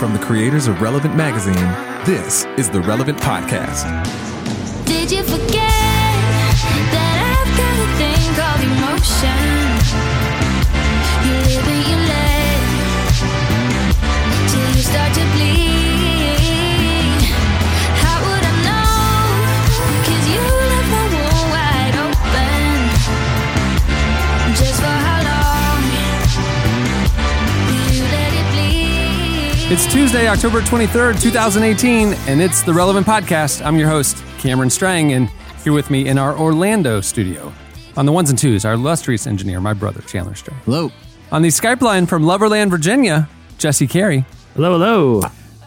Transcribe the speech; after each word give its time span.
From 0.00 0.14
the 0.14 0.18
creators 0.18 0.66
of 0.66 0.80
Relevant 0.80 1.14
Magazine, 1.14 1.54
this 2.06 2.46
is 2.56 2.70
the 2.70 2.80
Relevant 2.80 3.18
Podcast. 3.18 3.84
Did 4.86 5.10
you 5.10 5.22
forget 5.22 5.52
that 6.90 7.16
I've 7.28 7.52
got 7.60 7.76
a 7.76 7.88
thing 8.00 8.32
called 8.32 8.62
emotion? 8.64 9.36
You 11.26 11.36
live 11.52 11.68
and 11.68 11.84
you 11.90 11.98
let 12.08 12.60
till 14.48 14.70
you 14.74 14.82
start 14.82 15.12
to 15.16 15.24
bleed. 15.36 15.59
It's 29.72 29.86
Tuesday, 29.86 30.26
October 30.26 30.62
23rd, 30.62 31.22
2018, 31.22 32.14
and 32.26 32.42
it's 32.42 32.64
the 32.64 32.74
Relevant 32.74 33.06
Podcast. 33.06 33.64
I'm 33.64 33.76
your 33.76 33.88
host, 33.88 34.20
Cameron 34.38 34.68
Strang, 34.68 35.12
and 35.12 35.30
here 35.62 35.72
with 35.72 35.90
me 35.90 36.08
in 36.08 36.18
our 36.18 36.36
Orlando 36.36 37.00
studio. 37.00 37.52
On 37.96 38.04
the 38.04 38.10
ones 38.10 38.30
and 38.30 38.36
twos, 38.36 38.64
our 38.64 38.72
illustrious 38.72 39.28
engineer, 39.28 39.60
my 39.60 39.72
brother, 39.72 40.00
Chandler 40.02 40.34
Strang. 40.34 40.58
Hello. 40.64 40.90
On 41.30 41.42
the 41.42 41.50
Skype 41.50 41.82
line 41.82 42.06
from 42.06 42.24
Loverland, 42.24 42.68
Virginia, 42.68 43.28
Jesse 43.58 43.86
Carey. 43.86 44.24
Hello, 44.56 44.72
hello. 44.72 45.22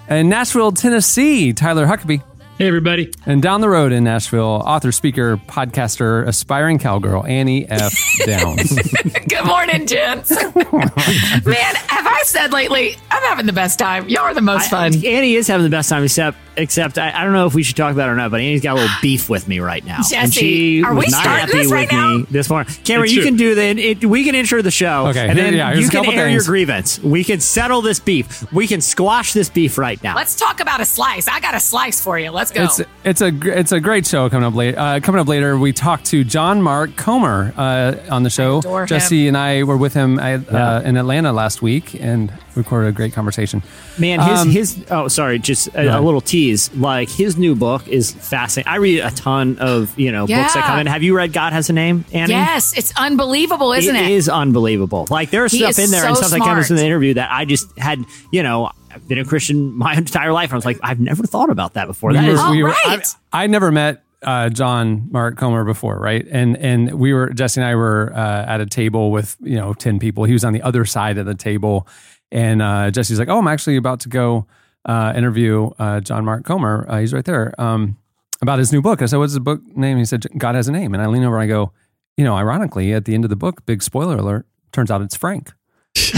And 0.09 0.29
Nashville, 0.29 0.73
Tennessee, 0.73 1.53
Tyler 1.53 1.85
Huckabee. 1.85 2.21
Hey, 2.57 2.67
everybody. 2.67 3.11
And 3.25 3.41
down 3.41 3.61
the 3.61 3.69
road 3.69 3.91
in 3.91 4.03
Nashville, 4.03 4.61
author, 4.65 4.91
speaker, 4.91 5.37
podcaster, 5.37 6.27
aspiring 6.27 6.77
cowgirl, 6.77 7.25
Annie 7.25 7.67
F. 7.67 7.97
Downs. 8.25 8.77
Good 9.27 9.45
morning, 9.45 9.87
gents. 9.87 10.29
Man, 10.31 11.75
have 11.87 12.05
I 12.23 12.25
said 12.25 12.53
lately, 12.53 12.95
I'm 13.11 13.21
having 13.23 13.45
the 13.47 13.51
best 13.51 13.77
time. 13.77 14.07
Y'all 14.07 14.21
are 14.21 14.33
the 14.33 14.39
most 14.39 14.69
fun. 14.69 14.93
Annie 15.05 15.35
is 15.35 15.45
having 15.49 15.65
the 15.65 15.69
best 15.69 15.89
time, 15.89 16.05
except 16.05 16.37
except 16.55 16.97
I, 16.97 17.11
I 17.11 17.23
don't 17.25 17.33
know 17.33 17.47
if 17.47 17.53
we 17.53 17.63
should 17.63 17.75
talk 17.75 17.91
about 17.91 18.07
it 18.07 18.11
or 18.13 18.15
not, 18.15 18.31
but 18.31 18.39
Annie's 18.39 18.61
got 18.61 18.73
a 18.77 18.81
little 18.81 18.95
beef 19.01 19.27
with 19.29 19.45
me 19.49 19.59
right 19.59 19.83
now. 19.83 19.97
and 19.97 20.05
Jesse, 20.31 20.39
she 20.39 20.83
are 20.85 20.93
was 20.93 21.07
we 21.07 21.11
not 21.11 21.25
happy 21.25 21.51
this 21.51 21.65
with 21.65 21.71
right 21.73 21.91
me 21.91 21.97
now? 22.19 22.25
this 22.31 22.49
morning. 22.49 22.73
Cameron, 22.85 23.05
It's 23.05 23.13
you 23.13 23.21
true. 23.23 23.29
can 23.29 23.35
do 23.37 23.55
the 23.55 23.61
it, 23.63 24.05
we 24.05 24.23
can 24.23 24.35
intro 24.35 24.61
the 24.61 24.71
show. 24.71 25.07
Okay, 25.07 25.27
and 25.27 25.37
then 25.37 25.53
yeah, 25.53 25.73
you 25.73 25.89
can 25.89 26.03
couple 26.05 26.17
air 26.17 26.29
your 26.29 26.43
grievance. 26.43 26.97
We 26.99 27.25
can 27.25 27.41
settle 27.41 27.81
this 27.81 27.99
beef. 27.99 28.49
We 28.53 28.67
can 28.67 28.79
squash 28.79 29.33
this 29.33 29.49
beef 29.49 29.77
right 29.77 30.01
now. 30.01 30.15
Let's 30.15 30.37
talk 30.37 30.61
about 30.61 30.79
a 30.79 30.85
slice. 30.85 31.27
I 31.27 31.41
got 31.41 31.55
a 31.55 31.59
slice 31.59 31.99
for 32.01 32.17
you. 32.17 32.31
Let's 32.31 32.51
go. 32.51 32.63
It's 32.63 32.81
it's 33.03 33.21
a 33.21 33.31
it's 33.59 33.73
a 33.73 33.81
great 33.81 34.07
show 34.07 34.29
coming 34.29 34.45
up 34.45 34.53
late. 34.55 34.77
Uh, 34.77 35.01
coming 35.01 35.19
up 35.19 35.27
later, 35.27 35.57
we 35.57 35.73
talked 35.73 36.05
to 36.05 36.23
John 36.23 36.61
Mark 36.61 36.95
Comer 36.95 37.53
uh, 37.57 37.95
on 38.09 38.23
the 38.23 38.29
show. 38.29 38.59
adore 38.59 38.81
him. 38.83 38.87
Jesse 38.87 39.27
and 39.27 39.35
I 39.35 39.63
were 39.63 39.75
with 39.75 39.93
him 39.93 40.19
at, 40.19 40.47
uh, 40.53 40.81
in 40.85 40.95
Atlanta 40.95 41.33
last 41.33 41.61
week 41.61 41.95
and 41.99 42.12
recorded 42.55 42.87
a 42.87 42.91
great 42.91 43.13
conversation. 43.13 43.63
Man, 43.97 44.19
his 44.19 44.39
Um, 44.41 44.49
his 44.49 44.85
oh 44.91 45.07
sorry, 45.07 45.39
just 45.39 45.67
a, 45.69 45.99
a 45.99 46.01
little 46.01 46.21
tease. 46.21 46.73
Like 46.75 47.09
his 47.09 47.37
new 47.37 47.55
book 47.55 47.87
is 47.87 48.11
fascinating. 48.11 48.71
I 48.71 48.75
read 48.77 48.99
a 48.99 49.11
ton 49.11 49.57
of 49.59 49.97
you 49.97 50.11
know 50.11 50.27
books 50.27 50.53
that 50.53 50.63
come 50.65 50.79
in. 50.79 50.87
Have 50.87 51.03
you 51.03 51.15
read 51.15 51.33
God 51.33 51.53
Has 51.53 51.69
a 51.69 51.73
Name, 51.73 52.05
Annie? 52.13 52.33
yes, 52.33 52.77
it's 52.77 52.93
unbelievable, 52.97 53.73
isn't 53.73 53.95
it? 53.95 54.05
It 54.05 54.11
is 54.11 54.29
unbelievable. 54.29 55.07
Like 55.09 55.29
there's 55.31 55.51
He 55.51 55.59
stuff 55.59 55.79
in 55.79 55.91
there 55.91 56.05
and 56.05 56.15
so 56.15 56.23
stuff 56.23 56.39
that 56.39 56.45
comes 56.45 56.69
in 56.69 56.77
the 56.77 56.85
interview 56.85 57.13
that 57.15 57.31
I 57.31 57.45
just 57.45 57.77
had, 57.77 58.03
you 58.31 58.43
know, 58.43 58.69
I've 58.91 59.07
been 59.07 59.17
a 59.19 59.25
Christian 59.25 59.73
my 59.77 59.95
entire 59.95 60.31
life. 60.31 60.51
I 60.51 60.55
was 60.55 60.65
like, 60.65 60.79
I've 60.83 60.99
never 60.99 61.23
thought 61.23 61.49
about 61.49 61.73
that 61.73 61.87
before. 61.87 62.13
That 62.13 62.23
we 62.25 62.31
is 62.31 62.41
we 62.49 62.63
were, 62.63 62.69
right. 62.69 63.05
I, 63.31 63.43
I 63.43 63.47
never 63.47 63.71
met 63.71 64.02
uh, 64.23 64.49
John 64.49 65.07
Mark 65.11 65.37
Comer 65.37 65.63
before, 65.63 65.99
right? 65.99 66.25
And 66.31 66.57
and 66.57 66.93
we 66.93 67.13
were 67.13 67.29
Jesse 67.29 67.61
and 67.61 67.69
I 67.69 67.75
were 67.75 68.11
uh, 68.15 68.45
at 68.45 68.61
a 68.61 68.65
table 68.65 69.11
with 69.11 69.37
you 69.41 69.55
know 69.55 69.73
ten 69.73 69.99
people. 69.99 70.23
He 70.23 70.33
was 70.33 70.43
on 70.43 70.53
the 70.53 70.61
other 70.61 70.85
side 70.85 71.17
of 71.17 71.25
the 71.25 71.35
table, 71.35 71.87
and 72.31 72.61
uh, 72.61 72.91
Jesse's 72.91 73.19
like, 73.19 73.29
"Oh, 73.29 73.39
I'm 73.39 73.47
actually 73.47 73.75
about 73.75 73.99
to 74.01 74.09
go 74.09 74.45
uh, 74.85 75.13
interview 75.15 75.69
uh, 75.79 75.99
John 75.99 76.25
Mark 76.25 76.45
Comer. 76.45 76.85
Uh, 76.87 76.99
he's 76.99 77.13
right 77.13 77.25
there 77.25 77.53
um, 77.59 77.97
about 78.41 78.59
his 78.59 78.71
new 78.71 78.81
book." 78.81 79.01
I 79.01 79.05
said, 79.05 79.17
"What's 79.17 79.33
the 79.33 79.39
book 79.39 79.61
name?" 79.75 79.97
He 79.97 80.05
said, 80.05 80.25
"God 80.37 80.55
has 80.55 80.67
a 80.67 80.71
name." 80.71 80.93
And 80.93 81.01
I 81.01 81.07
lean 81.07 81.23
over 81.23 81.35
and 81.37 81.43
I 81.43 81.47
go, 81.47 81.71
"You 82.17 82.23
know, 82.23 82.35
ironically, 82.35 82.93
at 82.93 83.05
the 83.05 83.13
end 83.13 83.23
of 83.23 83.29
the 83.29 83.35
book, 83.35 83.65
big 83.65 83.83
spoiler 83.83 84.17
alert, 84.17 84.45
turns 84.71 84.91
out 84.91 85.01
it's 85.01 85.15
Frank." 85.15 85.51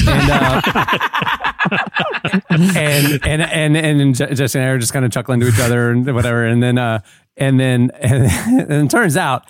and, 0.08 0.30
uh, 0.32 0.62
and 2.50 3.26
and 3.26 3.42
and 3.42 3.78
and 3.78 4.16
Je- 4.16 4.34
Jesse 4.34 4.60
and 4.60 4.68
I 4.68 4.72
are 4.72 4.78
just 4.78 4.94
kind 4.94 5.06
of 5.06 5.12
chuckling 5.12 5.40
to 5.42 5.48
each 5.48 5.60
other 5.60 5.92
and 5.92 6.14
whatever. 6.14 6.46
And 6.46 6.62
then 6.62 6.78
uh, 6.78 7.00
and 7.38 7.60
then 7.60 7.92
and, 8.00 8.26
and 8.26 8.86
it 8.86 8.90
turns 8.90 9.18
out 9.18 9.46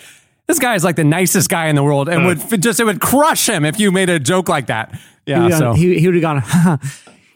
this 0.47 0.59
guy 0.59 0.75
is 0.75 0.83
like 0.83 0.95
the 0.95 1.03
nicest 1.03 1.49
guy 1.49 1.67
in 1.67 1.75
the 1.75 1.83
world, 1.83 2.07
and 2.09 2.25
would 2.25 2.61
just 2.61 2.79
it 2.79 2.83
would 2.83 3.01
crush 3.01 3.49
him 3.49 3.65
if 3.65 3.79
you 3.79 3.91
made 3.91 4.09
a 4.09 4.19
joke 4.19 4.47
like 4.49 4.67
that. 4.67 4.99
Yeah. 5.25 5.45
he, 5.45 5.51
So 5.53 5.73
he, 5.73 5.99
he 5.99 6.07
would 6.07 6.15
have 6.15 6.21
gone, 6.21 6.43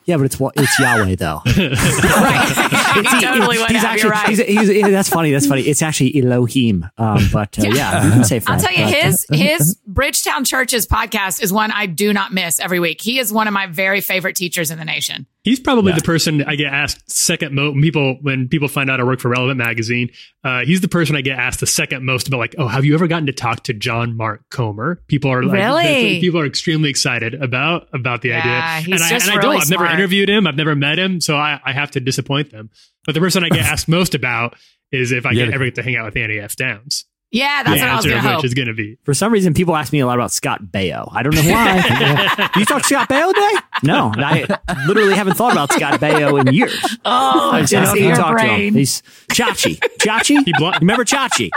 yeah, 0.06 0.18
but 0.18 0.26
it's 0.26 0.40
wa- 0.40 0.52
it's 0.56 0.78
Yahweh 0.80 1.16
though. 1.16 1.42
right. 1.46 2.96
he 2.96 3.22
totally 3.22 3.58
would 3.58 3.70
he's 3.70 3.82
have. 3.82 3.86
actually 3.86 4.10
right. 4.12 4.30
he's, 4.30 4.68
he's, 4.70 4.82
that's 4.84 5.10
funny. 5.10 5.32
That's 5.32 5.48
funny. 5.48 5.64
It's 5.64 5.82
actually 5.82 6.22
Elohim. 6.22 6.88
Um, 7.00 7.30
but 7.34 7.58
uh, 7.58 7.64
yeah, 7.64 8.06
you 8.06 8.12
can 8.12 8.24
say 8.24 8.42
I'll 8.46 8.60
tell 8.60 8.72
you, 8.72 8.86
but, 8.86 8.94
uh, 8.94 9.02
his 9.02 9.26
his 9.32 9.76
Bridgetown 9.88 10.46
Church's 10.46 10.86
podcast 10.86 11.42
is 11.42 11.52
one 11.52 11.72
I 11.72 11.88
do 11.88 12.14
not 12.14 12.32
miss 12.32 12.60
every 12.60 12.80
week. 12.80 13.02
He 13.02 13.18
is 13.18 13.34
one 13.34 13.48
of 13.48 13.54
my 13.54 13.66
very 13.66 14.02
favorite 14.02 14.36
teachers 14.36 14.70
in 14.70 14.78
the 14.78 14.86
nation. 14.86 15.26
He's 15.50 15.60
probably 15.60 15.94
the 15.94 16.02
person 16.02 16.44
I 16.44 16.56
get 16.56 16.72
asked 16.72 17.10
second 17.10 17.56
most. 17.56 17.74
When 17.74 17.82
people 17.82 18.18
when 18.22 18.48
people 18.48 18.68
find 18.68 18.88
out 18.90 19.00
I 19.00 19.04
work 19.04 19.20
for 19.20 19.30
Relevant 19.30 19.58
Magazine, 19.58 20.12
uh, 20.44 20.64
he's 20.64 20.82
the 20.82 20.88
person 20.88 21.16
I 21.16 21.22
get 21.22 21.40
asked 21.40 21.60
the 21.60 21.66
second 21.66 22.06
most 22.06 22.28
about. 22.28 22.38
Like, 22.38 22.54
oh, 22.60 22.68
have 22.68 22.86
you 22.86 22.94
ever 22.94 23.08
gotten 23.08 23.26
to 23.26 23.34
talk 23.34 23.64
to 23.64 23.74
John 23.74 24.16
Mark 24.16 24.48
Comer? 24.52 25.02
People 25.08 25.32
are 25.32 25.44
like, 25.44 25.54
Really? 25.58 26.20
people 26.20 26.40
are 26.40 26.46
extremely 26.46 26.92
excited 26.92 27.34
about 27.34 27.88
about 27.94 28.22
the 28.22 28.30
Yeah, 28.30 28.40
idea. 28.40 28.86
he's 28.94 29.02
and 29.02 29.04
I, 29.04 29.10
just 29.10 29.28
and 29.28 29.34
I 29.40 29.42
really 29.42 29.56
don't. 29.58 29.62
I've 29.64 29.70
never 29.72 29.86
interviewed 29.88 30.30
him. 30.30 30.46
I've 30.46 30.56
never 30.56 30.76
met 30.76 31.00
him, 31.00 31.20
so 31.20 31.36
I, 31.36 31.60
I 31.66 31.74
have 31.74 31.90
to 31.92 32.00
disappoint 32.00 32.52
them. 32.52 32.70
But 33.06 33.14
the 33.16 33.20
person 33.20 33.44
I 33.44 33.50
get 33.50 33.60
asked 33.66 33.88
most 33.90 34.14
about 34.14 34.56
is 34.92 35.12
if 35.12 35.26
I 35.26 35.32
Yeah. 35.32 35.46
get 35.46 35.54
ever 35.56 35.66
get 35.66 35.76
to 35.76 35.84
hang 35.84 35.96
out 35.96 36.06
with 36.06 36.16
Annie 36.18 36.38
F. 36.40 36.56
Downs. 36.56 37.06
Yeah, 37.32 37.62
that's 37.64 37.80
the 37.80 37.86
what 37.86 37.90
I 37.92 37.96
was 37.96 38.06
going 38.06 38.18
of 38.18 38.24
to 38.24 38.28
which 38.30 38.36
hope. 38.38 38.46
is 38.46 38.54
going 38.56 38.68
to 38.70 38.74
be 38.74 38.98
For 39.04 39.14
some 39.14 39.32
reason, 39.32 39.54
people 39.54 39.76
ask 39.76 39.94
me 39.94 40.00
a 40.00 40.08
lot 40.08 40.16
about 40.16 40.32
Scott 40.32 40.64
Baio. 40.64 41.08
I 41.12 41.22
don't 41.22 41.36
know 41.36 41.44
why. 41.44 42.50
you 42.56 42.66
talk 42.66 42.84
Scott 42.86 43.08
Baio 43.08 43.32
today? 43.34 43.54
No, 43.84 44.12
I 44.18 44.58
literally 44.88 45.14
haven't 45.14 45.36
thought 45.36 45.52
about 45.52 45.72
Scott 45.72 46.00
Baio 46.00 46.42
in 46.46 46.54
years. 46.54 46.74
Oh, 47.06 47.52
I 47.52 47.52
don't 47.52 47.52
know 47.52 47.60
if 47.62 47.70
Jesse, 47.70 48.00
you 48.00 48.08
your 48.08 48.16
talked 48.16 48.40
to 48.40 48.48
him. 48.48 48.74
He's 48.74 49.04
Chachi. 49.32 49.78
Chachi? 50.00 50.44
He 50.44 50.54
blo- 50.58 50.72
Remember 50.80 51.06
Chachi? 51.06 51.50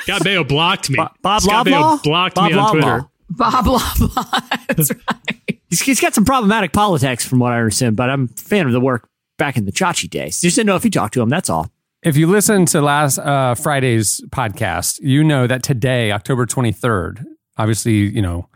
Scott 0.00 0.22
Baio 0.22 0.46
blocked 0.48 0.88
me. 0.90 0.96
Bo- 0.96 1.08
Bob 1.22 1.42
Scott 1.42 1.66
Loblaw? 1.66 1.98
Baio 1.98 2.02
blocked 2.02 2.34
Bob 2.36 2.50
me 2.50 2.56
on 2.58 2.66
Loblaw. 2.66 2.70
Twitter. 2.72 3.04
Bob 3.30 3.64
Loblaw. 3.66 4.66
That's 4.76 4.90
right. 4.90 5.58
He's, 5.68 5.82
he's 5.82 6.00
got 6.00 6.14
some 6.14 6.24
problematic 6.24 6.72
politics 6.72 7.26
from 7.26 7.40
what 7.40 7.52
I 7.52 7.58
understand, 7.58 7.94
but 7.96 8.08
I'm 8.08 8.24
a 8.24 8.40
fan 8.40 8.66
of 8.66 8.72
the 8.72 8.80
work 8.80 9.06
back 9.36 9.58
in 9.58 9.66
the 9.66 9.72
Chachi 9.72 10.08
days. 10.08 10.40
Just 10.40 10.56
didn't 10.56 10.66
know 10.66 10.76
if 10.76 10.84
you 10.84 10.90
talked 10.90 11.12
to 11.14 11.20
him, 11.20 11.28
that's 11.28 11.50
all. 11.50 11.70
If 12.02 12.16
you 12.16 12.26
listen 12.26 12.64
to 12.66 12.80
last 12.80 13.18
uh, 13.18 13.54
Friday's 13.54 14.20
podcast, 14.28 15.00
you 15.02 15.24
know 15.24 15.46
that 15.46 15.62
today, 15.62 16.12
October 16.12 16.46
23rd, 16.46 17.24
obviously, 17.56 17.94
you 17.94 18.22
know, 18.22 18.48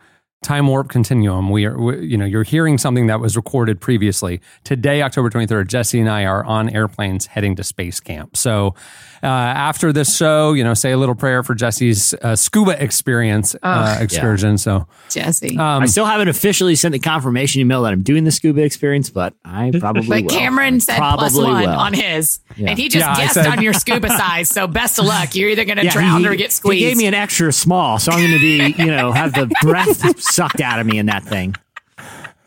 time 0.43 0.67
warp 0.69 0.89
continuum. 0.89 1.51
We 1.51 1.67
are, 1.67 1.77
we, 1.81 2.07
you 2.07 2.17
know, 2.17 2.25
you're 2.25 2.43
hearing 2.45 2.79
something 2.79 3.07
that 3.09 3.21
was 3.21 3.37
recorded 3.37 3.81
previously. 3.81 4.41
Today, 4.65 5.03
October 5.03 5.31
23rd, 5.31 5.69
Jesse 5.69 6.01
and 6.01 6.09
I 6.09 6.25
are 6.25 6.45
on 6.45 6.69
airplanes 6.69 7.27
heading 7.27 7.57
to 7.57 7.65
space 7.65 8.01
camp. 8.01 8.37
So 8.37 8.75
uh, 9.23 9.27
after 9.27 9.93
this 9.93 10.17
show, 10.17 10.53
you 10.53 10.65
know, 10.65 10.75
say 10.75 10.93
a 10.93 10.97
little 10.97 11.15
prayer 11.15 11.43
for 11.43 11.55
Jesse's 11.55 12.15
uh, 12.23 12.35
scuba 12.37 12.83
experience 12.83 13.55
uh, 13.63 13.99
excursion. 14.01 14.59
So 14.59 14.87
Jesse. 15.11 15.57
um, 15.59 15.83
I 15.83 15.87
still 15.87 16.05
haven't 16.07 16.29
officially 16.29 16.75
sent 16.75 16.93
the 16.93 16.99
confirmation 16.99 17.61
email 17.61 17.83
that 17.83 17.93
I'm 17.93 18.03
doing 18.03 18.25
the 18.25 18.31
scuba 18.31 18.63
experience, 18.63 19.11
but 19.11 19.35
I 19.45 19.71
probably 19.79 20.23
but 20.23 20.23
will. 20.33 20.39
Cameron 20.39 20.81
said 20.81 20.97
Probably 20.99 21.45
one 21.45 21.63
will. 21.63 21.69
on 21.71 21.93
his, 21.93 22.41
and 22.57 22.79
he 22.79 22.89
just 22.89 23.07
Yeah, 23.07 23.17
guessed 23.17 23.35
said- 23.35 23.47
on 23.47 23.63
your 23.63 23.73
scuba 23.75 24.09
size. 24.09 24.49
So 24.49 24.67
best 24.67 24.99
of 24.99 25.05
luck. 25.07 25.35
You're 25.35 25.51
either 25.51 25.65
going 25.65 25.79
to 25.79 25.85
Yeah, 25.85 25.93
drown 25.93 26.21
he- 26.23 26.29
or 26.29 26.35
get 26.35 26.53
squeezed. 26.53 26.81
He 26.83 26.89
gave 26.89 26.97
me 26.97 27.07
an 27.07 27.15
extra 27.15 27.53
small, 27.53 27.99
so 27.99 28.13
I'm 28.13 28.19
going 28.19 28.33
to 28.33 28.39
be, 28.41 28.83
you 28.83 28.91
know, 28.91 29.13
have 29.13 29.33
the 29.35 29.47
breath 29.63 30.21
sucked 30.21 30.61
out 30.61 30.81
of 30.81 30.87
me 30.87 30.99
in 30.99 31.07
that 31.07 31.23
thing. 31.25 31.55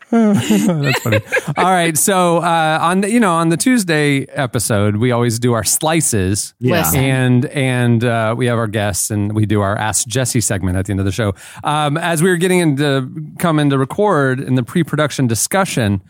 That's 0.10 1.00
funny. 1.00 1.20
All 1.56 1.64
right, 1.64 1.96
so 1.98 2.38
uh, 2.38 2.78
on 2.80 3.00
the, 3.00 3.10
you 3.10 3.18
know 3.18 3.32
on 3.34 3.48
the 3.48 3.56
Tuesday 3.56 4.24
episode, 4.26 4.96
we 4.96 5.10
always 5.10 5.38
do 5.40 5.52
our 5.52 5.64
slices, 5.64 6.54
Yeah. 6.60 6.88
And 6.94 7.46
and 7.46 8.04
uh, 8.04 8.34
we 8.38 8.46
have 8.46 8.56
our 8.58 8.68
guests, 8.68 9.10
and 9.10 9.34
we 9.34 9.46
do 9.46 9.60
our 9.62 9.76
Ask 9.76 10.06
Jesse 10.06 10.40
segment 10.40 10.76
at 10.76 10.86
the 10.86 10.92
end 10.92 11.00
of 11.00 11.06
the 11.06 11.12
show. 11.12 11.34
Um, 11.64 11.96
as 11.96 12.22
we 12.22 12.30
were 12.30 12.36
getting 12.36 12.60
into 12.60 13.10
coming 13.40 13.68
to 13.70 13.78
record 13.78 14.38
in 14.38 14.54
the 14.54 14.62
pre-production 14.62 15.26
discussion, 15.26 16.02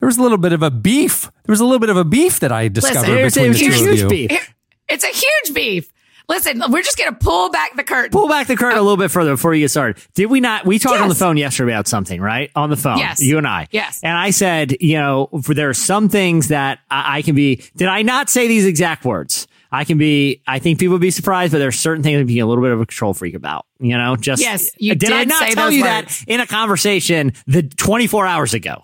there 0.00 0.06
was 0.06 0.16
a 0.16 0.22
little 0.22 0.38
bit 0.38 0.52
of 0.54 0.62
a 0.62 0.70
beef. 0.70 1.30
There 1.44 1.52
was 1.52 1.60
a 1.60 1.64
little 1.64 1.78
bit 1.80 1.90
of 1.90 1.96
a 1.98 2.04
beef 2.04 2.40
that 2.40 2.52
I 2.52 2.68
discovered 2.68 3.06
There's 3.06 3.34
between 3.34 3.50
a 3.50 3.52
the 3.52 3.58
two 3.58 3.70
huge 3.70 4.00
of 4.00 4.12
you. 4.12 4.28
beef. 4.28 4.54
It's 4.88 5.04
a 5.04 5.08
huge 5.08 5.54
beef. 5.54 5.92
Listen, 6.28 6.60
we're 6.70 6.82
just 6.82 6.98
going 6.98 7.10
to 7.12 7.16
pull 7.18 7.50
back 7.50 7.76
the 7.76 7.84
curtain. 7.84 8.10
Pull 8.10 8.28
back 8.28 8.48
the 8.48 8.56
curtain 8.56 8.78
a 8.78 8.80
uh, 8.80 8.84
little 8.84 8.96
bit 8.96 9.10
further 9.10 9.32
before 9.32 9.54
you 9.54 9.60
get 9.64 9.70
started. 9.70 10.02
Did 10.14 10.26
we 10.26 10.40
not? 10.40 10.66
We 10.66 10.78
talked 10.78 11.00
on 11.00 11.08
the 11.08 11.14
phone 11.14 11.36
yesterday 11.36 11.72
about 11.72 11.86
something, 11.86 12.20
right? 12.20 12.50
On 12.56 12.68
the 12.68 12.76
phone, 12.76 12.98
Yes. 12.98 13.20
you 13.22 13.38
and 13.38 13.46
I. 13.46 13.68
Yes. 13.70 14.00
And 14.02 14.16
I 14.16 14.30
said, 14.30 14.76
you 14.80 14.96
know, 14.96 15.28
for 15.42 15.54
there 15.54 15.68
are 15.68 15.74
some 15.74 16.08
things 16.08 16.48
that 16.48 16.80
I, 16.90 17.18
I 17.18 17.22
can 17.22 17.34
be. 17.36 17.62
Did 17.76 17.88
I 17.88 18.02
not 18.02 18.28
say 18.28 18.48
these 18.48 18.66
exact 18.66 19.04
words? 19.04 19.46
I 19.70 19.84
can 19.84 19.98
be. 19.98 20.42
I 20.46 20.58
think 20.58 20.78
people 20.80 20.94
would 20.94 21.00
be 21.00 21.10
surprised, 21.10 21.52
but 21.52 21.58
there's 21.58 21.78
certain 21.78 22.02
things 22.02 22.16
I 22.16 22.20
can 22.20 22.26
be 22.26 22.38
a 22.40 22.46
little 22.46 22.62
bit 22.62 22.72
of 22.72 22.80
a 22.80 22.86
control 22.86 23.14
freak 23.14 23.34
about. 23.34 23.66
You 23.78 23.96
know, 23.96 24.16
just 24.16 24.42
Yes, 24.42 24.70
you 24.78 24.94
did 24.94 25.12
I 25.12 25.24
not 25.24 25.50
tell 25.52 25.70
you 25.70 25.82
words. 25.82 26.20
that 26.20 26.24
in 26.32 26.40
a 26.40 26.46
conversation 26.46 27.34
the 27.46 27.62
24 27.62 28.26
hours 28.26 28.54
ago? 28.54 28.82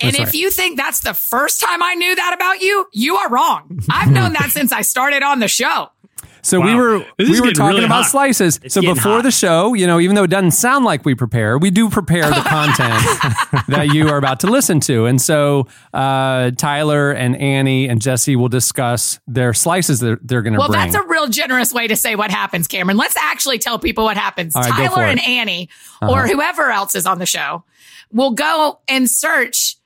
And 0.00 0.10
That's 0.10 0.18
if 0.20 0.26
right. 0.28 0.34
you 0.34 0.50
think 0.50 0.76
that's 0.76 1.00
the 1.00 1.14
first 1.14 1.60
time 1.60 1.82
I 1.82 1.94
knew 1.94 2.14
that 2.16 2.34
about 2.34 2.60
you, 2.60 2.86
you 2.92 3.16
are 3.16 3.28
wrong. 3.30 3.78
I've 3.88 4.10
known 4.10 4.32
that 4.32 4.50
since 4.50 4.72
I 4.72 4.82
started 4.82 5.22
on 5.22 5.38
the 5.38 5.48
show. 5.48 5.90
So 6.44 6.60
we 6.60 6.74
were 6.74 7.04
we 7.18 7.40
were 7.40 7.52
talking 7.52 7.66
really 7.76 7.84
about 7.84 8.02
hot. 8.02 8.10
slices. 8.10 8.58
It's 8.64 8.74
so 8.74 8.80
before 8.80 9.12
hot. 9.12 9.22
the 9.22 9.30
show, 9.30 9.74
you 9.74 9.86
know, 9.86 10.00
even 10.00 10.16
though 10.16 10.24
it 10.24 10.30
doesn't 10.30 10.50
sound 10.50 10.84
like 10.84 11.04
we 11.04 11.14
prepare, 11.14 11.56
we 11.56 11.70
do 11.70 11.88
prepare 11.88 12.28
the 12.28 12.40
content 12.40 13.00
that 13.68 13.90
you 13.94 14.08
are 14.08 14.16
about 14.16 14.40
to 14.40 14.48
listen 14.48 14.80
to. 14.80 15.06
And 15.06 15.22
so 15.22 15.68
uh, 15.94 16.50
Tyler 16.52 17.12
and 17.12 17.36
Annie 17.36 17.88
and 17.88 18.02
Jesse 18.02 18.34
will 18.34 18.48
discuss 18.48 19.20
their 19.28 19.54
slices 19.54 20.00
that 20.00 20.18
they're 20.26 20.42
going 20.42 20.54
to 20.54 20.58
Well, 20.58 20.68
bring. 20.68 20.80
that's 20.80 20.96
a 20.96 21.06
real 21.06 21.28
generous 21.28 21.72
way 21.72 21.86
to 21.86 21.94
say 21.94 22.16
what 22.16 22.32
happens, 22.32 22.66
Cameron. 22.66 22.96
Let's 22.96 23.16
actually 23.16 23.58
tell 23.58 23.78
people 23.78 24.02
what 24.02 24.16
happens. 24.16 24.56
All 24.56 24.62
right, 24.62 24.70
go 24.70 24.88
for 24.88 24.94
Tyler 24.96 25.06
and 25.06 25.20
Annie, 25.20 25.68
or 26.00 26.26
whoever 26.26 26.70
else 26.70 26.96
is 26.96 27.06
on 27.06 27.20
the 27.20 27.26
show, 27.26 27.62
will 28.10 28.32
go 28.32 28.80
and 28.88 29.08
search 29.08 29.76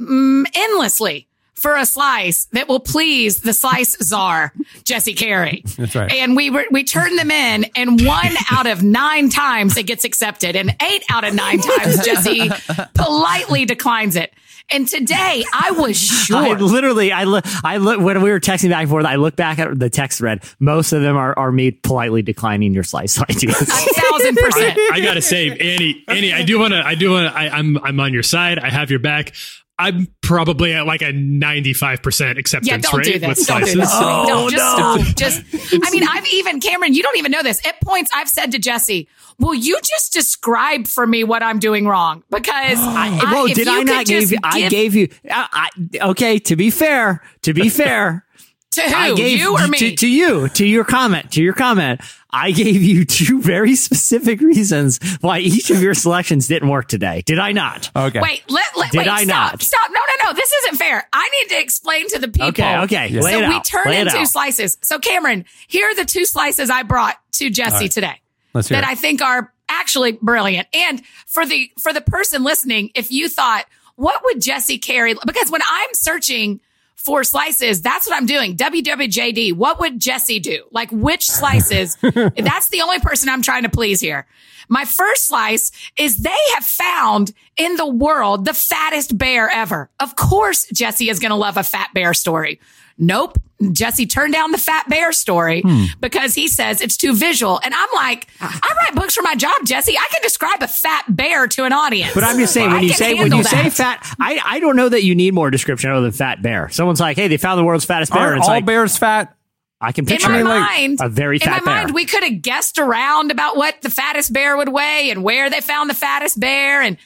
mm, 0.00 0.44
endlessly 0.54 1.25
for 1.56 1.74
a 1.74 1.86
slice 1.86 2.44
that 2.52 2.68
will 2.68 2.80
please 2.80 3.40
the 3.40 3.52
slice 3.52 3.96
czar, 4.02 4.52
Jesse 4.84 5.14
Carey. 5.14 5.62
That's 5.76 5.94
right. 5.94 6.12
And 6.12 6.36
we 6.36 6.50
were, 6.50 6.64
we 6.70 6.84
turn 6.84 7.16
them 7.16 7.30
in, 7.30 7.64
and 7.74 8.04
one 8.04 8.32
out 8.50 8.66
of 8.66 8.82
nine 8.82 9.28
times 9.28 9.76
it 9.76 9.84
gets 9.84 10.04
accepted, 10.04 10.54
and 10.56 10.76
eight 10.82 11.04
out 11.10 11.24
of 11.24 11.34
nine 11.34 11.60
times 11.60 12.04
Jesse 12.04 12.50
politely 12.94 13.64
declines 13.64 14.16
it. 14.16 14.32
And 14.68 14.88
today 14.88 15.44
I 15.52 15.70
was 15.70 15.96
sure. 15.96 16.36
I 16.36 16.52
literally, 16.54 17.12
I 17.12 17.22
look, 17.22 17.44
I 17.62 17.76
look 17.76 18.00
when 18.00 18.20
we 18.20 18.30
were 18.30 18.40
texting 18.40 18.70
back 18.70 18.80
and 18.80 18.90
forth. 18.90 19.06
I 19.06 19.14
look 19.14 19.36
back 19.36 19.60
at 19.60 19.78
the 19.78 19.88
text 19.88 20.18
thread. 20.18 20.42
Most 20.58 20.92
of 20.92 21.02
them 21.02 21.16
are, 21.16 21.38
are 21.38 21.52
me 21.52 21.70
politely 21.70 22.22
declining 22.22 22.74
your 22.74 22.82
slice 22.82 23.20
ideas. 23.30 23.62
a 23.62 23.64
thousand 23.66 24.36
percent. 24.36 24.78
I 24.92 25.00
gotta 25.02 25.22
say, 25.22 25.50
Annie, 25.50 26.04
Annie, 26.08 26.32
I 26.32 26.42
do 26.42 26.58
want 26.58 26.74
to, 26.74 26.84
I 26.84 26.96
do 26.96 27.12
want 27.12 27.32
to, 27.32 27.38
I'm, 27.38 27.78
I'm 27.78 28.00
on 28.00 28.12
your 28.12 28.24
side. 28.24 28.58
I 28.58 28.68
have 28.70 28.90
your 28.90 28.98
back. 28.98 29.34
I'm 29.78 30.08
probably 30.22 30.72
at 30.72 30.86
like 30.86 31.02
a 31.02 31.12
95% 31.12 32.38
acceptance 32.38 32.66
Yeah, 32.66 32.78
don't 32.78 32.98
rate 32.98 33.20
do 33.20 33.26
with 33.28 33.36
this. 33.36 33.46
Don't 33.46 33.58
slices. 33.58 33.74
do 33.74 33.80
this. 33.80 33.90
Oh, 33.92 34.24
don't 34.26 34.50
just 34.50 34.78
no. 34.78 34.96
stop. 34.96 35.16
Just, 35.16 35.42
I 35.84 35.90
mean, 35.90 36.02
I've 36.08 36.26
even 36.28 36.60
Cameron. 36.60 36.94
You 36.94 37.02
don't 37.02 37.16
even 37.18 37.30
know 37.30 37.42
this. 37.42 37.64
At 37.66 37.80
points, 37.82 38.10
I've 38.14 38.28
said 38.28 38.52
to 38.52 38.58
Jesse, 38.58 39.08
"Will 39.38 39.54
you 39.54 39.78
just 39.82 40.12
describe 40.14 40.86
for 40.86 41.06
me 41.06 41.24
what 41.24 41.42
I'm 41.42 41.58
doing 41.58 41.86
wrong?" 41.86 42.22
Because 42.30 42.78
I, 42.80 43.20
well, 43.30 43.46
did 43.48 43.68
I 43.68 43.82
not 43.82 44.06
just 44.06 44.30
give 44.30 44.32
you? 44.32 44.38
I 44.42 44.68
gave 44.68 44.94
you. 44.94 45.08
I, 45.30 45.68
I, 46.00 46.08
okay, 46.10 46.38
to 46.38 46.56
be 46.56 46.70
fair, 46.70 47.22
to 47.42 47.52
be 47.52 47.68
fair, 47.68 48.24
to 48.72 48.82
who 48.82 48.94
I 48.94 49.14
gave 49.14 49.38
you 49.38 49.58
or 49.58 49.68
me. 49.68 49.78
to, 49.78 49.96
to 49.96 50.08
you 50.08 50.48
to 50.50 50.66
your 50.66 50.84
comment 50.84 51.32
to 51.32 51.42
your 51.42 51.54
comment. 51.54 52.00
I 52.36 52.50
gave 52.50 52.82
you 52.82 53.06
two 53.06 53.40
very 53.40 53.74
specific 53.76 54.42
reasons 54.42 55.00
why 55.22 55.38
each 55.38 55.70
of 55.70 55.82
your 55.82 55.94
selections 55.94 56.46
didn't 56.48 56.68
work 56.68 56.86
today. 56.86 57.22
Did 57.24 57.38
I 57.38 57.52
not? 57.52 57.90
okay. 57.96 58.20
Wait, 58.20 58.44
let, 58.50 58.76
let 58.76 58.92
Did 58.92 58.98
wait, 58.98 59.08
I 59.08 59.24
stop, 59.24 59.52
not? 59.52 59.62
stop. 59.62 59.90
No, 59.90 59.98
no, 60.00 60.28
no. 60.28 60.34
This 60.34 60.52
isn't 60.52 60.76
fair. 60.76 61.08
I 61.14 61.28
need 61.40 61.54
to 61.54 61.62
explain 61.62 62.08
to 62.08 62.18
the 62.18 62.28
people. 62.28 62.48
Okay, 62.48 62.78
okay. 62.80 63.08
Lay 63.08 63.32
so 63.32 63.38
it 63.40 63.48
we 63.48 63.54
out. 63.54 63.64
turn 63.64 63.84
Lay 63.86 63.98
it 63.98 64.06
into 64.08 64.18
out. 64.18 64.28
slices. 64.28 64.76
So 64.82 64.98
Cameron, 64.98 65.46
here 65.66 65.86
are 65.88 65.94
the 65.94 66.04
two 66.04 66.26
slices 66.26 66.68
I 66.68 66.82
brought 66.82 67.16
to 67.32 67.48
Jesse 67.48 67.88
today. 67.88 68.20
Let's 68.52 68.68
hear 68.68 68.80
that 68.80 68.86
it. 68.86 68.90
I 68.90 68.94
think 68.96 69.22
are 69.22 69.52
actually 69.70 70.12
brilliant. 70.12 70.68
And 70.74 71.02
for 71.26 71.46
the 71.46 71.70
for 71.80 71.94
the 71.94 72.02
person 72.02 72.44
listening, 72.44 72.90
if 72.94 73.10
you 73.10 73.30
thought, 73.30 73.64
what 73.94 74.22
would 74.24 74.42
Jesse 74.42 74.78
carry? 74.78 75.14
Because 75.26 75.50
when 75.50 75.62
I'm 75.66 75.88
searching 75.94 76.60
for 77.06 77.22
slices, 77.22 77.80
that's 77.80 78.06
what 78.08 78.16
I'm 78.16 78.26
doing. 78.26 78.56
WWJD, 78.56 79.52
what 79.52 79.78
would 79.78 80.00
Jesse 80.00 80.40
do? 80.40 80.64
Like 80.72 80.90
which 80.90 81.24
slices? 81.24 81.96
that's 82.02 82.68
the 82.68 82.82
only 82.82 82.98
person 82.98 83.28
I'm 83.28 83.42
trying 83.42 83.62
to 83.62 83.68
please 83.68 84.00
here. 84.00 84.26
My 84.68 84.84
first 84.84 85.28
slice 85.28 85.70
is 85.96 86.18
they 86.18 86.36
have 86.54 86.64
found 86.64 87.32
in 87.56 87.76
the 87.76 87.86
world 87.86 88.44
the 88.44 88.52
fattest 88.52 89.16
bear 89.16 89.48
ever. 89.48 89.88
Of 90.00 90.16
course, 90.16 90.66
Jesse 90.72 91.08
is 91.08 91.20
going 91.20 91.30
to 91.30 91.36
love 91.36 91.56
a 91.56 91.62
fat 91.62 91.90
bear 91.94 92.12
story. 92.12 92.60
Nope. 92.98 93.38
Jesse 93.72 94.06
turned 94.06 94.34
down 94.34 94.52
the 94.52 94.58
fat 94.58 94.88
bear 94.88 95.12
story 95.12 95.62
hmm. 95.62 95.84
because 96.00 96.34
he 96.34 96.46
says 96.46 96.80
it's 96.80 96.96
too 96.96 97.14
visual. 97.14 97.58
And 97.64 97.72
I'm 97.74 97.88
like, 97.94 98.28
ah. 98.40 98.60
I 98.62 98.74
write 98.76 98.94
books 98.94 99.14
for 99.14 99.22
my 99.22 99.34
job, 99.34 99.64
Jesse. 99.64 99.96
I 99.96 100.06
can 100.12 100.22
describe 100.22 100.62
a 100.62 100.68
fat 100.68 101.04
bear 101.08 101.46
to 101.48 101.64
an 101.64 101.72
audience. 101.72 102.12
But 102.14 102.24
I'm 102.24 102.38
just 102.38 102.52
saying, 102.52 102.70
I 102.70 102.74
when 102.74 102.82
you 102.84 102.90
say 102.90 103.14
when 103.14 103.22
handle 103.22 103.38
you 103.38 103.44
say 103.44 103.70
fat, 103.70 104.06
I, 104.20 104.40
I 104.44 104.60
don't 104.60 104.76
know 104.76 104.88
that 104.88 105.04
you 105.04 105.14
need 105.14 105.32
more 105.32 105.50
description 105.50 105.90
other 105.90 106.02
than 106.02 106.12
fat 106.12 106.42
bear. 106.42 106.68
Someone's 106.68 107.00
like, 107.00 107.16
hey, 107.16 107.28
they 107.28 107.38
found 107.38 107.58
the 107.58 107.64
world's 107.64 107.84
fattest 107.84 108.12
bear, 108.12 108.20
Aren't 108.20 108.32
and 108.32 108.38
it's 108.40 108.48
all 108.48 108.54
like 108.54 108.66
bears 108.66 108.96
fat? 108.96 109.36
I 109.80 109.92
can 109.92 110.06
picture 110.06 110.28
in 110.28 110.32
picture 110.32 110.44
my 110.44 110.58
like 110.58 110.70
mind, 110.70 110.98
a 111.02 111.08
very 111.08 111.38
in 111.38 111.50
my 111.50 111.58
bear. 111.58 111.64
mind, 111.64 111.94
we 111.94 112.06
could 112.06 112.24
have 112.24 112.40
guessed 112.40 112.78
around 112.78 113.30
about 113.30 113.56
what 113.56 113.80
the 113.82 113.90
fattest 113.90 114.32
bear 114.32 114.56
would 114.56 114.70
weigh 114.70 115.10
and 115.10 115.22
where 115.22 115.50
they 115.50 115.60
found 115.60 115.90
the 115.90 115.94
fattest 115.94 116.40
bear. 116.40 116.80
And 116.80 116.96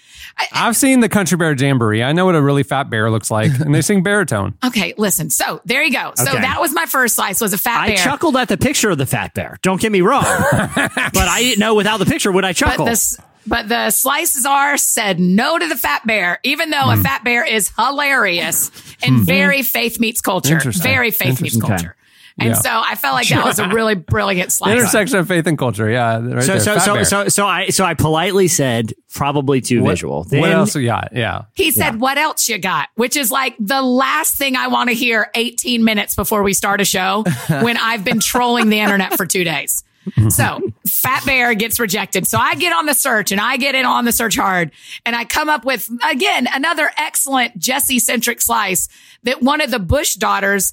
I've 0.53 0.77
seen 0.77 1.01
the 1.01 1.09
Country 1.09 1.37
Bear 1.37 1.53
Jamboree. 1.55 2.03
I 2.03 2.13
know 2.13 2.25
what 2.27 2.35
a 2.35 2.43
really 2.43 2.63
fat 2.63 2.91
bear 2.91 3.11
looks 3.11 3.31
like, 3.31 3.51
and 3.61 3.75
they 3.75 3.83
sing 3.83 4.03
baritone. 4.03 4.55
okay, 4.65 4.95
listen. 4.97 5.31
So 5.31 5.61
there 5.65 5.83
you 5.83 5.93
go. 5.93 6.13
So 6.17 6.31
Okay. 6.31 6.41
that 6.41 6.61
was 6.61 6.73
my 6.73 6.87
first 6.87 7.17
slice 7.17 7.41
was 7.41 7.53
a 7.53 7.59
fat 7.59 7.81
I 7.83 7.89
bear. 7.89 7.97
chuckled 7.99 8.37
at 8.37 8.49
the 8.49 8.57
picture 8.57 8.91
of 8.91 8.99
the 8.99 9.07
fat 9.07 9.35
bear. 9.35 9.59
Don't 9.63 9.81
get 9.81 9.93
me 9.93 10.01
wrong, 10.01 10.23
but 10.53 11.17
I 11.17 11.41
didn't 11.41 11.59
know 11.61 11.75
without 11.75 11.99
the 11.99 12.07
picture 12.07 12.31
would 12.33 12.45
I 12.45 12.51
but 12.51 12.57
chuckle. 12.57 12.85
this 12.87 13.17
but 13.47 13.69
the 13.69 13.91
slices 13.91 14.45
are 14.45 14.77
said 14.77 15.19
no 15.19 15.59
to 15.59 15.67
the 15.67 15.77
fat 15.77 16.07
bear, 16.07 16.39
even 16.43 16.71
though 16.71 16.83
Hmm. 16.85 17.01
a 17.01 17.03
fat 17.03 17.25
bear 17.25 17.45
is 17.45 17.71
hilarious 17.77 18.71
and 19.03 19.21
very 19.21 19.63
faith 19.63 19.99
meets 19.99 20.21
culture. 20.21 20.61
Very 20.61 21.11
faith 21.11 21.41
meets 21.41 21.55
Interesting. 21.55 21.61
culture. 21.63 21.97
And 22.41 22.49
Yeah. 22.51 22.55
so 22.55 22.71
I 22.85 22.95
felt 22.95 23.15
like 23.15 23.29
that 23.29 23.45
was 23.45 23.59
a 23.59 23.69
really 23.75 23.95
brilliant 23.95 24.51
slice. 24.51 24.73
Intersection 24.73 25.19
of 25.19 25.29
faith 25.29 25.47
and 25.47 25.59
culture. 25.59 25.89
Yeah. 25.91 26.19
Right 26.19 26.43
so 26.43 26.53
there. 26.53 26.61
so 26.61 26.75
Fat 26.75 26.83
so, 26.83 26.95
bear. 26.95 27.05
so 27.05 27.29
so 27.29 27.47
I 27.47 27.69
so 27.69 27.85
I 27.85 27.95
politely 27.95 28.49
said 28.49 28.95
probably 29.13 29.61
too 29.61 29.83
What- 29.83 29.91
visual. 29.91 30.25
What 30.31 30.51
else 30.51 30.75
you 30.75 30.87
got? 30.87 31.11
Yeah. 31.13 31.43
He 31.55 31.71
said, 31.71 32.01
What 32.01 32.17
else 32.19 32.49
you 32.49 32.59
got? 32.59 32.89
Which 32.95 33.15
is 33.17 33.31
like 33.31 33.55
the 33.61 33.83
last 33.83 34.37
thing 34.37 34.57
I 34.57 34.69
want 34.69 34.89
to 34.89 34.95
hear 34.95 35.31
18 35.35 35.85
minutes 35.85 36.17
before 36.17 36.43
we 36.43 36.55
start 36.55 36.81
a 36.81 36.85
show 36.85 37.25
when 37.49 37.77
I've 37.77 38.05
been 38.05 38.21
trolling 38.21 38.71
the 38.71 38.81
internet 38.81 39.15
for 39.17 39.27
two 39.27 39.45
days. 39.45 39.85
So 40.31 40.61
Fat 40.89 41.25
Bear 41.27 41.55
gets 41.55 41.79
rejected. 41.79 42.27
So 42.27 42.39
I 42.39 42.55
get 42.55 42.73
on 42.73 42.87
the 42.87 42.95
search 42.95 43.33
and 43.33 43.41
I 43.41 43.59
get 43.59 43.75
in 43.75 43.85
on 43.85 44.07
the 44.07 44.13
search 44.13 44.35
hard 44.35 44.71
and 45.05 45.15
I 45.15 45.25
come 45.27 45.51
up 45.51 45.65
with 45.65 45.89
again 46.11 46.49
another 46.53 46.91
excellent 46.97 47.59
Jesse 47.59 47.99
centric 47.99 48.41
slice 48.41 48.89
that 49.25 49.43
one 49.43 49.61
of 49.61 49.71
the 49.71 49.79
Bush 49.79 50.15
daughters 50.15 50.73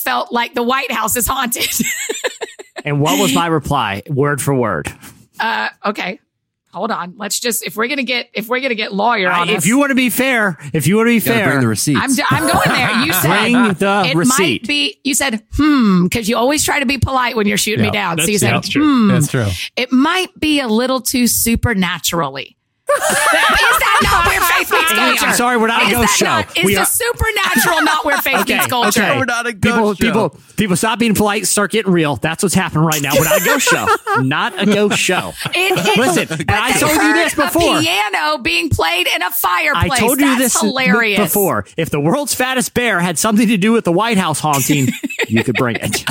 felt 0.00 0.32
like 0.32 0.54
the 0.54 0.62
White 0.62 0.90
House 0.92 1.16
is 1.16 1.26
haunted. 1.26 1.68
And 2.82 2.98
what 3.02 3.20
was 3.20 3.34
my 3.34 3.46
reply? 3.46 4.02
Word 4.08 4.40
for 4.40 4.54
word. 4.54 4.90
uh, 5.38 5.68
okay. 5.84 6.18
Hold 6.72 6.90
on. 6.90 7.14
Let's 7.18 7.38
just 7.38 7.66
if 7.66 7.76
we're 7.76 7.88
gonna 7.88 8.04
get 8.04 8.30
if 8.32 8.48
we're 8.48 8.60
gonna 8.60 8.74
get 8.74 8.90
lawyer 8.94 9.30
on 9.30 9.50
I- 9.50 9.54
us, 9.56 9.64
if 9.64 9.66
you 9.68 9.76
want 9.76 9.90
to 9.90 9.94
be 9.94 10.08
fair, 10.08 10.56
if 10.72 10.86
you 10.86 10.96
want 10.96 11.08
to 11.08 11.10
be 11.10 11.20
fair, 11.20 11.46
bring 11.48 11.60
the 11.60 11.66
receipt. 11.68 11.98
I'm, 11.98 12.08
I'm 12.30 12.42
going 12.50 12.68
there. 12.74 12.90
You 13.04 13.12
said 13.22 13.28
Bring 13.28 13.52
the 13.74 14.02
it 14.08 14.16
receipt. 14.16 14.62
might 14.62 14.66
be. 14.66 14.98
You 15.04 15.12
said 15.14 15.42
hmm 15.56 16.04
because 16.04 16.26
you 16.26 16.38
always 16.38 16.64
try 16.64 16.78
to 16.80 16.86
be 16.86 16.96
polite 16.96 17.36
when 17.36 17.46
you're 17.46 17.58
shooting 17.58 17.84
me 17.84 17.90
down. 17.90 18.18
So 18.18 18.24
you 18.30 18.38
said 18.38 18.52
that's 18.54 18.68
true. 18.70 18.82
hmm. 18.82 19.08
That's 19.08 19.28
true. 19.28 19.48
It 19.76 19.92
might 19.92 20.28
be 20.40 20.60
a 20.60 20.68
little 20.68 21.02
too 21.02 21.26
supernaturally. 21.26 22.56
Is 22.96 23.78
that 23.80 24.00
not 24.02 24.26
where 24.26 24.40
faith 24.40 24.70
meets 24.70 24.92
culture? 24.92 25.26
I'm 25.26 25.34
sorry, 25.34 25.56
we're 25.56 25.66
not 25.68 25.82
a 25.82 25.86
is 25.86 25.92
ghost 25.92 26.06
that 26.08 26.16
show. 26.18 26.24
Not, 26.26 26.58
is 26.58 26.64
We 26.64 26.74
the 26.74 26.80
are- 26.80 26.86
supernatural 26.86 27.82
not 27.84 28.04
where 28.04 28.18
faith 28.18 28.48
meets 28.48 28.66
culture? 28.66 29.02
okay. 29.02 29.18
We're 29.18 29.24
not 29.24 29.46
a 29.46 29.52
people, 29.54 29.70
ghost 29.78 30.00
show. 30.00 30.06
people, 30.06 30.36
people, 30.56 30.76
stop 30.76 30.98
being 30.98 31.14
polite. 31.14 31.46
Start 31.46 31.70
getting 31.72 31.92
real. 31.92 32.16
That's 32.16 32.42
what's 32.42 32.54
happening 32.54 32.84
right 32.84 33.02
now. 33.02 33.12
We're 33.16 33.24
not 33.24 33.40
a 33.40 33.44
ghost 33.44 33.66
show. 33.68 33.86
Not 34.20 34.60
a 34.60 34.66
ghost 34.66 34.98
show. 34.98 35.32
It- 35.54 35.78
it- 35.86 35.98
Listen, 35.98 36.40
and 36.40 36.50
I 36.50 36.72
told 36.72 36.92
you 36.92 37.12
this 37.14 37.34
before. 37.34 37.78
A 37.78 37.80
piano 37.80 38.38
being 38.38 38.68
played 38.70 39.06
in 39.14 39.22
a 39.22 39.30
fireplace. 39.30 39.92
I 39.92 39.98
told 39.98 40.20
you 40.20 40.26
That's 40.26 40.54
this 40.54 40.60
hilarious. 40.60 41.20
before. 41.20 41.64
If 41.76 41.90
the 41.90 42.00
world's 42.00 42.34
fattest 42.34 42.74
bear 42.74 43.00
had 43.00 43.18
something 43.18 43.46
to 43.48 43.56
do 43.56 43.72
with 43.72 43.84
the 43.84 43.92
White 43.92 44.18
House 44.18 44.40
haunting, 44.40 44.88
you 45.28 45.44
could 45.44 45.54
bring 45.56 45.76
it. 45.80 46.04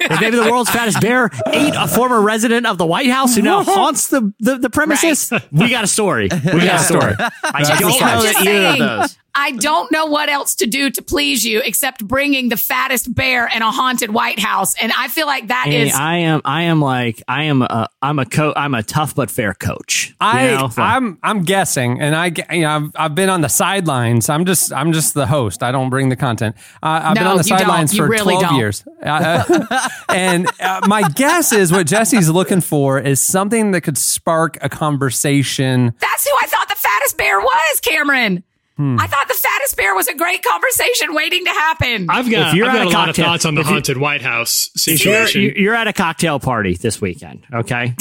If 0.00 0.20
maybe 0.20 0.36
the 0.36 0.48
world's 0.50 0.70
fattest 0.70 1.00
bear 1.00 1.30
ate 1.48 1.74
a 1.76 1.88
former 1.88 2.20
resident 2.20 2.66
of 2.66 2.78
the 2.78 2.86
White 2.86 3.10
House 3.10 3.34
who 3.36 3.42
now 3.42 3.62
haunts 3.64 4.08
the, 4.08 4.32
the, 4.40 4.58
the 4.58 4.70
premises, 4.70 5.30
we 5.52 5.70
got 5.70 5.84
a 5.84 5.88
story. 5.88 6.28
We 6.30 6.38
got 6.60 6.80
a 6.80 6.84
story. 6.84 7.14
I 7.42 7.62
Jesse, 7.64 7.80
don't 7.82 8.02
I'm 8.02 8.16
know 8.18 8.22
that 8.22 8.36
either 8.46 8.84
of 8.84 9.00
those. 9.00 9.16
I 9.34 9.52
don't 9.52 9.90
know 9.92 10.06
what 10.06 10.28
else 10.28 10.54
to 10.56 10.66
do 10.66 10.90
to 10.90 11.02
please 11.02 11.44
you 11.44 11.60
except 11.64 12.06
bringing 12.06 12.48
the 12.48 12.56
fattest 12.56 13.14
bear 13.14 13.46
in 13.54 13.62
a 13.62 13.70
haunted 13.70 14.10
White 14.12 14.38
House, 14.38 14.74
and 14.82 14.92
I 14.96 15.08
feel 15.08 15.26
like 15.26 15.48
that 15.48 15.66
Hey, 15.66 15.88
is. 15.88 15.94
I 15.94 16.16
am. 16.18 16.40
I 16.44 16.62
am 16.62 16.80
like. 16.80 17.22
I 17.28 17.44
am. 17.44 17.62
A, 17.62 17.88
I'm 18.02 18.18
a 18.18 18.26
co. 18.26 18.52
I'm 18.56 18.74
a 18.74 18.82
tough 18.82 19.14
but 19.14 19.30
fair 19.30 19.54
coach. 19.54 20.08
You 20.10 20.14
I 20.20 20.46
know? 20.56 20.68
So- 20.68 20.82
I'm 20.82 21.18
I'm 21.22 21.42
guessing, 21.42 22.00
and 22.00 22.14
I 22.16 22.32
you 22.52 22.62
know 22.62 22.70
I've, 22.76 22.90
I've 22.96 23.14
been 23.14 23.28
on 23.28 23.40
the 23.40 23.48
sidelines. 23.48 24.28
I'm 24.28 24.44
just 24.44 24.72
I'm 24.72 24.92
just 24.92 25.14
the 25.14 25.26
host. 25.26 25.62
I 25.62 25.72
don't 25.72 25.90
bring 25.90 26.08
the 26.08 26.16
content. 26.16 26.56
Uh, 26.82 27.00
I've 27.04 27.14
been 27.14 27.26
on 27.26 27.36
the 27.36 27.44
sidelines 27.44 27.96
for 27.96 28.06
really 28.08 28.34
12 28.34 28.42
don't. 28.42 28.54
years, 28.58 28.84
uh, 29.02 29.88
and 30.08 30.48
uh, 30.60 30.80
my 30.86 31.02
guess 31.10 31.52
is 31.52 31.70
what 31.72 31.86
Jesse's 31.86 32.30
looking 32.30 32.60
for 32.60 32.98
is 32.98 33.22
something 33.22 33.70
that 33.72 33.82
could 33.82 33.98
spark 33.98 34.58
a 34.62 34.68
conversation. 34.68 35.92
that's 36.00 36.26
who 36.28 36.34
I 36.42 36.46
thought 36.46 36.68
the 36.68 36.74
fattest 36.74 37.16
bear 37.16 37.40
was, 37.40 37.80
Cameron. 37.80 38.42
Hmm. 38.80 38.96
I 38.98 39.06
thought 39.06 39.28
the 39.28 39.34
fattest 39.34 39.76
bear 39.76 39.94
was 39.94 40.08
a 40.08 40.14
great 40.14 40.42
conversation 40.42 41.12
waiting 41.12 41.44
to 41.44 41.50
happen. 41.50 42.06
I've 42.08 42.30
got, 42.30 42.48
If 42.48 42.54
you're 42.54 42.66
I've 42.66 42.72
got 42.72 42.80
at 42.80 42.86
a 42.86 42.88
a 42.88 42.92
lot 42.92 43.08
of 43.10 43.14
cocktail- 43.16 43.24
thoughts 43.26 43.44
on 43.44 43.54
the 43.54 43.60
if 43.60 43.66
you- 43.66 43.72
haunted 43.74 43.96
White 43.98 44.22
House 44.22 44.70
If 44.86 45.04
you're, 45.04 45.26
you're 45.58 45.74
at 45.74 45.86
a 45.86 45.92
cocktail 45.92 46.40
party 46.40 46.74
this 46.76 46.98
weekend, 46.98 47.44
okay? 47.52 47.94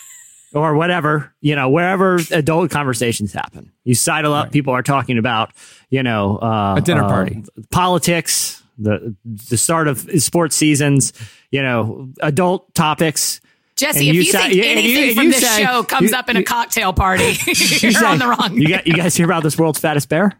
or 0.52 0.74
whatever, 0.74 1.32
you 1.40 1.54
know, 1.54 1.68
wherever 1.68 2.18
adult 2.32 2.72
conversations 2.72 3.32
happen. 3.32 3.70
You 3.84 3.94
sidle 3.94 4.32
up, 4.34 4.50
people 4.50 4.72
are 4.72 4.82
talking 4.82 5.18
about, 5.18 5.52
you 5.88 6.02
know, 6.02 6.38
uh, 6.38 6.74
A 6.78 6.80
dinner 6.80 7.04
uh, 7.04 7.08
party. 7.08 7.44
politics, 7.70 8.60
the 8.76 9.14
the 9.24 9.56
start 9.56 9.86
of 9.86 10.00
sports 10.20 10.56
seasons, 10.56 11.12
you 11.52 11.62
know, 11.62 12.08
adult 12.20 12.74
topics. 12.74 13.40
Jesse, 13.76 14.08
And 14.08 14.08
if 14.10 14.14
you 14.14 14.22
you, 14.22 14.32
say- 14.32 14.38
think 14.38 14.54
yeah, 14.54 14.64
and 14.64 14.80
you- 14.80 14.96
anything 14.98 15.14
from 15.16 15.24
you 15.24 15.32
this 15.32 15.40
say- 15.40 15.64
show 15.64 15.82
comes 15.82 16.10
you- 16.12 16.16
up 16.16 16.28
in 16.28 16.36
a 16.36 16.42
cocktail 16.44 16.92
party, 16.92 17.24
You 17.46 17.54
you're 17.80 17.92
say- 17.92 18.06
on 18.06 18.18
the 18.18 18.26
wrong. 18.28 18.56
You 18.56 18.68
got 18.68 18.86
you 18.86 18.94
guys 18.94 19.16
hear 19.16 19.26
about 19.26 19.42
this 19.42 19.58
world's 19.58 19.80
fattest 19.80 20.08
bear? 20.08 20.32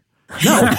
No. 0.43 0.61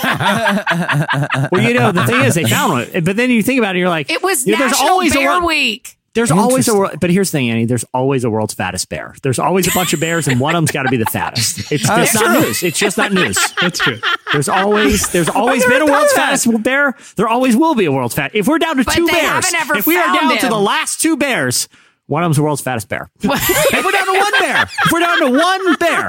well, 1.53 1.63
you 1.63 1.75
know 1.75 1.93
the 1.93 2.05
thing 2.07 2.23
is 2.23 2.35
they 2.35 2.45
found 2.45 2.73
one, 2.73 3.05
but 3.05 3.17
then 3.17 3.31
you 3.31 3.43
think 3.43 3.59
about 3.59 3.77
it, 3.77 3.79
you're 3.81 3.89
like, 3.89 4.11
it 4.11 4.23
was 4.23 4.47
you 4.47 4.53
know, 4.53 4.59
there's 4.59 4.73
National 4.73 4.91
always 4.91 5.13
a 5.15 5.19
Bear 5.19 5.29
world- 5.33 5.45
Week. 5.45 5.93
There's 6.15 6.31
always 6.31 6.67
a 6.67 6.75
world, 6.75 6.93
but 6.99 7.11
here's 7.11 7.31
the 7.31 7.37
thing, 7.37 7.51
Annie. 7.51 7.67
There's 7.67 7.85
always 7.93 8.25
a 8.25 8.31
world's 8.31 8.55
fattest 8.55 8.89
bear. 8.89 9.15
There's 9.23 9.39
always 9.39 9.69
a 9.69 9.71
bunch 9.73 9.93
of 9.93 10.01
bears, 10.01 10.27
and 10.27 10.41
one 10.41 10.55
of 10.55 10.59
them's 10.59 10.71
got 10.71 10.85
to 10.85 10.89
be 10.89 10.97
the 10.97 11.05
fattest. 11.05 11.71
It's 11.71 11.85
oh, 11.91 11.95
That's 11.95 12.13
just 12.13 12.25
not 12.25 12.33
true. 12.37 12.41
news. 12.47 12.63
It's 12.63 12.79
just 12.79 12.97
not 12.97 13.13
news. 13.13 13.39
That's 13.61 13.79
true. 13.79 13.99
There's 14.33 14.49
always 14.49 15.07
there's 15.13 15.29
always 15.29 15.63
been 15.67 15.83
a 15.83 15.85
world's 15.85 16.15
that. 16.15 16.41
fattest 16.41 16.63
bear. 16.63 16.97
There 17.17 17.29
always 17.29 17.55
will 17.55 17.75
be 17.75 17.85
a 17.85 17.93
world's 17.93 18.15
fat. 18.15 18.31
If 18.35 18.49
we're 18.49 18.59
down 18.59 18.79
to 18.79 18.85
But 18.85 18.95
two 18.95 19.07
bears, 19.07 19.53
if 19.53 19.87
we 19.87 19.99
are 19.99 20.05
found 20.07 20.31
down 20.31 20.39
to 20.39 20.49
the 20.49 20.59
last 20.59 21.03
two 21.03 21.19
bears, 21.19 21.69
one 22.07 22.23
of 22.23 22.27
them's 22.27 22.37
the 22.37 22.43
world's 22.43 22.63
fattest 22.63 22.89
bear. 22.89 23.11
if 23.21 23.85
we're 23.85 23.93
down 23.93 24.07
to 24.07 24.19
one 24.19 24.33
bear, 24.41 24.63
if 24.63 24.93
we're 24.93 25.01
down 25.01 25.19
to 25.19 25.31
one 25.31 25.77
bear, 25.77 26.09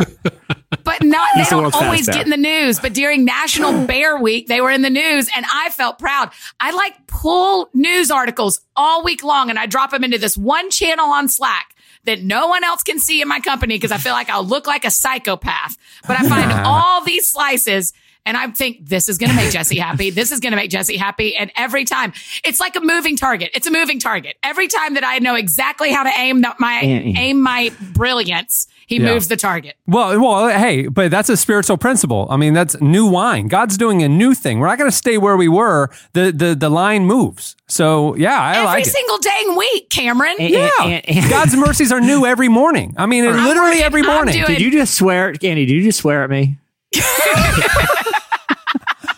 But 0.84 1.04
not 1.04 1.30
they 1.36 1.44
don't 1.44 1.62
world's 1.62 1.76
always 1.76 2.08
get 2.08 2.26
in 2.26 2.30
the 2.30 2.38
news. 2.38 2.80
But 2.80 2.94
during 2.94 3.26
National 3.26 3.86
Bear 3.88 4.18
Week, 4.18 4.48
they 4.48 4.62
were 4.62 4.72
in 4.72 4.82
the 4.82 4.90
news, 4.90 5.30
and 5.36 5.46
I 5.52 5.70
felt 5.70 5.98
proud. 6.00 6.32
I 6.60 6.72
like 6.72 7.08
pull 7.08 7.70
news 7.74 8.12
articles 8.12 8.62
all 8.76 9.04
week 9.04 9.24
long, 9.24 9.50
and 9.50 9.58
I 9.58 9.66
drop 9.66 9.92
them 9.92 10.04
into 10.04 10.18
this 10.18 10.38
one 10.38 10.70
channel 10.70 11.08
on 11.10 11.30
Slack 11.30 11.76
that 12.04 12.22
no 12.22 12.48
one 12.48 12.64
else 12.64 12.84
can 12.84 13.00
see 13.00 13.22
in 13.22 13.28
my 13.28 13.40
company 13.40 13.76
because 13.76 13.92
I 13.92 13.98
feel 13.98 14.14
like 14.14 14.30
I'll 14.30 14.46
look 14.46 14.66
like 14.68 14.86
a 14.86 14.92
psychopath. 14.92 15.78
But 16.08 16.20
I 16.20 16.28
find 16.28 16.52
all 16.66 17.04
these 17.04 17.26
slices. 17.28 17.94
And 18.28 18.38
I 18.38 18.48
think 18.52 18.86
this 18.88 19.10
is 19.10 19.18
going 19.18 19.30
to 19.32 19.36
make 19.36 19.52
Jesse 19.52 19.78
happy. 19.80 20.12
This 20.18 20.32
is 20.32 20.40
going 20.40 20.52
to 20.52 20.58
make 20.58 20.70
Jesse 20.70 20.98
happy. 20.98 21.36
And 21.36 21.52
every 21.56 21.86
time 21.86 22.12
it's 22.44 22.60
like 22.60 22.76
a 22.76 22.82
moving 22.82 23.16
target. 23.18 23.52
It's 23.56 23.66
a 23.68 23.72
moving 23.72 24.00
target. 24.00 24.36
Every 24.44 24.68
time 24.68 24.94
that 24.96 25.04
I 25.04 25.20
know 25.20 25.36
exactly 25.36 25.92
how 25.92 26.04
to 26.04 26.12
aim 26.18 26.42
the, 26.42 26.54
my, 26.60 26.82
Yeah. 26.82 27.20
aim 27.20 27.42
my 27.42 27.72
brilliance, 27.94 28.68
he 28.88 28.98
Yeah. 28.98 29.14
moves 29.14 29.28
the 29.28 29.38
target. 29.38 29.76
Well, 29.88 30.20
well, 30.20 30.50
hey, 30.50 30.88
but 30.88 31.10
that's 31.12 31.30
a 31.30 31.38
spiritual 31.38 31.78
principle. 31.78 32.28
I 32.30 32.38
mean, 32.38 32.54
that's 32.54 32.80
new 32.82 33.06
wine. 33.06 33.48
God's 33.48 33.78
doing 33.78 34.04
a 34.04 34.10
new 34.10 34.34
thing. 34.34 34.60
We're 34.60 34.68
not 34.68 34.78
going 34.78 34.90
to 34.92 34.96
stay 34.96 35.18
where 35.18 35.38
we 35.38 35.48
were. 35.48 35.90
The 36.14 36.32
the 36.32 36.56
the 36.56 36.70
line 36.70 37.06
moves. 37.06 37.56
So 37.68 38.16
yeah, 38.16 38.40
I 38.40 38.56
Every 38.58 38.66
like 38.66 38.88
it. 38.88 38.90
single 38.92 39.18
dang 39.20 39.56
week, 39.58 39.90
Cameron. 39.90 40.36
And- 40.40 40.50
Yeah, 40.50 40.70
and- 40.84 41.10
and- 41.10 41.30
God's 41.30 41.56
mercies 41.56 41.92
are 41.92 42.02
new 42.02 42.26
every 42.26 42.50
morning. 42.50 42.94
I 42.98 43.06
mean, 43.06 43.26
I'm 43.26 43.46
literally 43.46 43.70
working- 43.72 43.84
every 43.84 44.02
morning. 44.04 44.34
doing- 44.36 44.48
did 44.48 44.62
you 44.62 44.72
just 44.72 44.96
swear, 44.96 45.34
Annie? 45.44 45.66
Did 45.66 45.74
you 45.74 45.84
just 45.84 46.00
swear 46.00 46.24
at 46.24 46.30
me? 46.30 46.58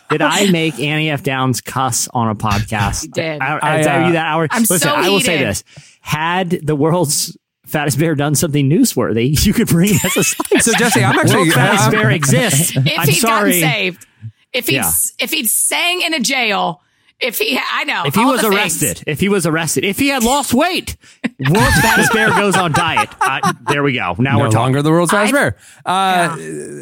Did 0.10 0.22
I 0.22 0.50
make 0.52 0.80
Annie 0.80 1.10
F. 1.10 1.24
Downs 1.24 1.62
cuss 1.62 2.08
on 2.14 2.30
a 2.30 2.36
podcast? 2.36 3.04
You 3.10 3.10
did. 3.12 3.42
I, 3.42 3.58
I, 3.58 3.60
I, 3.60 4.04
uh, 4.04 4.08
you 4.08 4.14
that 4.14 4.26
hour. 4.28 4.48
I'm 4.52 4.62
Listen, 4.62 4.80
so 4.80 4.94
I 4.94 5.10
will 5.10 5.20
say 5.20 5.38
this: 5.38 5.64
had 6.02 6.50
the 6.50 6.76
world's 6.76 7.38
fattest 7.66 8.00
bear 8.00 8.16
done 8.16 8.34
something 8.36 8.70
newsworthy, 8.70 9.46
you 9.46 9.54
could 9.54 9.68
bring 9.68 9.94
it 9.94 10.04
as 10.06 10.18
a 10.18 10.24
slice. 10.24 10.66
So 10.66 10.74
Jesse, 10.74 11.04
I'm 11.04 11.18
actually 11.20 11.36
world's 11.38 11.54
fattest 11.54 11.92
bear 11.92 12.10
exists. 12.12 12.72
if 12.76 13.00
I'm 13.00 13.08
he'd 13.08 13.14
sorry. 13.16 13.60
gotten 13.62 13.70
saved, 13.72 14.08
if 14.54 14.68
he'd 14.68 14.76
Yeah. 14.78 14.92
if 15.20 15.32
he'd 15.32 15.48
sang 15.50 16.02
in 16.02 16.14
a 16.14 16.20
jail, 16.20 16.82
if 17.20 17.38
he 17.38 17.60
I 17.74 17.84
know 17.84 18.04
If 18.06 18.16
he 18.16 18.24
was 18.26 18.44
arrested, 18.44 18.98
things. 19.00 19.04
if 19.08 19.20
he 19.20 19.30
was 19.30 19.46
arrested, 19.46 19.84
if 19.86 20.00
he 20.00 20.08
had 20.10 20.24
lost 20.24 20.54
weight, 20.54 20.96
world's 21.50 21.80
fattest 21.82 22.14
bear 22.14 22.30
goes 22.30 22.56
on 22.56 22.72
diet. 22.72 23.10
I, 23.22 23.54
there 23.70 23.84
we 23.84 23.94
go. 23.94 24.16
Now 24.18 24.34
no 24.38 24.40
we're 24.40 24.46
talking. 24.46 24.60
longer 24.60 24.82
the 24.82 24.92
world's 24.92 25.12
fattest 25.12 25.34
I- 25.34 25.38
bear. 25.38 25.58
Uh, 25.86 26.38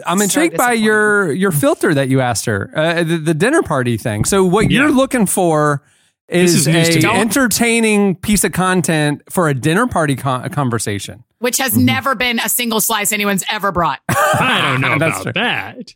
I'm 0.06 0.17
So 0.20 0.24
intrigued 0.24 0.58
by 0.58 0.74
your 0.74 1.32
your 1.32 1.51
filter 1.51 1.94
that 1.94 2.10
you 2.10 2.22
asked 2.22 2.46
her, 2.46 2.72
uh, 2.75 3.03
the, 3.03 3.17
the 3.17 3.34
dinner 3.34 3.63
party 3.63 3.98
thing. 3.98 4.25
So 4.25 4.46
what 4.46 4.70
Yeah. 4.70 4.82
you're 4.82 4.91
looking 4.91 5.25
for 5.25 5.84
is, 6.27 6.67
is 6.67 6.67
a 6.67 7.08
entertaining 7.10 8.15
piece 8.15 8.44
of 8.44 8.51
content 8.51 9.22
for 9.29 9.48
a 9.48 9.53
dinner 9.53 9.88
party 9.88 10.15
con- 10.15 10.50
conversation. 10.50 11.24
which 11.39 11.58
has 11.58 11.72
Mm-hmm. 11.74 11.86
never 11.86 12.15
been 12.15 12.39
a 12.39 12.50
single 12.50 12.82
slice 12.82 13.12
anyone's 13.13 13.44
ever 13.50 13.72
brought. 13.72 14.01
I 14.10 14.72
don't 14.72 14.82
know 14.82 14.98
That's 15.00 15.22
about 15.22 15.24
true. 15.24 15.41
that. 15.41 15.94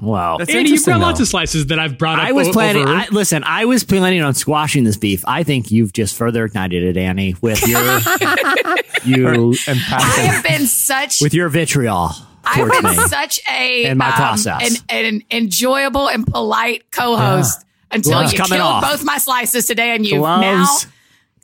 Wow. 0.00 0.38
That's 0.38 0.50
Andy, 0.50 0.70
you've 0.70 0.78
interesting, 0.78 0.94
got 0.94 1.00
lots 1.00 1.20
of 1.20 1.28
slices 1.28 1.66
that 1.66 1.78
I've 1.78 1.96
brought 1.98 2.18
up. 2.18 2.26
I 2.26 2.32
was 2.32 2.48
o- 2.48 2.52
planning. 2.52 2.82
over- 2.82 2.92
I, 2.92 3.06
listen, 3.10 3.44
I 3.44 3.64
was 3.64 3.84
planning 3.84 4.22
on 4.22 4.34
squashing 4.34 4.84
this 4.84 4.96
beef. 4.96 5.24
I 5.26 5.44
think 5.44 5.70
you've 5.70 5.92
just 5.92 6.16
further 6.16 6.44
ignited 6.44 6.82
it, 6.82 6.96
Annie, 6.96 7.36
with 7.40 7.66
your 7.66 7.78
you 9.04 9.54
And 9.68 9.78
I 9.78 9.82
passion. 9.88 10.24
have 10.26 10.42
been 10.44 10.66
such 10.66 11.20
with 11.20 11.34
your 11.34 11.48
vitriol 11.48 12.10
I've 12.44 12.70
been 12.82 12.90
me. 12.90 12.96
such 13.06 13.40
a 13.50 13.86
And 13.86 13.98
my 13.98 14.08
um, 14.08 14.12
process. 14.14 14.82
an, 14.90 15.06
an 15.06 15.22
enjoyable 15.30 16.08
and 16.08 16.26
polite 16.26 16.90
co-host 16.90 17.64
until 17.90 18.12
Gloves 18.12 18.32
you 18.32 18.38
killed 18.44 18.60
off. 18.60 18.82
both 18.82 19.04
my 19.04 19.18
slices 19.18 19.66
today, 19.66 19.94
and 19.94 20.04
you 20.04 20.18
now 20.20 20.40
Gloves 20.60 20.86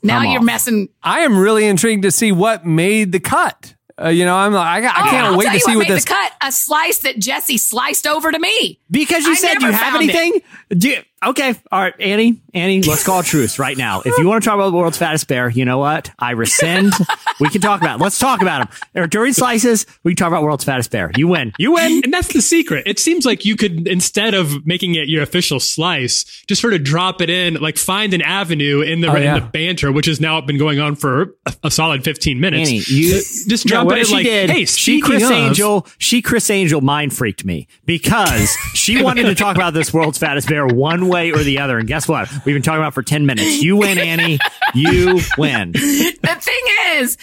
now 0.03 0.19
come 0.21 0.31
you're 0.31 0.39
off. 0.39 0.45
messing. 0.45 0.89
I 1.01 1.21
am 1.21 1.37
really 1.37 1.65
intrigued 1.65 2.03
to 2.03 2.11
see 2.11 2.31
what 2.31 2.65
made 2.65 3.11
the 3.13 3.19
cut. 3.19 3.75
Uh, 4.03 4.09
you 4.09 4.25
know, 4.25 4.35
I'm 4.35 4.53
like, 4.53 4.83
I, 4.83 4.87
I 4.87 5.07
Oh, 5.07 5.09
can't 5.11 5.37
wait 5.37 5.51
to 5.51 5.59
see 5.59 5.71
what 5.75 5.87
what 5.87 5.87
this. 5.87 6.03
the 6.05 6.09
cut. 6.09 6.31
A 6.41 6.51
slice 6.51 6.99
that 6.99 7.19
Jesse 7.19 7.57
sliced 7.57 8.07
over 8.07 8.31
to 8.31 8.39
me. 8.39 8.79
Because 8.89 9.25
you 9.25 9.31
I 9.31 9.35
said 9.35 9.61
you 9.61 9.71
have 9.71 9.79
found 9.79 9.95
it. 10.03 10.15
anything. 10.15 10.41
Do 10.69 10.89
you- 10.89 11.03
okay, 11.25 11.55
all 11.71 11.79
right, 11.81 11.93
Annie, 11.99 12.41
Annie, 12.53 12.81
let's 12.83 13.03
call 13.03 13.19
a 13.19 13.23
truce 13.23 13.59
right 13.59 13.77
now. 13.77 14.01
If 14.03 14.17
you 14.17 14.27
want 14.27 14.43
to 14.43 14.47
talk 14.49 14.55
about 14.55 14.71
the 14.71 14.77
world's 14.77 14.97
fattest 14.97 15.27
bear, 15.27 15.49
you 15.49 15.65
know 15.65 15.77
what? 15.77 16.11
I 16.19 16.31
rescind. 16.31 16.93
we 17.39 17.49
can 17.49 17.61
talk 17.61 17.81
about. 17.81 17.99
It. 17.99 18.03
Let's 18.03 18.19
talk 18.19 18.41
about 18.41 18.61
him. 18.61 18.77
Or 19.03 19.07
during 19.07 19.33
slices, 19.33 19.85
we 20.03 20.11
can 20.11 20.17
talk 20.17 20.27
about 20.29 20.43
world's 20.43 20.63
fattest 20.63 20.91
bear. 20.91 21.11
You 21.15 21.27
win. 21.27 21.53
You 21.57 21.73
win. 21.73 22.01
and 22.03 22.13
that's 22.13 22.33
the 22.33 22.41
secret. 22.41 22.87
It 22.87 22.99
seems 22.99 23.25
like 23.25 23.45
you 23.45 23.55
could, 23.55 23.87
instead 23.87 24.33
of 24.33 24.65
making 24.65 24.95
it 24.95 25.07
your 25.07 25.23
official 25.23 25.59
slice, 25.59 26.43
just 26.47 26.61
sort 26.61 26.73
of 26.73 26.83
drop 26.83 27.21
it 27.21 27.29
in, 27.29 27.55
like 27.55 27.77
find 27.77 28.13
an 28.13 28.21
avenue 28.21 28.81
in 28.81 29.01
the, 29.01 29.11
Oh, 29.11 29.15
in 29.15 29.33
the 29.35 29.41
banter, 29.41 29.91
which 29.91 30.05
has 30.05 30.19
now 30.21 30.39
been 30.41 30.57
going 30.57 30.79
on 30.79 30.95
for 30.95 31.35
a, 31.45 31.53
a 31.65 31.71
solid 31.71 32.03
15 32.03 32.39
minutes. 32.39 32.69
Annie, 32.69 32.81
you 32.87 33.11
just 33.11 33.67
drop 33.67 33.85
what 33.85 33.97
it 33.97 34.01
in 34.01 34.05
she 34.07 34.13
like, 34.13 34.23
did, 34.25 34.49
hey, 34.49 34.65
she 34.65 35.01
Criss 35.01 35.23
of- 35.23 35.31
Angel, 35.31 35.85
she 35.97 36.21
Criss 36.21 36.49
Angel 36.49 36.79
mind 36.81 37.13
freaked 37.15 37.43
me 37.45 37.67
because 37.85 38.49
she 38.73 39.03
wanted 39.03 39.23
to 39.23 39.35
talk 39.35 39.55
about 39.55 39.73
this 39.73 39.93
world's 39.93 40.17
fattest 40.17 40.47
bear 40.47 40.65
one 40.65 41.07
way 41.11 41.31
or 41.31 41.43
the 41.43 41.59
other. 41.59 41.77
And 41.77 41.87
guess 41.87 42.07
what? 42.07 42.29
We've 42.45 42.55
been 42.55 42.61
talking 42.61 42.79
about 42.81 42.93
for 42.93 43.03
10 43.03 43.25
minutes. 43.25 43.61
You 43.61 43.75
win, 43.77 43.97
Annie. 43.97 44.39
You 44.73 45.19
win. 45.37 45.73
The 45.73 46.37
thing 46.39 46.97
is, 47.01 47.17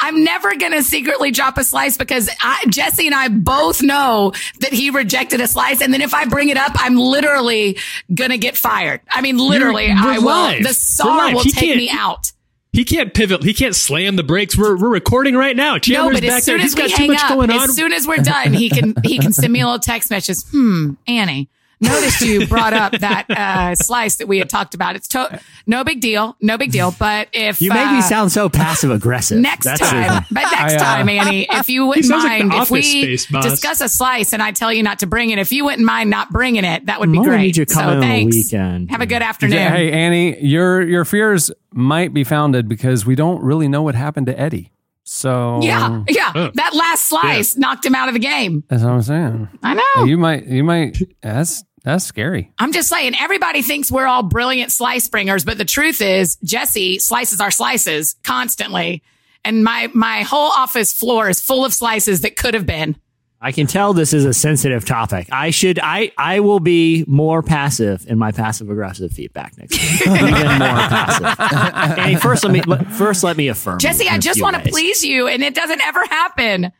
I'm 0.00 0.24
never 0.24 0.54
going 0.56 0.72
to 0.72 0.82
secretly 0.82 1.30
drop 1.30 1.56
a 1.58 1.64
slice 1.64 1.96
because 1.96 2.28
I, 2.40 2.64
Jesse 2.68 3.06
and 3.06 3.14
I 3.14 3.28
both 3.28 3.82
know 3.82 4.32
that 4.60 4.72
he 4.72 4.90
rejected 4.90 5.40
a 5.40 5.46
slice. 5.46 5.80
And 5.80 5.92
then 5.92 6.00
if 6.02 6.14
I 6.14 6.24
bring 6.26 6.48
it 6.48 6.56
up, 6.56 6.72
I'm 6.74 6.96
literally 6.96 7.78
going 8.12 8.30
to 8.30 8.38
get 8.38 8.56
fired. 8.56 9.00
I 9.10 9.20
mean, 9.20 9.36
literally, 9.38 9.86
You're- 9.86 9.98
I 10.00 10.18
will. 10.18 10.24
live. 10.26 10.62
The 10.64 10.72
czar 10.74 11.32
will 11.34 11.42
He 11.42 11.50
take 11.52 11.76
me 11.76 11.90
out. 11.90 12.32
He 12.72 12.84
can't 12.84 13.14
pivot. 13.14 13.44
He 13.44 13.54
can't 13.54 13.74
slam 13.76 14.16
the 14.16 14.24
brakes. 14.24 14.58
We're, 14.58 14.76
we're 14.76 14.88
recording 14.88 15.36
right 15.36 15.54
now. 15.54 15.74
No, 15.74 15.78
Chandler's 15.78 16.16
but 16.20 16.26
back 16.26 16.38
as 16.38 16.46
there. 16.46 16.56
soon 16.56 16.60
He's 16.60 16.72
as 16.72 16.76
we 16.76 16.82
got 16.82 16.90
too 16.90 16.96
hang 16.96 17.06
much 17.12 17.22
up, 17.22 17.28
going 17.28 17.50
on. 17.50 17.60
as 17.70 17.76
soon 17.76 17.92
as 17.92 18.04
we're 18.04 18.16
done, 18.16 18.52
he 18.52 18.68
can 18.68 18.94
he 19.04 19.18
can 19.20 19.32
send 19.32 19.52
me 19.52 19.60
a 19.60 19.64
little 19.64 19.78
text 19.78 20.10
message. 20.10 20.38
Hmm, 20.50 20.94
Annie, 21.06 21.48
noticed 21.84 22.20
you 22.22 22.46
brought 22.46 22.72
up 22.72 22.92
that 22.92 23.30
uh, 23.30 23.74
slice 23.76 24.16
that 24.16 24.26
we 24.28 24.38
had 24.38 24.48
talked 24.50 24.74
about. 24.74 24.96
It's 24.96 25.08
to- 25.08 25.40
no 25.66 25.84
big 25.84 26.00
deal, 26.00 26.36
no 26.40 26.58
big 26.58 26.72
deal. 26.72 26.94
But 26.98 27.28
if 27.32 27.60
You 27.62 27.70
make 27.70 27.86
uh, 27.86 27.92
me 27.94 28.02
sound 28.02 28.32
so 28.32 28.48
passive 28.48 28.90
aggressive. 28.90 29.38
next 29.38 29.64
That's 29.64 29.80
time, 29.80 30.24
the- 30.28 30.34
but 30.34 30.42
next 30.50 30.74
I, 30.74 30.76
uh, 30.76 30.78
time, 30.78 31.08
Annie, 31.08 31.46
if 31.50 31.68
you 31.68 31.86
wouldn't 31.86 32.06
sounds 32.06 32.24
like 32.24 32.44
mind, 32.44 32.62
if 32.62 32.70
we 32.70 32.82
Space 32.82 33.26
discuss 33.26 33.80
a 33.80 33.88
slice 33.88 34.32
and 34.32 34.42
I 34.42 34.50
tell 34.52 34.72
you 34.72 34.82
not 34.82 34.98
to 35.00 35.06
bring 35.06 35.30
it, 35.30 35.38
if 35.38 35.52
you 35.52 35.64
wouldn't 35.64 35.84
mind 35.84 36.10
not 36.10 36.30
bringing 36.30 36.64
it, 36.64 36.86
that 36.86 37.00
would 37.00 37.12
be 37.12 37.18
I'm 37.18 37.24
great. 37.24 37.40
need 37.42 37.56
you 37.56 37.64
to 37.64 37.72
so 37.74 37.80
in 37.80 37.86
on 37.88 38.00
the 38.00 38.06
thanks. 38.06 38.36
weekend. 38.36 38.90
Have 38.90 39.00
a 39.00 39.06
good 39.06 39.22
afternoon. 39.22 39.56
Yeah, 39.56 39.70
hey 39.70 39.92
Annie, 39.92 40.40
your 40.44 40.82
your 40.82 41.04
fears 41.04 41.50
might 41.72 42.12
be 42.14 42.24
founded 42.24 42.68
because 42.68 43.04
we 43.06 43.14
don't 43.14 43.42
really 43.42 43.68
know 43.68 43.82
what 43.82 43.94
happened 43.94 44.26
to 44.26 44.38
Eddie. 44.38 44.70
So 45.06 45.60
yeah, 45.62 46.02
yeah. 46.08 46.50
That 46.54 46.74
last 46.74 47.04
slice 47.06 47.56
knocked 47.56 47.84
him 47.84 47.94
out 47.94 48.08
of 48.08 48.14
the 48.14 48.20
game. 48.20 48.64
that's 48.68 48.82
what 48.82 48.92
I'm 48.92 49.02
saying. 49.02 49.48
I 49.62 49.74
know. 49.74 50.04
You 50.04 50.16
might 50.16 50.46
you 50.46 50.64
might 50.64 50.96
that's 51.20 51.62
that's 51.84 52.04
scary. 52.04 52.50
I'm 52.58 52.72
just 52.72 52.88
saying, 52.88 53.14
everybody 53.20 53.60
thinks 53.62 53.90
we're 53.90 54.06
all 54.06 54.22
brilliant 54.22 54.72
slice 54.72 55.06
bringers, 55.06 55.44
but 55.44 55.58
the 55.58 55.66
truth 55.66 56.00
is, 56.00 56.36
Jesse 56.42 56.98
slices 56.98 57.40
our 57.40 57.50
slices 57.50 58.16
constantly. 58.24 59.02
And 59.44 59.62
my, 59.62 59.90
my 59.92 60.22
whole 60.22 60.50
office 60.50 60.94
floor 60.94 61.28
is 61.28 61.40
full 61.40 61.64
of 61.64 61.74
slices 61.74 62.22
that 62.22 62.36
could 62.36 62.54
have 62.54 62.64
been. 62.64 62.96
I 63.44 63.52
can 63.52 63.66
tell 63.66 63.92
this 63.92 64.14
is 64.14 64.24
a 64.24 64.32
sensitive 64.32 64.86
topic. 64.86 65.28
I 65.30 65.50
should 65.50 65.78
I 65.82 66.12
I 66.16 66.40
will 66.40 66.60
be 66.60 67.04
more 67.06 67.42
passive 67.42 68.06
in 68.08 68.18
my 68.18 68.32
passive 68.32 68.70
aggressive 68.70 69.12
feedback 69.12 69.58
next 69.58 69.76
time. 69.76 70.16
Even 70.16 70.32
more 70.32 70.78
passive. 70.88 71.98
Annie, 71.98 72.16
first 72.16 72.42
let 72.42 72.52
me 72.54 72.62
first 72.94 73.22
let 73.22 73.36
me 73.36 73.48
affirm. 73.48 73.80
Jesse, 73.80 74.04
you 74.04 74.08
in 74.08 74.14
I 74.14 74.16
a 74.16 74.20
just 74.20 74.40
want 74.40 74.56
to 74.56 74.62
please 74.70 75.04
you, 75.04 75.28
and 75.28 75.42
it 75.42 75.54
doesn't 75.54 75.82
ever 75.82 76.06
happen. 76.06 76.72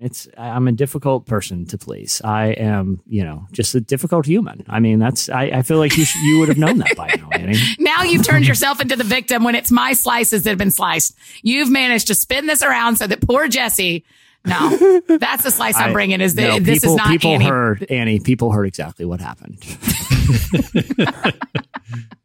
It's 0.00 0.28
I'm 0.38 0.68
a 0.68 0.72
difficult 0.72 1.26
person 1.26 1.66
to 1.66 1.78
please. 1.78 2.20
I 2.22 2.48
am, 2.50 3.00
you 3.06 3.24
know, 3.24 3.46
just 3.50 3.74
a 3.74 3.80
difficult 3.80 4.26
human. 4.26 4.64
I 4.68 4.78
mean, 4.78 5.00
that's 5.00 5.28
I, 5.28 5.44
I 5.46 5.62
feel 5.62 5.78
like 5.78 5.96
you 5.96 6.04
sh- 6.04 6.14
you 6.22 6.38
would 6.38 6.48
have 6.48 6.58
known 6.58 6.78
that 6.78 6.96
by 6.96 7.08
now, 7.16 7.28
Annie. 7.32 7.58
Now 7.80 8.04
you've 8.04 8.24
turned 8.24 8.46
yourself 8.46 8.80
into 8.80 8.94
the 8.94 9.02
victim 9.04 9.42
when 9.42 9.56
it's 9.56 9.72
my 9.72 9.94
slices 9.94 10.44
that 10.44 10.50
have 10.50 10.58
been 10.58 10.70
sliced. 10.70 11.16
You've 11.42 11.68
managed 11.70 12.06
to 12.08 12.14
spin 12.14 12.46
this 12.46 12.62
around 12.62 12.96
so 12.96 13.08
that 13.08 13.20
poor 13.22 13.48
Jesse 13.48 14.04
No, 14.44 15.00
that's 15.08 15.42
the 15.42 15.50
slice 15.50 15.74
I, 15.76 15.88
am 15.88 15.92
bringing. 15.92 16.20
Is 16.20 16.36
that 16.36 16.48
No, 16.48 16.58
this 16.60 16.80
people, 16.80 16.94
is 16.94 16.96
not 16.96 17.08
people 17.08 17.30
Annie? 17.32 17.44
heard 17.46 17.86
Annie. 17.90 18.20
People 18.20 18.52
heard 18.52 18.66
exactly 18.66 19.04
what 19.04 19.20
happened. 19.20 19.58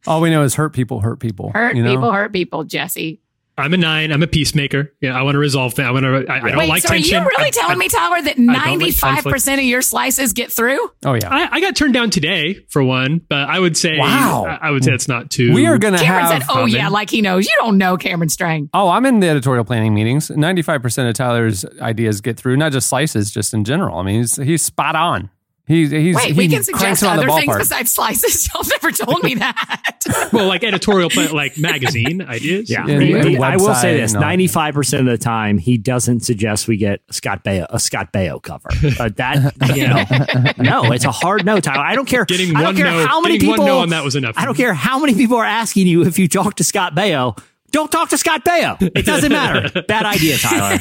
All 0.06 0.22
we 0.22 0.30
know 0.30 0.44
is 0.44 0.53
hurt 0.56 0.74
people 0.74 1.00
hurt 1.00 1.20
people. 1.20 1.51
Hurt 1.53 1.75
you 1.75 1.84
know? 1.84 1.92
people, 1.92 2.12
hurt 2.12 2.34
people. 2.34 2.63
Jesse. 2.65 3.20
I'm 3.56 3.72
a 3.74 3.78
nine. 3.78 4.12
I'm 4.12 4.24
a 4.24 4.28
peacemaker. 4.28 4.92
Yeah, 5.00 5.18
I 5.18 5.22
want 5.22 5.36
to 5.36 5.40
resolve 5.40 5.76
things. 5.76 5.88
I 5.88 5.92
want 5.92 6.04
to. 6.06 6.26
I, 6.32 6.38
I 6.38 6.50
don't 6.50 6.58
Wait, 6.58 6.70
like 6.70 6.82
so 6.82 6.90
tension. 6.90 7.18
are 7.18 7.22
you 7.22 7.28
really 7.38 7.48
I- 7.48 7.52
telling 7.52 7.76
I- 7.76 7.80
me, 7.80 7.88
Tyler, 7.88 8.22
that 8.24 8.36
don't 8.38 8.48
like 8.48 8.66
ninety 8.66 8.92
five 8.92 9.24
percent 9.24 9.60
of 9.62 9.66
your 9.66 9.82
slices 9.84 10.34
get 10.34 10.52
through? 10.52 10.80
Oh 11.06 11.14
yeah. 11.14 11.30
I, 11.30 11.50
I 11.58 11.62
got 11.62 11.76
turned 11.76 11.94
down 11.94 12.10
today 12.10 12.66
for 12.70 12.84
one, 12.84 13.22
but 13.30 13.48
I 13.50 13.60
would 13.60 13.78
say 13.78 13.98
Wow. 14.00 14.46
I, 14.48 14.70
I 14.70 14.72
would 14.72 14.84
say 14.84 14.92
it's 14.92 15.08
not 15.08 15.30
too. 15.30 15.54
we 15.54 15.68
are 15.68 15.78
going 15.78 15.94
to 15.94 16.00
Cameron 16.00 16.26
have. 16.26 16.42
said, 16.44 16.50
"Oh 16.50 16.66
yeah, 16.66 16.88
like 16.90 17.10
he 17.12 17.22
knows." 17.22 17.46
You 17.46 17.54
don't 17.58 17.78
know 17.78 17.96
Cameron 17.96 18.30
Strang. 18.30 18.70
Oh, 18.74 18.90
I'm 18.90 19.06
in 19.06 19.20
the 19.20 19.30
editorial 19.30 19.64
planning 19.66 19.94
meetings. 19.94 20.30
95% 20.30 21.10
of 21.10 21.14
Tyler's 21.14 21.64
ideas 21.80 22.22
get 22.22 22.38
through, 22.38 22.58
not 22.58 22.72
just 22.72 22.90
slices, 22.90 23.30
just 23.30 23.54
in 23.54 23.64
general. 23.66 24.00
I 24.00 24.04
mean, 24.04 24.22
he's, 24.22 24.36
he's 24.38 24.62
spot 24.64 24.96
on. 24.96 25.30
He's, 25.65 25.91
he's, 25.91 26.13
Wait, 26.17 26.25
he 26.27 26.34
we 26.34 26.48
can 26.50 26.62
suggest 26.62 27.00
them 27.00 27.10
out 27.12 27.20
of 27.20 27.29
other 27.29 27.39
the 27.39 27.46
things 27.46 27.58
besides 27.58 27.89
slices. 27.91 28.50
Y'all 28.53 28.65
never 28.65 28.91
told 28.91 29.24
me 29.24 29.36
that. 29.36 30.29
well, 30.34 30.46
like 30.46 30.62
editorial, 30.62 31.10
like 31.34 31.58
magazine 31.58 32.22
ideas. 32.27 32.70
Yeah, 32.70 32.86
And- 32.86 33.01
He- 33.01 33.13
and 33.13 33.29
he- 33.29 33.38
I 33.38 33.55
will 33.55 33.74
say 33.74 33.96
this: 33.96 34.12
ninety-five 34.13 34.74
percent 34.74 35.08
of 35.08 35.12
the 35.12 35.17
time, 35.24 35.58
he 35.58 35.77
doesn't 35.77 36.20
suggest 36.20 36.67
we 36.67 36.75
get 36.75 37.00
Scott 37.12 37.46
Baio 37.46 37.65
a 37.70 37.79
Scott 37.79 38.12
Baio 38.12 38.41
cover. 38.43 38.67
Uh, 39.00 39.08
that 39.15 39.53
you 39.77 39.88
know, 39.88 40.84
no, 40.84 40.91
it's 40.91 41.05
a 41.05 41.12
hard 41.12 41.46
no, 41.46 41.62
Tyler. 41.62 41.86
I 41.86 41.96
don't 41.96 42.08
care. 42.10 42.25
Getting 42.25 42.50
I 42.55 42.60
don't 42.60 42.63
one 42.65 42.75
care 42.75 42.86
no- 42.91 43.08
how 43.08 43.22
many 43.22 43.36
getting 43.38 43.50
one 43.51 43.60
people. 43.60 43.67
no 43.67 43.79
on 43.79 43.89
that 43.89 44.03
was 44.03 44.15
enough. 44.17 44.36
I 44.38 44.43
don't 44.43 44.55
care 44.58 44.74
how 44.74 45.00
many 45.00 45.13
people 45.13 45.38
are 45.38 45.46
asking 45.46 45.88
you 45.88 46.03
if 46.03 46.20
you 46.20 46.27
talk 46.27 46.55
to 46.55 46.65
Scott 46.65 46.93
Baio. 46.93 47.41
Don't 47.72 47.89
talk 47.91 48.10
to 48.10 48.17
Scott 48.17 48.43
Baio. 48.43 48.79
It 48.82 49.05
doesn't 49.05 49.32
matter. 49.32 49.82
Bad 49.88 50.05
idea, 50.05 50.38
Tyler. 50.38 50.77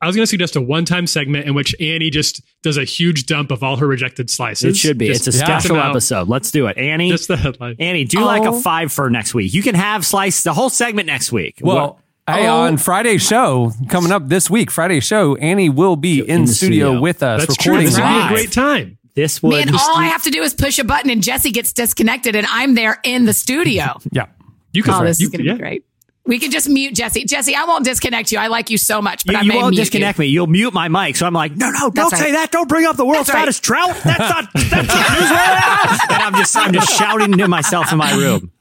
I 0.00 0.06
was 0.06 0.14
going 0.16 0.22
to 0.24 0.28
suggest 0.28 0.54
a 0.56 0.60
one-time 0.60 1.06
segment 1.06 1.46
in 1.46 1.54
which 1.54 1.74
Annie 1.80 2.10
just 2.10 2.40
does 2.62 2.76
a 2.76 2.84
huge 2.84 3.26
dump 3.26 3.50
of 3.50 3.62
all 3.62 3.76
her 3.76 3.86
rejected 3.86 4.30
slices. 4.30 4.64
It 4.64 4.76
should 4.76 4.98
be. 4.98 5.08
Just 5.08 5.26
it's 5.26 5.36
a 5.36 5.40
special 5.40 5.76
episode. 5.76 6.28
Let's 6.28 6.50
do 6.50 6.66
it, 6.66 6.78
Annie. 6.78 7.10
Just 7.10 7.28
the 7.28 7.36
headline. 7.36 7.76
Annie, 7.78 8.04
do 8.04 8.20
like 8.20 8.44
a 8.44 8.48
Oh. 8.48 8.60
five 8.60 8.92
for 8.92 9.10
next 9.10 9.34
week. 9.34 9.52
You 9.54 9.62
can 9.62 9.74
have 9.74 10.04
slice 10.06 10.42
the 10.42 10.52
whole 10.54 10.70
segment 10.70 11.06
next 11.06 11.32
week. 11.32 11.58
Well, 11.60 12.00
hey, 12.28 12.46
Oh. 12.46 12.60
on 12.60 12.76
Friday's 12.76 13.26
show 13.26 13.72
coming 13.88 14.12
up 14.12 14.28
this 14.28 14.48
week, 14.48 14.70
Friday's 14.70 15.04
show, 15.04 15.34
Annie 15.36 15.68
will 15.70 15.96
be 15.96 16.20
in, 16.20 16.44
the 16.44 16.52
studio, 16.52 16.86
studio. 16.88 17.00
with 17.00 17.22
us 17.22 17.40
That's 17.46 17.56
true. 17.56 17.72
recording 17.72 17.86
This 17.86 17.98
would 17.98 18.06
be 18.08 18.20
a 18.20 18.28
great 18.28 18.52
time. 18.52 18.98
this 19.14 19.42
would. 19.42 19.66
Man, 19.66 19.74
all 19.74 19.96
I 19.96 20.04
have 20.06 20.22
to 20.24 20.30
do 20.30 20.42
is 20.42 20.54
push 20.54 20.78
a 20.78 20.84
button 20.84 21.10
and 21.10 21.22
Jesse 21.22 21.50
gets 21.50 21.72
disconnected 21.72 22.36
and 22.36 22.46
I'm 22.50 22.74
there 22.74 22.98
in 23.04 23.24
the 23.24 23.32
studio. 23.32 23.98
Yeah. 24.12 24.26
You 24.72 24.82
can. 24.82 24.94
Oh, 24.94 25.04
this 25.04 25.18
you, 25.18 25.26
is 25.26 25.30
going 25.32 25.40
to 25.40 25.46
yeah. 25.46 25.54
be 25.54 25.58
great. 25.60 25.84
We 26.28 26.38
can 26.38 26.50
just 26.50 26.68
mute 26.68 26.94
Jesse. 26.94 27.24
Jesse, 27.24 27.54
I 27.54 27.64
won't 27.64 27.86
disconnect 27.86 28.30
you. 28.32 28.38
I 28.38 28.48
like 28.48 28.68
you 28.68 28.76
so 28.76 29.00
much, 29.00 29.24
but 29.24 29.32
You, 29.32 29.38
I 29.38 29.42
you 29.42 29.48
may 29.48 29.56
won't 29.56 29.70
mute 29.70 29.80
disconnect 29.80 30.18
me. 30.18 30.26
You'll 30.26 30.46
mute 30.46 30.74
my 30.74 30.88
mic. 30.88 31.16
So 31.16 31.24
I'm 31.24 31.32
like, 31.32 31.56
no, 31.56 31.70
no, 31.70 31.88
don't 31.88 31.94
That's 32.10 32.18
say 32.18 32.32
that. 32.32 32.50
Don't 32.50 32.68
bring 32.68 32.84
up 32.84 32.96
the 32.96 33.06
world's 33.06 33.28
That's 33.28 33.34
right. 33.34 33.40
fattest 33.40 33.64
trout. 33.64 33.96
That's 34.04 34.18
not. 34.18 34.48
That's 34.52 34.70
not 34.70 35.06
newsworthy. 35.06 36.10
and 36.14 36.22
I'm 36.22 36.34
just, 36.34 36.54
I'm 36.54 36.72
just 36.74 36.90
shouting 36.92 37.32
to 37.32 37.48
myself 37.48 37.90
in 37.92 37.96
my 37.96 38.12
room. 38.14 38.52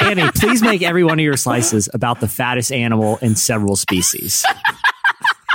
Annie, 0.00 0.30
please 0.36 0.62
make 0.62 0.82
every 0.82 1.02
one 1.02 1.18
of 1.18 1.24
your 1.24 1.36
slices 1.36 1.88
about 1.92 2.20
the 2.20 2.28
fattest 2.28 2.70
animal 2.70 3.16
in 3.16 3.34
several 3.34 3.74
species. 3.74 4.46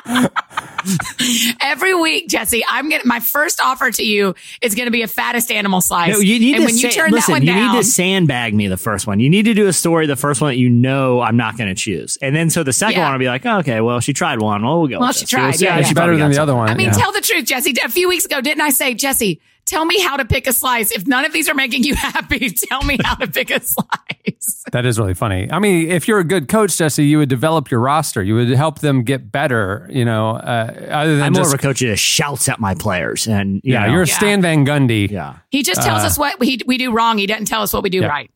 Every 1.62 1.96
week, 1.96 2.28
Jesse, 2.28 2.64
I'm 2.68 2.90
going 2.90 3.02
to, 3.02 3.08
my 3.08 3.20
first 3.20 3.60
offer 3.60 3.90
to 3.92 4.04
you 4.04 4.36
is 4.62 4.76
going 4.76 4.86
to 4.86 4.92
be 4.92 5.02
a 5.02 5.08
fattest 5.08 5.52
animal 5.52 5.82
slice. 5.82 6.14
No, 6.14 6.20
you 6.20 6.40
need 6.40 6.56
and 6.56 6.62
to 6.62 6.66
when 6.66 6.78
you 6.78 6.92
turn 6.92 7.12
listen. 7.12 7.32
that 7.32 7.36
one 7.40 7.42
you 7.42 7.54
down, 7.54 7.74
need 7.74 7.80
to 7.80 7.84
sandbag 7.84 8.54
me 8.54 8.68
the 8.68 8.78
first 8.78 9.08
one. 9.08 9.20
You 9.20 9.30
need 9.30 9.46
to 9.46 9.54
do 9.54 9.68
a 9.68 9.74
story 9.74 10.06
the 10.06 10.16
first 10.16 10.42
one 10.42 10.52
that 10.52 10.58
you 10.58 10.70
know 10.70 11.22
I'm 11.22 11.38
not 11.38 11.58
going 11.58 11.70
to 11.70 11.76
choose, 11.76 12.18
and 12.22 12.36
then 12.36 12.50
so 12.50 12.64
the 12.64 12.74
second 12.74 13.00
Yeah. 13.00 13.06
one 13.06 13.14
I'll 13.14 13.20
be 13.20 13.28
like, 13.28 13.46
oh, 13.46 13.60
okay, 13.60 13.82
well 13.82 14.00
she 14.00 14.14
tried 14.14 14.40
one. 14.40 14.64
Well, 14.64 14.80
we'll 14.80 14.88
go. 14.88 15.00
Well, 15.00 15.10
with 15.10 15.18
she 15.18 15.22
this. 15.24 15.30
tried, 15.32 15.56
see 15.56 15.66
yeah, 15.66 15.72
how 15.72 15.80
yeah. 15.80 15.86
she 15.86 15.94
better 15.94 16.16
than 16.18 16.32
the 16.32 16.42
other 16.42 16.56
one. 16.56 16.70
I 16.70 16.76
mean, 16.76 16.88
yeah. 16.88 16.94
tell 16.94 17.12
the 17.12 17.22
truth, 17.22 17.46
Jesse. 17.46 17.74
A 17.84 17.90
few 17.90 18.08
weeks 18.08 18.26
ago, 18.26 18.42
didn't 18.42 18.62
I 18.62 18.70
say, 18.70 18.94
Jesse, 18.94 19.40
tell 19.66 19.86
me 19.86 20.00
how 20.02 20.18
to 20.18 20.26
pick 20.26 20.48
a 20.48 20.54
slice? 20.54 20.92
If 20.92 21.06
none 21.08 21.26
of 21.26 21.34
these 21.34 21.50
are 21.50 21.54
making 21.54 21.84
you 21.84 21.96
happy, 21.96 22.50
tell 22.50 22.84
me 22.84 22.98
how 23.04 23.16
to 23.16 23.28
pick 23.28 23.50
a 23.52 23.60
slice. 23.62 24.64
That 24.72 24.86
is 24.86 25.00
really 25.00 25.14
funny. 25.14 25.48
I 25.52 25.60
mean, 25.60 25.90
if 25.90 26.08
you're 26.08 26.20
a 26.20 26.24
good 26.24 26.48
coach, 26.48 26.78
Jesse, 26.78 27.06
you 27.06 27.18
would 27.20 27.30
develop 27.30 27.70
your 27.72 27.80
roster. 27.80 28.22
You 28.24 28.36
would 28.36 28.50
help 28.50 28.80
them 28.80 29.04
get 29.04 29.32
better. 29.32 29.88
You 29.92 30.06
know, 30.06 30.32
uh, 30.32 30.74
other 30.90 31.16
than 31.18 31.26
I'm 31.26 31.34
more 31.34 31.42
just 31.44 31.54
of 31.54 31.60
a 31.60 31.62
coach 31.62 31.80
that 31.80 31.86
just 31.88 32.04
shouts 32.04 32.48
at 32.50 32.60
my 32.60 32.76
players, 32.76 33.28
and 33.28 33.56
you 33.64 33.74
yeah, 33.74 33.86
know, 33.86 33.94
you're 33.94 34.04
a 34.04 34.08
Yeah. 34.08 34.16
Stan 34.18 34.42
Van 34.42 34.66
Gundy. 34.66 35.10
yeah. 35.10 35.38
He 35.52 35.64
just 35.64 35.82
tells 35.82 36.04
Uh, 36.04 36.08
us 36.08 36.18
what 36.18 36.40
we, 36.40 36.58
we 36.66 36.78
do 36.78 36.92
wrong. 36.92 37.18
He 37.18 37.26
doesn't 37.28 37.46
tell 37.46 37.62
us 37.62 37.74
what 37.74 37.84
we 37.84 37.90
do 37.90 38.00
Yeah. 38.02 38.08
right. 38.08 38.32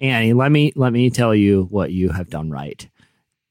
Annie, 0.00 0.32
let 0.32 0.52
me 0.52 0.72
let 0.76 0.92
me 0.92 1.10
tell 1.10 1.34
you 1.34 1.66
what 1.70 1.90
you 1.92 2.10
have 2.10 2.28
done 2.30 2.50
right. 2.50 2.88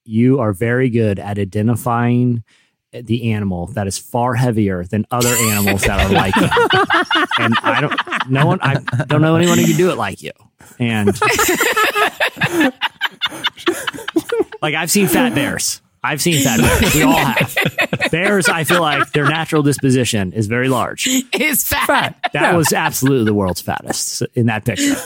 You 0.06 0.40
are 0.40 0.54
very 0.54 0.90
good 0.90 1.20
at 1.20 1.38
identifying 1.38 2.44
the 2.92 3.32
animal 3.34 3.68
that 3.68 3.88
is 3.88 3.98
far 3.98 4.34
heavier 4.34 4.84
than 4.84 5.06
other 5.12 5.30
animals 5.30 5.82
that 5.84 6.00
are 6.00 6.14
like 6.14 6.36
you. 6.36 6.48
And 7.40 7.54
I 7.62 7.82
don't 7.82 8.30
no 8.30 8.46
one 8.48 8.60
I 8.62 8.76
don't 9.06 9.22
know 9.22 9.36
anyone 9.36 9.58
who 9.58 9.66
can 9.66 9.78
do 9.78 9.92
it 9.92 9.98
like 9.98 10.22
you. 10.24 10.32
And 10.80 11.08
like 14.62 14.74
I've 14.76 14.90
seen 14.92 15.08
fat 15.08 15.36
bears. 15.36 15.82
I've 16.04 16.22
seen 16.22 16.42
fat 16.44 16.60
bears. 16.60 16.94
We 16.96 17.02
all 17.04 17.16
have. 17.16 18.12
Bears, 18.12 18.48
I 18.48 18.64
feel 18.64 18.82
like 18.82 19.12
their 19.12 19.26
natural 19.26 19.62
disposition 19.64 20.32
is 20.34 20.48
very 20.48 20.70
large. 20.70 21.08
Is 21.34 21.64
fat. 21.68 22.16
That 22.34 22.56
was 22.56 22.72
absolutely 22.72 23.26
the 23.26 23.34
world's 23.34 23.62
fattest 23.62 24.24
in 24.34 24.46
that 24.48 24.66
picture. 24.66 24.96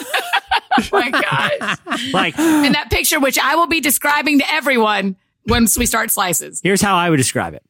Oh 0.77 0.87
my 0.93 1.11
gosh. 1.11 1.77
Like 2.13 2.39
In 2.39 2.71
that 2.71 2.89
picture, 2.89 3.19
which 3.19 3.37
I 3.37 3.55
will 3.55 3.67
be 3.67 3.81
describing 3.81 4.39
to 4.39 4.45
everyone 4.53 5.17
once 5.45 5.77
we 5.77 5.85
start 5.85 6.11
slices. 6.11 6.61
Here's 6.63 6.81
how 6.81 6.95
I 6.95 7.09
would 7.09 7.17
describe 7.17 7.53
it. 7.53 7.61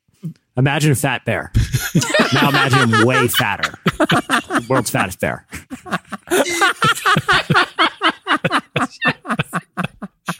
Imagine 0.57 0.91
a 0.91 0.95
fat 0.95 1.23
bear. 1.25 1.51
now 2.33 2.49
imagine 2.49 2.89
him 2.93 3.05
way 3.07 3.27
fatter. 3.27 3.73
World's 4.69 4.89
fattest 4.89 5.19
bear. 5.19 5.45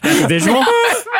That's 0.02 0.24
a 0.24 0.28
visual? 0.28 0.64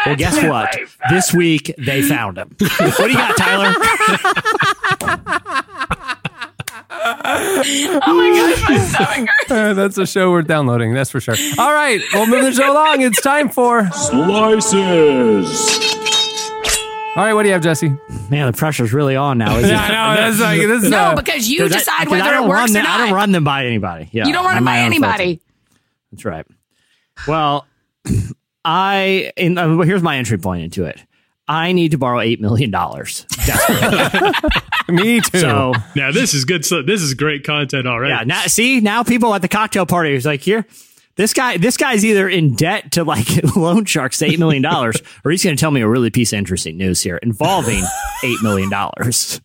Well, 0.07 0.17
guess 0.17 0.43
what? 0.45 0.77
This 1.11 1.33
week 1.33 1.73
they 1.79 2.03
found 2.03 2.39
him. 2.39 2.55
What 2.59 2.97
do 2.99 3.09
you 3.11 3.15
got, 3.15 3.37
Tyler? 3.37 3.75
Oh 6.95 8.15
my 8.15 8.31
gosh, 8.31 8.63
my 8.69 8.79
stomach 8.79 9.29
hurts. 9.29 9.51
Uh, 9.51 9.75
that's 9.75 9.99
a 9.99 10.07
show 10.07 10.31
we're 10.31 10.43
downloading. 10.43 10.95
That's 10.95 11.11
for 11.11 11.21
sure. 11.21 11.35
All 11.59 11.73
right, 11.73 12.01
we'll 12.15 12.27
move 12.27 12.45
the 12.45 12.53
show 12.53 12.73
along. 12.73 13.03
It's 13.03 13.21
time 13.21 13.49
for. 13.49 13.89
Slices. 13.91 15.49
All 17.15 17.23
right, 17.23 17.35
what 17.35 17.43
do 17.43 17.49
you 17.51 17.53
have, 17.53 17.63
Jesse? 17.63 17.91
Man, 18.31 18.51
the 18.51 18.55
pressure's 18.57 18.93
really 18.95 19.17
on 19.17 19.37
now, 19.37 19.59
isn't 19.59 19.69
it? 19.71 19.75
I 19.79 19.89
know 19.89 20.21
that's 20.21 20.41
like 20.41 20.61
this 20.61 20.85
is 20.85 20.89
No, 20.91 20.99
uh, 20.99 21.17
because 21.17 21.47
you 21.47 21.59
'Cause 21.59 21.73
I- 21.73 21.79
decide 21.79 21.99
'cause 22.05 22.07
I 22.07 22.11
whether 22.11 22.31
it 22.31 22.33
don't 22.37 22.49
works 22.49 22.59
run 22.61 22.71
or 22.71 22.73
them, 22.73 22.83
not. 22.85 23.01
I 23.01 23.05
don't 23.05 23.15
run 23.15 23.33
them 23.33 23.45
by 23.45 23.67
anybody. 23.67 24.09
Yeah, 24.13 24.27
you 24.27 24.33
don't 24.33 24.47
run 24.47 24.55
them 24.55 24.65
by 24.65 24.73
my 24.73 24.85
own 24.87 24.93
filter. 24.93 25.05
anybody. 25.07 25.41
That's 26.11 26.25
right. 26.25 26.47
Well, 27.29 27.67
I 28.65 29.31
in, 29.37 29.59
uh, 29.59 29.79
here's 29.81 30.03
my 30.03 30.17
entry 30.17 30.39
point 30.39 30.63
into 30.65 30.85
it. 30.85 31.03
I 31.47 31.73
need 31.73 31.91
to 31.91 31.99
borrow 31.99 32.21
eight 32.21 32.41
million 32.41 32.71
dollars. 32.71 33.27
me 34.89 35.21
too. 35.21 35.39
So 35.39 35.75
Now 35.95 36.13
this 36.13 36.33
is 36.33 36.47
good. 36.47 36.65
So 36.65 36.81
this 36.83 37.03
is 37.03 37.13
great 37.13 37.45
content 37.45 37.87
already. 37.87 38.15
yeah, 38.15 38.25
now 38.25 38.41
see 38.43 38.81
now 38.81 39.03
people 39.03 39.35
at 39.35 39.43
the 39.43 39.49
cocktail 39.49 39.85
party 39.85 40.15
is 40.15 40.25
like 40.25 40.41
here. 40.41 40.65
This 41.15 41.35
guy, 41.35 41.59
this 41.59 41.77
guy's 41.77 42.05
either 42.05 42.29
in 42.29 42.55
debt 42.55 42.93
to 42.93 43.05
like 43.05 43.27
loan 43.57 43.85
sharks 43.85 44.23
eight 44.23 44.39
million 44.39 44.63
dollars, 44.63 44.97
or 45.25 45.31
he's 45.31 45.45
going 45.45 45.57
to 45.57 45.61
tell 45.61 45.71
me 45.71 45.83
a 45.83 45.89
really 45.89 46.11
piece 46.11 46.33
of 46.33 46.39
interesting 46.39 46.77
news 46.77 47.03
here 47.03 47.19
involving 47.19 47.83
eight 48.25 48.43
million 48.43 48.71
dollars. 48.71 49.41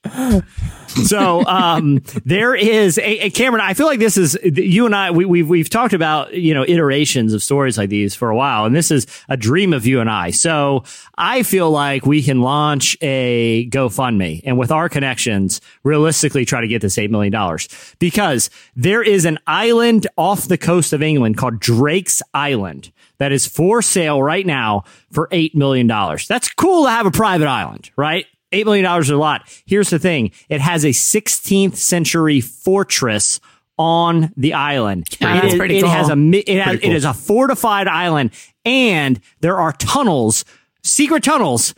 So 0.88 1.45
um, 1.45 2.01
there 2.25 2.56
is 2.56 2.97
a, 2.97 3.25
a 3.25 3.30
Cameron. 3.30 3.63
I 3.63 3.73
feel 3.73 3.86
like 3.86 3.99
this 3.99 4.17
is 4.17 4.38
you 4.43 4.86
and 4.86 4.95
I. 4.95 5.12
We, 5.12 5.25
we've 5.25 5.47
we've 5.47 5.69
talked 5.69 5.93
about 5.93 6.34
you 6.34 6.53
know 6.53 6.63
iterations 6.63 7.34
of 7.34 7.43
stories 7.43 7.77
like 7.77 7.89
these 7.89 8.15
for 8.15 8.30
a 8.30 8.36
while, 8.36 8.65
and 8.65 8.75
this 8.75 8.89
is 8.89 9.06
a 9.30 9.38
dream 9.38 9.73
of 9.73 9.86
you 9.86 9.99
and 9.99 10.10
I. 10.10 10.32
So 10.32 10.86
I 11.17 11.43
feel 11.43 11.69
like 11.69 12.06
we 12.06 12.23
can 12.23 12.41
launch 12.41 12.97
a 13.01 13.69
GoFundMe, 13.69 14.41
and 14.45 14.58
with 14.58 14.71
our 14.71 14.89
connections, 14.89 15.62
realistically 15.84 16.45
try 16.45 16.62
to 16.62 16.67
get 16.67 16.82
this 16.82 16.97
eight 16.97 17.12
million 17.12 17.32
dollars 17.32 17.67
because 17.99 18.49
there 18.75 19.03
is 19.03 19.25
an 19.25 19.38
island 19.45 20.08
off 20.17 20.47
the 20.47 20.58
coast 20.58 20.93
of 20.93 21.01
England 21.01 21.38
called 21.38 21.57
Drake's 21.60 22.22
Island 22.34 22.91
that 23.17 23.32
is 23.32 23.48
for 23.48 23.82
sale 23.82 24.22
right 24.22 24.46
now 24.46 24.84
for 25.12 25.28
$8 25.30 25.56
million. 25.56 25.88
That's 25.88 26.50
cool 26.54 26.86
to 26.86 26.89
have 26.91 27.06
a 27.06 27.12
private 27.12 27.48
island, 27.48 27.89
right? 27.96 28.26
$8 28.52 28.65
million 28.65 28.86
is 29.02 29.10
a 29.10 29.17
lot. 29.17 29.41
Here's 29.65 29.89
the 29.89 30.00
thing. 30.00 30.32
It 30.50 30.62
has 30.62 30.86
a 30.86 30.89
16th 30.89 31.76
century 31.76 32.39
fortress 32.41 33.39
on 33.78 34.32
the 34.38 34.54
island. 34.54 35.06
Yeah, 35.20 35.38
It 35.38 35.41
that's 35.41 35.54
it 35.54 35.82
cool. 35.82 35.89
has 35.89 36.10
a, 36.10 36.13
it, 36.15 36.63
has, 36.63 36.80
cool. 36.80 36.89
it 36.89 36.96
is 36.96 37.06
a 37.06 37.13
fortified 37.13 37.88
island 37.88 38.32
and 38.65 39.20
there 39.41 39.58
are 39.58 39.72
tunnels, 39.74 40.46
secret 40.84 41.24
tunnels 41.24 41.76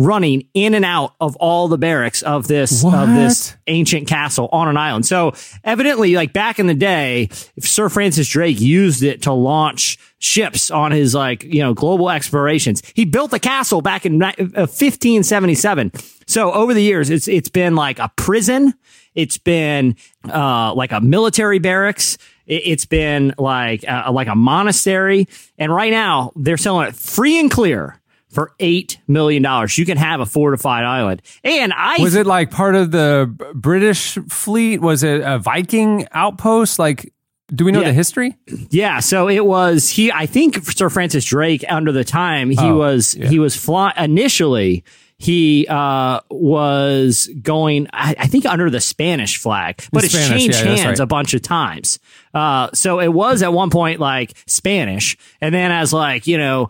running 0.00 0.46
in 0.54 0.74
and 0.74 0.84
out 0.84 1.12
of 1.20 1.34
all 1.36 1.66
the 1.66 1.76
barracks 1.76 2.22
of 2.22 2.46
this 2.46 2.84
of 2.84 3.08
this 3.14 3.56
ancient 3.66 4.06
castle 4.06 4.48
on 4.52 4.68
an 4.68 4.76
island. 4.76 5.04
So 5.04 5.32
evidently, 5.64 6.14
like 6.14 6.32
back 6.32 6.60
in 6.60 6.68
the 6.68 6.74
day, 6.74 7.28
Sir 7.58 7.88
Francis 7.88 8.28
Drake 8.28 8.60
used 8.60 9.02
it 9.02 9.22
to 9.22 9.32
launch 9.32 9.98
ships 10.20 10.70
on 10.70 10.92
his 10.92 11.14
like 11.14 11.42
you 11.42 11.60
know 11.60 11.74
global 11.74 12.10
explorations. 12.10 12.80
He 12.94 13.04
built 13.04 13.32
the 13.32 13.40
castle 13.40 13.82
back 13.82 14.06
in 14.06 14.22
uh, 14.22 14.32
1577. 14.36 15.92
So 16.26 16.52
over 16.52 16.74
the 16.74 16.82
years, 16.82 17.10
it's 17.10 17.26
it's 17.28 17.48
been 17.48 17.74
like 17.74 17.98
a 17.98 18.10
prison. 18.16 18.74
It's 19.14 19.38
been 19.38 19.96
uh, 20.32 20.74
like 20.74 20.92
a 20.92 21.00
military 21.00 21.58
barracks. 21.58 22.16
It- 22.46 22.62
It's 22.64 22.86
been 22.86 23.34
like 23.38 23.84
uh, 23.88 24.12
like 24.12 24.28
a 24.28 24.34
monastery, 24.36 25.26
and 25.58 25.74
right 25.74 25.90
now 25.90 26.32
they're 26.36 26.56
selling 26.56 26.88
it 26.88 26.94
free 26.94 27.38
and 27.40 27.50
clear 27.50 28.00
for 28.38 28.52
eight 28.60 28.98
million 29.08 29.42
dollars. 29.42 29.76
You 29.76 29.84
can 29.84 29.96
have 29.96 30.20
a 30.20 30.26
fortified 30.26 30.84
island, 30.84 31.22
and 31.42 31.72
I 31.72 31.96
Was 32.00 32.14
it 32.14 32.24
like 32.24 32.52
part 32.52 32.76
of 32.76 32.92
the 32.92 33.34
British 33.54 34.14
fleet? 34.28 34.80
Was 34.80 35.02
it 35.02 35.22
a 35.24 35.38
Viking 35.40 36.06
outpost? 36.12 36.78
Like, 36.78 37.12
do 37.52 37.64
we 37.64 37.72
know 37.72 37.80
Yeah. 37.80 37.88
the 37.88 37.94
history? 37.94 38.36
Yeah, 38.70 39.00
so 39.00 39.28
it 39.28 39.44
was 39.44 39.90
he. 39.90 40.12
I 40.12 40.26
think 40.26 40.62
Sir 40.70 40.88
Francis 40.88 41.24
Drake, 41.24 41.64
under 41.68 41.90
the 41.90 42.04
time 42.04 42.50
he 42.50 42.56
Oh, 42.60 42.76
was 42.76 43.16
yeah. 43.16 43.28
he 43.28 43.40
was 43.40 43.56
flying 43.56 43.94
initially. 43.98 44.84
He 45.20 45.66
uh, 45.68 46.20
was 46.30 47.28
going, 47.42 47.88
I, 47.92 48.14
I 48.20 48.26
think, 48.28 48.46
under 48.46 48.70
the 48.70 48.80
Spanish 48.80 49.38
flag, 49.38 49.82
but 49.90 50.04
it's 50.04 50.12
changed 50.12 50.60
yeah, 50.60 50.76
hands 50.76 50.84
right. 50.84 50.98
a 51.00 51.06
bunch 51.06 51.34
of 51.34 51.42
times. 51.42 51.98
Uh, 52.32 52.68
so 52.72 53.00
it 53.00 53.08
was 53.08 53.42
at 53.42 53.52
one 53.52 53.70
point 53.70 53.98
like 53.98 54.34
Spanish, 54.46 55.16
and 55.40 55.52
then 55.52 55.72
as 55.72 55.92
like 55.92 56.28
you 56.28 56.38
know 56.38 56.68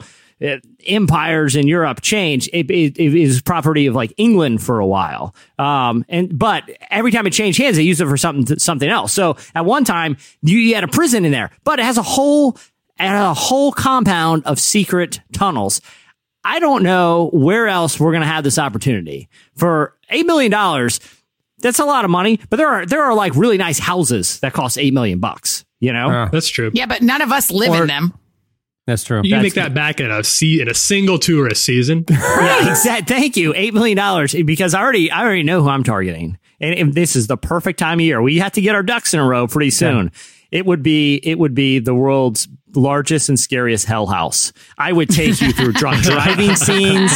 empires 0.86 1.56
in 1.56 1.66
Europe 1.66 2.00
change, 2.00 2.48
it, 2.52 2.70
it, 2.70 2.98
it 2.98 3.14
is 3.14 3.42
property 3.42 3.86
of 3.86 3.94
like 3.94 4.12
England 4.16 4.62
for 4.62 4.78
a 4.78 4.86
while. 4.86 5.34
Um, 5.58 6.04
and 6.08 6.38
but 6.38 6.64
every 6.90 7.10
time 7.10 7.26
it 7.26 7.32
changed 7.32 7.58
hands, 7.58 7.76
they 7.76 7.82
used 7.82 8.00
it 8.00 8.06
for 8.06 8.16
something 8.16 8.58
something 8.58 8.88
else. 8.88 9.12
So 9.12 9.36
at 9.54 9.64
one 9.64 9.84
time, 9.84 10.16
you, 10.42 10.58
you 10.58 10.74
had 10.74 10.84
a 10.84 10.88
prison 10.88 11.24
in 11.24 11.32
there, 11.32 11.50
but 11.64 11.78
it 11.78 11.84
has 11.84 11.98
a 11.98 12.02
whole 12.02 12.56
and 12.98 13.16
a 13.16 13.34
whole 13.34 13.72
compound 13.72 14.44
of 14.44 14.58
secret 14.58 15.20
tunnels. 15.32 15.80
I 16.44 16.60
don't 16.60 16.82
know 16.82 17.30
where 17.32 17.68
else 17.68 17.98
we're 18.00 18.12
going 18.12 18.22
to 18.22 18.26
have 18.28 18.44
this 18.44 18.58
opportunity 18.58 19.28
for 19.56 19.94
eight 20.10 20.26
million 20.26 20.50
dollars. 20.50 21.00
That's 21.60 21.80
a 21.80 21.84
lot 21.84 22.04
of 22.04 22.10
money, 22.10 22.40
but 22.50 22.56
there 22.56 22.68
are 22.68 22.86
there 22.86 23.02
are 23.02 23.14
like 23.14 23.34
really 23.34 23.58
nice 23.58 23.78
houses 23.80 24.38
that 24.40 24.52
cost 24.52 24.78
eight 24.78 24.94
million 24.94 25.18
bucks. 25.18 25.64
You 25.80 25.92
know, 25.92 26.08
Uh, 26.10 26.28
That's 26.30 26.48
true. 26.48 26.70
Yeah, 26.74 26.86
but 26.86 27.02
none 27.02 27.22
of 27.22 27.30
us 27.32 27.50
live 27.50 27.70
Or- 27.70 27.82
in 27.82 27.88
them. 27.88 28.14
That's 28.88 29.04
true. 29.04 29.20
You 29.22 29.32
That's 29.32 29.42
make 29.42 29.54
that 29.54 29.74
back 29.74 30.00
in 30.00 30.10
a 30.10 30.24
se- 30.24 30.62
in 30.62 30.68
a 30.68 30.72
single 30.72 31.18
tourist 31.18 31.62
season. 31.62 32.06
yeah, 32.10 32.70
exact. 32.70 33.06
Thank 33.06 33.36
you, 33.36 33.52
eight 33.54 33.74
million 33.74 33.98
dollars 33.98 34.34
eh, 34.34 34.40
because 34.44 34.72
I 34.72 34.80
already 34.80 35.10
I 35.10 35.24
already 35.24 35.42
know 35.42 35.62
who 35.62 35.68
I'm 35.68 35.84
targeting, 35.84 36.38
and 36.58 36.74
if 36.74 36.94
this 36.94 37.14
is 37.14 37.26
the 37.26 37.36
perfect 37.36 37.78
time 37.78 37.98
of 37.98 38.00
year. 38.00 38.22
We 38.22 38.38
have 38.38 38.52
to 38.52 38.62
get 38.62 38.74
our 38.74 38.82
ducks 38.82 39.12
in 39.12 39.20
a 39.20 39.26
row 39.26 39.46
pretty 39.46 39.72
soon. 39.72 40.10
It 40.50 40.64
would 40.64 40.82
be 40.82 41.16
it 41.16 41.38
would 41.38 41.54
be 41.54 41.80
the 41.80 41.94
world's 41.94 42.48
largest 42.78 43.28
and 43.28 43.38
scariest 43.38 43.84
hell 43.86 44.06
house. 44.06 44.52
I 44.78 44.92
would 44.92 45.10
take 45.10 45.40
you 45.40 45.52
through 45.52 45.72
drunk 45.72 46.02
driving 46.04 46.54
scenes. 46.56 47.12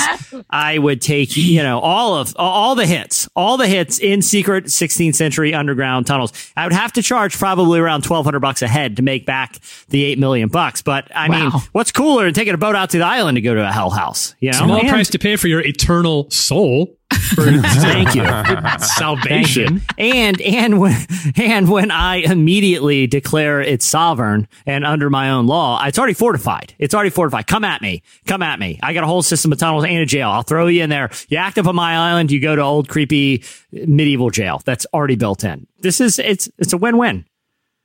I 0.51 0.79
would 0.79 1.01
take 1.01 1.37
you, 1.37 1.43
you 1.45 1.63
know, 1.63 1.79
all 1.79 2.17
of 2.17 2.35
all 2.37 2.75
the 2.75 2.87
hits, 2.87 3.29
all 3.37 3.57
the 3.57 3.67
hits 3.67 3.99
in 3.99 4.23
secret 4.23 4.67
16th 4.67 5.15
century 5.15 5.55
underground 5.55 6.07
tunnels. 6.07 6.33
I 6.57 6.65
would 6.65 6.73
have 6.73 6.93
to 6.95 7.03
charge 7.03 7.39
probably 7.39 7.79
around 7.81 8.05
1200 8.05 8.41
bucks 8.41 8.63
a 8.63 8.69
head 8.69 8.97
to 8.97 9.03
make 9.03 9.25
back 9.27 9.59
the 9.89 10.05
8 10.05 10.19
million 10.19 10.49
bucks. 10.49 10.83
But 10.83 11.11
I 11.15 11.29
mean, 11.29 11.51
what's 11.73 11.93
cooler 11.93 12.25
than 12.25 12.35
taking 12.35 12.55
a 12.55 12.59
boat 12.59 12.75
out 12.77 12.91
to 12.91 12.99
the 12.99 13.05
island 13.05 13.37
to 13.37 13.41
go 13.43 13.55
to 13.55 13.67
a 13.67 13.73
hell 13.73 13.91
house? 13.91 14.35
You 14.41 14.53
know, 14.53 14.59
Small 14.59 14.81
And- 14.81 14.89
price 14.89 15.11
to 15.11 15.19
pay 15.19 15.37
for 15.37 15.49
your 15.49 15.61
eternal 15.61 16.29
soul. 16.31 16.99
For 17.23 17.43
Thank 17.63 18.15
you. 18.15 18.25
salvation. 18.79 19.81
Thank 19.81 19.99
you. 19.99 20.05
And 20.15 20.41
and 20.41 20.81
when 20.81 21.07
and 21.37 21.69
when 21.71 21.91
I 21.91 22.17
immediately 22.17 23.07
declare 23.07 23.61
it 23.61 23.83
sovereign 23.83 24.49
and 24.67 24.85
under 24.85 25.09
my 25.11 25.31
own 25.31 25.47
law, 25.47 25.83
it's 25.85 25.99
already 25.99 26.15
fortified. 26.15 26.75
It's 26.79 26.95
already 26.95 27.11
fortified. 27.11 27.47
Come 27.47 27.65
at 27.65 27.81
me. 27.83 28.03
Come 28.27 28.43
at 28.43 28.59
me. 28.59 28.79
I 28.83 28.93
got 28.93 29.05
a 29.05 29.07
whole 29.07 29.23
system 29.23 29.53
of 29.53 29.59
tunnels 29.59 29.85
and 29.85 29.99
a 29.99 30.07
jail. 30.07 30.31
I'll 30.31 30.43
throw 30.43 30.67
you 30.67 30.83
in 30.83 30.91
there. 30.91 31.11
You 31.29 31.39
act 31.39 31.59
up 31.59 31.67
on 31.67 31.77
my 31.77 31.95
island, 31.97 32.31
you 32.31 32.41
go 32.41 32.57
to 32.57 32.63
old 32.63 32.89
creepy 32.89 33.45
medieval 33.73 34.31
jail. 34.31 34.61
That's 34.65 34.87
already 34.93 35.17
built 35.17 35.45
in. 35.45 35.67
This 35.81 36.01
is 36.01 36.19
it's 36.19 36.51
it's 36.59 36.73
a 36.73 36.77
win-win. 36.79 37.25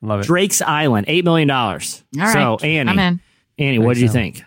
Love 0.02 0.21
it. 0.21 0.28
Drake's 0.28 0.62
Island, 0.62 1.06
eight 1.10 1.23
million 1.26 1.47
dollars. 1.47 2.04
All 2.15 2.21
right, 2.23 2.34
So 2.34 2.58
Annie, 2.65 2.89
I'm 2.91 3.00
in. 3.00 3.19
Annie, 3.58 3.80
what 3.80 3.95
do 3.95 4.02
you 4.02 4.10
think? 4.10 4.43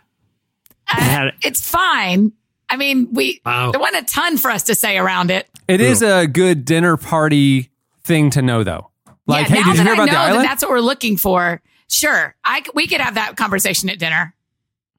Uh, 0.93 1.31
it's 1.43 1.69
fine. 1.69 2.33
I 2.71 2.77
mean, 2.77 3.09
we 3.13 3.41
Wow. 3.45 3.73
there 3.73 3.81
wasn't 3.81 4.05
a 4.05 4.15
ton 4.15 4.39
for 4.39 4.51
us 4.51 4.63
to 4.65 4.75
say 4.75 4.97
around 4.97 5.31
it. 5.31 5.49
It 5.69 5.81
is 5.81 6.03
a 6.03 6.27
good 6.27 6.65
dinner 6.65 6.97
party 6.97 7.71
thing 8.05 8.31
to 8.31 8.43
know, 8.43 8.63
though. 8.65 8.91
Like, 9.27 9.49
yeah, 9.49 9.57
hey, 9.57 9.63
did 9.65 9.77
you 9.79 9.83
hear 9.83 9.91
I 9.93 9.95
about 9.95 10.05
know 10.07 10.07
the 10.07 10.11
that 10.13 10.31
island? 10.31 10.45
that's 10.49 10.63
what 10.63 10.71
we're 10.71 10.81
looking 10.81 11.17
for. 11.17 11.61
Sure, 11.89 12.35
I 12.45 12.61
c- 12.61 12.71
we 12.75 12.87
could 12.87 13.01
have 13.01 13.15
that 13.17 13.37
conversation 13.37 13.89
at 13.91 13.99
dinner. 13.99 14.35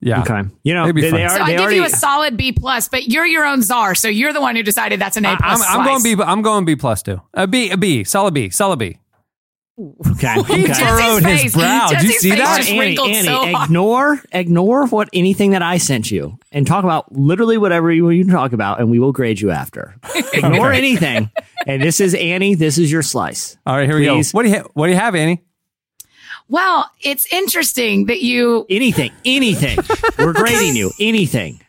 yeah. 0.02 0.22
Okay. 0.22 0.42
You 0.64 0.74
know, 0.74 0.84
It'd 0.84 0.96
be 0.96 1.02
they, 1.02 1.12
they 1.12 1.18
fun. 1.18 1.22
are, 1.26 1.30
So 1.38 1.42
I 1.44 1.46
they 1.48 1.52
give 1.54 1.62
already, 1.62 1.76
you 1.78 1.86
a 1.86 1.90
solid 1.90 2.38
B 2.38 2.52
plus, 2.52 2.88
but 2.90 3.08
you're 3.08 3.26
your 3.26 3.46
own 3.46 3.62
czar, 3.62 3.96
so 3.96 4.08
you're 4.08 4.34
the 4.34 4.42
one 4.42 4.56
who 4.56 4.64
decided 4.64 5.00
that's 5.00 5.16
an 5.18 5.26
A 5.26 5.36
plus. 5.38 5.62
I'm, 5.68 5.80
I'm 5.80 5.86
going 5.86 6.00
slice. 6.02 6.16
B. 6.16 6.24
I'm 6.24 6.42
going 6.42 6.66
B 6.66 6.76
plus 6.76 7.02
too. 7.04 7.22
A 7.34 7.48
B. 7.48 7.70
A 7.72 7.78
B. 7.78 8.04
Solid 8.04 8.34
B. 8.34 8.50
Solid 8.50 8.80
B. 8.80 8.98
okay. 9.80 10.34
He 10.56 10.64
okay. 10.66 10.74
furrowed 10.74 11.24
his 11.24 11.42
face- 11.42 11.54
brow. 11.54 11.88
Did 11.90 12.02
you 12.04 12.08
Jesse's 12.10 12.22
see 12.22 12.30
face 12.32 12.40
that? 12.40 12.58
just 12.58 12.70
Annie, 12.70 12.80
wrinkled 12.80 13.10
Annie, 13.10 13.28
so 13.28 13.46
hard. 13.46 13.66
ignore 13.66 14.22
ignore 14.32 14.88
what 14.88 15.10
anything 15.14 15.52
that 15.52 15.62
I 15.62 15.78
sent 15.78 16.12
you 16.12 16.38
and 16.52 16.68
talk 16.68 16.84
about 16.84 17.12
literally 17.12 17.58
whatever 17.58 17.92
you, 17.92 18.10
you 18.10 18.24
talk 18.26 18.54
about, 18.54 18.80
and 18.80 18.92
we 18.92 19.00
will 19.00 19.12
grade 19.12 19.40
you 19.40 19.52
after. 19.52 19.96
ignore 20.34 20.72
anything. 20.72 21.30
And 21.68 21.82
this 21.82 22.00
is 22.00 22.14
Annie. 22.16 22.56
This 22.56 22.78
is 22.78 22.92
your 22.92 23.02
slice. 23.04 23.58
All 23.66 23.76
right, 23.76 23.88
here 23.88 23.98
we 23.98 24.06
go. 24.06 24.22
What 24.32 24.44
do 24.44 24.50
you 24.50 24.58
ha- 24.58 24.68
What 24.74 24.88
do 24.88 24.94
you 24.94 25.00
have, 25.00 25.16
Annie? 25.16 25.42
Well, 26.50 26.90
it's 27.00 27.32
interesting 27.32 28.08
that 28.08 28.22
you 28.22 28.66
Anything, 28.70 29.12
anything. 29.24 29.78
We're 30.20 30.34
grading 30.34 30.76
you. 30.76 30.92
Anything. 31.00 31.62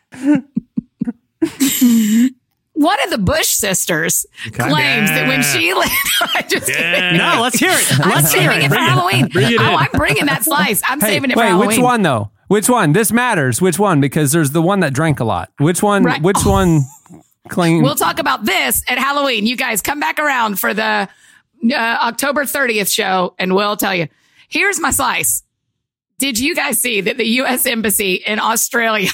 One 2.73 2.97
of 3.03 3.09
the 3.11 3.17
Bush 3.17 3.47
sisters 3.47 4.25
claims 4.51 5.09
that 5.09 5.27
when 5.27 5.41
she 5.43 5.73
lived, 5.75 5.91
I 6.35 6.41
just 6.47 6.67
kidding. 6.67 7.17
No, 7.17 7.39
let's 7.41 7.57
hear 7.59 7.71
it. 7.71 7.99
I'm 7.99 8.09
Let's 8.09 8.33
hear 8.33 8.49
saving 8.49 8.63
it. 8.63 8.65
it 8.65 8.69
for 8.69 8.79
Halloween. 8.79 9.27
Bring 9.27 9.53
it 9.53 9.59
oh. 9.59 9.75
I'm 9.77 9.91
bringing 9.93 10.25
that 10.25 10.43
slice. 10.43 10.81
I'm 10.87 10.99
Hey, 10.99 11.07
saving 11.07 11.31
it 11.31 11.33
for 11.35 11.39
wait, 11.41 11.47
Halloween. 11.49 11.67
which 11.67 11.79
one 11.79 12.01
though? 12.01 12.31
Which 12.47 12.69
one? 12.69 12.93
This 12.93 13.11
matters. 13.11 13.61
Which 13.61 13.79
one? 13.79 14.01
Because 14.01 14.31
there's 14.31 14.51
the 14.51 14.61
one 14.61 14.81
that 14.81 14.93
drank 14.93 15.19
a 15.19 15.23
lot. 15.23 15.49
Which 15.59 15.81
one? 15.81 16.03
Right. 16.03 16.21
Which 16.21 16.45
one? 16.45 16.81
Claim. 17.49 17.83
We'll 17.83 17.95
talk 17.95 18.19
about 18.19 18.45
this 18.45 18.83
at 18.87 18.97
Halloween. 18.97 19.45
You 19.45 19.55
guys 19.57 19.81
come 19.81 19.99
back 19.99 20.17
around 20.19 20.59
for 20.59 20.73
the 20.73 21.09
uh, 21.71 21.75
October 21.75 22.43
30th 22.45 22.91
show, 22.93 23.35
and 23.37 23.53
we'll 23.53 23.75
tell 23.77 23.93
you. 23.93 24.07
Here's 24.49 24.79
my 24.79 24.91
slice. 24.91 25.43
Did 26.23 26.39
you 26.39 26.55
guys 26.55 26.79
see 26.79 27.01
that 27.01 27.17
the 27.17 27.27
U.S. 27.27 27.65
Embassy 27.65 28.13
in 28.13 28.39
Australia? 28.39 29.09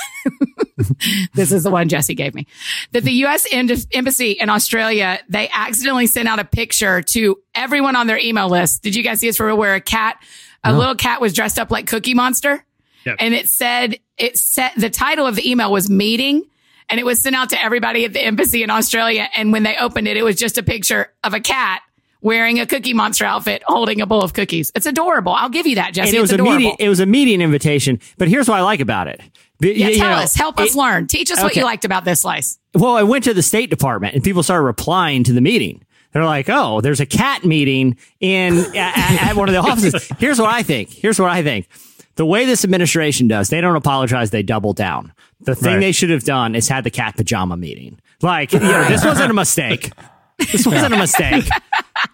this 1.33 1.51
is 1.51 1.63
the 1.63 1.71
one 1.71 1.89
Jesse 1.89 2.13
gave 2.13 2.35
me. 2.35 2.45
That 2.91 3.01
the 3.01 3.11
U.S. 3.11 3.47
Embassy 3.51 4.33
in 4.33 4.47
Australia, 4.47 5.17
they 5.27 5.49
accidentally 5.51 6.05
sent 6.05 6.27
out 6.27 6.37
a 6.37 6.45
picture 6.45 7.01
to 7.01 7.39
everyone 7.55 7.95
on 7.95 8.05
their 8.05 8.19
email 8.19 8.47
list. 8.47 8.83
Did 8.83 8.95
you 8.95 9.01
guys 9.01 9.21
see 9.21 9.25
this 9.25 9.37
for 9.37 9.47
real? 9.47 9.57
Where 9.57 9.73
a 9.73 9.81
cat, 9.81 10.21
a 10.63 10.71
little 10.71 10.93
cat 10.93 11.19
was 11.19 11.33
dressed 11.33 11.57
up 11.57 11.71
like 11.71 11.87
Cookie 11.87 12.13
Monster? 12.13 12.63
Yep. 13.07 13.15
And 13.19 13.33
it 13.33 13.49
said, 13.49 13.97
it 14.19 14.37
said, 14.37 14.73
the 14.77 14.91
title 14.91 15.25
of 15.25 15.35
the 15.35 15.49
email 15.49 15.71
was 15.71 15.89
meeting 15.89 16.45
and 16.89 16.99
it 16.99 17.07
was 17.07 17.19
sent 17.19 17.35
out 17.35 17.49
to 17.49 17.59
everybody 17.59 18.05
at 18.05 18.13
the 18.13 18.23
embassy 18.23 18.61
in 18.61 18.69
Australia. 18.69 19.27
And 19.35 19.51
when 19.51 19.63
they 19.63 19.77
opened 19.77 20.07
it, 20.07 20.15
it 20.15 20.23
was 20.23 20.35
just 20.35 20.59
a 20.59 20.63
picture 20.63 21.11
of 21.23 21.33
a 21.33 21.39
cat 21.39 21.81
wearing 22.21 22.59
a 22.59 22.65
Cookie 22.65 22.93
Monster 22.93 23.25
outfit, 23.25 23.63
holding 23.65 24.01
a 24.01 24.05
bowl 24.05 24.21
of 24.23 24.33
cookies. 24.33 24.71
It's 24.75 24.85
adorable. 24.85 25.33
I'll 25.33 25.49
give 25.49 25.67
you 25.67 25.75
that, 25.75 25.93
Jesse. 25.93 26.09
And 26.09 26.17
it 26.17 26.21
was 26.21 26.31
it's 26.31 26.39
a 26.39 26.43
adorable. 26.43 26.57
meeting. 26.59 26.75
It 26.79 26.89
was 26.89 26.99
a 26.99 27.05
meeting 27.05 27.41
invitation. 27.41 27.99
But 28.17 28.27
here's 28.27 28.47
what 28.47 28.57
I 28.57 28.61
like 28.61 28.79
about 28.79 29.07
it. 29.07 29.21
B- 29.59 29.73
yeah, 29.73 29.89
you 29.89 29.97
tell 29.97 30.09
know, 30.11 30.15
us, 30.23 30.35
help 30.35 30.59
us 30.59 30.73
it- 30.73 30.77
learn. 30.77 31.07
Teach 31.07 31.31
us 31.31 31.41
what 31.41 31.55
you 31.55 31.63
liked 31.63 31.85
about 31.85 32.05
this 32.05 32.21
slice. 32.21 32.57
Well, 32.73 32.95
I 32.95 33.03
went 33.03 33.23
to 33.25 33.33
the 33.33 33.41
State 33.43 33.69
Department 33.69 34.15
and 34.15 34.23
people 34.23 34.43
started 34.43 34.63
replying 34.63 35.23
to 35.25 35.33
the 35.33 35.41
meeting. 35.41 35.83
They're 36.11 36.25
like, 36.25 36.49
"Oh, 36.49 36.81
there's 36.81 36.99
a 36.99 37.05
cat 37.05 37.45
meeting 37.45 37.97
in 38.19 38.57
at, 38.75 39.29
at 39.29 39.35
one 39.35 39.47
of 39.49 39.53
the 39.53 39.59
offices." 39.59 40.07
Here's 40.17 40.39
what 40.39 40.49
I 40.53 40.63
think. 40.63 40.89
Here's 40.89 41.19
what 41.19 41.29
I 41.29 41.43
think. 41.43 41.67
The 42.15 42.25
way 42.25 42.45
this 42.45 42.63
administration 42.63 43.27
does, 43.27 43.49
they 43.49 43.61
don't 43.61 43.75
apologize; 43.75 44.31
they 44.31 44.41
double 44.43 44.73
down. 44.73 45.13
The 45.41 45.55
thing 45.55 45.73
Right. 45.75 45.79
they 45.79 45.91
should 45.91 46.09
have 46.09 46.23
done 46.23 46.55
is 46.55 46.67
had 46.67 46.83
the 46.83 46.89
cat 46.89 47.15
pajama 47.15 47.55
meeting. 47.57 47.99
Like, 48.21 48.51
you 48.53 48.59
know, 48.59 48.87
this 48.89 49.05
wasn't 49.05 49.31
a 49.31 49.33
mistake. 49.33 49.91
This 50.51 50.65
wasn't 50.65 50.93
a 50.93 50.97
mistake. 50.97 51.47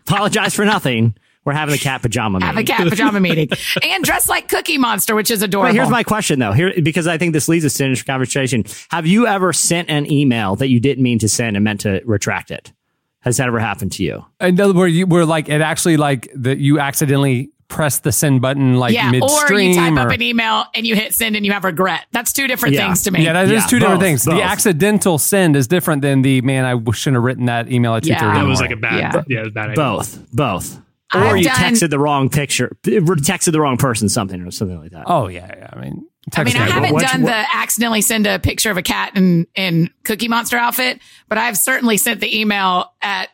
Apologize 0.08 0.54
for 0.54 0.66
nothing. 0.66 1.16
We're 1.46 1.54
having 1.54 1.76
a 1.76 1.78
cat 1.78 2.02
pajama 2.02 2.40
meeting. 2.40 2.48
Have 2.48 2.58
a 2.58 2.64
cat 2.64 2.90
pajama 2.90 3.20
meeting 3.20 3.50
and 3.84 4.04
dress 4.04 4.28
like 4.28 4.48
Cookie 4.50 4.80
Monster, 4.80 5.14
which 5.14 5.30
is 5.30 5.44
adorable. 5.44 5.70
But 5.70 5.76
here's 5.76 5.92
my 5.92 6.02
question 6.02 6.40
though. 6.40 6.54
Here, 6.54 6.74
because 6.82 7.06
I 7.06 7.20
think 7.20 7.34
this 7.34 7.48
leads 7.48 7.64
us 7.66 7.76
to 7.76 7.86
an 7.86 7.96
conversation. 7.96 8.64
Have 8.90 9.06
you 9.06 9.28
ever 9.28 9.54
sent 9.54 9.90
an 9.90 10.12
email 10.12 10.56
that 10.56 10.70
you 10.70 10.80
didn't 10.80 11.04
mean 11.04 11.20
to 11.20 11.30
send 11.30 11.56
and 11.56 11.64
meant 11.64 11.82
to 11.82 12.02
retract 12.04 12.50
it? 12.50 12.74
Has 13.20 13.38
that 13.38 13.48
ever 13.48 13.60
happened 13.60 13.92
to 13.94 14.04
you? 14.04 14.26
In 14.40 14.60
other 14.60 14.74
words, 14.74 14.96
you 14.96 15.06
were 15.06 15.26
like 15.26 15.48
it 15.48 15.62
actually 15.62 15.98
like 15.98 16.32
that 16.36 16.58
you 16.58 16.80
accidentally 16.80 17.52
press 17.68 18.00
the 18.00 18.12
send 18.12 18.42
button 18.42 18.76
like 18.76 18.94
yeah, 18.94 19.10
or 19.10 19.14
you 19.60 19.74
type 19.76 19.94
or- 19.94 20.00
up 20.00 20.12
an 20.12 20.22
email 20.22 20.66
and 20.76 20.86
you 20.86 20.96
hit 20.96 21.14
send 21.14 21.36
and 21.36 21.46
you 21.46 21.52
have 21.52 21.64
regret. 21.64 22.06
That's 22.12 22.32
two 22.32 22.48
different 22.48 22.76
Yeah. 22.76 22.86
things 22.88 23.04
to 23.04 23.12
me. 23.12 23.24
yeah, 23.24 23.34
that 23.34 23.46
is 23.46 23.52
Yeah, 23.52 23.66
two 23.68 23.80
different 23.80 24.02
things. 24.02 24.24
both. 24.26 24.36
The 24.36 24.44
accidental 24.44 25.18
send 25.18 25.56
is 25.56 25.68
different 25.68 26.02
than 26.04 26.22
the 26.22 26.42
man. 26.42 26.64
I 26.66 26.74
shouldn't 26.92 27.16
have 27.16 27.24
written 27.24 27.46
that 27.46 27.72
email 27.72 27.96
at 27.96 28.04
two 28.04 28.10
Yeah. 28.10 28.20
thirty. 28.20 28.40
That 28.40 28.46
was 28.46 28.62
like 28.62 28.72
a 28.72 28.76
bad, 28.76 29.00
Yeah. 29.00 29.24
yeah, 29.28 29.40
it 29.40 29.44
was 29.46 29.54
bad 29.54 29.70
idea. 29.72 29.76
Both, 29.76 30.20
both. 30.34 30.80
Or 31.14 31.22
I've 31.22 31.38
you 31.38 31.44
done- 31.46 31.56
texted 31.56 31.90
the 31.92 32.00
wrong 32.00 32.30
picture, 32.30 32.76
texted 32.84 33.52
the 33.52 33.62
wrong 33.62 33.78
person, 33.78 34.10
something 34.10 34.42
or 34.42 34.52
something 34.52 34.80
like 34.80 34.92
that. 34.92 35.04
Oh 35.08 35.28
yeah, 35.28 35.48
yeah. 35.58 35.70
I 35.74 35.80
mean, 35.80 36.04
I 36.36 36.44
mean, 36.44 36.56
I 36.58 36.70
haven't 36.70 36.94
Which- 36.94 37.08
done 37.08 37.22
the 37.22 37.46
accidentally 37.56 38.02
send 38.02 38.26
a 38.28 38.40
picture 38.40 38.72
of 38.72 38.78
a 38.78 38.82
cat 38.82 39.12
in, 39.16 39.46
in 39.56 39.90
Cookie 40.04 40.28
Monster 40.28 40.58
outfit, 40.58 41.00
but 41.30 41.38
I've 41.38 41.58
certainly 41.58 41.98
sent 41.98 42.20
the 42.20 42.40
email 42.40 42.92
at 43.02 43.30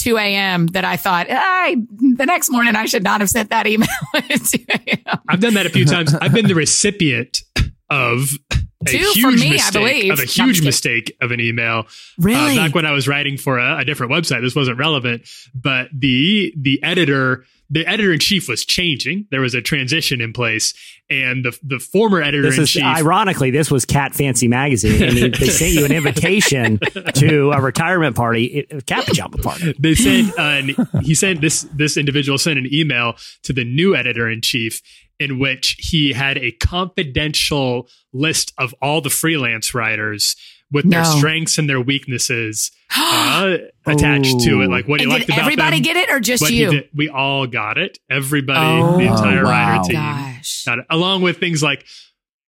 2 0.00 0.16
a.m. 0.16 0.66
that 0.68 0.84
I 0.84 0.96
thought, 0.96 1.26
I, 1.30 1.76
the 2.16 2.26
next 2.26 2.50
morning 2.50 2.76
I 2.76 2.86
should 2.86 3.04
not 3.04 3.20
have 3.20 3.30
sent 3.30 3.50
that 3.50 3.66
email 3.66 3.88
at 4.14 4.28
2 4.28 4.64
a.m. 4.70 5.20
I've 5.28 5.40
done 5.40 5.54
that 5.54 5.66
a 5.66 5.70
few 5.70 5.84
times. 5.84 6.14
I've 6.14 6.32
been 6.32 6.46
the 6.46 6.54
recipient 6.54 7.42
of 7.88 8.30
a 8.86 8.90
Two 8.90 8.96
huge 9.12 9.40
me, 9.40 9.50
mistake 9.50 10.10
of 10.10 10.18
a 10.18 10.22
No, 10.22 10.22
I'm 10.22 10.26
just 10.26 10.36
huge 10.36 10.64
mistake 10.64 11.16
of 11.20 11.32
an 11.32 11.40
email. 11.40 11.86
Really? 12.18 12.58
Uh, 12.58 12.66
back 12.66 12.74
when 12.74 12.86
I 12.86 12.92
was 12.92 13.06
writing 13.06 13.36
for 13.36 13.58
a, 13.58 13.78
a 13.78 13.84
different 13.84 14.10
website, 14.10 14.40
this 14.40 14.56
wasn't 14.56 14.78
relevant, 14.78 15.28
but 15.54 15.88
the 15.92 16.54
the 16.56 16.82
editor, 16.82 17.44
the 17.70 17.86
editor 17.86 18.12
in 18.12 18.18
chief 18.18 18.48
was 18.48 18.64
changing. 18.64 19.26
There 19.30 19.40
was 19.40 19.54
a 19.54 19.62
transition 19.62 20.20
in 20.20 20.32
place, 20.32 20.74
and 21.08 21.44
the 21.44 21.56
the 21.62 21.78
former 21.78 22.20
editor 22.20 22.48
in 22.48 22.66
chief. 22.66 22.82
Ironically, 22.82 23.50
this 23.50 23.70
was 23.70 23.84
Cat 23.84 24.14
Fancy 24.14 24.48
Magazine, 24.48 25.02
and 25.02 25.12
he- 25.16 25.28
they 25.28 25.48
sent 25.48 25.72
you 25.72 25.84
an 25.84 25.92
invitation 25.92 26.78
to 27.14 27.52
a 27.52 27.60
retirement 27.60 28.16
party, 28.16 28.66
a 28.70 28.80
cat 28.82 29.06
pajama 29.06 29.38
party. 29.38 29.74
they 29.78 29.94
sent 29.94 30.38
uh, 30.38 30.62
he 31.02 31.14
sent 31.14 31.40
this 31.40 31.62
this 31.72 31.96
individual 31.96 32.38
sent 32.38 32.58
an 32.58 32.68
email 32.72 33.14
to 33.44 33.52
the 33.52 33.64
new 33.64 33.94
editor 33.94 34.28
in 34.28 34.40
chief 34.42 34.82
in 35.20 35.38
which 35.38 35.76
he 35.78 36.12
had 36.12 36.36
a 36.38 36.50
confidential 36.52 37.88
list 38.12 38.52
of 38.58 38.74
all 38.82 39.00
the 39.00 39.10
freelance 39.10 39.74
writers 39.74 40.34
with 40.72 40.88
their 40.90 41.04
strengths 41.04 41.58
and 41.58 41.68
their 41.68 41.80
weaknesses 41.80 42.70
uh, 42.96 43.56
attached 43.86 44.40
to 44.40 44.62
it 44.62 44.68
like 44.70 44.86
what 44.88 45.00
he 45.00 45.04
and 45.04 45.12
liked 45.12 45.26
did 45.26 45.34
about 45.34 45.42
everybody 45.44 45.76
them, 45.76 45.82
get 45.82 45.96
it 45.96 46.10
or 46.10 46.20
just 46.20 46.40
what 46.42 46.52
you? 46.52 46.70
did- 46.70 46.88
we 46.94 47.08
all 47.08 47.46
got 47.46 47.76
it 47.76 47.98
everybody 48.08 48.80
Oh, 48.82 48.96
the 48.96 49.02
entire 49.04 49.40
Oh, 49.40 49.44
wow. 49.44 49.50
writer 49.78 49.82
team 49.84 49.94
Gosh. 49.96 50.64
got 50.64 50.78
it 50.78 50.86
along 50.90 51.22
with 51.22 51.38
things 51.38 51.62
like 51.62 51.84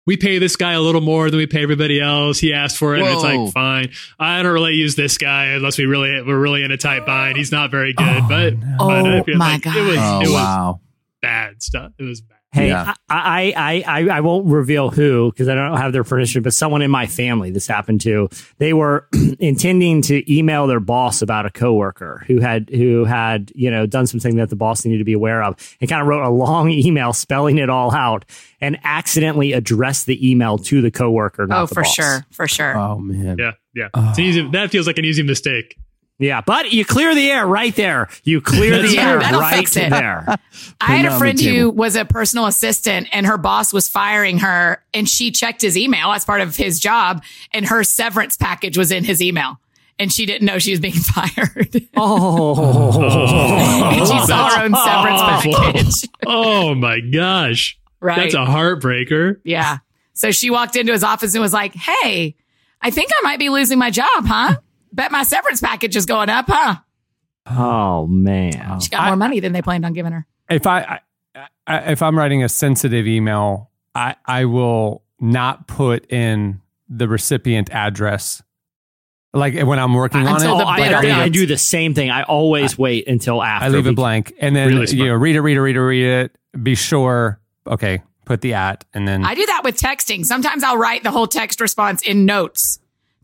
we 0.07 0.17
pay 0.17 0.39
this 0.39 0.57
guy 0.57 0.73
a 0.73 0.81
little 0.81 1.01
more 1.03 1.31
than 1.31 1.37
we 1.37 1.47
pay 1.47 1.63
everybody 1.63 2.01
else. 2.01 2.39
He 2.39 2.55
asked 2.55 2.79
for 2.79 2.97
it, 2.97 3.01
and 3.03 3.09
it's 3.11 3.23
like, 3.23 3.53
fine. 3.53 3.91
I 4.19 4.43
don't 4.43 4.55
really 4.55 4.73
use 4.73 4.97
this 4.97 5.19
guy 5.19 5.49
unless 5.49 5.77
we 5.77 5.85
really 5.85 6.23
we're 6.23 6.39
really 6.39 6.63
in 6.65 6.71
a 6.71 6.79
tight 6.79 7.05
bind. 7.05 7.37
He's 7.37 7.53
not 7.53 7.71
very 7.71 7.93
good, 7.93 8.23
but, 8.27 8.55
Oh, 8.81 8.89
but 8.89 9.07
I 9.07 9.23
feel 9.23 9.37
my 9.37 9.53
like 9.57 9.67
it 9.67 9.83
was 9.87 9.99
Oh 9.99 10.21
it 10.21 10.23
was 10.23 10.31
wow. 10.33 10.81
bad 11.21 11.63
stuff. 11.63 11.93
It 11.99 12.05
was 12.05 12.23
bad. 12.23 12.38
Hey, 12.51 12.69
Yeah. 12.69 12.95
I, 13.11 13.53
I, 13.55 13.85
I, 13.87 14.09
I 14.17 14.21
won't 14.21 14.47
reveal 14.47 14.89
who 14.91 15.31
because 15.31 15.49
I 15.49 15.55
don't 15.55 15.77
have 15.77 15.93
their 15.93 16.03
permission, 16.05 16.43
but 16.43 16.55
someone 16.55 16.81
in 16.81 16.91
my 16.91 17.07
family 17.07 17.51
this 17.51 17.67
happened 17.67 18.01
to. 18.03 18.31
They 18.57 18.73
were 18.73 19.07
intending 19.39 20.01
to 20.03 20.33
email 20.33 20.67
their 20.67 20.81
boss 20.81 21.21
about 21.21 21.45
a 21.45 21.51
coworker 21.51 22.25
who 22.27 22.41
had 22.41 22.71
who 22.71 23.05
had 23.05 23.53
you 23.55 23.71
know 23.71 23.85
done 23.87 24.07
something 24.07 24.37
that 24.37 24.49
the 24.49 24.57
boss 24.57 24.85
needed 24.87 24.99
to 24.99 25.05
be 25.05 25.13
aware 25.13 25.43
of, 25.43 25.57
and 25.81 25.91
kind 25.91 26.01
of 26.01 26.09
wrote 26.09 26.25
a 26.25 26.31
long 26.31 26.71
email 26.71 27.13
spelling 27.13 27.59
it 27.59 27.69
all 27.69 27.95
out, 27.95 28.25
and 28.63 28.79
accidentally 28.83 29.53
addressed 29.53 30.07
the 30.07 30.31
email 30.31 30.57
to 30.59 30.81
the 30.81 30.91
coworker. 30.91 31.47
Not 31.47 31.59
Oh, 31.63 31.67
the 31.67 31.75
for 31.75 31.83
boss. 31.83 31.95
sure. 31.95 32.27
For 32.31 32.49
sure. 32.49 32.77
Oh 32.79 32.99
man. 32.99 33.37
Yeah, 33.39 33.53
yeah. 33.75 33.89
Oh. 33.93 34.09
It's 34.11 34.19
easy, 34.19 34.49
that 34.53 34.71
feels 34.71 34.87
like 34.87 34.97
an 34.99 35.05
easy 35.05 35.23
mistake. 35.23 35.77
Yeah, 36.21 36.41
but 36.41 36.73
you 36.73 36.85
clear 36.85 37.15
the 37.15 37.31
air 37.31 37.47
right 37.47 37.75
there. 37.77 38.09
You 38.25 38.41
clear 38.41 38.83
the 38.83 38.89
Yeah, 38.89 39.11
air 39.11 39.19
that'll 39.21 39.41
right 39.41 39.57
fix 39.57 39.77
it. 39.77 39.91
there. 39.91 40.27
I 40.81 40.97
had 40.97 41.05
a 41.07 41.17
friend 41.17 41.41
who 41.41 41.71
was 41.71 41.95
a 41.95 42.05
personal 42.05 42.47
assistant 42.47 43.07
and 43.13 43.25
her 43.27 43.39
boss 43.39 43.73
was 43.73 43.89
firing 43.89 44.39
her 44.39 44.83
and 44.93 45.09
she 45.09 45.31
checked 45.31 45.63
his 45.63 45.77
email 45.79 46.11
as 46.11 46.25
part 46.25 46.41
of 46.41 46.57
his 46.57 46.81
job 46.81 47.23
and 47.53 47.67
her 47.67 47.85
severance 47.85 48.37
package 48.37 48.77
was 48.77 48.91
in 48.91 49.05
his 49.05 49.23
email 49.23 49.61
and 50.01 50.13
she 50.13 50.27
didn't 50.27 50.45
know 50.47 50.59
she 50.59 50.73
was 50.73 50.81
being 50.81 50.93
fired. 50.97 51.87
Oh, 51.97 53.01
and 53.93 54.07
she 54.07 54.27
saw 54.27 54.49
her 54.51 54.65
own 54.65 54.75
severance 54.75 55.57
package. 55.57 56.11
Oh 56.27 56.75
my 56.75 56.99
gosh, 57.01 57.79
Right. 58.01 58.17
that's 58.17 58.35
a 58.35 58.39
heartbreaker. 58.45 59.41
yeah. 59.45 59.79
So 60.15 60.33
she 60.33 60.51
walked 60.51 60.75
into 60.75 60.93
his 60.93 61.05
office 61.05 61.35
and 61.35 61.43
was 61.43 61.53
like, 61.53 61.75
Hey, 61.77 62.35
I 62.83 62.91
think 62.91 63.11
I 63.13 63.21
might 63.23 63.39
be 63.39 63.51
losing 63.51 63.79
my 63.79 63.91
job, 63.91 64.25
huh? 64.25 64.57
Bet 64.93 65.13
my 65.13 65.23
severance 65.23 65.61
package 65.61 65.97
is 65.97 66.07
going 66.07 66.29
up, 66.29 66.47
huh? 66.49 66.77
oh 67.51 68.07
man. 68.07 68.81
She 68.81 68.91
got 68.91 69.07
more 69.07 69.17
money 69.17 69.41
than 69.41 69.53
they 69.53 69.63
planned 69.63 69.85
on 69.85 69.93
giving 69.93 70.13
her. 70.13 70.27
If 70.51 70.67
I, 70.67 71.01
I, 71.35 71.47
I 71.67 71.79
if 71.93 72.03
I'm 72.03 72.17
writing 72.17 72.43
a 72.43 72.49
sensitive 72.49 73.07
email, 73.07 73.71
I 73.95 74.17
I 74.25 74.45
will 74.47 75.03
not 75.21 75.67
put 75.67 76.11
in 76.13 76.61
the 76.89 77.09
recipient 77.09 77.71
address. 77.71 78.43
Like 79.35 79.55
when 79.55 79.79
I'm 79.79 79.93
working 79.93 80.27
on 80.27 80.37
it, 80.37 80.45
the 80.45 80.49
Oh, 80.51 80.59
I, 80.59 80.81
I, 80.93 81.23
I 81.25 81.29
do 81.29 81.47
the 81.47 81.59
same 81.59 81.95
thing. 81.95 82.11
I 82.11 82.23
always 82.23 82.79
wait 82.79 83.07
until 83.09 83.43
after. 83.43 83.67
I 83.67 83.69
leave 83.69 83.87
it 83.87 83.95
blank, 83.95 84.33
and 84.41 84.57
then 84.57 84.69
Really 84.69 84.97
you 84.97 85.07
know, 85.07 85.15
read 85.15 85.37
it, 85.37 85.43
read 85.43 85.57
it, 85.57 85.61
read 85.61 85.77
it, 85.77 85.81
read 85.81 86.05
it. 86.07 86.39
Be 86.63 86.75
sure. 86.75 87.39
Okay, 87.67 88.03
put 88.25 88.41
the 88.41 88.55
at, 88.55 88.85
and 88.95 89.07
then 89.07 89.25
I 89.25 89.35
do 89.35 89.45
that 89.45 89.63
with 89.65 89.79
texting. 89.79 90.25
Sometimes 90.25 90.65
I'll 90.65 90.79
write 90.79 91.03
the 91.03 91.11
whole 91.11 91.27
text 91.27 91.61
response 91.61 92.01
in 92.03 92.25
notes 92.25 92.79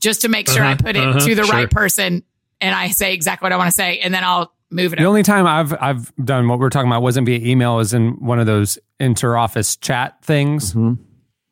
just 0.04 0.20
to 0.22 0.28
make 0.28 0.48
sure 0.48 0.62
I 0.62 0.72
Uh-huh, 0.72 0.76
put 0.84 0.96
it 0.96 1.02
uh-huh, 1.08 1.18
to 1.26 1.34
the 1.34 1.44
sure. 1.44 1.52
right 1.54 1.70
person 1.70 2.22
and 2.60 2.74
I 2.74 2.88
say 2.88 3.12
exactly 3.14 3.46
what 3.46 3.52
I 3.52 3.56
want 3.56 3.68
to 3.68 3.74
say 3.74 3.98
and 3.98 4.12
then 4.14 4.22
I'll 4.22 4.52
move 4.70 4.92
it 4.92 4.96
The 4.96 5.02
over. 5.02 5.08
only 5.08 5.22
time 5.22 5.46
I've 5.46 5.72
I've 5.80 6.12
done 6.24 6.46
what 6.48 6.58
we're 6.58 6.68
talking 6.70 6.88
about 6.90 7.02
wasn't 7.02 7.26
via 7.26 7.38
email, 7.38 7.78
is 7.80 7.92
in 7.94 8.12
one 8.24 8.38
of 8.38 8.46
those 8.46 8.78
inter-office 9.00 9.76
chat 9.76 10.18
things, 10.22 10.72
Mhm. 10.74 10.98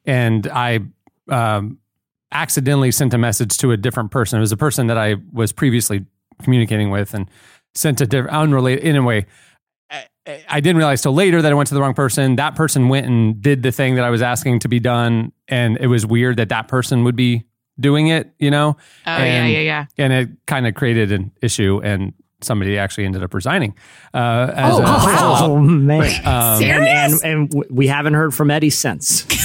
and 0.05 0.47
I 0.49 0.81
um, 1.29 1.79
accidentally 2.33 2.91
sent 2.91 3.15
a 3.15 3.19
message 3.19 3.57
to 3.59 3.71
a 3.73 3.77
different 3.77 4.11
person. 4.11 4.39
It 4.39 4.41
was 4.41 4.53
a 4.53 4.57
person 4.57 4.87
that 4.89 4.99
I 4.99 5.17
was 5.33 5.53
previously 5.53 6.05
communicating 6.43 6.91
with, 6.91 7.15
and 7.15 7.29
sent 7.75 8.01
a 8.01 8.07
different 8.07 8.37
unrelated. 8.37 8.85
in 8.85 8.97
Anyway, 8.97 9.27
I, 9.91 10.05
I 10.49 10.61
didn't 10.61 10.79
realize 10.79 11.03
till 11.03 11.13
later 11.15 11.41
that 11.43 11.51
I 11.53 11.55
went 11.55 11.69
to 11.69 11.75
the 11.75 11.81
wrong 11.81 11.95
person. 11.95 12.37
That 12.37 12.55
person 12.57 12.89
went 12.89 13.07
and 13.07 13.41
did 13.41 13.63
the 13.63 13.71
thing 13.73 13.95
that 13.97 14.05
I 14.05 14.11
was 14.11 14.23
asking 14.23 14.61
to 14.61 14.69
be 14.69 14.81
done, 14.81 15.33
and 15.49 15.77
it 15.79 15.87
was 15.87 16.05
weird 16.07 16.37
that 16.39 16.49
that 16.49 16.67
person 16.69 17.05
would 17.05 17.17
be 17.17 17.45
doing 17.81 18.09
it. 18.09 18.33
You 18.39 18.51
know, 18.51 18.77
Oh 19.07 19.17
yeah, 19.17 19.17
and- 19.23 19.53
yeah, 19.53 19.61
yeah. 19.61 19.87
and 19.99 20.13
it 20.13 20.29
kind 20.47 20.67
of 20.67 20.75
created 20.75 21.13
an 21.13 21.31
issue 21.43 21.81
and 21.83 22.13
somebody 22.41 22.77
actually 22.77 23.05
ended 23.05 23.23
up 23.23 23.33
resigning 23.35 23.73
uh, 24.15 24.51
as 24.57 24.75
Oh, 24.75 24.79
a, 24.79 24.83
wow. 24.83 25.37
Oh 25.43 25.59
man. 25.59 26.27
um, 26.27 26.59
Serious? 26.61 27.23
and, 27.23 27.25
and 27.25 27.55
and 27.55 27.65
we 27.71 27.87
haven't 27.87 28.15
heard 28.15 28.35
from 28.35 28.51
Eddie 28.51 28.71
since. 28.71 29.25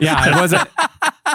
yeah 0.00 0.28
it 0.28 0.34
wasn't 0.40 0.66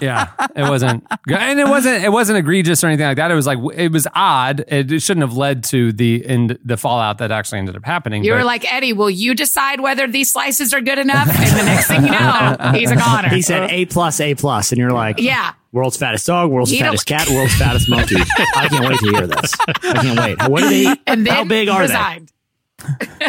yeah 0.01 0.29
it 0.55 0.63
wasn't 0.63 1.03
and 1.27 1.59
it 1.59 1.67
wasn't 1.67 2.03
it 2.03 2.11
wasn't 2.11 2.37
egregious 2.37 2.83
or 2.83 2.87
anything 2.87 3.05
like 3.05 3.17
that 3.17 3.31
it 3.31 3.35
was 3.35 3.45
like 3.47 3.59
it 3.75 3.91
was 3.91 4.07
odd 4.15 4.63
it 4.67 5.01
shouldn't 5.01 5.21
have 5.27 5.35
led 5.37 5.63
to 5.63 5.91
the 5.93 6.25
end 6.25 6.57
the 6.63 6.77
fallout 6.77 7.17
that 7.19 7.31
actually 7.31 7.59
ended 7.59 7.75
up 7.75 7.85
happening 7.85 8.23
You 8.23 8.31
but- 8.31 8.37
were 8.39 8.43
like, 8.43 8.71
Eddie, 8.71 8.93
will 8.93 9.09
you 9.09 9.33
decide 9.35 9.79
whether 9.81 10.07
these 10.07 10.31
slices 10.31 10.73
are 10.73 10.81
good 10.81 10.99
enough? 10.99 11.27
And 11.29 11.59
the 11.59 11.63
next 11.63 11.87
thing 11.87 12.03
you 12.05 12.11
know, 12.11 12.55
he's 12.73 12.91
a 12.91 12.95
goner. 12.95 13.29
He 13.29 13.41
said 13.41 13.69
A 13.71 13.85
plus, 13.85 14.19
A 14.19 14.35
plus, 14.35 14.71
and 14.71 14.79
you're 14.79 14.91
like, 14.91 15.19
Yeah. 15.19 15.53
world's 15.71 15.97
fattest 15.97 16.25
dog, 16.27 16.49
world's 16.51 16.71
He 16.71 16.79
fattest 16.79 17.05
cat, 17.05 17.27
world's 17.31 17.55
fattest 17.55 17.89
monkey. 17.89 18.15
I 18.55 18.67
can't 18.69 18.87
wait 18.87 18.99
to 18.99 19.11
hear 19.11 19.27
this. 19.27 19.53
I 19.83 19.93
can't 20.01 20.19
wait. 20.19 20.49
What 20.49 20.63
are 20.63 20.69
they? 20.69 20.95
And 21.07 21.25
then 21.25 21.33
how 21.33 21.43
big 21.45 21.69
are 21.69 21.81
resigned. 21.81 22.31
they? 22.79 23.27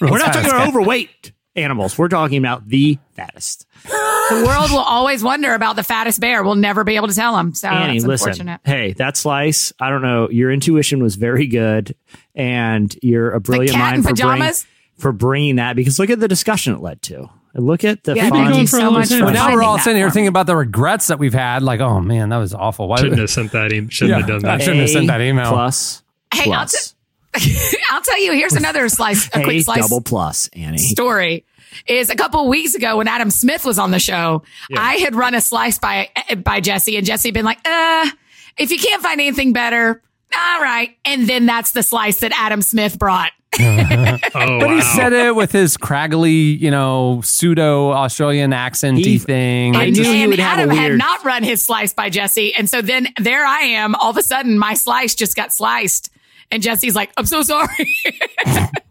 We're 0.00 0.18
not 0.18 0.32
talking 0.32 0.50
about 0.50 0.68
overweight 0.68 1.32
animals. 1.54 1.96
We're 1.98 2.08
talking 2.08 2.38
about 2.38 2.68
the 2.68 2.98
fattest. 3.14 3.65
The 3.86 4.44
world 4.46 4.70
will 4.70 4.78
always 4.78 5.22
wonder 5.22 5.54
about 5.54 5.76
the 5.76 5.82
fattest 5.82 6.20
bear. 6.20 6.42
We'll 6.42 6.54
never 6.56 6.82
be 6.84 6.96
able 6.96 7.08
to 7.08 7.14
tell 7.14 7.36
them. 7.36 7.54
So 7.54 7.68
Annie, 7.68 8.00
that's 8.00 8.24
listen. 8.24 8.58
Hey, 8.64 8.92
that 8.94 9.16
slice. 9.16 9.72
I 9.80 9.88
don't 9.90 10.02
know. 10.02 10.28
Your 10.30 10.50
intuition 10.50 11.02
was 11.02 11.14
very 11.16 11.46
good, 11.46 11.94
and 12.34 12.94
you're 13.02 13.30
a 13.32 13.40
brilliant 13.40 13.78
mind 13.78 14.04
for 14.04 14.14
bringing, 14.14 14.52
for 14.98 15.12
bringing 15.12 15.56
that. 15.56 15.76
Because 15.76 15.98
look 15.98 16.10
at 16.10 16.18
the 16.20 16.28
discussion 16.28 16.74
it 16.74 16.80
led 16.80 17.02
to. 17.02 17.28
And 17.54 17.66
Look 17.66 17.84
at 17.84 18.04
the 18.04 18.14
Yeah, 18.14 18.24
been 18.24 18.30
fun. 18.30 18.38
thank 18.38 18.48
going 18.50 18.60
you 18.62 18.66
for 18.66 18.76
a 18.76 18.80
so 18.80 18.84
long 18.86 18.92
much 18.94 19.08
time. 19.08 19.18
for 19.20 19.24
but 19.26 19.32
now 19.32 19.52
we're 19.54 19.62
all 19.62 19.78
sitting 19.78 19.96
here 19.96 20.10
thinking 20.10 20.28
about 20.28 20.46
the 20.46 20.56
regrets 20.56 21.06
that 21.06 21.18
we've 21.18 21.32
had 21.32 21.62
like 21.62 21.80
oh 21.80 22.00
man 22.02 22.28
that 22.28 22.36
was 22.36 22.52
awful 22.52 22.86
why 22.86 22.98
Shouldn't 22.98 23.18
have 23.18 23.30
sent 23.38 23.52
that. 23.52 23.72
E- 23.72 23.88
shouldn't 23.88 24.18
have 24.18 24.26
done 24.28 24.42
that. 24.42 24.50
I 24.50 24.56
that. 24.58 24.62
shouldn't 24.64 24.80
have 24.82 24.90
sent 24.90 25.06
that 25.06 25.20
email. 25.22 25.50
Plus, 25.52 26.02
Hey, 26.34 26.50
I'll, 26.50 26.66
plus. 26.66 26.94
t- 27.36 27.56
I'll 27.90 28.02
tell 28.02 28.20
you, 28.22 28.32
here's 28.32 28.52
another 28.54 28.88
slice, 28.90 29.28
a 29.34 29.40
a 29.40 29.42
quick 29.44 29.62
slice 29.62 29.88
double 29.88 30.00
plus, 30.02 30.48
Annie. 30.52 30.76
story 30.78 31.44
is 31.86 32.10
a 32.10 32.16
couple 32.16 32.40
of 32.40 32.46
weeks 32.48 32.74
ago 32.74 32.96
when 32.98 33.08
Adam 33.08 33.30
Smith 33.30 33.64
was 33.64 33.78
on 33.78 33.90
the 33.90 33.98
show, 33.98 34.42
I 34.76 34.94
had 34.96 35.14
run 35.14 35.34
a 35.34 35.40
slice 35.40 35.78
by 35.78 36.10
by 36.44 36.60
Jesse 36.60 36.96
and 36.96 37.06
Jesse 37.06 37.28
had 37.28 37.34
been 37.34 37.44
like, 37.44 37.58
uh, 37.66 38.10
if 38.56 38.70
you 38.70 38.78
can't 38.78 39.02
find 39.02 39.20
anything 39.20 39.52
better, 39.52 40.02
all 40.34 40.60
right. 40.62 40.96
And 41.04 41.28
then 41.28 41.46
that's 41.46 41.72
the 41.72 41.82
slice 41.82 42.20
that 42.20 42.32
Adam 42.36 42.62
Smith 42.62 42.98
brought. 42.98 43.32
Oh, 43.58 44.58
but 44.60 44.68
he 44.68 44.76
wow. 44.76 44.92
said 44.96 45.12
it 45.14 45.34
with 45.34 45.50
his 45.52 45.78
craggly 45.78 46.58
you 46.60 46.70
know 46.70 47.22
pseudo 47.24 47.90
Australian 47.92 48.50
accenty 48.50 49.04
He- 49.04 49.18
thing 49.18 49.74
I 49.74 49.84
And, 49.84 49.96
knew 49.96 50.02
he 50.04 50.22
and 50.22 50.30
would 50.30 50.38
have 50.38 50.58
a 50.58 50.62
Adam 50.62 50.76
had 50.76 50.98
not 50.98 51.24
run 51.24 51.42
his 51.42 51.62
slice 51.62 51.94
by 51.94 52.10
Jesse. 52.10 52.54
And 52.54 52.68
so 52.68 52.82
then 52.82 53.08
there 53.18 53.44
I 53.46 53.60
am. 53.60 53.94
All 53.94 54.10
of 54.10 54.16
a 54.18 54.22
sudden, 54.22 54.58
my 54.58 54.74
slice 54.74 55.14
just 55.14 55.36
got 55.36 55.54
sliced. 55.54 56.10
And 56.50 56.62
Jesse's 56.62 56.94
like, 56.94 57.10
I'm 57.16 57.24
so 57.26 57.42
sorry. 57.42 57.96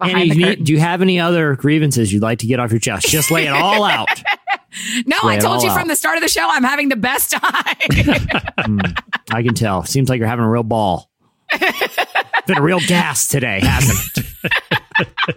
Annie, 0.00 0.28
the 0.28 0.34
do 0.34 0.40
you, 0.40 0.56
do 0.56 0.72
you 0.72 0.78
have 0.78 1.02
any 1.02 1.18
other 1.18 1.56
grievances 1.56 2.12
you'd 2.12 2.22
like 2.22 2.38
to 2.40 2.46
get 2.46 2.60
off 2.60 2.70
your 2.70 2.80
chest? 2.80 3.08
Just 3.08 3.30
lay 3.30 3.46
it 3.46 3.50
all 3.50 3.84
out. 3.84 4.08
no, 5.06 5.16
I 5.24 5.38
told 5.38 5.62
you 5.62 5.70
out. 5.70 5.78
from 5.78 5.88
the 5.88 5.96
start 5.96 6.16
of 6.16 6.22
the 6.22 6.28
show, 6.28 6.46
I'm 6.48 6.64
having 6.64 6.88
the 6.88 6.96
best 6.96 7.32
time. 7.32 7.76
Hmm, 8.60 8.80
I 9.30 9.44
can 9.44 9.54
tell. 9.54 9.84
Seems 9.84 10.08
like 10.08 10.18
you're 10.18 10.26
having 10.26 10.44
a 10.44 10.50
real 10.50 10.64
ball. 10.64 11.10
Been 12.46 12.58
a 12.58 12.62
real 12.62 12.80
gas 12.80 13.28
today, 13.28 13.60
hasn't 13.62 14.26
it? 14.98 15.36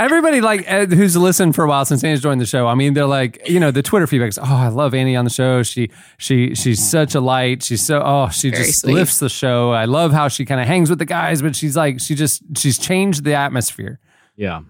Everybody 0.00 0.40
like 0.40 0.64
uh, 0.66 0.86
who's 0.86 1.14
listened 1.14 1.54
for 1.54 1.62
a 1.62 1.68
while 1.68 1.84
since 1.84 2.02
Annie's 2.02 2.22
joined 2.22 2.40
the 2.40 2.46
show. 2.46 2.66
I 2.66 2.74
mean, 2.74 2.94
they're 2.94 3.04
like, 3.04 3.46
you 3.46 3.60
know, 3.60 3.70
the 3.70 3.82
Twitter 3.82 4.06
feedback 4.06 4.30
is, 4.30 4.38
oh, 4.38 4.44
I 4.44 4.68
love 4.68 4.94
Annie 4.94 5.14
on 5.14 5.24
the 5.24 5.30
show. 5.30 5.62
She 5.62 5.90
she 6.16 6.54
she's 6.54 6.82
such 6.82 7.14
a 7.14 7.20
light. 7.20 7.62
She's 7.62 7.84
so 7.84 8.02
oh, 8.02 8.30
she 8.30 8.48
Very 8.48 8.64
just 8.64 8.80
sweet. 8.80 8.94
lifts 8.94 9.18
the 9.18 9.28
show. 9.28 9.72
I 9.72 9.84
love 9.84 10.12
how 10.12 10.28
she 10.28 10.46
kind 10.46 10.58
of 10.58 10.66
hangs 10.66 10.88
with 10.88 10.98
the 10.98 11.04
guys, 11.04 11.42
but 11.42 11.54
she's 11.54 11.76
like, 11.76 12.00
she 12.00 12.14
just 12.14 12.42
she's 12.56 12.78
changed 12.78 13.24
the 13.24 13.34
atmosphere. 13.34 14.00
Yeah. 14.36 14.62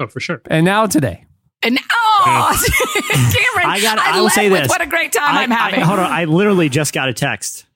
Oh, 0.00 0.06
for 0.06 0.20
sure. 0.20 0.40
And 0.46 0.64
now 0.64 0.86
today, 0.86 1.26
and 1.62 1.78
oh, 1.92 2.66
Cameron, 3.10 3.70
I 3.70 3.80
got. 3.82 3.98
I, 3.98 4.12
I 4.12 4.16
will 4.16 4.24
led 4.24 4.32
say 4.32 4.50
with 4.50 4.62
this. 4.62 4.68
What 4.68 4.80
a 4.80 4.86
great 4.86 5.12
time 5.12 5.36
I, 5.36 5.42
am 5.42 5.50
having. 5.50 5.82
I, 5.82 5.84
hold 5.84 5.98
on. 5.98 6.10
I 6.10 6.24
literally 6.24 6.68
just 6.68 6.94
got 6.94 7.08
a 7.08 7.12
text, 7.12 7.66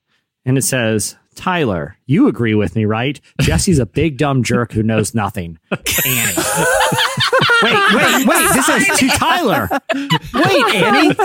and 0.45 0.57
it 0.57 0.63
says, 0.63 1.15
"Tyler, 1.35 1.97
you 2.05 2.27
agree 2.27 2.55
with 2.55 2.75
me, 2.75 2.85
right? 2.85 3.19
Jesse's 3.41 3.79
a 3.79 3.85
big 3.85 4.17
dumb 4.17 4.41
jerk 4.41 4.71
who 4.71 4.83
knows 4.83 5.13
nothing." 5.13 5.59
Annie. 6.05 6.33
Wait, 8.27 8.35
wait, 8.37 8.45
wait. 8.45 8.53
This 8.53 8.69
is 8.91 8.97
to 8.99 9.07
Tyler. 9.17 9.69
Wait, 10.33 10.75
Annie. 10.75 11.15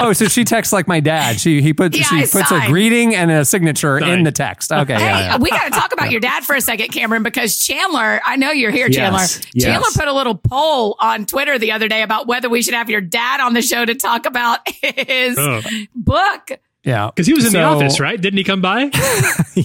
oh, 0.00 0.12
so 0.12 0.26
she 0.26 0.44
texts 0.44 0.72
like 0.72 0.88
my 0.88 1.00
dad. 1.00 1.40
She 1.40 1.62
he 1.62 1.72
puts 1.72 1.96
Yeah, 1.98 2.04
she 2.04 2.16
I 2.16 2.26
puts 2.26 2.50
a 2.50 2.66
greeting 2.66 3.14
and 3.14 3.30
a 3.30 3.44
signature 3.44 3.98
in 3.98 4.22
the 4.24 4.32
text. 4.32 4.72
Okay, 4.72 4.94
Hey, 4.94 5.00
yeah, 5.00 5.18
yeah. 5.20 5.36
we 5.38 5.50
got 5.50 5.64
to 5.64 5.70
talk 5.70 5.92
about 5.92 6.10
your 6.10 6.20
dad 6.20 6.44
for 6.44 6.54
a 6.56 6.60
second, 6.60 6.88
Cameron, 6.88 7.22
because 7.22 7.58
Chandler, 7.58 8.20
I 8.24 8.36
know 8.36 8.50
you're 8.50 8.70
here, 8.70 8.86
Yes, 8.88 8.96
Chandler. 8.96 9.50
yes. 9.54 9.64
Chandler 9.64 9.88
put 9.94 10.08
a 10.08 10.12
little 10.12 10.34
poll 10.36 10.96
on 11.00 11.26
Twitter 11.26 11.58
the 11.58 11.72
other 11.72 11.88
day 11.88 12.02
about 12.02 12.26
whether 12.26 12.48
we 12.48 12.62
should 12.62 12.74
have 12.74 12.90
your 12.90 13.00
dad 13.00 13.40
on 13.40 13.54
the 13.54 13.62
show 13.62 13.84
to 13.84 13.94
talk 13.94 14.26
about 14.26 14.60
his 14.82 15.36
Oh. 15.38 15.60
book. 15.94 16.50
yeah. 16.84 17.10
Because 17.14 17.26
he 17.26 17.32
was 17.34 17.46
in 17.46 17.52
the 17.52 17.62
office, 17.62 18.00
right? 18.00 18.20
Didn't 18.20 18.38
he 18.38 18.44
come 18.44 18.60
by? 18.60 18.90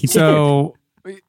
So, 0.05 0.75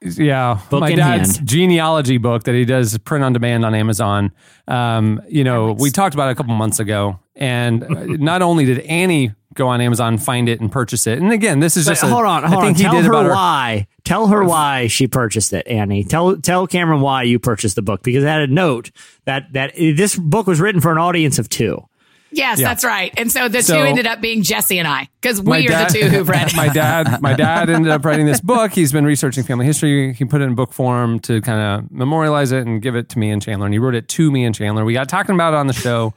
yeah, 0.02 0.60
Book 0.70 0.80
my 0.80 0.94
dad's 0.94 1.36
hand. 1.36 1.48
genealogy 1.48 2.18
book 2.18 2.44
that 2.44 2.54
he 2.54 2.64
does 2.64 2.96
print 2.98 3.24
on 3.24 3.32
demand 3.32 3.64
on 3.64 3.74
Amazon. 3.74 4.32
Um, 4.68 5.20
you 5.28 5.44
know, 5.44 5.72
we 5.72 5.90
talked 5.90 6.14
about 6.14 6.28
it 6.28 6.32
a 6.32 6.34
couple 6.34 6.54
months 6.54 6.78
ago, 6.80 7.18
and 7.36 7.82
uh, 7.84 8.04
not 8.04 8.42
only 8.42 8.64
did 8.64 8.80
Annie 8.80 9.32
go 9.54 9.66
on 9.68 9.80
Amazon, 9.80 10.16
find 10.18 10.48
it, 10.48 10.60
and 10.60 10.70
purchase 10.70 11.06
it, 11.06 11.18
and 11.18 11.32
again, 11.32 11.60
this 11.60 11.76
is 11.76 11.86
Wait, 11.86 11.92
just 11.92 12.04
a, 12.04 12.06
hold 12.06 12.24
on, 12.24 12.44
hold 12.44 12.62
I 12.64 12.66
think 12.66 12.68
on. 12.68 12.74
he 12.76 12.82
Tell 12.84 12.92
did 12.94 13.04
her 13.04 13.10
about 13.10 13.24
her. 13.26 13.30
why. 13.32 13.86
Tell 14.04 14.26
her 14.28 14.42
why 14.44 14.86
she 14.86 15.06
purchased 15.06 15.52
it, 15.52 15.66
Annie. 15.68 16.04
Tell 16.04 16.36
tell 16.36 16.66
Cameron 16.66 17.00
why 17.00 17.22
you 17.24 17.38
purchased 17.38 17.76
the 17.76 17.82
book 17.82 18.02
because 18.02 18.24
it 18.24 18.26
had 18.28 18.42
a 18.42 18.46
note 18.46 18.90
that 19.24 19.52
that 19.52 19.74
this 19.76 20.16
book 20.16 20.46
was 20.46 20.60
written 20.60 20.80
for 20.80 20.90
an 20.92 20.98
audience 20.98 21.38
of 21.38 21.48
two. 21.48 21.86
Yes, 22.32 22.60
Yeah. 22.60 22.68
that's 22.68 22.84
right. 22.84 23.12
And 23.16 23.30
so 23.30 23.48
the 23.48 23.62
So- 23.62 23.74
two 23.76 23.82
ended 23.82 24.06
up 24.06 24.20
being 24.20 24.42
Jesse 24.42 24.78
and 24.78 24.86
I 24.86 25.08
because 25.20 25.42
My 25.42 25.58
we 25.58 25.68
are 25.68 25.84
the 25.86 25.92
two 25.98 26.06
who've 26.08 26.28
read 26.28 26.48
it. 26.48 26.56
my 26.56 26.68
dad, 26.68 27.20
my 27.20 27.34
dad 27.34 27.68
ended 27.70 27.90
up 27.90 28.04
writing 28.04 28.26
this 28.26 28.40
book. 28.40 28.72
He's 28.72 28.92
been 28.92 29.04
researching 29.04 29.42
family 29.44 29.66
history. 29.66 30.12
He 30.12 30.24
put 30.24 30.40
it 30.40 30.44
in 30.44 30.54
book 30.54 30.72
form 30.72 31.18
to 31.20 31.40
kind 31.40 31.60
of 31.84 31.90
memorialize 31.90 32.52
it 32.52 32.66
and 32.66 32.80
give 32.80 32.94
it 32.94 33.08
to 33.10 33.18
me 33.18 33.30
and 33.30 33.42
Chandler. 33.42 33.66
And 33.66 33.74
he 33.74 33.78
wrote 33.78 33.94
it 33.94 34.06
to 34.08 34.30
me 34.30 34.44
and 34.44 34.54
Chandler. 34.54 34.84
We 34.84 34.92
got 34.92 35.08
talking 35.08 35.34
about 35.34 35.54
it 35.54 35.56
on 35.56 35.66
the 35.66 35.72
show. 35.72 36.14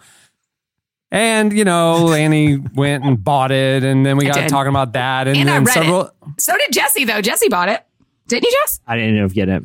And 1.12 1.54
you 1.54 1.64
know, 1.64 2.12
Annie 2.12 2.58
went 2.58 3.04
and 3.06 3.24
bought 3.24 3.52
it, 3.52 3.84
and 3.84 4.04
then 4.04 4.18
we 4.18 4.26
I 4.30 4.34
got 4.34 4.42
did. 4.42 4.50
talking 4.50 4.70
about 4.72 4.94
that, 4.94 5.28
and, 5.28 5.38
And 5.38 5.48
I 5.50 5.54
then 5.54 5.64
read 5.66 5.74
several, 5.74 6.02
it. 6.06 6.12
So 6.40 6.58
did 6.58 6.72
Jesse, 6.74 7.06
though. 7.06 7.22
Jesse 7.22 7.50
bought 7.50 7.70
it. 7.70 7.86
Didn't 8.28 8.46
you, 8.46 8.52
Jess? 8.64 8.80
I 8.88 8.96
didn't 8.96 9.18
know 9.18 9.26
if 9.26 9.34
get 9.34 9.48
it. 9.48 9.62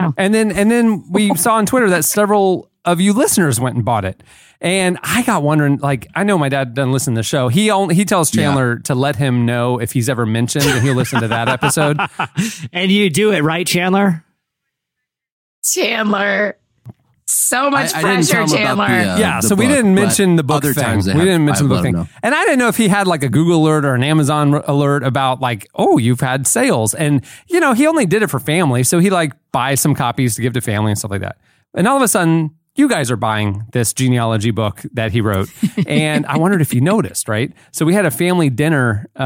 Oh. 0.00 0.12
And 0.16 0.34
then 0.34 0.50
and 0.50 0.70
then 0.70 1.04
we 1.10 1.32
saw 1.36 1.54
on 1.54 1.66
Twitter 1.66 1.88
that 1.90 2.04
several 2.04 2.68
of 2.92 3.00
you 3.00 3.12
listeners 3.12 3.60
went 3.60 3.76
and 3.76 3.84
bought 3.84 4.04
it. 4.04 4.22
And 4.60 4.98
I 5.04 5.22
got 5.22 5.42
wondering, 5.44 5.76
like, 5.78 6.08
I 6.16 6.24
know 6.24 6.36
my 6.36 6.48
dad 6.48 6.74
doesn't 6.74 6.90
listen 6.92 7.14
to 7.14 7.18
the 7.20 7.22
show. 7.22 7.48
He 7.48 7.70
only 7.70 7.94
he 7.94 8.04
tells 8.04 8.30
Chandler 8.30 8.80
to 8.80 8.94
let 8.94 9.14
him 9.16 9.46
know 9.46 9.78
if 9.80 9.92
he's 9.92 10.08
ever 10.08 10.26
mentioned, 10.26 10.64
and 10.64 10.82
he'll 10.82 10.94
listen 10.94 11.20
to 11.20 11.28
that 11.28 11.48
episode. 11.58 11.98
And 12.72 12.90
you 12.90 13.08
do 13.08 13.30
it 13.32 13.42
right, 13.42 13.66
Chandler. 13.66 14.24
Chandler. 15.64 16.56
So 17.26 17.68
much 17.70 17.92
I- 17.94 17.98
I 17.98 18.02
pressure, 18.02 18.32
tell 18.32 18.46
him 18.46 18.52
about 18.72 18.88
Chandler. 18.88 19.04
the, 19.04 19.10
uh, 19.12 19.18
yeah, 19.18 19.40
the 19.42 19.48
so 19.48 19.54
we 19.54 19.66
didn't 19.68 19.94
mention 19.94 20.36
the 20.36 20.42
book 20.42 20.64
other 20.64 20.72
thing. 20.72 20.82
times 20.84 21.06
we 21.06 21.12
didn't 21.12 21.44
mention 21.44 21.64
I've 21.66 21.68
the 21.68 21.74
let 21.74 21.78
book 21.78 21.84
thing. 21.84 21.94
know. 21.94 22.08
And 22.22 22.34
I 22.34 22.42
didn't 22.44 22.58
know 22.58 22.68
if 22.68 22.76
he 22.78 22.88
had 22.88 23.06
like 23.06 23.22
a 23.22 23.28
Google 23.28 23.62
alert 23.62 23.84
or 23.84 23.94
an 23.94 24.02
Amazon 24.02 24.54
alert 24.66 25.02
about 25.04 25.40
like, 25.40 25.68
oh, 25.74 25.98
you've 25.98 26.20
had 26.20 26.46
sales. 26.46 26.94
And 26.94 27.22
you 27.48 27.60
know, 27.60 27.74
he 27.74 27.86
only 27.86 28.06
did 28.06 28.22
it 28.22 28.28
for 28.30 28.40
family, 28.40 28.82
so 28.82 28.98
he 28.98 29.10
like 29.10 29.32
buys 29.52 29.80
some 29.80 29.94
copies 29.94 30.36
to 30.36 30.42
give 30.42 30.54
to 30.54 30.60
family 30.62 30.90
and 30.90 30.98
stuff 30.98 31.10
like 31.10 31.20
that. 31.20 31.36
And 31.74 31.86
all 31.86 31.96
of 31.96 32.02
a 32.02 32.08
sudden, 32.08 32.50
you 32.78 32.88
guys 32.88 33.10
are 33.10 33.16
buying 33.16 33.64
this 33.72 33.92
genealogy 33.92 34.50
book 34.52 34.80
that 34.94 35.12
he 35.12 35.20
wrote, 35.20 35.50
and 35.86 36.24
I 36.26 36.38
wondered 36.38 36.60
if 36.62 36.72
you 36.72 36.80
noticed, 36.80 37.28
right? 37.28 37.52
So 37.72 37.84
we 37.84 37.92
had 37.94 38.06
a 38.06 38.10
family 38.10 38.48
dinner, 38.50 39.06
uh, 39.16 39.22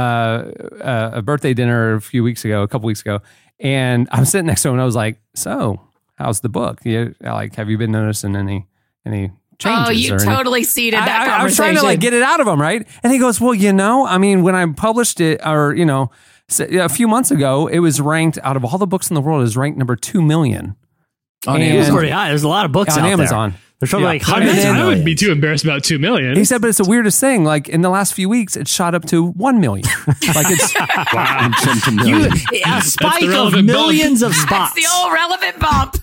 uh, 0.80 1.10
a 1.14 1.22
birthday 1.22 1.54
dinner 1.54 1.94
a 1.94 2.00
few 2.00 2.24
weeks 2.24 2.44
ago, 2.44 2.62
a 2.62 2.68
couple 2.68 2.86
weeks 2.86 3.02
ago, 3.02 3.20
and 3.60 4.08
I'm 4.10 4.24
sitting 4.24 4.46
next 4.46 4.62
to 4.62 4.68
him, 4.68 4.74
and 4.74 4.82
I 4.82 4.84
was 4.84 4.96
like, 4.96 5.20
"So, 5.36 5.80
how's 6.16 6.40
the 6.40 6.48
book? 6.48 6.80
You 6.84 7.14
like, 7.20 7.54
have 7.56 7.68
you 7.70 7.78
been 7.78 7.92
noticing 7.92 8.34
any 8.34 8.66
any 9.06 9.30
changes?" 9.58 9.88
Oh, 9.88 9.90
you 9.90 10.12
or 10.14 10.16
any- 10.20 10.24
totally 10.36 10.64
seeded 10.64 10.98
that 10.98 11.28
I, 11.28 11.36
I- 11.36 11.40
I 11.40 11.44
was 11.44 11.54
trying 11.54 11.76
to 11.76 11.82
like 11.82 12.00
get 12.00 12.14
it 12.14 12.22
out 12.22 12.40
of 12.40 12.46
him, 12.48 12.60
right? 12.60 12.86
And 13.02 13.12
he 13.12 13.18
goes, 13.18 13.40
"Well, 13.40 13.54
you 13.54 13.72
know, 13.72 14.06
I 14.06 14.18
mean, 14.18 14.42
when 14.42 14.54
I 14.56 14.66
published 14.72 15.20
it, 15.20 15.40
or 15.46 15.74
you 15.74 15.84
know, 15.84 16.10
a 16.58 16.88
few 16.88 17.06
months 17.06 17.30
ago, 17.30 17.66
it 17.68 17.78
was 17.80 18.00
ranked 18.00 18.38
out 18.42 18.56
of 18.56 18.64
all 18.64 18.78
the 18.78 18.86
books 18.86 19.10
in 19.10 19.14
the 19.14 19.20
world, 19.20 19.42
is 19.44 19.56
ranked 19.56 19.78
number 19.78 19.94
two 19.96 20.22
million 20.22 20.74
On 21.46 21.60
And- 21.60 21.64
Amazon. 21.64 21.94
pretty 21.94 22.10
high. 22.10 22.28
There's 22.28 22.42
a 22.44 22.48
lot 22.48 22.64
of 22.64 22.72
books 22.72 22.96
on 22.96 23.04
out 23.04 23.10
Amazon." 23.10 23.50
there. 23.50 23.58
There's 23.82 23.90
probably 23.90 24.04
Yeah. 24.04 24.12
like 24.12 24.28
I, 24.28 24.38
mean, 24.38 24.48
of 24.48 24.76
I 24.76 24.84
wouldn't 24.84 25.04
be 25.04 25.16
too 25.16 25.32
embarrassed 25.32 25.64
about 25.64 25.82
two 25.82 25.98
million. 25.98 26.36
He 26.36 26.44
said, 26.44 26.60
but 26.60 26.68
it's 26.68 26.78
the 26.78 26.84
weirdest 26.84 27.18
thing. 27.18 27.42
Like 27.42 27.68
in 27.68 27.80
the 27.80 27.90
last 27.90 28.14
few 28.14 28.28
weeks, 28.28 28.56
it 28.56 28.68
shot 28.68 28.94
up 28.94 29.04
to 29.06 29.30
one 29.32 29.58
million. 29.60 29.88
like 30.06 30.46
it's 30.50 30.72
wow. 31.12 31.50
You, 32.04 32.26
a 32.64 32.80
spike 32.82 33.24
of 33.24 33.28
relevant 33.30 33.66
bump. 33.66 33.66
millions 33.66 34.22
of 34.22 34.30
That's 34.30 34.42
spots. 34.42 34.74
the 34.74 34.86
old 34.94 35.12
relevant 35.12 35.58
bump. 35.58 35.96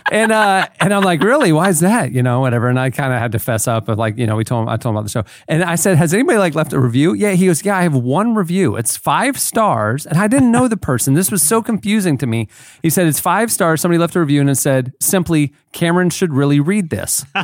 and 0.12 0.30
uh 0.30 0.68
and 0.78 0.94
I'm 0.94 1.02
like, 1.02 1.20
really? 1.20 1.50
Why 1.52 1.70
is 1.70 1.80
that? 1.80 2.12
You 2.12 2.22
know, 2.22 2.38
whatever. 2.38 2.68
And 2.68 2.78
I 2.78 2.90
kind 2.90 3.12
of 3.12 3.18
had 3.18 3.32
to 3.32 3.40
fess 3.40 3.66
up 3.66 3.88
of 3.88 3.98
like, 3.98 4.16
you 4.16 4.26
know, 4.28 4.36
we 4.36 4.44
told 4.44 4.62
him 4.62 4.68
I 4.68 4.76
told 4.76 4.92
him 4.92 4.96
about 4.98 5.02
the 5.04 5.10
show. 5.10 5.24
And 5.48 5.64
I 5.64 5.74
said, 5.74 5.96
Has 5.96 6.14
anybody 6.14 6.38
like 6.38 6.54
left 6.54 6.72
a 6.72 6.78
review? 6.78 7.14
Yeah, 7.14 7.32
he 7.32 7.46
goes, 7.46 7.64
Yeah, 7.64 7.76
I 7.76 7.82
have 7.82 7.94
one 7.96 8.36
review. 8.36 8.76
It's 8.76 8.96
five 8.96 9.40
stars. 9.40 10.06
And 10.06 10.18
I 10.18 10.28
didn't 10.28 10.52
know 10.52 10.68
the 10.68 10.76
person. 10.76 11.14
This 11.14 11.32
was 11.32 11.42
so 11.42 11.62
confusing 11.62 12.16
to 12.18 12.26
me. 12.26 12.46
He 12.80 12.90
said 12.90 13.08
it's 13.08 13.18
five 13.20 13.50
stars. 13.50 13.80
Somebody 13.80 13.98
left 13.98 14.14
a 14.14 14.20
review 14.20 14.40
and 14.40 14.48
it 14.48 14.54
said 14.54 14.92
simply, 15.00 15.52
Cameron 15.72 16.10
should 16.10 16.32
really 16.32 16.60
read 16.60 16.90
this. 16.90 17.07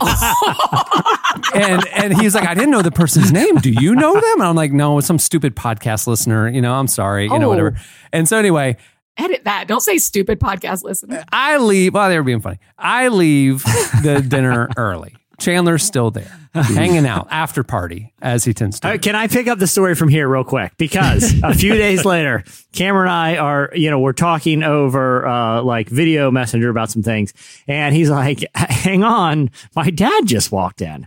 and 1.55 1.87
and 1.88 2.20
he's 2.20 2.35
like, 2.35 2.46
I 2.48 2.55
didn't 2.55 2.70
know 2.70 2.83
the 2.83 2.90
person's 2.90 3.33
name. 3.33 3.57
Do 3.57 3.70
you 3.70 3.94
know 3.94 4.14
them? 4.14 4.40
And 4.40 4.42
I'm 4.44 4.57
like, 4.57 4.72
no, 4.72 4.98
it's 4.98 5.07
some 5.07 5.18
stupid 5.18 5.55
podcast 5.57 6.07
listener. 6.07 6.48
You 6.48 6.61
know, 6.61 6.74
I'm 6.74 6.88
sorry. 6.88 7.24
You 7.24 7.38
know, 7.38 7.46
Oh. 7.46 7.48
whatever. 7.50 7.77
And 8.12 8.29
so 8.29 8.38
anyway, 8.38 8.77
Edit 9.16 9.44
that. 9.44 9.68
Don't 9.68 9.81
say 9.81 9.98
stupid 9.98 10.40
podcast 10.40 10.83
listener. 10.83 11.24
I 11.33 11.59
leave. 11.59 11.94
Well, 11.94 12.09
they 12.09 12.16
were 12.16 12.24
being 12.24 12.40
funny. 12.40 12.59
I 12.79 13.09
leave 13.09 13.62
the 14.03 14.24
dinner 14.29 14.68
early. 14.77 15.14
Chandler's 15.44 15.83
still 15.83 16.11
there, 16.11 16.38
hanging 16.54 17.07
out 17.07 17.28
after 17.30 17.62
party 17.62 18.14
as 18.22 18.44
he 18.44 18.54
tends 18.54 18.80
to. 18.80 18.92
Do. 18.92 18.98
can 18.98 19.14
I 19.14 19.28
pick 19.28 19.46
up 19.46 19.59
the 19.59 19.66
story 19.66 19.94
from 19.94 20.09
here 20.09 20.26
real 20.26 20.42
quick? 20.42 20.72
Because 20.78 21.38
a 21.42 21.54
few 21.54 21.74
days 21.76 22.07
later, 22.07 22.44
Cameron 22.72 23.09
and 23.09 23.11
I 23.11 23.37
are, 23.37 23.70
you 23.74 23.90
know, 23.90 24.00
we're 24.00 24.14
talking 24.14 24.62
over 24.62 25.26
uh, 25.26 25.62
like 25.62 25.88
video 25.90 26.30
messenger 26.30 26.70
about 26.70 26.90
some 26.90 27.02
things. 27.02 27.35
And 27.68 27.94
he's 27.94 28.09
like, 28.09 28.42
hang 28.54 29.04
on, 29.04 29.50
my 29.76 29.90
dad 29.90 30.26
just 30.26 30.50
walked 30.50 30.80
in. 30.80 31.07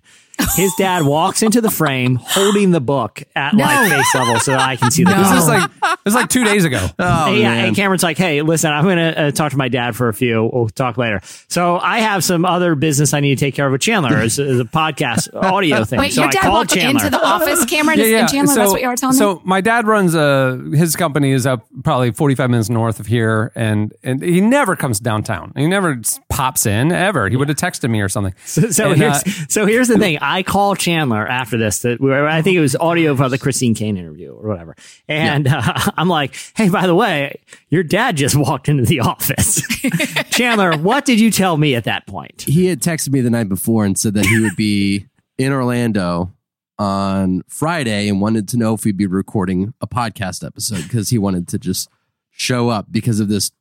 His 0.56 0.72
dad 0.78 1.04
walks 1.04 1.42
into 1.44 1.62
the 1.62 1.70
frame 1.72 2.16
holding 2.22 2.72
the 2.72 2.80
book 2.82 3.24
at 3.36 3.54
like 3.56 3.92
face 3.92 4.16
level 4.16 4.40
so 4.40 4.52
that 4.52 4.62
I 4.62 4.76
can 4.76 4.92
see 4.92 5.04
the 5.04 5.12
This 5.14 5.28
book. 5.30 5.38
is 5.38 5.48
like 5.48 5.72
it 5.98 6.06
was 6.06 6.14
like 6.16 6.30
two 6.30 6.44
days 6.44 6.64
ago. 6.66 6.86
Oh, 7.00 7.26
Hey, 7.28 7.42
yeah, 7.42 7.52
man. 7.54 7.66
and 7.68 7.76
Cameron's 7.76 8.04
like, 8.04 8.18
"Hey, 8.18 8.42
listen, 8.42 8.72
I'm 8.72 8.84
going 8.84 8.98
to 8.98 9.22
uh, 9.28 9.32
talk 9.32 9.52
to 9.52 9.58
my 9.58 9.68
dad 9.70 9.96
for 9.96 10.10
a 10.10 10.14
few. 10.14 10.50
We'll 10.52 10.70
talk 10.70 10.98
later." 10.98 11.22
So 11.48 11.78
I 11.78 12.00
have 12.00 12.24
some 12.24 12.44
other 12.46 12.76
business 12.76 13.14
I 13.14 13.20
need 13.20 13.38
to 13.38 13.46
take 13.46 13.56
care 13.56 13.66
of 13.66 13.72
with 13.72 13.82
Chandler 13.82 14.16
as, 14.18 14.40
as 14.40 14.60
a 14.60 14.64
podcast 14.66 15.34
audio 15.42 15.84
thing. 15.84 16.00
Wait, 16.00 16.14
so 16.14 16.22
your 16.22 16.30
I 16.30 16.32
dad 16.32 16.42
called 16.42 16.54
walked 16.54 16.74
Chandler. 16.74 17.06
into 17.06 17.10
the 17.18 17.26
office, 17.26 17.66
Cameron? 17.66 18.00
And 18.00 18.30
Chandler, 18.30 18.56
that's 18.56 18.72
what 18.72 18.82
you 18.82 18.88
were 18.88 18.96
telling 18.96 19.16
so 19.16 19.36
me? 19.36 19.40
So 19.40 19.42
my 19.46 19.62
dad 19.62 19.86
runs 19.88 20.16
a 20.16 20.62
his 20.74 20.96
company 20.96 21.32
is 21.32 21.46
up 21.46 21.66
probably 21.84 22.12
45 22.12 22.50
minutes 22.50 22.70
north 22.70 23.00
of 23.00 23.06
here 23.08 23.52
and 23.56 23.94
and 24.04 24.22
he 24.24 24.42
never 24.42 24.76
comes 24.76 25.00
downtown 25.00 25.54
he 25.56 25.68
never 25.68 26.02
pops 26.30 26.66
in 26.66 26.92
ever 26.92 27.30
he 27.30 27.36
would 27.36 27.48
have 27.50 27.58
texted 27.58 27.90
me 27.90 28.02
or 28.02 28.10
something 28.10 28.34
So, 28.46 28.70
so 28.72 28.92
And, 28.92 28.98
here's 29.02 29.18
uh, 29.18 29.30
so 29.50 29.66
here's 29.66 29.88
the 29.88 29.98
thing. 29.98 30.18
I 30.30 30.44
call 30.44 30.76
Chandler 30.76 31.26
after 31.28 31.58
this. 31.58 31.80
That 31.80 32.02
we 32.02 32.10
were- 32.10 32.28
I 32.28 32.42
think 32.42 32.58
it 32.58 32.62
was 32.62 32.76
audio 32.76 33.16
for 33.16 33.30
the 33.30 33.38
Christine 33.38 33.74
Caine 33.76 33.98
interview 33.98 34.32
or 34.34 34.48
whatever. 34.50 34.76
And 35.08 35.48
uh, 35.48 35.62
I'm 35.98 36.10
like, 36.10 36.36
"Hey, 36.56 36.70
by 36.70 36.86
the 36.88 36.96
way, 36.96 37.40
your 37.70 37.84
dad 37.84 38.18
just 38.18 38.36
walked 38.36 38.68
into 38.70 38.84
the 38.84 39.00
office." 39.14 39.62
Chandler, 40.32 40.78
what 40.78 41.06
did 41.06 41.20
you 41.20 41.32
tell 41.32 41.58
me 41.58 41.76
at 41.76 41.86
that 41.86 42.06
point? 42.08 42.42
he 42.44 42.66
had 42.68 42.82
texted 42.82 43.10
me 43.12 43.22
the 43.22 43.30
night 43.30 43.50
before 43.50 43.86
and 43.86 43.98
said 43.98 44.14
that 44.16 44.26
he 44.26 44.40
would 44.40 44.56
be 44.56 45.08
in 45.38 45.52
Orlando 45.54 46.34
on 46.80 47.42
Friday 47.48 48.08
and 48.08 48.22
wanted 48.22 48.48
to 48.50 48.58
know 48.58 48.74
if 48.74 48.86
we'd 48.86 48.98
be 48.98 49.08
recording 49.08 49.74
a 49.82 49.88
podcast 49.88 50.46
episode 50.46 50.84
because 50.84 51.10
he 51.10 51.18
wanted 51.18 51.48
to 51.48 51.58
just 51.58 51.90
show 52.32 52.70
up 52.70 52.86
because 52.92 53.20
of 53.20 53.30
this 53.30 53.52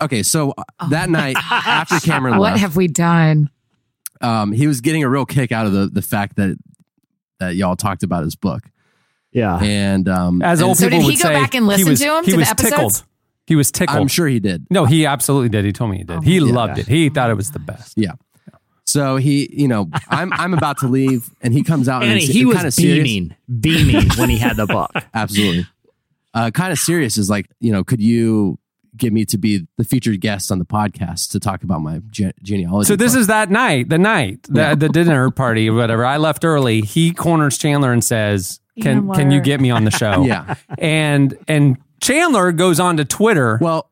okay, 0.00 0.22
so 0.22 0.52
uh, 0.56 0.88
that 0.88 1.10
night 1.10 1.36
after 1.38 2.00
Cameron 2.00 2.38
left, 2.38 2.54
What 2.54 2.60
have 2.60 2.74
we 2.76 2.88
done? 2.88 3.50
Um, 4.20 4.52
he 4.52 4.66
was 4.66 4.80
getting 4.80 5.02
a 5.04 5.08
real 5.08 5.26
kick 5.26 5.52
out 5.52 5.66
of 5.66 5.72
the 5.72 5.86
the 5.86 6.02
fact 6.02 6.36
that 6.36 6.56
that 7.38 7.56
y'all 7.56 7.76
talked 7.76 8.02
about 8.02 8.22
his 8.24 8.34
book, 8.36 8.64
Yeah. 9.32 9.58
and 9.62 10.08
um, 10.08 10.42
As 10.42 10.60
and 10.60 10.68
old 10.68 10.76
So 10.78 10.86
people 10.86 10.98
did 10.98 11.04
he 11.04 11.10
would 11.12 11.22
go 11.22 11.28
say, 11.28 11.32
back 11.34 11.54
and 11.54 11.66
listen 11.66 11.86
he 11.86 11.90
was, 11.90 12.00
to 12.00 12.06
'em, 12.16 12.24
He 12.24 12.30
to 12.32 12.36
was 12.36 12.48
episodes? 12.50 12.70
tickled. 12.72 13.04
He 13.46 13.56
was 13.56 13.70
tickled. 13.72 13.98
I'm 13.98 14.08
sure 14.08 14.28
he 14.28 14.38
did. 14.40 14.66
No, 14.70 14.84
he 14.84 15.06
absolutely 15.06 15.48
did. 15.48 15.64
He 15.64 15.72
told 15.72 15.90
me 15.90 15.98
he 15.98 16.04
did. 16.04 16.22
he 16.22 16.38
loved 16.40 16.78
it. 16.78 16.86
He 16.86 17.08
thought 17.08 17.30
it 17.30 17.34
was 17.34 17.50
the 17.50 17.58
best. 17.58 17.94
Yeah. 17.96 18.12
So 18.86 19.16
he, 19.16 19.48
you 19.52 19.68
know, 19.68 19.88
I'm 20.08 20.32
I'm 20.32 20.52
about 20.52 20.78
to 20.78 20.88
leave, 20.88 21.30
and 21.40 21.54
he 21.54 21.62
comes 21.62 21.88
out 21.88 22.02
and 22.02 22.12
And 22.12 22.20
he 22.20 22.44
was 22.44 22.56
kind 22.56 22.66
of 22.66 22.74
serious. 22.74 23.04
beaming, 23.04 23.36
beaming 23.60 24.08
when 24.18 24.28
he 24.30 24.36
had 24.38 24.56
the 24.56 24.66
book. 24.66 24.90
Absolutely. 25.14 25.66
Uh, 26.34 26.50
kind 26.50 26.72
of 26.72 26.78
serious 26.78 27.16
is 27.16 27.30
like, 27.30 27.46
you 27.60 27.72
know, 27.72 27.82
could 27.84 28.00
you 28.00 28.58
get 28.96 29.12
me 29.12 29.24
to 29.26 29.38
be 29.38 29.66
the 29.76 29.84
featured 29.84 30.20
guest 30.20 30.50
on 30.52 30.58
the 30.58 30.64
podcast 30.64 31.30
to 31.32 31.40
talk 31.40 31.62
about 31.62 31.80
my 31.80 32.00
ge- 32.10 32.32
genealogy? 32.42 32.86
So 32.88 32.96
this 32.96 33.12
book? 33.12 33.20
is 33.20 33.26
that 33.28 33.50
night, 33.50 33.88
the 33.88 33.98
night, 33.98 34.42
the, 34.44 34.60
Yeah. 34.60 34.74
the 34.74 34.88
dinner 34.88 35.30
party 35.30 35.68
or 35.70 35.74
whatever. 35.74 36.04
I 36.04 36.16
left 36.18 36.44
early. 36.44 36.80
He 36.80 37.12
corners 37.12 37.58
Chandler 37.58 37.92
and 37.92 38.02
says, 38.04 38.60
"Can 38.80 38.98
Even 38.98 39.12
can 39.14 39.30
you 39.30 39.40
get 39.40 39.60
me 39.60 39.70
on 39.70 39.84
the 39.84 39.90
show?" 39.90 40.24
yeah. 40.26 40.54
And 40.78 41.36
and 41.48 41.76
Chandler 42.00 42.52
goes 42.52 42.80
on 42.80 42.96
to 42.98 43.04
Twitter. 43.04 43.58
Well, 43.60 43.90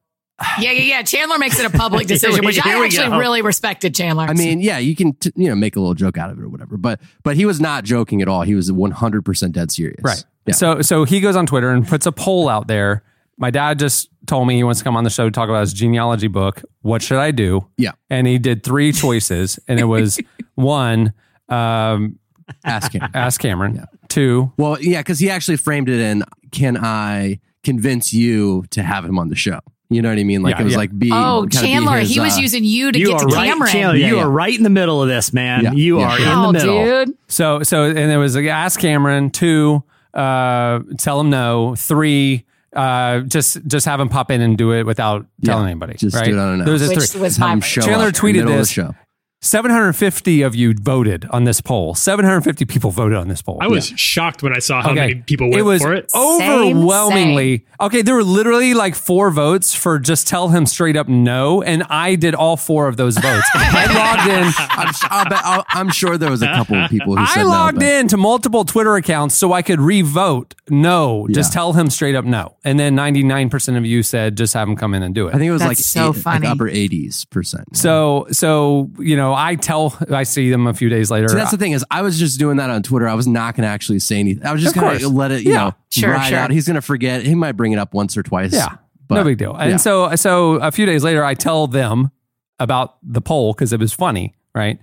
Yeah, 0.60 0.70
yeah, 0.70 0.82
yeah. 0.82 1.02
Chandler 1.02 1.36
makes 1.38 1.58
it 1.58 1.66
a 1.66 1.70
public 1.76 2.06
decision, 2.14 2.40
we- 2.40 2.46
which 2.46 2.64
I 2.64 2.84
actually 2.84 3.08
go. 3.08 3.18
really 3.18 3.42
respected 3.42 3.94
Chandler. 3.94 4.24
I 4.24 4.34
mean, 4.34 4.60
yeah, 4.60 4.78
you 4.78 4.94
can 4.94 5.14
t- 5.14 5.32
you 5.36 5.48
know 5.48 5.54
make 5.56 5.76
a 5.76 5.80
little 5.80 5.94
joke 5.94 6.16
out 6.16 6.30
of 6.30 6.38
it 6.38 6.42
or 6.42 6.48
whatever, 6.48 6.76
but 6.76 7.00
but 7.24 7.36
he 7.36 7.44
was 7.44 7.60
not 7.60 7.84
joking 7.84 8.22
at 8.22 8.28
all. 8.28 8.42
He 8.42 8.54
was 8.54 8.70
100 8.70 9.24
percent 9.24 9.52
dead 9.54 9.70
serious. 9.72 10.00
Right. 10.02 10.24
Yeah. 10.46 10.54
So 10.54 10.80
so 10.82 11.04
he 11.04 11.20
goes 11.20 11.36
on 11.36 11.44
Twitter 11.46 11.70
and 11.70 11.86
puts 11.86 12.06
a 12.06 12.12
poll 12.12 12.48
out 12.48 12.68
there. 12.68 13.02
My 13.38 13.50
dad 13.50 13.78
just 13.78 14.10
told 14.26 14.46
me 14.48 14.56
he 14.56 14.64
wants 14.64 14.80
to 14.80 14.84
come 14.84 14.96
on 14.96 15.04
the 15.04 15.10
show 15.10 15.24
to 15.24 15.30
talk 15.30 15.48
about 15.48 15.60
his 15.60 15.72
genealogy 15.72 16.28
book. 16.28 16.62
What 16.82 17.02
should 17.02 17.18
I 17.18 17.30
do? 17.30 17.66
Yeah. 17.76 17.92
And 18.10 18.26
he 18.26 18.38
did 18.38 18.62
three 18.64 18.92
choices, 18.92 19.58
and 19.68 19.78
it 19.80 19.84
was 19.84 20.20
one, 20.54 21.12
um, 21.48 22.18
Ask 22.64 22.92
him. 22.92 23.02
ask 23.14 23.40
Cameron. 23.40 23.84
Two, 24.08 24.52
well, 24.56 24.80
yeah, 24.80 25.00
because 25.00 25.18
he 25.18 25.30
actually 25.30 25.56
framed 25.58 25.88
it 25.88 26.00
in. 26.00 26.24
Can 26.50 26.76
I 26.76 27.40
convince 27.62 28.12
you 28.12 28.64
to 28.70 28.82
have 28.82 29.04
him 29.04 29.18
on 29.18 29.28
the 29.28 29.36
show? 29.36 29.60
You 29.90 30.02
know 30.02 30.10
what 30.10 30.18
I 30.18 30.24
mean? 30.24 30.42
Like 30.42 30.56
Yeah, 30.56 30.60
it 30.62 30.64
was 30.64 30.72
yeah. 30.72 30.78
like 30.78 30.98
be 30.98 31.10
oh, 31.12 31.46
kinda 31.50 31.60
be 31.62 31.66
Chandler, 31.72 31.98
his, 31.98 32.10
he 32.10 32.20
was 32.20 32.36
uh, 32.36 32.40
using 32.40 32.64
you 32.64 32.92
to 32.92 32.98
you 32.98 33.08
get 33.08 33.20
to 33.20 33.26
right, 33.26 33.48
Cameron. 33.48 33.70
Chandler. 33.72 33.96
Yeah, 33.96 34.08
you 34.08 34.16
yeah. 34.16 34.22
are 34.22 34.30
right 34.30 34.54
in 34.54 34.62
the 34.62 34.70
middle 34.70 35.02
of 35.02 35.08
this, 35.08 35.32
man. 35.32 35.64
Yeah, 35.64 35.72
you 35.72 35.98
yeah. 36.00 36.08
are 36.10 36.18
in 36.18 36.26
oh, 36.28 36.46
the 36.46 36.52
middle. 36.52 37.04
dude. 37.06 37.18
So 37.28 37.62
so 37.62 37.84
and 37.84 37.96
there 37.96 38.18
was 38.18 38.36
like 38.36 38.46
ask 38.46 38.78
Cameron. 38.80 39.30
Two, 39.30 39.82
uh, 40.12 40.80
tell 40.98 41.20
him 41.20 41.30
no. 41.30 41.74
Three, 41.76 42.44
uh, 42.74 43.20
just 43.20 43.64
just 43.66 43.86
have 43.86 44.00
him 44.00 44.08
pop 44.08 44.30
in 44.30 44.40
and 44.40 44.56
do 44.58 44.72
it 44.72 44.84
without 44.84 45.26
telling 45.44 45.64
Yeah, 45.64 45.70
anybody. 45.70 45.94
just 45.94 46.14
right? 46.16 46.24
do 46.26 46.36
it 46.36 46.38
unannounced. 46.40 46.66
Those 46.66 46.82
are 46.82 46.94
Which 46.94 47.10
three. 47.10 47.20
was 47.22 47.38
my 47.38 47.52
him 47.52 47.60
show 47.60 47.80
Chandler 47.82 48.08
up 48.08 48.08
in 48.08 48.12
the 48.12 48.18
tweeted 48.18 48.32
middle 48.34 48.48
of 48.50 48.54
the 48.56 48.58
this. 48.62 48.70
show. 48.70 48.94
750 49.40 50.42
of 50.42 50.54
you 50.56 50.74
voted 50.74 51.24
on 51.30 51.44
this 51.44 51.60
poll. 51.60 51.94
750 51.94 52.64
people 52.64 52.90
voted 52.90 53.16
on 53.16 53.28
this 53.28 53.40
poll. 53.40 53.58
I 53.60 53.68
was 53.68 53.86
shocked 53.88 54.42
when 54.42 54.54
I 54.54 54.58
saw 54.58 54.82
how 54.82 54.92
many 54.92 55.16
people 55.16 55.48
went 55.48 55.60
it 55.60 55.62
was 55.62 55.80
for 55.82 55.94
it. 55.94 56.10
overwhelmingly 56.14 57.64
okay. 57.80 58.02
There 58.02 58.14
were 58.14 58.24
literally 58.24 58.74
like 58.74 58.94
four 58.94 59.30
votes 59.30 59.74
for 59.74 59.98
just 59.98 60.26
tell 60.26 60.48
him 60.48 60.66
straight 60.66 60.96
up 60.96 61.08
no, 61.08 61.62
and 61.62 61.84
I 61.84 62.14
did 62.16 62.34
all 62.34 62.56
four 62.56 62.88
of 62.88 62.96
those 62.96 63.16
votes. 63.16 63.46
I 63.54 63.86
logged 63.94 64.28
in. 64.30 64.52
I'm, 64.70 64.88
s- 64.88 65.04
I'll 65.04 65.24
bet, 65.28 65.40
I'll, 65.44 65.64
I'm 65.68 65.90
sure 65.90 66.18
there 66.18 66.30
was 66.30 66.42
a 66.42 66.46
couple 66.46 66.76
of 66.76 66.90
people 66.90 67.16
who 67.16 67.24
I 67.26 67.42
no, 67.42 67.48
logged 67.48 67.78
but- 67.78 67.86
in 67.86 68.08
to 68.08 68.16
multiple 68.16 68.64
Twitter 68.64 68.96
accounts 68.96 69.36
so 69.36 69.52
I 69.52 69.62
could 69.62 69.80
re-vote 69.80 70.54
no. 70.68 71.26
Just 71.30 71.50
Yeah. 71.52 71.54
tell 71.54 71.72
him 71.74 71.90
straight 71.90 72.14
up 72.14 72.24
no, 72.24 72.56
and 72.64 72.78
then 72.78 72.94
99 72.94 73.50
percent 73.50 73.76
of 73.78 73.86
you 73.86 74.02
said 74.02 74.36
just 74.36 74.52
have 74.54 74.68
him 74.68 74.76
come 74.76 74.94
in 74.94 75.02
and 75.02 75.14
do 75.14 75.28
it. 75.28 75.30
I 75.34 75.38
think 75.38 75.44
it 75.48 75.52
was 75.52 75.60
That's 75.62 75.68
like, 75.70 75.78
so 75.78 76.00
eight- 76.10 76.14
like 76.16 76.16
funny. 76.16 76.46
upper 76.48 76.68
80s 76.68 77.28
percent. 77.30 77.76
so. 77.76 78.26
So 78.32 78.90
you 78.98 79.16
know, 79.16 79.27
I 79.34 79.54
tell 79.56 79.96
I 80.10 80.22
see 80.24 80.50
them 80.50 80.66
a 80.66 80.74
few 80.74 80.88
days 80.88 81.10
later. 81.10 81.28
See, 81.28 81.34
that's 81.36 81.50
the 81.50 81.56
thing 81.56 81.72
is, 81.72 81.84
I 81.90 82.02
was 82.02 82.18
just 82.18 82.38
doing 82.38 82.56
that 82.58 82.70
on 82.70 82.82
Twitter. 82.82 83.08
I 83.08 83.14
was 83.14 83.26
not 83.26 83.54
going 83.54 83.62
to 83.62 83.68
actually 83.68 83.98
say 83.98 84.18
anything. 84.20 84.46
I 84.46 84.52
was 84.52 84.62
just 84.62 84.74
going 84.74 84.98
to 84.98 85.08
let 85.08 85.30
it, 85.32 85.42
you 85.44 85.52
Yeah. 85.52 85.58
know, 85.64 85.74
Sure, 85.90 86.10
ride 86.12 86.28
sure. 86.28 86.38
out. 86.38 86.50
He's 86.50 86.66
going 86.66 86.74
to 86.76 86.82
forget. 86.82 87.22
He 87.22 87.34
might 87.34 87.52
bring 87.52 87.72
it 87.72 87.78
up 87.78 87.94
once 87.94 88.16
or 88.16 88.22
twice. 88.22 88.52
Yeah, 88.52 88.76
but- 89.08 89.16
no 89.16 89.24
big 89.24 89.38
deal. 89.38 89.54
And 89.54 89.80
so, 89.80 90.14
so 90.16 90.54
a 90.56 90.70
few 90.70 90.86
days 90.86 91.02
later, 91.04 91.24
I 91.24 91.34
tell 91.34 91.66
them 91.66 92.10
about 92.58 92.96
the 93.02 93.20
poll 93.20 93.52
because 93.52 93.72
it 93.72 93.80
was 93.80 93.92
funny, 93.92 94.34
right? 94.54 94.78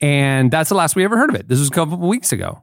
And 0.00 0.50
that's 0.50 0.68
the 0.68 0.74
last 0.74 0.96
we 0.96 1.04
ever 1.04 1.16
heard 1.16 1.30
of 1.30 1.36
it. 1.36 1.48
This 1.48 1.58
was 1.60 1.68
a 1.68 1.72
couple 1.72 1.94
of 1.94 2.00
weeks 2.00 2.32
ago. 2.32 2.62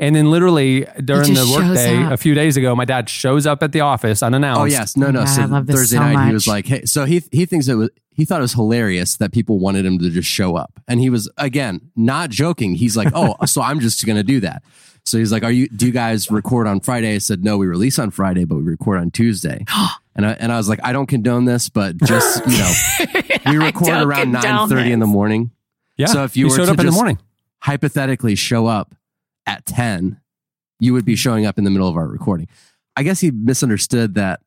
And 0.00 0.16
then, 0.16 0.30
literally 0.30 0.86
during 1.04 1.34
the 1.34 1.46
workday, 1.54 2.02
a 2.10 2.16
few 2.16 2.32
days 2.34 2.56
ago, 2.56 2.74
my 2.74 2.86
dad 2.86 3.10
shows 3.10 3.46
up 3.46 3.62
at 3.62 3.72
the 3.72 3.80
office 3.80 4.22
unannounced. 4.22 4.60
Oh 4.60 4.64
yes, 4.64 4.96
no, 4.96 5.10
no. 5.10 5.20
God, 5.20 5.24
so 5.26 5.42
I 5.42 5.44
love 5.44 5.66
this 5.66 5.76
Thursday 5.76 5.96
so 5.98 6.02
night, 6.02 6.26
he 6.28 6.32
was 6.32 6.48
like, 6.48 6.66
"Hey," 6.66 6.84
so 6.86 7.04
he 7.04 7.22
he 7.30 7.44
thinks 7.44 7.68
it 7.68 7.74
was 7.74 7.90
he 8.10 8.24
thought 8.24 8.38
it 8.38 8.42
was 8.42 8.54
hilarious 8.54 9.18
that 9.18 9.30
people 9.30 9.58
wanted 9.58 9.84
him 9.84 9.98
to 9.98 10.08
just 10.08 10.26
show 10.28 10.56
up, 10.56 10.80
and 10.88 11.00
he 11.00 11.10
was 11.10 11.30
again 11.36 11.90
not 11.96 12.30
joking. 12.30 12.76
He's 12.76 12.96
like, 12.96 13.08
"Oh, 13.14 13.36
so 13.46 13.60
I'm 13.60 13.78
just 13.80 14.04
going 14.06 14.16
to 14.16 14.22
do 14.24 14.40
that." 14.40 14.62
So 15.04 15.18
he's 15.18 15.32
like, 15.32 15.44
"Are 15.44 15.52
you? 15.52 15.68
Do 15.68 15.84
you 15.84 15.92
guys 15.92 16.30
record 16.30 16.66
on 16.66 16.80
Friday?" 16.80 17.14
I 17.14 17.18
said, 17.18 17.44
"No, 17.44 17.58
we 17.58 17.66
release 17.66 17.98
on 17.98 18.10
Friday, 18.10 18.46
but 18.46 18.56
we 18.56 18.62
record 18.62 19.00
on 19.00 19.10
Tuesday." 19.10 19.66
and 20.16 20.24
I 20.26 20.30
and 20.32 20.50
I 20.50 20.56
was 20.56 20.66
like, 20.70 20.80
"I 20.82 20.94
don't 20.94 21.08
condone 21.08 21.44
this, 21.44 21.68
but 21.68 21.98
just 21.98 22.42
you 22.46 22.56
know, 22.56 22.72
we 23.52 23.58
record 23.58 23.88
around 24.02 24.32
condone 24.32 24.42
nine 24.42 24.68
thirty 24.70 24.92
in 24.92 24.98
the 25.00 25.06
morning. 25.06 25.50
yeah. 25.98 26.06
So 26.06 26.24
if 26.24 26.38
you 26.38 26.46
he 26.46 26.50
were 26.52 26.56
showed 26.56 26.66
to 26.66 26.72
up 26.72 26.78
in 26.80 26.86
the 26.86 26.92
just- 26.92 26.96
morning, 26.96 27.18
Hypothetically, 27.62 28.34
show 28.36 28.66
up 28.66 28.94
at 29.50 29.66
ten, 29.66 30.20
you 30.78 30.92
would 30.92 31.04
be 31.04 31.16
showing 31.16 31.44
up 31.46 31.58
in 31.58 31.64
the 31.64 31.70
middle 31.70 31.88
of 31.88 31.96
our 31.96 32.06
recording." 32.08 32.48
I 32.96 33.02
guess 33.02 33.20
he 33.20 33.30
misunderstood 33.30 34.14
that 34.14 34.40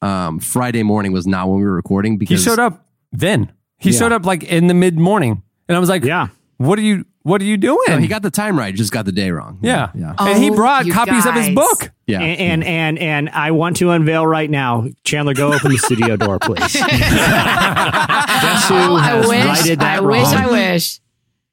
um, 0.00 0.38
Friday 0.40 0.82
morning 0.82 1.12
was 1.12 1.26
not 1.26 1.48
when 1.48 1.58
we 1.58 1.64
were 1.64 1.74
recording 1.74 2.18
because 2.18 2.40
he 2.40 2.44
showed 2.50 2.58
up 2.58 2.86
then. 3.12 3.52
He 3.78 3.90
Yeah. 3.90 3.98
showed 3.98 4.12
up 4.12 4.24
like 4.26 4.42
in 4.44 4.66
the 4.68 4.74
mid 4.74 4.98
morning, 4.98 5.42
and 5.68 5.76
I 5.76 5.78
was 5.80 5.88
like, 5.88 6.04
Yeah. 6.04 6.28
what 6.58 6.78
are 6.78 6.82
you? 6.82 7.04
What 7.24 7.40
are 7.40 7.44
you 7.44 7.56
doing?" 7.56 7.78
No, 7.88 7.98
he 7.98 8.06
got 8.08 8.22
the 8.22 8.30
time 8.30 8.58
right, 8.58 8.74
just 8.74 8.92
got 8.92 9.04
the 9.04 9.12
day 9.12 9.30
wrong. 9.30 9.58
yeah, 9.62 9.90
yeah, 9.94 10.14
and 10.18 10.42
he 10.42 10.50
Oh, 10.50 10.54
brought 10.56 10.86
you 10.86 10.92
copies 10.92 11.24
of 11.26 11.34
his 11.34 11.50
book. 11.54 11.92
yeah. 12.06 12.20
And, 12.20 12.40
and 12.40 12.64
and 12.64 12.98
and 12.98 13.30
I 13.30 13.50
want 13.52 13.76
to 13.78 13.90
unveil 13.90 14.26
right 14.26 14.50
now, 14.50 14.86
Chandler, 15.04 15.34
go 15.34 15.52
open 15.52 15.70
the 15.70 15.78
studio 15.78 16.16
door, 16.16 16.38
please. 16.40 16.72
Guess 16.74 18.68
who 18.68 18.74
I 18.74 19.24
wish. 19.26 19.44
righted 19.46 19.80
that 19.80 19.98
I 19.98 20.00
wish. 20.00 20.24
wrong? 20.24 20.34
I 20.34 20.46
wish. 20.50 21.00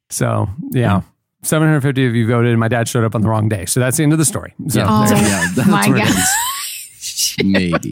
So 0.09 0.49
yeah. 0.71 1.01
750 1.41 2.05
of 2.07 2.15
you 2.15 2.27
voted, 2.27 2.51
and 2.51 2.59
my 2.59 2.67
dad 2.67 2.87
showed 2.87 3.03
up 3.03 3.15
on 3.15 3.21
the 3.21 3.29
wrong 3.29 3.47
day. 3.49 3.65
So 3.65 3.79
that's 3.79 3.97
the 3.97 4.03
end 4.03 4.11
of 4.13 4.19
the 4.19 4.25
story. 4.25 4.53
So 4.67 4.79
yeah, 4.79 5.05
there 5.07 5.17
you 5.17 5.23
go. 5.23 5.45
that's 5.55 5.67
my 5.69 5.87
where 5.87 5.97
it 5.97 6.05
God. 6.05 6.09
is. 6.09 7.37
Maybe. 7.43 7.89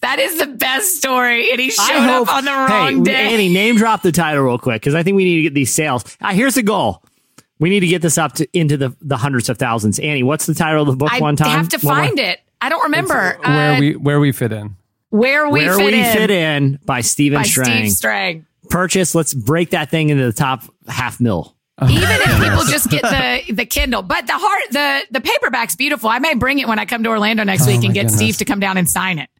That 0.00 0.18
is 0.18 0.38
the 0.38 0.46
best 0.46 0.96
story. 0.96 1.50
And 1.50 1.60
he 1.60 1.70
showed 1.70 2.00
hope, 2.00 2.28
up 2.28 2.34
on 2.36 2.44
the 2.44 2.50
wrong 2.50 2.98
hey, 2.98 3.02
day. 3.12 3.34
Annie, 3.34 3.48
name 3.52 3.76
drop 3.76 4.02
the 4.02 4.12
title 4.12 4.42
real 4.44 4.58
quick 4.58 4.80
because 4.80 4.94
I 4.94 5.02
think 5.02 5.16
we 5.16 5.24
need 5.24 5.36
to 5.36 5.42
get 5.42 5.54
these 5.54 5.72
sales. 5.72 6.16
Uh, 6.20 6.32
here's 6.32 6.54
the 6.54 6.62
goal. 6.62 7.02
We 7.58 7.68
need 7.70 7.80
to 7.80 7.86
get 7.86 8.02
this 8.02 8.18
up 8.18 8.32
to 8.34 8.48
into 8.58 8.76
the, 8.76 8.96
the 9.02 9.16
hundreds 9.16 9.48
of 9.48 9.58
thousands. 9.58 9.98
Annie, 9.98 10.22
what's 10.22 10.46
the 10.46 10.54
title 10.54 10.82
of 10.82 10.88
the 10.88 10.96
book 10.96 11.12
I 11.12 11.20
one 11.20 11.36
time? 11.36 11.48
I 11.48 11.50
have 11.52 11.68
to 11.70 11.78
One 11.86 11.96
more- 11.96 12.06
find 12.06 12.18
it. 12.18 12.40
I 12.60 12.68
don't 12.68 12.82
remember. 12.84 13.38
where 13.44 13.72
Uh, 13.74 13.78
we 13.80 13.96
where 13.96 14.20
we 14.20 14.32
fit 14.32 14.52
in. 14.52 14.76
where 15.10 15.48
we, 15.48 15.64
Where 15.66 15.76
fit, 15.76 15.84
We 15.86 16.00
in 16.00 16.12
Fit 16.12 16.30
In 16.30 16.78
by 16.86 17.00
Stephen 17.02 17.38
by 17.40 17.42
Strang. 17.42 17.66
Steve 17.66 17.90
Strang. 17.92 18.46
Purchase. 18.70 19.14
Let's 19.14 19.34
break 19.34 19.70
that 19.70 19.90
thing 19.90 20.08
into 20.10 20.24
the 20.24 20.32
top 20.32 20.62
half 20.88 21.20
mil. 21.20 21.54
Even 21.80 22.02
if 22.02 22.40
people 22.42 22.64
just 22.64 22.90
get 22.90 23.02
the 23.02 23.52
the 23.54 23.64
Kindle, 23.66 24.02
but 24.02 24.26
the 24.26 24.34
heart 24.36 24.62
the 24.70 25.00
the 25.10 25.20
paperback's 25.20 25.74
beautiful. 25.74 26.08
I 26.10 26.18
may 26.18 26.34
bring 26.34 26.58
it 26.58 26.68
when 26.68 26.78
I 26.78 26.84
come 26.84 27.02
to 27.04 27.08
Orlando 27.08 27.44
next 27.44 27.66
week 27.66 27.82
and 27.84 27.94
get 27.94 28.02
goodness. 28.04 28.16
Steve 28.16 28.36
to 28.38 28.44
come 28.44 28.60
down 28.60 28.76
and 28.76 28.88
sign 28.88 29.18
it. 29.18 29.30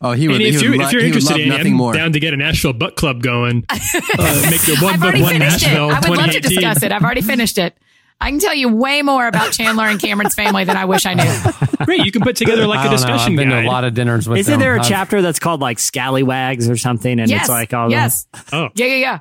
Oh, 0.00 0.10
he 0.12 0.26
would. 0.26 0.34
And 0.36 0.42
he 0.42 0.48
if 0.48 0.54
would 0.56 0.62
you're, 0.64 0.76
lo- 0.76 0.86
if 0.86 0.92
you're 0.92 1.02
interested 1.04 1.36
in 1.38 1.46
it, 1.46 1.48
nothing 1.56 1.66
I'm 1.68 1.78
more. 1.78 1.92
down 1.92 2.12
to 2.12 2.20
get 2.20 2.34
a 2.34 2.36
Nashville 2.36 2.72
Butt 2.72 2.96
Club 2.96 3.22
going. 3.22 3.64
Uh, 4.14 4.48
make 4.50 4.60
the 4.62 4.76
one 4.82 4.94
I've 4.94 5.00
book, 5.00 5.08
already 5.08 5.22
one 5.22 5.32
finished 5.32 5.62
it. 5.66 5.72
I 5.78 6.08
would 6.08 6.18
love 6.18 6.30
to 6.30 6.40
discuss 6.40 6.82
it. 6.82 6.90
I've 6.92 7.02
already 7.02 7.22
finished 7.22 7.56
it. 7.58 7.76
I 8.20 8.30
can 8.30 8.38
tell 8.40 8.54
you 8.54 8.68
way 8.68 9.02
more 9.02 9.26
about 9.26 9.52
Chandler 9.52 9.84
and 9.86 10.00
Cameron's 10.00 10.34
family 10.34 10.64
than 10.64 10.76
I 10.76 10.84
wish 10.84 11.06
I 11.06 11.14
knew. 11.14 11.76
Great, 11.86 12.04
you 12.04 12.12
can 12.12 12.22
put 12.22 12.36
together 12.36 12.66
like 12.66 12.80
a 12.80 12.82
don't 12.84 12.90
know. 12.92 12.96
discussion 12.96 13.32
I've 13.32 13.36
been 13.38 13.48
guide. 13.50 13.62
to 13.62 13.66
a 13.66 13.70
lot 13.70 13.84
of 13.84 13.94
dinners 13.94 14.28
with 14.28 14.38
Isn't 14.38 14.52
them. 14.52 14.60
there 14.60 14.74
a 14.76 14.80
I've- 14.80 14.88
chapter 14.88 15.22
that's 15.22 15.38
called 15.38 15.60
like 15.60 15.78
Scallywags 15.78 16.68
or 16.68 16.76
something? 16.76 17.18
And 17.20 17.30
yes. 17.30 17.42
it's 17.42 17.48
like 17.48 17.72
all 17.72 17.88
the- 17.88 17.92
yes. 17.94 18.26
Oh. 18.52 18.68
Yeah, 18.74 18.86
yeah, 18.86 18.96
yeah. 18.96 19.18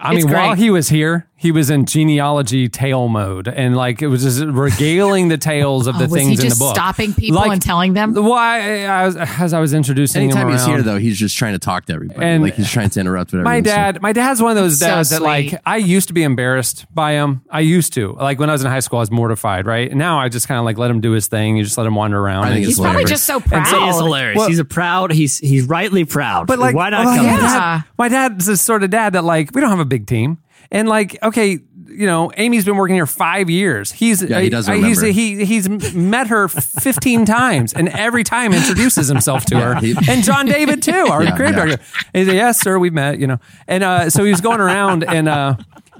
I 0.00 0.14
It's 0.14 0.24
mean, 0.24 0.34
while 0.34 0.54
he 0.54 0.70
was 0.70 0.88
here, 0.88 1.27
he 1.40 1.52
was 1.52 1.70
in 1.70 1.86
genealogy 1.86 2.68
tale 2.68 3.06
mode, 3.08 3.46
and 3.48 3.76
like 3.76 4.02
it 4.02 4.08
was 4.08 4.22
just 4.22 4.40
regaling 4.44 5.28
the 5.28 5.38
tales 5.38 5.86
of 5.86 5.94
Oh, 5.98 5.98
the 6.00 6.04
was 6.04 6.12
things 6.12 6.28
he 6.28 6.34
in 6.34 6.40
just 6.40 6.58
the 6.58 6.64
book. 6.64 6.74
stopping 6.74 7.14
people 7.14 7.36
Like, 7.38 7.52
and 7.52 7.62
telling 7.62 7.92
them? 7.94 8.12
Why? 8.14 8.84
I 8.86 9.06
was, 9.06 9.16
as 9.16 9.52
I 9.54 9.60
was 9.60 9.72
introducing 9.72 10.22
him. 10.22 10.30
Anytime 10.30 10.48
him 10.48 10.52
he's 10.58 10.66
here, 10.66 10.82
though, 10.82 10.98
he's 10.98 11.18
just 11.18 11.36
trying 11.36 11.52
to 11.52 11.58
talk 11.58 11.86
to 11.86 11.92
everybody. 11.92 12.20
And 12.24 12.42
like 12.42 12.54
he's 12.54 12.70
trying 12.70 12.90
to 12.90 13.00
interrupt 13.00 13.32
whatever. 13.32 13.44
My 13.48 13.56
everyone's 13.58 13.68
saying. 13.74 13.92
dad, 13.94 14.02
my 14.02 14.12
dad's 14.12 14.42
one 14.42 14.50
of 14.50 14.56
those 14.56 14.78
So 14.80 14.86
dads 14.86 15.10
that 15.10 15.22
like. 15.22 15.54
I 15.64 15.76
used 15.76 16.08
to 16.08 16.14
be 16.14 16.22
embarrassed 16.24 16.86
by 16.92 17.12
him. 17.12 17.42
I 17.50 17.60
used 17.60 17.92
to 17.94 18.12
like 18.14 18.38
when 18.38 18.50
I 18.50 18.52
was 18.52 18.64
in 18.64 18.70
high 18.70 18.80
school, 18.80 18.98
I 18.98 19.02
was 19.02 19.10
mortified, 19.10 19.66
right? 19.66 19.92
Now 19.94 20.18
I 20.18 20.28
just 20.28 20.48
kind 20.48 20.58
of 20.58 20.64
like 20.64 20.76
let 20.78 20.90
him 20.90 21.00
do 21.00 21.12
his 21.12 21.28
thing. 21.28 21.56
You 21.56 21.64
just 21.64 21.78
let 21.78 21.86
him 21.86 21.94
wander 21.94 22.18
around. 22.18 22.44
I 22.44 22.48
think 22.48 22.56
And 22.56 22.64
it's 22.66 22.76
He's 22.78 22.84
probably 22.84 23.04
just 23.04 23.24
so 23.24 23.36
And 23.36 23.44
proud. 23.44 23.66
so 23.68 23.88
It's 23.88 23.96
hilarious. 23.98 24.36
Well- 24.38 24.48
he's 24.48 24.58
a 24.58 24.64
proud. 24.64 25.12
He's 25.12 25.38
he's 25.38 25.64
rightly 25.64 26.04
proud. 26.04 26.46
But 26.48 26.58
like, 26.58 26.74
why 26.74 26.90
not 26.90 27.04
well, 27.04 27.16
come? 27.16 27.26
my, 27.26 27.36
dad, 27.40 27.84
my 27.96 28.08
dad's 28.08 28.46
the 28.46 28.56
sort 28.56 28.82
of 28.82 28.90
dad 28.90 29.12
that 29.12 29.24
like 29.24 29.50
we 29.54 29.60
don't 29.60 29.70
have 29.70 29.78
a 29.80 29.84
big 29.84 30.06
team, 30.06 30.38
and 30.70 30.88
like 30.88 31.18
okay, 31.22 31.58
you 31.86 32.06
know, 32.06 32.30
Amy's 32.36 32.64
been 32.64 32.76
working 32.76 32.94
here 32.96 33.06
five 33.06 33.48
years. 33.50 33.90
He's 33.92 34.22
Yeah, 34.22 34.40
he 34.40 34.50
doesn't 34.50 34.72
uh, 34.72 34.76
he's, 34.86 34.98
remember. 34.98 35.12
he 35.20 35.44
he's 35.44 35.68
met 35.94 36.26
her 36.28 36.48
fifteen 36.48 37.24
times, 37.38 37.72
and 37.72 37.88
every 37.88 38.24
time 38.24 38.52
introduces 38.52 39.08
himself 39.08 39.44
to 39.46 39.58
her. 39.58 39.74
he- 39.76 39.94
and 40.08 40.22
John 40.22 40.46
David 40.46 40.82
too, 40.82 40.92
our 41.10 41.22
Yeah, 41.24 41.36
creative 41.36 41.56
yeah. 41.58 41.64
director. 41.66 41.84
And 42.14 42.20
he 42.22 42.24
said, 42.30 42.36
"Yes, 42.36 42.60
sir, 42.60 42.78
we've 42.78 42.92
met." 42.92 43.18
You 43.18 43.26
know, 43.28 43.38
and 43.66 43.82
uh, 43.84 44.10
so 44.10 44.24
he 44.24 44.30
was 44.30 44.40
going 44.40 44.60
around 44.60 45.04
and. 45.04 45.28
Uh, 45.28 45.56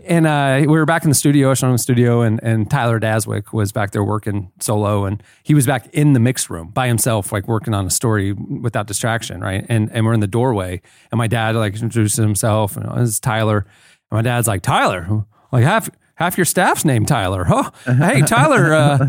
and 0.07 0.27
uh, 0.27 0.61
we 0.61 0.69
were 0.69 0.87
back 0.87 1.03
in 1.05 1.11
the 1.11 1.15
studio, 1.15 1.53
showing 1.53 1.73
the 1.75 1.79
studio, 1.79 2.23
and, 2.23 2.41
and 2.43 2.71
Tyler 2.71 2.99
Daswick 2.99 3.53
was 3.53 3.73
back 3.73 3.91
there 3.91 4.03
working 4.03 4.51
solo, 4.59 5.05
and 5.05 5.23
he 5.43 5.53
was 5.53 5.67
back 5.67 5.87
in 5.93 6.15
the 6.15 6.21
mix 6.21 6.49
room 6.49 6.69
by 6.69 6.87
himself, 6.89 7.31
like 7.31 7.47
working 7.47 7.75
on 7.75 7.85
a 7.85 7.91
story 7.91 8.33
without 8.33 8.87
distraction, 8.87 9.43
right? 9.43 9.67
And 9.69 9.91
and 9.93 10.07
we're 10.07 10.15
in 10.15 10.21
the 10.21 10.27
doorway, 10.27 10.81
and 11.13 11.19
my 11.19 11.27
dad 11.27 11.57
like 11.57 11.75
introduces 11.75 12.17
himself, 12.17 12.75
and 12.79 12.87
this 13.03 13.11
is 13.11 13.21
Tyler, 13.21 13.67
my 14.11 14.23
dad's 14.23 14.49
like 14.49 14.63
Tyler, 14.63 15.25
like 15.53 15.65
half 15.65 15.89
half 16.15 16.37
your 16.37 16.45
staff's 16.45 16.85
named 16.85 17.09
Tyler. 17.09 17.47
Oh, 17.49 17.71
hey 17.87 18.23
Tyler, 18.23 18.75
uh, 18.75 19.09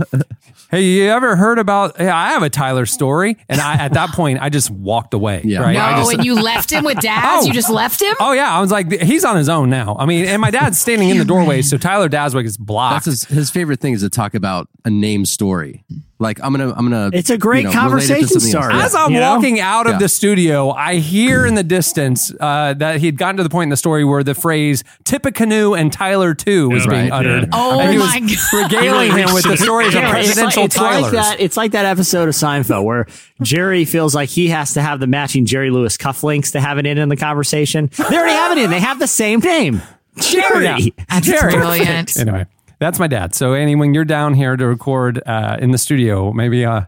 hey, 0.71 0.83
you 0.83 1.09
ever 1.09 1.35
heard 1.35 1.59
about? 1.59 1.97
Hey, 1.97 2.07
I 2.07 2.29
have 2.29 2.43
a 2.43 2.49
Tyler 2.49 2.85
story, 2.85 3.37
and 3.47 3.59
I 3.59 3.75
at 3.75 3.93
that 3.93 4.11
point 4.11 4.39
I 4.41 4.49
just 4.49 4.69
walked 4.69 5.13
away. 5.13 5.41
Yeah. 5.43 5.61
right? 5.61 5.73
No, 5.73 5.81
I 5.81 5.97
just, 5.97 6.13
and 6.13 6.25
you 6.25 6.41
left 6.41 6.71
him 6.71 6.83
with 6.83 6.99
dads. 7.01 7.45
Oh. 7.45 7.47
You 7.47 7.53
just 7.53 7.69
left 7.69 8.01
him. 8.01 8.15
Oh 8.19 8.31
yeah, 8.33 8.55
I 8.55 8.61
was 8.61 8.71
like, 8.71 8.91
he's 8.91 9.25
on 9.25 9.37
his 9.37 9.49
own 9.49 9.69
now. 9.69 9.95
I 9.99 10.05
mean, 10.05 10.25
and 10.25 10.41
my 10.41 10.51
dad's 10.51 10.79
standing 10.79 11.09
in 11.09 11.17
the 11.17 11.25
doorway, 11.25 11.61
so 11.61 11.77
Tyler 11.77 12.09
Daswick 12.09 12.45
is 12.45 12.57
blocked. 12.57 13.05
That's 13.05 13.05
his, 13.05 13.37
his 13.37 13.51
favorite 13.51 13.79
thing 13.79 13.93
is 13.93 14.01
to 14.01 14.09
talk 14.09 14.33
about 14.33 14.67
a 14.85 14.89
name 14.89 15.25
story. 15.25 15.83
Like 16.22 16.39
I'm 16.43 16.51
gonna 16.51 16.74
I'm 16.76 16.84
gonna. 16.89 17.11
It's 17.13 17.30
a 17.30 17.38
great 17.38 17.63
you 17.63 17.63
know, 17.63 17.70
relate 17.70 17.76
it 17.76 17.76
to 17.76 17.80
conversation 17.80 18.28
something 18.28 18.49
starter. 18.49 18.76
As 18.76 18.93
I'm 18.93 19.13
You 19.13 19.22
know? 19.22 19.36
walking 19.36 19.61
out 19.61 19.86
of 19.88 19.93
Yeah. 19.93 19.97
the 19.99 20.09
studio, 20.09 20.70
I 20.72 20.95
hear 20.95 21.45
in 21.45 21.55
the 21.55 21.63
distance 21.63 22.30
uh, 22.39 22.74
that 22.74 22.99
he 22.99 23.05
had 23.05 23.17
gotten 23.17 23.38
to 23.38 23.43
the 23.43 23.49
point 23.49 23.63
in 23.67 23.70
the 23.70 23.78
story 23.78 24.03
where 24.03 24.22
the 24.22 24.36
phrase 24.36 24.84
"Tippecanoe" 25.05 25.76
and 25.76 25.93
Tyler 25.93 26.34
too 26.34 26.70
was 26.70 26.84
Yeah. 26.86 26.91
being 26.91 27.03
Right, 27.09 27.11
uttered. 27.20 27.43
yeah. 27.43 27.49
Oh 27.53 27.80
and 27.80 27.91
he 27.93 27.97
was 27.97 28.07
my 28.13 28.20
God. 28.20 28.72
regaling 28.74 29.11
him 29.17 29.34
with 29.34 29.45
the 29.45 29.55
stories 29.63 29.88
of 29.89 29.93
Yeah, 29.95 30.17
it's 30.17 30.36
like, 30.36 30.53
presidential 30.53 30.63
it's 30.65 30.78
like 30.78 31.11
that. 31.13 31.39
It's 31.39 31.55
like 31.57 31.72
that 31.72 31.86
episode 31.86 32.28
of 32.28 32.34
Seinfeld 32.36 32.84
where 32.84 33.07
Jerry 33.41 33.86
feels 33.86 34.13
like 34.13 34.28
he 34.28 34.49
has 34.49 34.74
to 34.74 34.82
have 34.82 34.99
the 34.99 35.07
matching 35.07 35.45
Jerry 35.45 35.70
Lewis 35.72 35.95
cufflinks 35.95 36.51
to 36.51 36.59
have 36.59 36.78
it 36.78 36.86
in 36.86 36.97
in 36.97 37.07
the 37.07 37.15
conversation. 37.15 37.89
They 37.97 38.03
already 38.17 38.34
have 38.34 38.57
it 38.57 38.61
in. 38.61 38.70
They 38.72 38.82
have 38.82 38.99
the 38.99 39.07
same 39.07 39.39
name, 39.39 39.82
Jerry. 40.17 40.93
That's 41.09 41.26
Jerry. 41.26 41.53
brilliant. 41.53 42.17
Anyway, 42.20 42.45
that's 42.80 42.99
my 42.99 43.07
dad. 43.07 43.36
So 43.36 43.53
Annie, 43.53 43.75
when 43.75 43.93
you're 43.93 44.05
down 44.05 44.34
here 44.34 44.55
to 44.57 44.65
record 44.67 45.21
uh, 45.25 45.57
in 45.59 45.71
the 45.71 45.77
studio, 45.77 46.32
maybe 46.34 46.65
uh, 46.65 46.82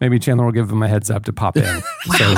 maybe 0.00 0.18
Chandler 0.18 0.44
will 0.44 0.52
give 0.52 0.70
him 0.70 0.82
a 0.82 0.88
heads 0.88 1.10
up 1.10 1.24
to 1.24 1.32
pop 1.32 1.56
in. 1.56 1.64
So 2.16 2.34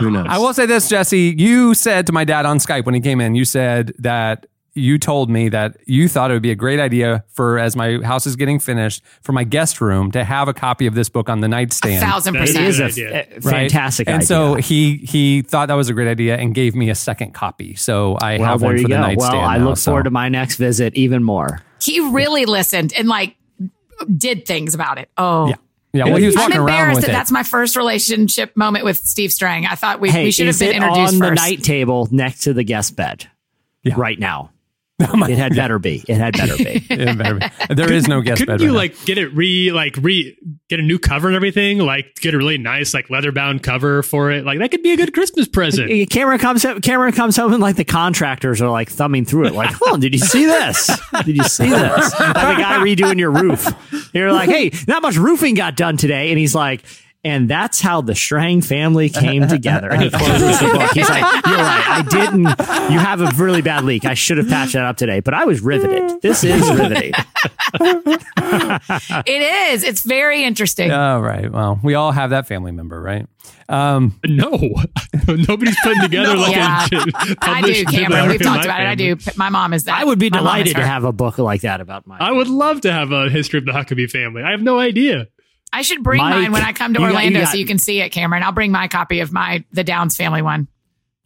Who 0.00 0.10
knows? 0.10 0.26
I 0.28 0.38
will 0.38 0.52
say 0.54 0.66
this, 0.66 0.88
Jesse. 0.88 1.34
You 1.38 1.74
said 1.74 2.06
to 2.06 2.12
my 2.12 2.24
dad 2.24 2.44
on 2.46 2.58
Skype 2.58 2.84
when 2.86 2.94
he 2.94 3.00
came 3.00 3.20
in, 3.20 3.34
you 3.34 3.44
said 3.44 3.92
that 3.98 4.46
you 4.74 4.96
told 4.98 5.28
me 5.30 5.48
that 5.48 5.76
you 5.86 6.08
thought 6.08 6.30
it 6.30 6.34
would 6.34 6.42
be 6.42 6.50
a 6.52 6.56
great 6.56 6.78
idea 6.78 7.24
for, 7.28 7.58
as 7.58 7.74
my 7.74 7.98
house 8.04 8.26
is 8.26 8.36
getting 8.36 8.60
finished, 8.60 9.02
for 9.22 9.32
my 9.32 9.42
guest 9.42 9.80
room 9.80 10.10
to 10.12 10.22
have 10.24 10.46
a 10.46 10.54
copy 10.54 10.86
of 10.86 10.94
this 10.94 11.08
book 11.08 11.28
on 11.28 11.40
the 11.40 11.48
nightstand. 11.48 12.00
thousand 12.00 12.34
That 12.34 12.44
is 12.44 12.50
It 12.56 12.58
percent. 12.66 12.66
is 12.90 12.98
a, 12.98 13.00
Good 13.00 13.12
idea. 13.12 13.26
a 13.38 13.40
right? 13.40 13.42
fantastic 13.70 14.08
and 14.08 14.16
idea. 14.16 14.26
so 14.26 14.54
he 14.54 14.98
he 14.98 15.42
thought 15.42 15.66
that 15.68 15.74
was 15.74 15.88
a 15.88 15.94
great 15.94 16.08
idea 16.08 16.36
and 16.36 16.54
gave 16.54 16.74
me 16.76 16.90
a 16.90 16.94
second 16.94 17.32
copy. 17.34 17.74
So 17.74 18.14
I 18.20 18.38
well, 18.38 18.46
have 18.50 18.62
one 18.62 18.76
for 18.76 18.82
the 18.84 18.88
go. 18.88 19.00
nightstand. 19.00 19.34
Well, 19.38 19.44
I 19.48 19.58
now, 19.58 19.64
look 19.68 19.78
so- 19.78 19.90
forward 19.90 20.04
to 20.04 20.10
my 20.10 20.28
next 20.28 20.56
visit 20.56 20.94
even 20.94 21.24
more. 21.24 21.60
He 21.80 22.00
really 22.10 22.44
listened 22.46 22.92
and 22.96 23.08
like 23.08 23.36
did 24.16 24.46
things 24.46 24.74
about 24.74 24.98
it. 24.98 25.10
Oh. 25.16 25.48
Yeah. 25.48 25.54
Yeah, 25.94 26.04
well, 26.04 26.16
he 26.16 26.26
was 26.26 26.36
I'm 26.36 26.42
walking 26.42 26.56
around 26.58 26.68
embarrassed 26.68 26.96
with 26.96 27.04
that 27.06 27.10
it. 27.10 27.14
that's 27.14 27.30
my 27.32 27.42
first 27.42 27.74
relationship 27.74 28.54
moment 28.54 28.84
with 28.84 28.98
Steve 28.98 29.32
Strang. 29.32 29.64
I 29.64 29.74
thought 29.74 30.00
we, 30.00 30.10
Hey, 30.10 30.24
we 30.24 30.30
should 30.30 30.46
have 30.46 30.58
been 30.58 30.74
introduced 30.74 31.14
on 31.14 31.18
first. 31.18 31.30
the 31.30 31.34
night 31.34 31.62
table 31.64 32.06
next 32.10 32.40
to 32.40 32.52
the 32.52 32.62
guest 32.62 32.94
bed 32.94 33.26
Yeah. 33.84 33.94
right 33.96 34.18
now? 34.18 34.50
Oh 35.10 35.24
it 35.26 35.38
had 35.38 35.54
better 35.54 35.78
be. 35.78 36.04
It 36.08 36.16
had 36.16 36.36
better 36.36 36.56
be. 36.56 36.84
It 36.90 37.16
better 37.16 37.36
be. 37.36 37.74
there 37.74 37.92
is 37.92 38.08
no 38.08 38.20
guest 38.20 38.40
Couldn't 38.40 38.56
bed. 38.56 38.60
you 38.60 38.68
right 38.68 38.72
now. 38.72 38.78
like 38.78 39.04
get 39.04 39.16
it 39.16 39.28
re 39.28 39.70
like 39.70 39.96
re 40.00 40.36
get 40.68 40.80
a 40.80 40.82
new 40.82 40.98
cover 40.98 41.28
and 41.28 41.36
everything? 41.36 41.78
Like 41.78 42.16
get 42.16 42.34
a 42.34 42.36
really 42.36 42.58
nice 42.58 42.94
like 42.94 43.08
leather 43.08 43.30
bound 43.30 43.62
cover 43.62 44.02
for 44.02 44.32
it. 44.32 44.44
Like 44.44 44.58
that 44.58 44.72
could 44.72 44.82
be 44.82 44.90
a 44.92 44.96
good 44.96 45.14
Christmas 45.14 45.46
present. 45.46 46.10
Cameron 46.10 46.40
comes 46.40 46.64
home, 46.64 46.80
Cameron 46.80 47.12
comes 47.12 47.36
home 47.36 47.52
and 47.52 47.62
like 47.62 47.76
the 47.76 47.84
contractors 47.84 48.60
are 48.60 48.68
like 48.70 48.90
thumbing 48.90 49.24
through 49.24 49.46
it 49.46 49.52
like, 49.54 49.72
oh, 49.82 49.96
did 49.98 50.14
you 50.14 50.20
see 50.20 50.46
this? 50.46 50.90
Did 51.24 51.36
you 51.36 51.44
see 51.44 51.68
this? 51.70 52.18
Like 52.18 52.34
the 52.34 52.62
guy 52.62 52.78
redoing 52.78 53.20
your 53.20 53.30
roof. 53.30 53.68
You're 54.12 54.32
like, 54.32 54.48
hey, 54.50 54.72
not 54.88 55.02
much 55.02 55.16
roofing 55.16 55.54
got 55.54 55.76
done 55.76 55.96
today. 55.96 56.30
And 56.30 56.38
he's 56.40 56.56
like, 56.56 56.82
and 57.24 57.48
that's 57.50 57.80
how 57.80 58.00
the 58.00 58.14
Strang 58.14 58.62
family 58.62 59.08
came 59.08 59.46
together. 59.48 59.90
And 59.90 60.02
he 60.02 60.10
closes 60.10 60.58
the 60.60 60.66
book. 60.72 60.90
He's 60.92 61.08
like, 61.08 61.22
you're 61.46 61.56
right. 61.56 61.88
I 61.88 62.02
didn't. 62.08 62.92
You 62.92 62.98
have 62.98 63.20
a 63.20 63.30
really 63.42 63.60
bad 63.62 63.84
leak. 63.84 64.04
I 64.04 64.14
should 64.14 64.38
have 64.38 64.48
patched 64.48 64.74
that 64.74 64.84
up 64.84 64.96
today, 64.96 65.20
but 65.20 65.34
I 65.34 65.44
was 65.44 65.60
riveted. 65.60 66.22
This 66.22 66.44
is 66.44 66.68
riveting. 66.70 67.12
It 69.26 69.42
is. 69.74 69.84
It's 69.84 70.02
very 70.04 70.44
interesting. 70.44 70.90
Oh, 70.90 71.20
right. 71.20 71.50
Well, 71.50 71.78
we 71.82 71.94
all 71.94 72.12
have 72.12 72.30
that 72.30 72.46
family 72.46 72.72
member, 72.72 73.00
right? 73.00 73.26
Um, 73.68 74.18
No, 74.24 74.50
nobody's 75.28 75.76
putting 75.82 76.02
together 76.02 76.36
like 76.36 76.52
Yeah. 76.52 76.86
a 76.90 77.36
I 77.42 77.60
do, 77.62 77.84
Cameron. 77.84 78.28
We've 78.28 78.40
talked 78.40 78.66
my 78.66 78.74
about 78.76 78.80
it. 78.80 78.86
I 78.88 78.94
do. 78.94 79.16
My 79.36 79.50
mom 79.50 79.74
is 79.74 79.84
that. 79.84 79.98
I 80.00 80.04
would 80.04 80.18
be 80.18 80.30
My 80.30 80.38
delighted 80.38 80.76
to 80.76 80.86
have 80.86 81.04
a 81.04 81.12
book 81.12 81.38
like 81.38 81.60
that 81.62 81.80
about 81.80 82.06
my. 82.06 82.16
I 82.18 82.32
would 82.32 82.48
love 82.48 82.80
to 82.82 82.92
have 82.92 83.12
a 83.12 83.28
history 83.28 83.58
of 83.58 83.66
the 83.66 83.72
Huckabee 83.72 84.10
family. 84.10 84.42
I 84.42 84.50
have 84.52 84.62
no 84.62 84.78
idea. 84.78 85.26
I 85.72 85.82
should 85.82 86.02
bring 86.02 86.18
Mike, 86.18 86.34
mine 86.34 86.52
when 86.52 86.62
I 86.62 86.72
come 86.72 86.94
to 86.94 87.00
you 87.00 87.06
got- 87.06 87.10
you 87.12 87.16
Orlando 87.18 87.40
got- 87.40 87.52
so 87.52 87.58
you 87.58 87.66
can 87.66 87.78
see 87.78 88.00
it, 88.00 88.10
Cameron. 88.10 88.42
I'll 88.42 88.52
bring 88.52 88.72
my 88.72 88.88
copy 88.88 89.20
of 89.20 89.32
my 89.32 89.64
the 89.72 89.84
Downs 89.84 90.16
family 90.16 90.40
one. 90.42 90.66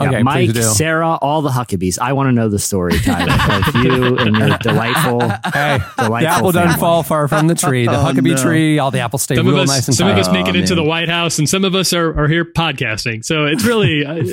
okay, 0.01 0.11
Yeah, 0.11 0.23
Mike, 0.23 0.47
please 0.51 0.53
do. 0.55 0.63
Sarah, 0.63 1.11
all 1.23 1.43
the 1.43 1.51
Huckabees. 1.51 1.99
I 2.01 2.13
want 2.15 2.27
to 2.29 2.33
know 2.33 2.49
the 2.49 2.59
story, 2.59 2.99
Tyler, 2.99 3.33
of 3.69 3.75
you 3.85 4.17
and 4.19 4.37
your 4.37 4.59
delightful, 4.63 5.21
Hey, 5.21 5.79
delightful 5.97 6.19
the 6.19 6.27
apple 6.27 6.53
doesn't 6.53 6.69
family. 6.71 6.81
fall 6.81 7.03
far 7.05 7.29
from 7.29 7.47
the 7.47 7.55
tree. 7.55 7.87
The 7.87 7.93
Oh, 8.01 8.05
Huckabee 8.13 8.35
no. 8.37 8.43
tree, 8.43 8.79
all 8.81 8.91
the 8.91 8.99
apples 9.01 9.23
stay 9.23 9.37
Some 9.37 9.47
real 9.47 9.59
of 9.59 9.63
us, 9.65 9.69
nice 9.69 9.87
and 9.89 9.97
some 9.97 10.09
of 10.09 10.15
tight. 10.17 10.21
us 10.27 10.33
make 10.33 10.49
it 10.49 10.57
Oh, 10.57 10.59
into 10.59 10.75
the. 10.75 10.83
White 10.83 11.09
House, 11.09 11.39
and 11.39 11.49
some 11.49 11.65
of 11.65 11.75
us 11.77 11.93
are, 11.93 12.19
are 12.25 12.27
here 12.29 12.45
podcasting. 12.45 13.25
So 13.25 13.47
it's 13.47 13.65
really, 13.65 14.05
uh, 14.07 14.25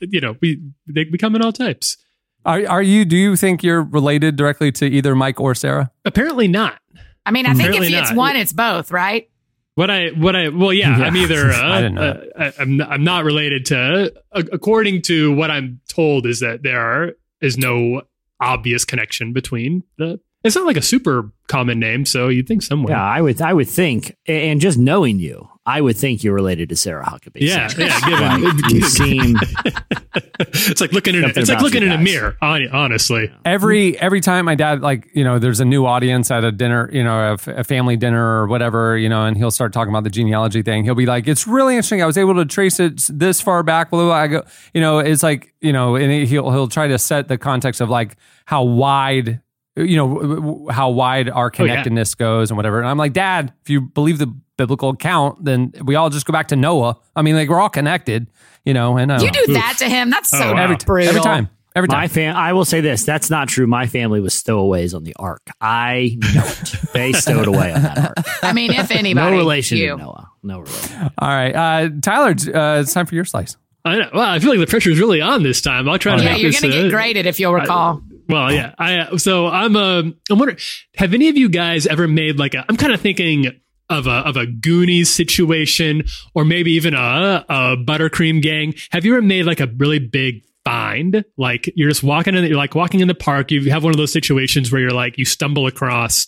you 0.00 0.20
know, 0.20 0.36
we 0.42 0.60
they 0.86 1.06
we 1.10 1.16
come 1.16 1.34
in 1.34 1.42
all 1.42 1.52
types. 1.52 1.96
Are, 2.44 2.64
are 2.68 2.82
you? 2.82 3.04
Do 3.06 3.16
you 3.16 3.34
think 3.36 3.62
you're 3.64 3.82
related 3.82 4.36
directly 4.36 4.70
to 4.72 4.86
either 4.86 5.14
Mike 5.16 5.40
or 5.40 5.54
Sarah? 5.54 5.90
Apparently 6.04 6.46
not. 6.46 6.78
I 7.24 7.30
mean, 7.32 7.44
I 7.46 7.54
think 7.54 7.70
if 7.70 7.74
Apparently 7.74 7.94
it's 7.98 8.10
not. 8.10 8.16
one, 8.16 8.36
it's 8.36 8.52
both, 8.52 8.92
right? 8.92 9.28
What 9.76 9.90
I 9.90 10.08
what 10.08 10.34
I 10.34 10.48
well 10.48 10.72
yeah, 10.72 10.98
Yeah. 10.98 11.04
I'm 11.04 11.16
either 11.16 11.50
uh, 11.52 11.62
I 11.62 11.84
uh, 11.86 12.20
I- 12.38 12.52
I'm 12.58 12.76
not, 12.78 12.90
I'm 12.90 13.04
not 13.04 13.24
related 13.24 13.66
to 13.66 14.12
uh, 14.32 14.42
according 14.52 15.02
to 15.02 15.32
what 15.32 15.50
I'm 15.50 15.80
told 15.88 16.26
is 16.26 16.40
that 16.40 16.62
there 16.62 16.80
are, 16.80 17.12
is 17.40 17.56
no 17.56 18.02
obvious 18.40 18.84
connection 18.84 19.32
between 19.32 19.82
the 19.98 20.18
it's 20.46 20.56
not 20.56 20.66
like 20.66 20.76
a 20.76 20.82
super 20.82 21.30
common 21.48 21.78
name 21.78 22.04
so 22.06 22.28
you'd 22.28 22.46
think 22.48 22.62
somewhere 22.62 22.94
Yeah, 22.94 23.02
I 23.04 23.20
would. 23.20 23.40
I 23.40 23.52
would 23.52 23.68
think, 23.68 24.16
and 24.26 24.60
just 24.60 24.78
knowing 24.78 25.18
you, 25.18 25.48
I 25.64 25.80
would 25.80 25.96
think 25.96 26.22
you're 26.24 26.34
related 26.34 26.68
to 26.70 26.76
Sarah 26.76 27.04
Huckabee. 27.04 27.40
yeah 27.40 27.66
Sarah. 27.68 27.88
yeah 27.88 28.08
given 28.08 28.42
Like, 28.42 28.72
you 28.72 28.82
seem 28.82 29.36
it's 30.38 30.80
like 30.80 30.92
looking 30.92 31.14
in 31.14 31.24
a, 31.24 31.28
it's 31.28 31.48
like 31.48 31.60
looking 31.60 31.82
you 31.82 31.88
in 31.88 31.92
a 31.94 31.98
mirror 31.98 32.36
honestly 32.40 33.32
Every 33.44 33.98
every 33.98 34.20
time 34.20 34.44
my 34.44 34.54
dad 34.54 34.80
like 34.80 35.08
you 35.14 35.24
know 35.24 35.38
there's 35.38 35.60
a 35.60 35.64
new 35.64 35.86
audience 35.86 36.30
at 36.30 36.44
a 36.44 36.52
dinner 36.52 36.88
you 36.92 37.02
know 37.02 37.36
a 37.46 37.64
family 37.64 37.96
dinner 37.96 38.42
or 38.42 38.46
whatever 38.46 38.96
you 38.96 39.08
know 39.08 39.24
and 39.24 39.36
he'll 39.36 39.50
start 39.50 39.72
talking 39.72 39.90
about 39.92 40.04
the 40.04 40.10
genealogy 40.10 40.62
thing 40.62 40.84
he'll 40.84 40.94
be 40.94 41.06
like 41.06 41.26
it's 41.26 41.46
really 41.46 41.74
interesting 41.74 42.02
I 42.02 42.06
was 42.06 42.18
able 42.18 42.34
to 42.34 42.44
trace 42.44 42.78
it 42.78 43.00
this 43.08 43.40
far 43.40 43.62
back 43.62 43.90
blah, 43.90 44.00
blah, 44.00 44.08
blah. 44.08 44.14
I 44.16 44.26
go 44.28 44.42
you 44.74 44.80
know 44.80 44.98
it's 44.98 45.22
like 45.22 45.52
you 45.60 45.72
know 45.72 45.96
and 45.96 46.28
he'll 46.28 46.50
he'll 46.50 46.68
try 46.68 46.86
to 46.88 46.98
set 46.98 47.28
the 47.28 47.38
context 47.38 47.80
of 47.80 47.88
like 47.90 48.16
how 48.44 48.62
wide 48.62 49.40
you 49.76 49.96
know 49.96 50.08
w- 50.14 50.36
w- 50.36 50.68
how 50.70 50.90
wide 50.90 51.28
our 51.28 51.46
yeah. 51.46 51.50
connectedness 51.50 52.14
goes 52.14 52.50
and 52.50 52.56
whatever 52.56 52.78
and 52.80 52.88
I'm 52.88 52.98
like 52.98 53.12
dad 53.12 53.52
if 53.62 53.70
you 53.70 53.80
believe 53.82 54.18
the 54.18 54.26
biblical 54.56 54.90
account 54.90 55.44
then 55.44 55.72
we 55.84 55.94
all 55.96 56.08
just 56.10 56.24
go 56.26 56.32
back 56.32 56.48
to 56.48 56.56
Noah 56.56 56.96
I 57.14 57.22
mean 57.22 57.34
like 57.36 57.48
we're 57.48 57.60
all 57.60 57.68
connected 57.68 58.26
you 58.64 58.72
know 58.74 58.96
and 58.96 59.12
uh, 59.12 59.18
You 59.20 59.30
do 59.30 59.52
that 59.54 59.76
to 59.80 59.88
him. 59.88 60.10
That's 60.10 60.30
so 60.30 60.38
Oh, 60.38 60.52
wow. 60.54 60.62
every, 60.64 60.76
brutal. 60.76 61.08
every 61.10 61.20
time 61.20 61.48
every 61.74 61.88
time 61.88 62.00
my 62.00 62.08
fam. 62.08 62.34
I 62.34 62.54
will 62.54 62.64
say 62.64 62.80
this: 62.80 63.04
that's 63.04 63.28
not 63.28 63.48
true. 63.48 63.66
My 63.66 63.86
family 63.86 64.18
was 64.20 64.32
stowaways 64.32 64.94
on 64.94 65.04
the 65.04 65.14
ark. 65.18 65.42
I 65.60 66.16
know 66.34 66.42
it. 66.46 66.74
They 66.94 67.12
stowed 67.12 67.46
away 67.46 67.74
on 67.74 67.82
that 67.82 67.98
ark. 67.98 68.26
I 68.42 68.54
mean, 68.54 68.72
if 68.72 68.90
anybody, 68.90 69.30
No 69.32 69.36
relation 69.36 69.76
you. 69.78 69.88
to 69.90 69.96
Noah. 69.98 70.30
No 70.42 70.60
relation. 70.60 71.10
all 71.18 71.28
right 71.28 71.54
uh, 71.54 71.90
Tyler 72.00 72.30
uh, 72.30 72.80
it's 72.80 72.94
time 72.94 73.04
for 73.06 73.14
your 73.14 73.24
slice. 73.26 73.56
I 73.84 73.98
know 73.98 74.08
well 74.14 74.22
I 74.28 74.38
feel 74.38 74.50
like 74.50 74.58
the 74.58 74.66
pressure 74.66 74.90
is 74.90 74.98
really 74.98 75.20
on 75.20 75.42
this 75.42 75.60
time 75.60 75.86
I'll 75.88 75.98
try 75.98 76.16
to 76.16 76.22
Yeah, 76.24 76.32
make 76.32 76.42
you're 76.42 76.50
this 76.50 76.60
going 76.62 76.72
to 76.72 76.78
uh, 76.78 76.82
get 76.84 76.90
graded 76.90 77.26
if 77.26 77.38
you'll 77.38 77.52
recall. 77.54 78.02
Well, 78.28 78.52
yeah. 78.52 78.74
I 78.78 78.98
uh, 78.98 79.18
so 79.18 79.46
I'm 79.46 79.76
uh, 79.76 80.00
I'm 80.00 80.14
wondering, 80.30 80.58
have 80.96 81.14
any 81.14 81.28
of 81.28 81.36
you 81.36 81.48
guys 81.48 81.86
ever 81.86 82.08
made 82.08 82.38
like 82.38 82.54
a? 82.54 82.64
I'm 82.68 82.76
kind 82.76 82.92
of 82.92 83.00
thinking 83.00 83.46
of 83.88 84.06
a 84.06 84.10
of 84.10 84.36
a 84.36 84.46
Goonies 84.46 85.12
situation, 85.12 86.04
or 86.34 86.44
maybe 86.44 86.72
even 86.72 86.94
a 86.94 87.44
a 87.48 87.76
Buttercream 87.76 88.42
Gang. 88.42 88.74
Have 88.90 89.04
you 89.04 89.12
ever 89.14 89.22
made 89.22 89.46
like 89.46 89.60
a 89.60 89.66
really 89.76 89.98
big 89.98 90.42
find? 90.64 91.24
Like 91.36 91.70
you're 91.76 91.88
just 91.88 92.02
walking 92.02 92.34
in, 92.34 92.44
you're 92.44 92.56
like 92.56 92.74
walking 92.74 93.00
in 93.00 93.08
the 93.08 93.14
park. 93.14 93.50
You 93.50 93.70
have 93.70 93.84
one 93.84 93.92
of 93.92 93.98
those 93.98 94.12
situations 94.12 94.72
where 94.72 94.80
you're 94.80 94.90
like 94.90 95.18
you 95.18 95.24
stumble 95.24 95.66
across. 95.66 96.26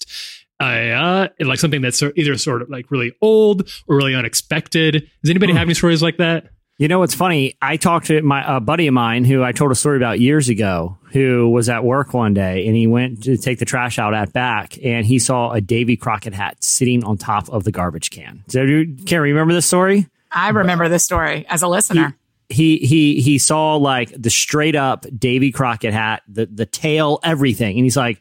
Uh, 0.61 1.28
like 1.38 1.61
something 1.61 1.82
that's 1.82 2.03
either 2.03 2.36
sort 2.36 2.62
of 2.62 2.68
like 2.68 2.90
really 2.90 3.12
old 3.22 3.70
or 3.86 3.96
really 3.96 4.16
unexpected. 4.16 5.09
Does 5.22 5.30
anybody 5.30 5.53
have 5.53 5.68
any 5.68 5.74
stories 5.74 6.03
like 6.03 6.16
that? 6.16 6.49
You 6.78 6.86
know 6.86 7.00
what's 7.00 7.14
funny? 7.14 7.56
I 7.60 7.76
talked 7.76 8.06
to 8.06 8.22
my 8.22 8.56
a 8.56 8.60
buddy 8.60 8.86
of 8.86 8.94
mine 8.94 9.24
who 9.24 9.42
I 9.42 9.50
told 9.50 9.72
a 9.72 9.74
story 9.74 9.96
about 9.96 10.20
years 10.20 10.48
ago, 10.48 10.96
who 11.12 11.50
was 11.50 11.68
at 11.68 11.82
work 11.82 12.14
one 12.14 12.34
day 12.34 12.68
and 12.68 12.76
he 12.76 12.86
went 12.86 13.24
to 13.24 13.36
take 13.36 13.58
the 13.58 13.64
trash 13.64 13.98
out 13.98 14.14
at 14.14 14.32
back, 14.32 14.78
and 14.84 15.04
he 15.04 15.18
saw 15.18 15.50
a 15.50 15.60
Davy 15.60 15.96
Crockett 15.96 16.34
hat 16.34 16.62
sitting 16.62 17.02
on 17.02 17.18
top 17.18 17.48
of 17.48 17.64
the 17.64 17.72
garbage 17.72 18.10
can. 18.10 18.44
So 18.46 18.62
you 18.62 18.96
can 19.04 19.20
remember 19.20 19.52
this 19.52 19.66
story? 19.66 20.06
I 20.30 20.50
remember 20.50 20.88
this 20.88 21.02
story 21.02 21.44
as 21.48 21.62
a 21.62 21.68
listener. 21.68 22.16
He 22.48 22.78
he 22.78 23.20
he 23.20 23.38
saw 23.38 23.74
like 23.74 24.12
the 24.16 24.30
straight 24.30 24.76
up 24.76 25.04
Davy 25.18 25.50
Crockett 25.50 25.92
hat, 25.92 26.22
the 26.28 26.46
the 26.46 26.64
tail, 26.64 27.18
everything, 27.24 27.76
and 27.76 27.84
he's 27.84 27.96
like. 27.96 28.20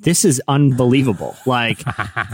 This 0.00 0.24
is 0.24 0.40
unbelievable. 0.48 1.36
Like 1.46 1.78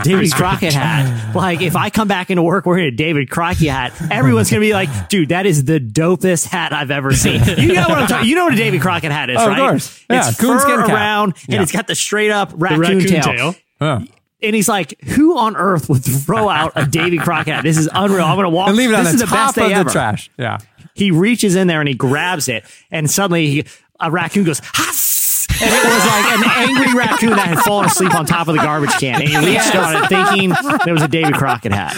Davy 0.02 0.28
Crockett 0.30 0.72
hat. 0.74 1.34
Like 1.34 1.60
if 1.62 1.76
I 1.76 1.90
come 1.90 2.08
back 2.08 2.30
into 2.30 2.42
work 2.42 2.66
wearing 2.66 2.86
a 2.86 2.90
David 2.90 3.30
Crockett 3.30 3.68
hat, 3.68 3.92
everyone's 4.10 4.50
gonna 4.50 4.60
be 4.60 4.72
like, 4.72 5.08
"Dude, 5.08 5.30
that 5.30 5.46
is 5.46 5.64
the 5.64 5.80
dopest 5.80 6.46
hat 6.46 6.72
I've 6.72 6.90
ever 6.90 7.12
seen." 7.14 7.40
You 7.58 7.74
know 7.74 7.88
what 7.88 7.98
I'm 7.98 8.06
talking? 8.08 8.28
You 8.28 8.34
know 8.36 8.44
what 8.44 8.54
a 8.54 8.56
Davy 8.56 8.78
Crockett 8.78 9.12
hat 9.12 9.30
is, 9.30 9.36
Oh, 9.38 9.42
of 9.44 9.48
right? 9.48 9.58
course. 9.58 10.04
Yeah, 10.10 10.28
it's 10.28 10.36
fur 10.40 10.80
around, 10.84 11.34
and 11.48 11.62
it's 11.62 11.72
got 11.72 11.86
the 11.86 11.94
straight 11.94 12.30
up 12.30 12.50
The 12.50 12.56
raccoon, 12.56 12.80
raccoon 12.80 13.00
tail. 13.06 13.22
tail. 13.22 13.54
Oh. 13.80 14.04
And 14.44 14.56
he's 14.56 14.68
like, 14.68 15.00
"Who 15.04 15.38
on 15.38 15.56
earth 15.56 15.88
would 15.88 16.04
throw 16.04 16.48
out 16.48 16.72
a 16.74 16.84
Davy 16.86 17.18
Crockett 17.18 17.54
hat? 17.54 17.62
This 17.62 17.78
is 17.78 17.88
unreal. 17.92 18.24
I'm 18.24 18.36
gonna 18.36 18.50
walk 18.50 18.68
And 18.68 18.76
leave 18.76 18.90
it 18.90 18.94
on 18.94 19.04
this 19.04 19.12
the 19.14 19.22
is 19.24 19.30
the 19.30 19.36
top 19.36 19.54
best 19.54 19.56
day 19.56 19.62
of 19.64 19.68
the 19.70 19.74
ever." 19.76 19.90
trash. 19.90 20.30
Yeah. 20.38 20.58
he 20.94 21.10
reaches 21.10 21.54
in 21.56 21.68
there 21.68 21.80
and 21.80 21.88
he 21.88 21.94
grabs 21.94 22.48
it, 22.48 22.64
and 22.90 23.10
suddenly 23.10 23.46
he, 23.46 23.64
a 24.00 24.10
raccoon 24.10 24.44
goes, 24.44 24.60
Hass! 24.74 25.20
And 25.60 25.70
it 25.70 25.84
was 25.84 26.06
like 26.06 26.26
an 26.38 26.68
angry 26.68 26.94
raccoon 26.94 27.30
that 27.30 27.46
had 27.48 27.58
fallen 27.60 27.86
asleep 27.86 28.14
on 28.14 28.26
top 28.26 28.48
of 28.48 28.54
the 28.54 28.62
garbage 28.62 28.92
can. 28.92 29.20
And 29.20 29.28
he 29.28 29.36
reached 29.46 29.74
on 29.76 30.02
it 30.02 30.08
thinking 30.08 30.52
there 30.84 30.94
was 30.94 31.02
a 31.02 31.08
Davy 31.08 31.32
Crockett 31.32 31.72
hat. 31.72 31.94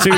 So, 0.00 0.10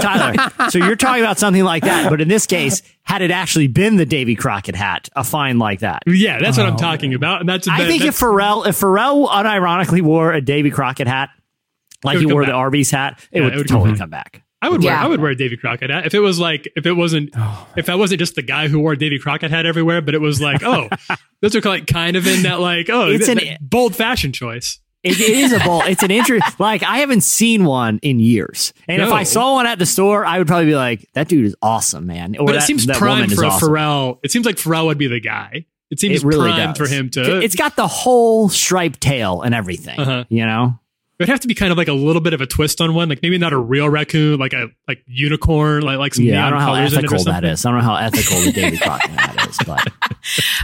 Tyler, 0.00 0.70
so 0.70 0.78
you're 0.78 0.96
talking 0.96 1.22
about 1.22 1.38
something 1.38 1.64
like 1.64 1.84
that, 1.84 2.10
but 2.10 2.20
in 2.20 2.28
this 2.28 2.46
case, 2.46 2.82
had 3.02 3.22
it 3.22 3.30
actually 3.30 3.66
been 3.66 3.96
the 3.96 4.06
Davy 4.06 4.34
Crockett 4.36 4.74
hat, 4.76 5.08
a 5.14 5.24
fine 5.24 5.58
like 5.58 5.80
that. 5.80 6.02
Yeah, 6.06 6.38
that's 6.38 6.56
what 6.56 6.66
I'm 6.66 6.74
oh. 6.74 6.78
talking 6.78 7.14
about. 7.14 7.40
And 7.40 7.48
that's 7.48 7.68
I 7.68 7.78
that- 7.78 7.88
think 7.88 8.04
if 8.04 8.18
Pharrell, 8.18 8.66
if 8.66 8.80
Pharrell 8.80 9.28
unironically 9.28 10.02
wore 10.02 10.32
a 10.32 10.40
Davy 10.40 10.70
Crockett 10.70 11.06
hat, 11.06 11.30
like 12.02 12.18
he 12.18 12.24
would 12.26 12.30
come 12.30 12.34
wore 12.34 12.42
the 12.44 12.52
back. 12.52 12.56
Arby's 12.56 12.90
hat, 12.90 13.18
it 13.32 13.38
Yeah, 13.38 13.44
would 13.44 13.54
it 13.54 13.56
would 13.58 13.68
totally 13.68 13.90
come 13.90 13.98
come 13.98 14.10
back. 14.10 14.43
I 14.64 14.68
would 14.70 14.82
wear 14.82 14.92
Yeah. 14.92 15.04
I 15.04 15.06
would 15.06 15.20
wear 15.20 15.30
a 15.30 15.36
Davy 15.36 15.56
Crockett 15.56 15.90
hat 15.90 16.06
if 16.06 16.14
it 16.14 16.20
was 16.20 16.38
like 16.40 16.66
if 16.76 16.86
it 16.86 16.92
wasn't 16.92 17.30
Oh. 17.36 17.68
if 17.76 17.88
I 17.88 17.94
wasn't 17.94 18.18
just 18.18 18.34
the 18.34 18.42
guy 18.42 18.68
who 18.68 18.80
wore 18.80 18.92
a 18.92 18.98
Davy 18.98 19.18
Crockett 19.18 19.50
hat 19.50 19.66
everywhere, 19.66 20.00
but 20.00 20.14
it 20.14 20.20
was 20.20 20.40
like 20.40 20.62
oh 20.64 20.88
those 21.42 21.54
are 21.54 21.60
like 21.60 21.86
kind 21.86 22.16
of 22.16 22.26
in 22.26 22.42
that 22.44 22.60
like 22.60 22.88
oh 22.90 23.08
It's 23.10 23.26
th- 23.26 23.42
an- 23.42 23.58
bold 23.60 23.94
fashion 23.94 24.32
choice. 24.32 24.78
It, 25.02 25.20
it 25.20 25.28
is 25.28 25.52
a 25.52 25.58
bowl. 25.60 25.82
It's 25.82 26.02
an 26.02 26.10
interest. 26.10 26.44
Like 26.58 26.82
I 26.82 26.98
haven't 27.00 27.20
seen 27.20 27.64
one 27.66 27.98
in 28.02 28.18
years, 28.20 28.72
and 28.88 29.02
if 29.02 29.12
I 29.12 29.24
saw 29.24 29.52
one 29.56 29.66
at 29.66 29.78
the 29.78 29.84
store, 29.84 30.24
I 30.24 30.38
would 30.38 30.46
probably 30.46 30.64
be 30.64 30.76
like, 30.76 31.06
"That 31.12 31.28
dude 31.28 31.44
is 31.44 31.54
awesome, 31.60 32.06
man." 32.06 32.36
Or 32.38 32.46
But 32.46 32.56
it 32.56 32.62
seems 32.62 32.86
that 32.86 32.96
prime 32.96 33.16
woman 33.18 33.30
is 33.32 33.36
for 33.36 33.44
a 33.44 33.48
awesome. 33.48 33.68
Pharrell. 33.68 34.18
It 34.22 34.30
seems 34.32 34.46
like 34.46 34.56
Pharrell 34.56 34.86
would 34.86 34.96
be 34.96 35.06
the 35.08 35.20
guy. 35.20 35.66
It 35.90 36.00
seems 36.00 36.22
It 36.22 36.26
really 36.26 36.50
prime 36.50 36.72
does. 36.72 36.78
for 36.78 36.86
him 36.86 37.10
to. 37.10 37.40
It's 37.42 37.54
got 37.54 37.76
the 37.76 37.86
whole 37.86 38.48
striped 38.48 39.02
tail 39.02 39.42
and 39.42 39.54
everything. 39.54 40.00
Uh-huh. 40.00 40.24
You 40.30 40.46
know, 40.46 40.80
It 41.16 41.22
would 41.22 41.28
have 41.28 41.40
to 41.40 41.48
be 41.48 41.54
kind 41.54 41.70
of 41.70 41.78
like 41.78 41.86
a 41.86 41.92
little 41.92 42.20
bit 42.20 42.32
of 42.32 42.40
a 42.40 42.46
twist 42.46 42.80
on 42.80 42.92
one, 42.92 43.08
like 43.08 43.22
maybe 43.22 43.38
not 43.38 43.52
a 43.52 43.58
real 43.58 43.88
raccoon, 43.88 44.40
like 44.40 44.52
a 44.52 44.68
like 44.88 45.04
unicorn, 45.06 45.82
like 45.84 45.96
like 45.98 46.14
some 46.14 46.24
yeah. 46.24 46.44
I 46.44 46.50
don't 46.50 46.58
know 46.58 46.64
how 46.64 46.74
colors 46.74 46.92
in 46.92 46.98
it 46.98 47.02
or 47.04 47.14
ethical 47.14 47.32
that 47.32 47.44
is. 47.44 47.64
I 47.64 47.70
don't 47.70 47.78
know 47.78 47.84
how 47.84 47.96
ethical 47.96 48.40
the 48.40 48.50
David 48.50 48.80
Crockett 48.80 49.48
is, 49.48 49.58
but 49.64 49.92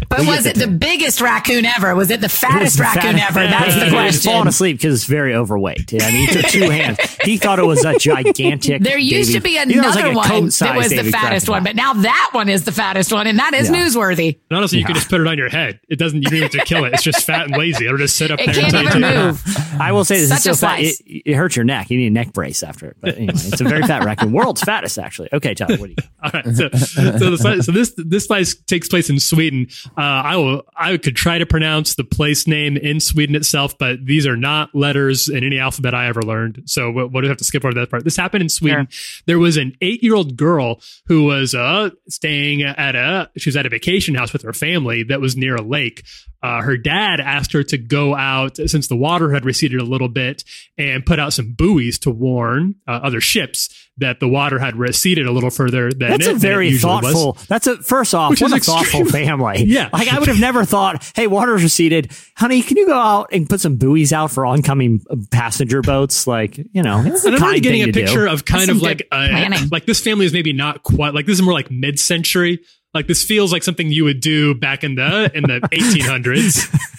But 0.08 0.20
was 0.26 0.46
it 0.46 0.56
the 0.56 0.66
biggest 0.66 1.20
raccoon 1.20 1.64
ever? 1.64 1.94
Was 1.94 2.10
it 2.10 2.20
the 2.20 2.28
fattest 2.28 2.76
the 2.78 2.82
raccoon 2.84 3.16
fattest- 3.18 3.30
ever? 3.36 3.40
That's 3.46 3.74
the 3.74 3.84
He's 3.84 3.92
question. 3.92 4.32
falling 4.32 4.48
asleep 4.48 4.78
because 4.78 4.94
it's 4.94 5.04
very 5.04 5.34
overweight. 5.34 5.92
Yeah, 5.92 6.04
I 6.04 6.10
mean, 6.12 6.28
he 6.28 6.34
took 6.34 6.46
two 6.50 6.70
hands. 6.70 6.98
He 7.24 7.36
thought 7.36 7.58
it 7.58 7.64
was 7.66 7.84
a 7.84 7.98
gigantic. 7.98 8.82
There 8.82 8.98
used 8.98 9.32
to 9.32 9.40
be 9.40 9.50
he 9.50 9.56
thought 9.58 9.68
it 9.70 9.76
was 9.76 9.96
another 9.96 10.08
like 10.08 10.16
one 10.16 10.28
that 10.28 10.40
coat-sized 10.40 10.76
was 10.76 10.88
the 10.90 11.10
fattest 11.10 11.46
Crockett 11.46 11.48
one, 11.48 11.64
but 11.64 11.76
now 11.76 11.92
that 11.94 12.30
one 12.32 12.48
is 12.48 12.64
the 12.64 12.72
fattest 12.72 13.12
one, 13.12 13.26
and 13.26 13.38
that 13.38 13.54
is 13.54 13.68
Yeah. 13.68 13.76
newsworthy. 13.76 14.38
And 14.50 14.56
honestly, 14.58 14.78
you 14.78 14.84
can 14.84 14.94
just 14.94 15.08
put 15.10 15.20
it 15.20 15.26
on 15.26 15.36
your 15.38 15.48
head. 15.48 15.80
It 15.88 15.98
doesn't. 15.98 16.22
You 16.22 16.30
don't 16.30 16.42
have 16.42 16.50
to 16.52 16.64
kill 16.64 16.84
it. 16.84 16.94
It's 16.94 17.02
just 17.02 17.24
fat 17.26 17.46
and 17.46 17.56
lazy. 17.56 17.84
It'll 17.86 17.98
just 17.98 18.16
sit 18.16 18.30
up 18.30 18.40
It 18.40 18.46
there. 18.46 18.54
can't 18.70 18.74
even 18.74 19.00
move. 19.02 19.42
I 19.78 19.92
will 19.92 20.04
say 20.04 20.18
this 20.20 20.28
Such 20.30 20.38
is 20.46 20.58
so 20.58 20.66
a 20.66 20.70
fat. 20.70 20.80
It, 20.80 20.96
it 21.06 21.34
hurts 21.34 21.56
your 21.56 21.64
neck. 21.64 21.90
You 21.90 21.98
need 21.98 22.06
a 22.08 22.10
neck 22.10 22.32
brace 22.32 22.62
after 22.62 22.86
it. 22.88 22.96
But 23.00 23.16
anyway, 23.16 23.32
it's 23.34 23.60
a 23.60 23.64
very 23.64 23.82
fat 23.82 24.04
raccoon. 24.04 24.32
World's 24.32 24.62
fattest, 24.62 24.98
actually. 24.98 25.28
Okay, 25.32 25.54
Tyler, 25.54 25.76
what 25.76 25.86
do 25.88 25.94
you? 25.96 26.08
All 26.22 26.30
right. 26.32 26.44
So, 26.44 26.68
so, 26.70 27.30
the, 27.36 27.62
so 27.62 27.72
this 27.72 27.92
this 27.96 28.24
slice 28.26 28.54
takes 28.54 28.88
place 28.88 29.10
in 29.10 29.18
Sweden. 29.20 29.49
Uh, 29.96 30.00
I 30.00 30.36
will. 30.36 30.62
I 30.76 30.96
could 30.96 31.16
try 31.16 31.38
to 31.38 31.46
pronounce 31.46 31.94
the 31.94 32.04
place 32.04 32.46
name 32.46 32.76
in 32.76 33.00
Sweden 33.00 33.34
itself, 33.34 33.76
but 33.78 34.04
these 34.04 34.26
are 34.26 34.36
not 34.36 34.74
letters 34.74 35.28
in 35.28 35.44
any 35.44 35.58
alphabet 35.58 35.94
I 35.94 36.06
ever 36.06 36.22
learned. 36.22 36.62
So 36.66 36.90
we'll, 36.90 37.08
we'll 37.08 37.26
have 37.28 37.36
to 37.38 37.44
skip 37.44 37.64
over 37.64 37.74
that 37.74 37.90
part. 37.90 38.04
This 38.04 38.16
happened 38.16 38.42
in 38.42 38.48
Sweden. 38.48 38.88
There 39.26 39.38
was 39.38 39.56
an 39.56 39.76
eight 39.80 40.02
year 40.02 40.14
old 40.14 40.36
girl 40.36 40.80
who 41.06 41.24
was 41.24 41.54
uh, 41.54 41.90
staying 42.08 42.62
at 42.62 42.94
a. 42.94 43.30
She 43.36 43.48
was 43.48 43.56
at 43.56 43.66
a 43.66 43.70
vacation 43.70 44.14
house 44.14 44.32
with 44.32 44.42
her 44.42 44.52
family 44.52 45.02
that 45.04 45.20
was 45.20 45.36
near 45.36 45.56
a 45.56 45.62
lake. 45.62 46.04
Uh, 46.42 46.62
her 46.62 46.76
dad 46.76 47.20
asked 47.20 47.52
her 47.52 47.62
to 47.62 47.76
go 47.78 48.14
out 48.14 48.56
since 48.56 48.88
the 48.88 48.96
water 48.96 49.32
had 49.32 49.44
receded 49.44 49.80
a 49.80 49.84
little 49.84 50.08
bit 50.08 50.42
and 50.78 51.04
put 51.04 51.18
out 51.18 51.32
some 51.32 51.52
buoys 51.52 51.98
to 51.98 52.10
warn 52.10 52.74
uh, 52.88 52.92
other 53.02 53.20
ships 53.20 53.68
that 53.98 54.18
the 54.20 54.28
water 54.28 54.58
had 54.58 54.76
receded 54.76 55.26
a 55.26 55.30
little 55.32 55.50
further 55.50 55.90
than 55.90 56.08
That's 56.10 56.26
it, 56.26 56.30
a 56.30 56.32
than 56.32 56.36
it 56.36 56.40
very 56.40 56.68
usually 56.70 56.90
was. 56.94 57.02
thoughtful. 57.12 57.38
That's 57.48 57.66
a 57.66 57.76
first 57.82 58.14
off, 58.14 58.30
Which 58.30 58.40
what 58.40 58.52
is 58.52 58.66
a 58.66 58.72
thoughtful 58.72 59.04
family. 59.04 59.64
Yeah. 59.66 59.90
like 59.92 60.08
I 60.10 60.18
would 60.18 60.28
have 60.28 60.40
never 60.40 60.64
thought. 60.64 61.12
Hey, 61.14 61.26
water's 61.26 61.62
receded, 61.62 62.10
honey. 62.36 62.62
Can 62.62 62.78
you 62.78 62.86
go 62.86 62.98
out 62.98 63.28
and 63.32 63.46
put 63.48 63.60
some 63.60 63.76
buoys 63.76 64.12
out 64.12 64.30
for 64.30 64.46
oncoming 64.46 65.02
uh, 65.10 65.16
passenger 65.30 65.82
boats? 65.82 66.26
Like 66.26 66.56
you 66.56 66.82
know, 66.82 67.02
it's 67.04 67.24
a 67.24 67.28
And 67.28 67.36
I'm 67.36 67.42
already 67.42 67.60
kind 67.60 67.62
getting 67.62 67.80
thing 67.82 67.90
a 67.90 67.92
picture 67.92 68.24
do. 68.26 68.32
of 68.32 68.44
kind 68.46 68.62
That's 68.68 68.78
of 68.78 68.82
like 68.82 69.06
a, 69.12 69.68
like 69.70 69.84
this 69.84 70.00
family 70.00 70.24
is 70.24 70.32
maybe 70.32 70.54
not 70.54 70.82
quite 70.82 71.12
like 71.12 71.26
this 71.26 71.34
is 71.34 71.42
more 71.42 71.52
like 71.52 71.70
mid-century. 71.70 72.60
Like 72.94 73.06
this 73.06 73.24
feels 73.24 73.52
like 73.52 73.62
something 73.62 73.90
you 73.92 74.04
would 74.04 74.20
do 74.20 74.54
back 74.54 74.82
in 74.84 74.96
the 74.96 75.30
in 75.34 75.44
the 75.44 75.60
1800s. 75.72 76.68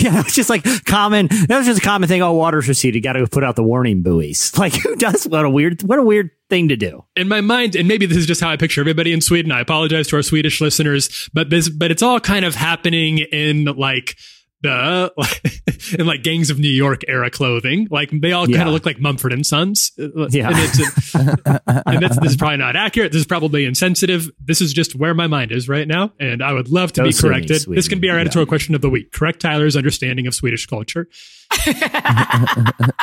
Yeah, 0.00 0.20
it's 0.20 0.34
just 0.34 0.50
like 0.50 0.64
common. 0.84 1.28
That 1.28 1.58
was 1.58 1.66
just 1.66 1.78
a 1.78 1.82
common 1.84 2.08
thing. 2.08 2.22
Oh, 2.22 2.32
water's 2.32 2.68
receded. 2.68 3.02
Got 3.02 3.12
to 3.14 3.26
put 3.26 3.44
out 3.44 3.54
the 3.56 3.62
warning 3.62 4.02
buoys. 4.02 4.52
Like 4.58 4.74
who 4.74 4.96
does? 4.96 5.26
What 5.28 5.44
a 5.44 5.50
weird. 5.50 5.82
What 5.82 5.98
a 5.98 6.02
weird 6.02 6.30
thing 6.50 6.68
to 6.68 6.76
do. 6.76 7.04
in 7.16 7.28
my 7.28 7.40
mind, 7.40 7.76
and 7.76 7.86
maybe 7.86 8.04
this 8.04 8.18
is 8.18 8.26
just 8.26 8.40
how 8.40 8.50
I 8.50 8.56
picture 8.56 8.80
everybody 8.80 9.12
in 9.12 9.20
Sweden. 9.20 9.52
I 9.52 9.60
apologize 9.60 10.08
to 10.08 10.16
our 10.16 10.22
Swedish 10.22 10.60
listeners, 10.60 11.30
but 11.32 11.50
this, 11.50 11.68
but 11.68 11.90
it's 11.90 12.02
all 12.02 12.18
kind 12.20 12.44
of 12.44 12.54
happening 12.56 13.18
in 13.18 13.64
like 13.64 14.16
the 14.62 15.96
in 15.98 16.06
like 16.06 16.22
gangs 16.22 16.50
of 16.50 16.58
New 16.58 16.68
York 16.68 17.02
era 17.08 17.30
clothing. 17.30 17.88
Like 17.90 18.10
they 18.12 18.32
all 18.32 18.46
kind 18.46 18.68
of 18.68 18.74
look 18.74 18.84
like 18.86 19.00
Mumford 19.00 19.32
and 19.32 19.44
Sons. 19.46 19.92
Uh, 19.98 20.28
Yeah. 20.30 20.48
and, 20.50 20.56
it's, 20.58 21.14
and 21.14 22.02
that's, 22.02 22.18
this 22.20 22.32
is 22.32 22.36
probably 22.36 22.58
not 22.58 22.76
accurate. 22.76 23.12
This 23.12 23.20
is 23.20 23.26
probably 23.26 23.64
insensitive. 23.64 24.30
This 24.38 24.60
is 24.60 24.72
just 24.72 24.94
where 24.94 25.14
my 25.14 25.26
mind 25.26 25.52
is 25.52 25.68
right 25.68 25.88
now, 25.88 26.12
and 26.20 26.42
I 26.42 26.52
would 26.52 26.68
love 26.68 26.92
to 26.94 27.00
Go 27.00 27.06
be 27.06 27.12
Sweden, 27.12 27.46
corrected. 27.46 27.74
This 27.74 27.88
can 27.88 28.00
be 28.00 28.10
our 28.10 28.18
editorial 28.18 28.46
question 28.46 28.74
of 28.74 28.80
the 28.80 28.90
week. 28.90 29.12
Correct 29.12 29.40
Tyler's 29.40 29.76
understanding 29.76 30.26
of 30.26 30.34
Swedish 30.34 30.66
culture. 30.66 31.08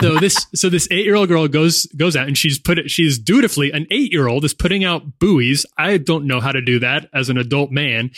so 0.02 0.20
this 0.20 0.46
so 0.56 0.70
this 0.70 0.88
eight 0.90 1.06
year 1.06 1.16
old 1.16 1.28
girl 1.28 1.48
goes 1.50 1.86
goes 1.98 2.16
out 2.16 2.28
and 2.28 2.38
she's 2.38 2.58
put 2.58 2.80
it 2.80 2.90
she's 2.90 3.20
dutifully 3.20 3.72
an 3.72 3.86
eight 3.92 4.12
year 4.14 4.28
old 4.28 4.46
is 4.46 4.54
putting 4.54 4.86
out 4.86 5.20
buoys. 5.20 5.66
I 5.78 5.98
don't 5.98 6.26
know 6.28 6.40
how 6.40 6.54
to 6.54 6.62
do 6.62 6.80
that 6.80 7.10
as 7.14 7.30
an 7.30 7.38
adult 7.38 7.72
man. 7.72 8.12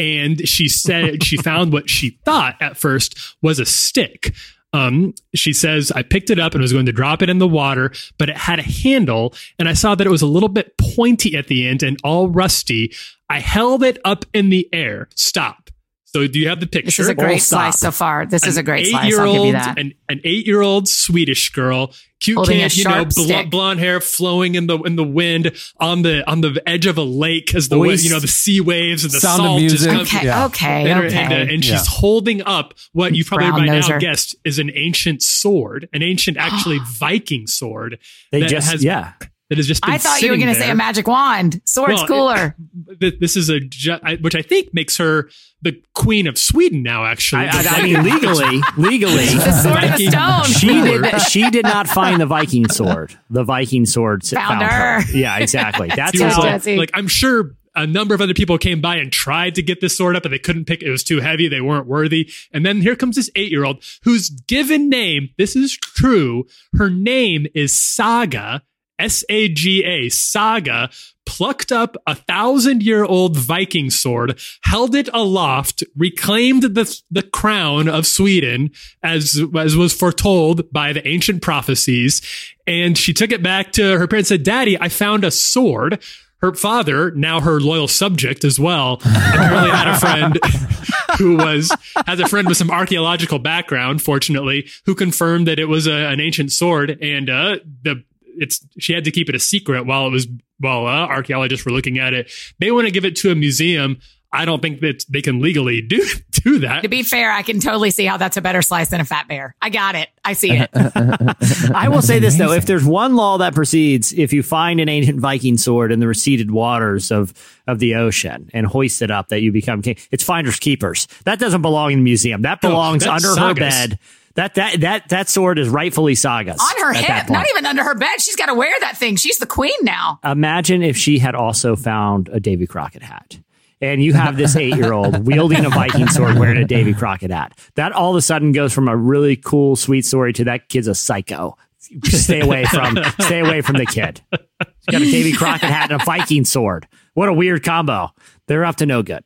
And 0.00 0.48
she 0.48 0.66
said 0.66 1.22
she 1.22 1.36
found 1.36 1.74
what 1.74 1.90
she 1.90 2.18
thought 2.24 2.56
at 2.60 2.78
first 2.78 3.36
was 3.42 3.58
a 3.58 3.66
stick. 3.66 4.34
Um, 4.72 5.14
she 5.34 5.52
says, 5.52 5.92
I 5.92 6.02
picked 6.02 6.30
it 6.30 6.38
up 6.38 6.54
and 6.54 6.62
was 6.62 6.72
going 6.72 6.86
to 6.86 6.92
drop 6.92 7.22
it 7.22 7.28
in 7.28 7.38
the 7.38 7.48
water, 7.48 7.92
but 8.18 8.30
it 8.30 8.36
had 8.36 8.58
a 8.60 8.62
handle 8.62 9.34
and 9.58 9.68
I 9.68 9.74
saw 9.74 9.94
that 9.94 10.06
it 10.06 10.10
was 10.10 10.22
a 10.22 10.26
little 10.26 10.48
bit 10.48 10.78
pointy 10.78 11.36
at 11.36 11.48
the 11.48 11.66
end 11.66 11.82
and 11.82 11.98
all 12.02 12.28
rusty. 12.28 12.94
I 13.28 13.40
held 13.40 13.82
it 13.82 13.98
up 14.04 14.24
in 14.32 14.48
the 14.48 14.68
air. 14.72 15.08
Stop. 15.14 15.69
So 16.12 16.26
do 16.26 16.38
you 16.40 16.48
have 16.48 16.58
the 16.58 16.66
picture? 16.66 16.86
This 16.86 16.98
is 16.98 17.08
a 17.08 17.14
great 17.14 17.38
stop. 17.40 17.72
slice 17.72 17.78
so 17.80 17.90
far. 17.92 18.26
This 18.26 18.44
is 18.44 18.56
a 18.56 18.62
great 18.64 18.86
slice. 18.86 18.94
I'll 18.94 19.06
eight-year-old, 19.06 19.36
give 19.36 19.46
you 19.46 19.52
that. 19.52 19.78
An, 19.78 19.94
an 20.08 20.20
eight-year-old 20.24 20.88
Swedish 20.88 21.50
girl, 21.50 21.92
cute 22.18 22.36
Holding 22.36 22.58
kid, 22.58 22.76
you 22.76 22.84
know, 22.84 23.04
bl- 23.04 23.48
blonde 23.48 23.78
hair 23.78 24.00
flowing 24.00 24.56
in 24.56 24.66
the 24.66 24.76
in 24.78 24.96
the 24.96 25.04
wind 25.04 25.52
on 25.78 26.02
the 26.02 26.28
on 26.28 26.40
the 26.40 26.60
edge 26.66 26.86
of 26.86 26.98
a 26.98 27.02
lake 27.04 27.54
as 27.54 27.68
the 27.68 27.78
wa- 27.78 27.84
Voice. 27.86 28.02
you 28.02 28.10
know 28.10 28.18
the 28.18 28.26
sea 28.26 28.60
waves 28.60 29.04
and 29.04 29.12
the 29.12 29.20
Sound 29.20 29.40
of 29.42 29.46
salt 29.46 29.60
just 29.60 29.72
music. 29.86 29.90
comes. 29.92 30.08
Okay, 30.14 30.26
Yeah. 30.26 30.44
okay, 30.46 30.90
And, 30.90 31.04
okay. 31.06 31.16
and, 31.16 31.32
uh, 31.32 31.52
and 31.54 31.64
she's 31.64 31.72
Yeah. 31.74 31.82
holding 31.86 32.42
up 32.42 32.74
what 32.92 33.14
you 33.14 33.24
probably 33.24 33.46
Brown 33.46 33.60
by 33.60 33.66
now 33.66 33.80
noser. 33.86 34.00
guessed 34.00 34.34
is 34.44 34.58
an 34.58 34.72
ancient 34.74 35.22
sword, 35.22 35.88
an 35.92 36.02
ancient 36.02 36.36
actually 36.40 36.80
Viking 36.84 37.46
sword 37.46 37.98
They 38.32 38.40
that 38.40 38.50
just 38.50 38.68
has 38.68 38.82
yeah. 38.82 39.12
That 39.50 39.58
has 39.58 39.66
just. 39.66 39.82
Been 39.82 39.92
I 39.92 39.98
thought 39.98 40.22
you 40.22 40.30
were 40.30 40.38
going 40.38 40.48
to 40.48 40.54
say 40.58 40.70
a 40.70 40.74
magic 40.74 41.06
wand. 41.06 41.60
Sword's 41.66 41.96
Well, 41.96 42.06
cooler. 42.06 42.56
Th- 42.98 43.18
This 43.20 43.36
is 43.36 43.50
a 43.50 43.60
ju- 43.60 43.98
I- 44.02 44.16
which 44.16 44.34
I 44.34 44.40
think 44.42 44.72
makes 44.72 44.96
her 44.96 45.28
the 45.60 45.78
queen 45.94 46.26
of 46.26 46.38
Sweden 46.38 46.82
now. 46.82 47.04
Actually, 47.04 47.42
I, 47.48 47.60
I, 47.60 47.64
I 47.68 47.82
mean, 47.82 48.02
legally, 48.02 48.62
legally, 48.78 49.26
the 49.26 49.52
sword 49.62 49.84
and 49.84 49.94
the 50.00 50.10
stone. 50.10 50.44
she 50.44 50.68
did. 50.80 51.20
She 51.22 51.50
did 51.50 51.64
not 51.64 51.86
find 51.86 52.18
the 52.20 52.26
Viking 52.26 52.68
sword. 52.70 53.14
The 53.28 53.44
Viking 53.44 53.84
sword 53.84 54.24
Found 54.24 54.60
found, 54.60 54.62
her. 54.72 55.00
her. 55.02 55.12
Yeah, 55.12 55.36
exactly. 55.38 55.88
That's 55.94 56.16
He 56.18 56.24
was 56.24 56.32
how. 56.34 56.42
like, 56.42 56.64
like, 56.66 56.90
I'm 56.94 57.08
sure 57.08 57.56
a 57.76 57.86
number 57.86 58.14
of 58.14 58.20
other 58.20 58.34
people 58.34 58.58
came 58.58 58.80
by 58.80 58.96
and 58.96 59.12
tried 59.12 59.54
to 59.54 59.62
get 59.62 59.80
this 59.80 59.96
sword 59.96 60.16
up, 60.16 60.24
and 60.24 60.32
they 60.34 60.38
couldn't 60.38 60.64
pick. 60.64 60.82
It 60.82 60.90
was 60.90 61.04
too 61.04 61.20
heavy. 61.20 61.46
They 61.48 61.60
weren't 61.60 61.86
worthy. 61.86 62.30
And 62.52 62.64
then 62.64 62.80
here 62.80 62.96
comes 62.96 63.16
this 63.16 63.30
eight 63.36 63.50
year 63.50 63.64
old 63.64 63.84
whose 64.04 64.28
given 64.30 64.88
name. 64.88 65.28
This 65.38 65.54
is 65.56 65.76
true. 65.76 66.46
Her 66.76 66.88
name 66.90 67.46
is 67.54 67.76
Saga. 67.76 68.62
S 69.00 69.24
A 69.28 69.48
G 69.48 69.84
A, 69.84 70.08
saga, 70.10 70.90
plucked 71.30 71.70
up 71.70 71.96
a 72.08 72.14
thousand 72.14 72.82
year 72.82 73.04
old 73.04 73.36
Viking 73.36 73.88
sword, 73.88 74.38
held 74.64 74.96
it 74.96 75.08
aloft, 75.12 75.84
reclaimed 75.96 76.62
the, 76.62 77.00
the 77.10 77.22
crown 77.22 77.88
of 77.88 78.04
Sweden 78.04 78.70
as, 79.02 79.40
as 79.56 79.76
was 79.76 79.94
foretold 79.94 80.70
by 80.72 80.92
the 80.92 81.06
ancient 81.06 81.40
prophecies. 81.40 82.20
And 82.66 82.98
she 82.98 83.12
took 83.12 83.30
it 83.30 83.42
back 83.42 83.72
to 83.72 83.96
her 83.96 84.08
parents 84.08 84.30
and 84.30 84.40
said, 84.40 84.44
Daddy, 84.44 84.80
I 84.80 84.88
found 84.88 85.24
a 85.24 85.30
sword. 85.30 86.02
Her 86.42 86.54
father, 86.54 87.10
now 87.12 87.40
her 87.40 87.60
loyal 87.60 87.86
subject 87.86 88.44
as 88.44 88.58
well, 88.58 88.94
apparently 89.04 89.70
had 89.70 89.88
a 89.88 89.98
friend 89.98 90.38
who 91.18 91.36
was 91.36 91.70
has 92.06 92.18
a 92.18 92.26
friend 92.26 92.48
with 92.48 92.56
some 92.56 92.70
archaeological 92.70 93.38
background, 93.38 94.00
fortunately, 94.00 94.66
who 94.86 94.94
confirmed 94.94 95.46
that 95.48 95.58
it 95.58 95.66
was 95.66 95.86
a, 95.86 95.92
an 95.92 96.18
ancient 96.18 96.50
sword, 96.50 96.98
and 97.02 97.28
uh, 97.28 97.58
the 97.82 98.02
it's 98.36 98.66
she 98.78 98.92
had 98.92 99.04
to 99.04 99.10
keep 99.10 99.28
it 99.28 99.34
a 99.34 99.40
secret 99.40 99.86
while 99.86 100.06
it 100.06 100.10
was 100.10 100.26
while 100.58 100.86
uh, 100.86 101.06
archaeologists 101.06 101.64
were 101.64 101.72
looking 101.72 101.98
at 101.98 102.12
it. 102.12 102.30
They 102.58 102.70
want 102.70 102.86
to 102.86 102.90
give 102.90 103.04
it 103.04 103.16
to 103.16 103.30
a 103.30 103.34
museum. 103.34 103.98
I 104.32 104.44
don't 104.44 104.62
think 104.62 104.80
that 104.80 105.04
they 105.08 105.22
can 105.22 105.40
legally 105.40 105.80
do 105.80 106.06
do 106.30 106.60
that. 106.60 106.82
To 106.82 106.88
be 106.88 107.02
fair, 107.02 107.32
I 107.32 107.42
can 107.42 107.58
totally 107.58 107.90
see 107.90 108.04
how 108.06 108.16
that's 108.16 108.36
a 108.36 108.40
better 108.40 108.62
slice 108.62 108.88
than 108.88 109.00
a 109.00 109.04
fat 109.04 109.26
bear. 109.26 109.56
I 109.60 109.70
got 109.70 109.96
it. 109.96 110.08
I 110.24 110.34
see 110.34 110.52
it. 110.52 110.70
I 111.74 111.88
will 111.88 112.02
say 112.02 112.20
this 112.20 112.36
though: 112.36 112.52
if 112.52 112.66
there's 112.66 112.84
one 112.84 113.16
law 113.16 113.38
that 113.38 113.54
proceeds, 113.54 114.12
if 114.12 114.32
you 114.32 114.42
find 114.42 114.80
an 114.80 114.88
ancient 114.88 115.20
Viking 115.20 115.58
sword 115.58 115.90
in 115.90 115.98
the 115.98 116.06
receded 116.06 116.50
waters 116.50 117.10
of 117.10 117.34
of 117.66 117.80
the 117.80 117.96
ocean 117.96 118.50
and 118.52 118.66
hoist 118.66 119.02
it 119.02 119.10
up, 119.10 119.28
that 119.28 119.40
you 119.40 119.50
become 119.50 119.82
king. 119.82 119.96
It's 120.10 120.22
finders 120.22 120.60
keepers. 120.60 121.08
That 121.24 121.40
doesn't 121.40 121.62
belong 121.62 121.92
in 121.92 121.98
the 121.98 122.04
museum. 122.04 122.42
That 122.42 122.60
belongs 122.60 123.04
that's 123.04 123.24
under 123.24 123.40
her 123.40 123.54
bed. 123.54 123.98
That 124.34 124.54
that 124.54 124.80
that 124.80 125.08
that 125.08 125.28
sword 125.28 125.58
is 125.58 125.68
rightfully 125.68 126.14
Saga's 126.14 126.60
On 126.60 126.82
her 126.82 126.92
hip, 126.92 127.28
not 127.28 127.48
even 127.50 127.66
under 127.66 127.82
her 127.82 127.94
bed. 127.94 128.20
She's 128.20 128.36
got 128.36 128.46
to 128.46 128.54
wear 128.54 128.72
that 128.80 128.96
thing. 128.96 129.16
She's 129.16 129.38
the 129.38 129.46
queen 129.46 129.76
now. 129.82 130.20
Imagine 130.24 130.82
if 130.82 130.96
she 130.96 131.18
had 131.18 131.34
also 131.34 131.74
found 131.76 132.28
a 132.28 132.38
Davy 132.40 132.66
Crockett 132.66 133.02
hat. 133.02 133.38
And 133.82 134.02
you 134.02 134.12
have 134.12 134.36
this 134.36 134.56
eight 134.56 134.76
year 134.76 134.92
old 134.92 135.26
wielding 135.26 135.64
a 135.64 135.70
Viking 135.70 136.06
sword 136.06 136.38
wearing 136.38 136.58
a 136.58 136.66
Davy 136.66 136.92
Crockett 136.92 137.30
hat. 137.30 137.58
That 137.76 137.92
all 137.92 138.10
of 138.10 138.16
a 138.16 138.22
sudden 138.22 138.52
goes 138.52 138.72
from 138.72 138.88
a 138.88 138.96
really 138.96 139.36
cool, 139.36 139.74
sweet 139.74 140.04
story 140.04 140.32
to 140.34 140.44
that 140.44 140.68
kid's 140.68 140.86
a 140.86 140.94
psycho. 140.94 141.56
Stay 142.04 142.40
away 142.40 142.66
from 142.66 142.98
stay 143.20 143.40
away 143.40 143.62
from 143.62 143.76
the 143.76 143.86
kid. 143.86 144.20
He's 144.30 144.86
got 144.90 145.02
a 145.02 145.10
Davy 145.10 145.32
Crockett 145.32 145.70
hat 145.70 145.90
and 145.90 146.00
a 146.00 146.04
Viking 146.04 146.44
sword. 146.44 146.86
What 147.14 147.28
a 147.28 147.32
weird 147.32 147.64
combo. 147.64 148.10
They're 148.46 148.64
up 148.64 148.76
to 148.76 148.86
no 148.86 149.02
good. 149.02 149.24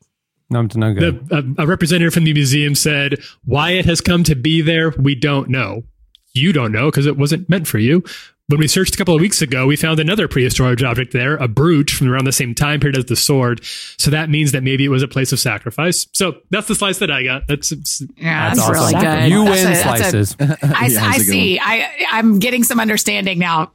No, 0.50 0.66
to 0.66 0.78
no 0.78 0.92
good. 0.94 1.28
The, 1.28 1.54
a, 1.58 1.62
a 1.64 1.66
representative 1.66 2.12
from 2.14 2.24
the 2.24 2.32
museum 2.34 2.74
said, 2.74 3.18
Why 3.44 3.70
it 3.72 3.84
has 3.86 4.00
come 4.00 4.24
to 4.24 4.34
be 4.34 4.60
there, 4.60 4.90
we 4.98 5.14
don't 5.14 5.48
know. 5.48 5.84
You 6.32 6.52
don't 6.52 6.72
know 6.72 6.90
because 6.90 7.06
it 7.06 7.16
wasn't 7.16 7.48
meant 7.48 7.66
for 7.66 7.78
you. 7.78 8.02
When 8.48 8.60
we 8.60 8.68
searched 8.68 8.94
a 8.94 8.98
couple 8.98 9.14
of 9.14 9.22
weeks 9.22 9.40
ago, 9.40 9.66
we 9.66 9.74
found 9.74 9.98
another 10.00 10.28
prehistoric 10.28 10.82
object 10.82 11.14
there, 11.14 11.36
a 11.36 11.48
brooch 11.48 11.94
from 11.94 12.10
around 12.10 12.26
the 12.26 12.32
same 12.32 12.54
time 12.54 12.78
period 12.78 12.98
as 12.98 13.06
the 13.06 13.16
sword. 13.16 13.64
So 13.96 14.10
that 14.10 14.28
means 14.28 14.52
that 14.52 14.62
maybe 14.62 14.84
it 14.84 14.88
was 14.90 15.02
a 15.02 15.08
place 15.08 15.32
of 15.32 15.40
sacrifice. 15.40 16.06
So 16.12 16.40
that's 16.50 16.68
the 16.68 16.74
slice 16.74 16.98
that 16.98 17.10
I 17.10 17.22
got. 17.22 17.46
That's, 17.48 17.72
it's, 17.72 18.02
Yeah, 18.18 18.48
That's 18.48 18.58
that's, 18.58 18.78
awesome. 18.78 19.00
really 19.00 19.04
good. 19.06 19.30
You 19.30 19.44
That's 19.46 19.62
win 19.64 19.72
a- 19.72 19.76
slices. 19.76 20.36
I, 20.38 20.44
Yeah, 20.44 20.56
I 20.76 20.88
that's 20.90 21.14
a 21.14 21.18
good 21.20 21.26
see. 21.26 21.58
I 21.58 22.06
I'm 22.12 22.38
getting 22.38 22.64
some 22.64 22.80
understanding 22.80 23.38
now. 23.38 23.72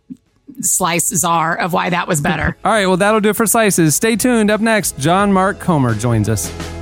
Slices 0.62 1.22
czar 1.22 1.56
of 1.58 1.74
why 1.74 1.90
that 1.90 2.08
was 2.08 2.22
better. 2.22 2.58
All 2.66 2.72
right, 2.72 2.88
well, 2.88 2.98
that'll 2.98 3.20
do 3.20 3.30
it 3.30 3.36
for 3.36 3.46
slices. 3.46 3.96
Stay 3.96 4.16
tuned. 4.16 4.50
Up 4.52 4.62
next, 4.62 4.98
John 4.98 5.32
Mark 5.34 5.60
Comer 5.60 5.96
joins 5.96 6.30
us. 6.30 6.79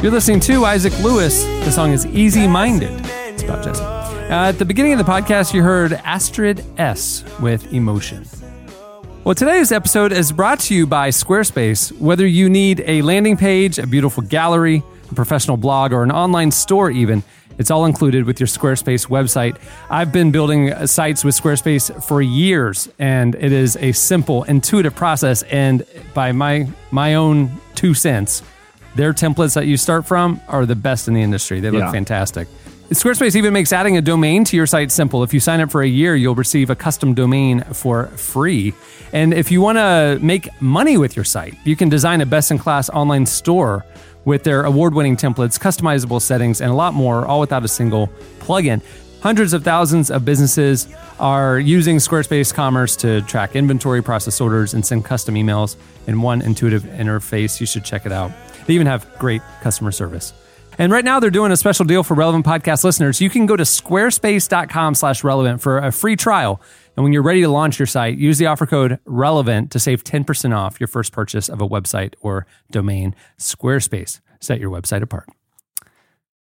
You're 0.00 0.12
listening 0.12 0.38
to 0.40 0.64
Isaac 0.64 0.96
Lewis. 1.00 1.42
The 1.42 1.72
song 1.72 1.92
is 1.92 2.06
Easy 2.06 2.46
Minded. 2.46 3.04
It's 3.04 3.42
about 3.42 3.64
Jesse. 3.64 3.82
Uh, 3.82 4.50
at 4.50 4.52
the 4.52 4.64
beginning 4.64 4.92
of 4.92 4.98
the 4.98 5.04
podcast, 5.04 5.52
you 5.52 5.60
heard 5.60 5.92
Astrid 5.92 6.64
S 6.78 7.24
with 7.40 7.72
Emotion. 7.72 8.24
Well, 9.24 9.34
today's 9.34 9.72
episode 9.72 10.12
is 10.12 10.30
brought 10.30 10.60
to 10.60 10.74
you 10.76 10.86
by 10.86 11.08
Squarespace. 11.08 11.90
Whether 11.98 12.28
you 12.28 12.48
need 12.48 12.84
a 12.86 13.02
landing 13.02 13.36
page, 13.36 13.80
a 13.80 13.88
beautiful 13.88 14.22
gallery, 14.22 14.84
a 15.10 15.14
professional 15.14 15.56
blog, 15.56 15.92
or 15.92 16.04
an 16.04 16.12
online 16.12 16.52
store, 16.52 16.92
even, 16.92 17.24
it's 17.58 17.72
all 17.72 17.84
included 17.84 18.24
with 18.24 18.38
your 18.38 18.46
Squarespace 18.46 19.08
website. 19.08 19.58
I've 19.90 20.12
been 20.12 20.30
building 20.30 20.86
sites 20.86 21.24
with 21.24 21.34
Squarespace 21.34 22.04
for 22.04 22.22
years, 22.22 22.88
and 23.00 23.34
it 23.34 23.50
is 23.50 23.76
a 23.78 23.90
simple, 23.90 24.44
intuitive 24.44 24.94
process. 24.94 25.42
And 25.42 25.84
by 26.14 26.30
my 26.30 26.68
my 26.92 27.16
own 27.16 27.50
two 27.74 27.94
cents, 27.94 28.44
their 28.98 29.14
templates 29.14 29.54
that 29.54 29.66
you 29.66 29.76
start 29.76 30.04
from 30.06 30.40
are 30.48 30.66
the 30.66 30.74
best 30.74 31.06
in 31.08 31.14
the 31.14 31.22
industry. 31.22 31.60
They 31.60 31.70
look 31.70 31.82
Yeah. 31.82 31.92
fantastic. 31.92 32.48
Squarespace 32.90 33.36
even 33.36 33.52
makes 33.52 33.72
adding 33.72 33.96
a 33.96 34.00
domain 34.00 34.44
to 34.44 34.56
your 34.56 34.66
site 34.66 34.90
simple. 34.90 35.22
If 35.22 35.32
you 35.32 35.40
sign 35.40 35.60
up 35.60 35.70
for 35.70 35.82
a 35.82 35.86
year, 35.86 36.16
you'll 36.16 36.34
receive 36.34 36.68
a 36.68 36.74
custom 36.74 37.14
domain 37.14 37.62
for 37.72 38.06
free. 38.16 38.74
And 39.12 39.32
if 39.32 39.52
you 39.52 39.60
want 39.60 39.78
to 39.78 40.18
make 40.20 40.48
money 40.60 40.96
with 40.96 41.14
your 41.14 41.24
site, 41.24 41.54
you 41.64 41.76
can 41.76 41.88
design 41.88 42.20
a 42.22 42.26
best 42.26 42.50
in 42.50 42.58
class 42.58 42.88
online 42.90 43.26
store 43.26 43.84
with 44.24 44.42
their 44.42 44.64
award 44.64 44.94
winning 44.94 45.16
templates, 45.16 45.58
customizable 45.60 46.20
settings, 46.20 46.60
and 46.60 46.70
a 46.70 46.74
lot 46.74 46.92
more, 46.92 47.24
all 47.24 47.40
without 47.40 47.64
a 47.64 47.68
single 47.68 48.08
plugin. 48.40 48.80
Hundreds 49.20 49.52
of 49.52 49.62
thousands 49.64 50.10
of 50.10 50.24
businesses 50.24 50.88
are 51.20 51.58
using 51.58 51.96
Squarespace 51.98 52.54
Commerce 52.54 52.96
to 52.96 53.20
track 53.22 53.54
inventory, 53.54 54.02
process 54.02 54.40
orders, 54.40 54.74
and 54.74 54.84
send 54.84 55.04
custom 55.04 55.34
emails 55.34 55.76
in 56.06 56.20
one 56.22 56.40
intuitive 56.40 56.84
interface. 56.84 57.60
You 57.60 57.66
should 57.66 57.84
check 57.84 58.06
it 58.06 58.12
out. 58.12 58.30
They 58.68 58.74
even 58.74 58.86
have 58.86 59.08
great 59.18 59.40
customer 59.62 59.90
service. 59.90 60.34
And 60.76 60.92
right 60.92 61.04
now 61.04 61.18
they're 61.18 61.30
doing 61.30 61.50
a 61.50 61.56
special 61.56 61.86
deal 61.86 62.02
for 62.04 62.12
relevant 62.12 62.44
podcast 62.44 62.84
listeners. 62.84 63.18
You 63.18 63.30
can 63.30 63.46
go 63.46 63.56
to 63.56 63.64
squarespace.com 63.64 64.94
slash 64.94 65.24
relevant 65.24 65.62
for 65.62 65.78
a 65.78 65.90
free 65.90 66.16
trial. 66.16 66.60
And 66.94 67.02
when 67.02 67.14
you're 67.14 67.22
ready 67.22 67.40
to 67.40 67.48
launch 67.48 67.78
your 67.78 67.86
site, 67.86 68.18
use 68.18 68.36
the 68.36 68.46
offer 68.46 68.66
code 68.66 68.98
relevant 69.06 69.70
to 69.72 69.80
save 69.80 70.04
10% 70.04 70.54
off 70.54 70.78
your 70.78 70.86
first 70.86 71.12
purchase 71.12 71.48
of 71.48 71.62
a 71.62 71.68
website 71.68 72.14
or 72.20 72.46
domain. 72.70 73.16
Squarespace. 73.38 74.20
Set 74.38 74.60
your 74.60 74.70
website 74.70 75.00
apart. 75.00 75.28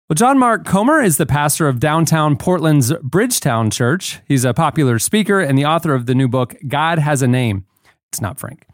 Well, 0.07 0.16
John 0.16 0.38
Mark 0.38 0.66
Comer 0.66 1.01
is 1.01 1.18
the 1.18 1.26
pastor 1.26 1.68
of 1.68 1.80
downtown 1.80 2.38
Portland's 2.38 2.93
Bridgetown 3.01 3.72
Church. 3.72 4.20
He's 4.28 4.45
a 4.45 4.53
popular 4.53 4.99
speaker 4.99 5.39
and 5.39 5.57
the 5.57 5.66
author 5.66 5.95
of 5.95 6.05
the 6.05 6.14
new 6.14 6.28
book, 6.28 6.55
God 6.68 6.99
Has 6.99 7.24
a 7.24 7.28
Name. 7.28 7.66
It's 8.09 8.22
not 8.22 8.38
Frank. 8.38 8.68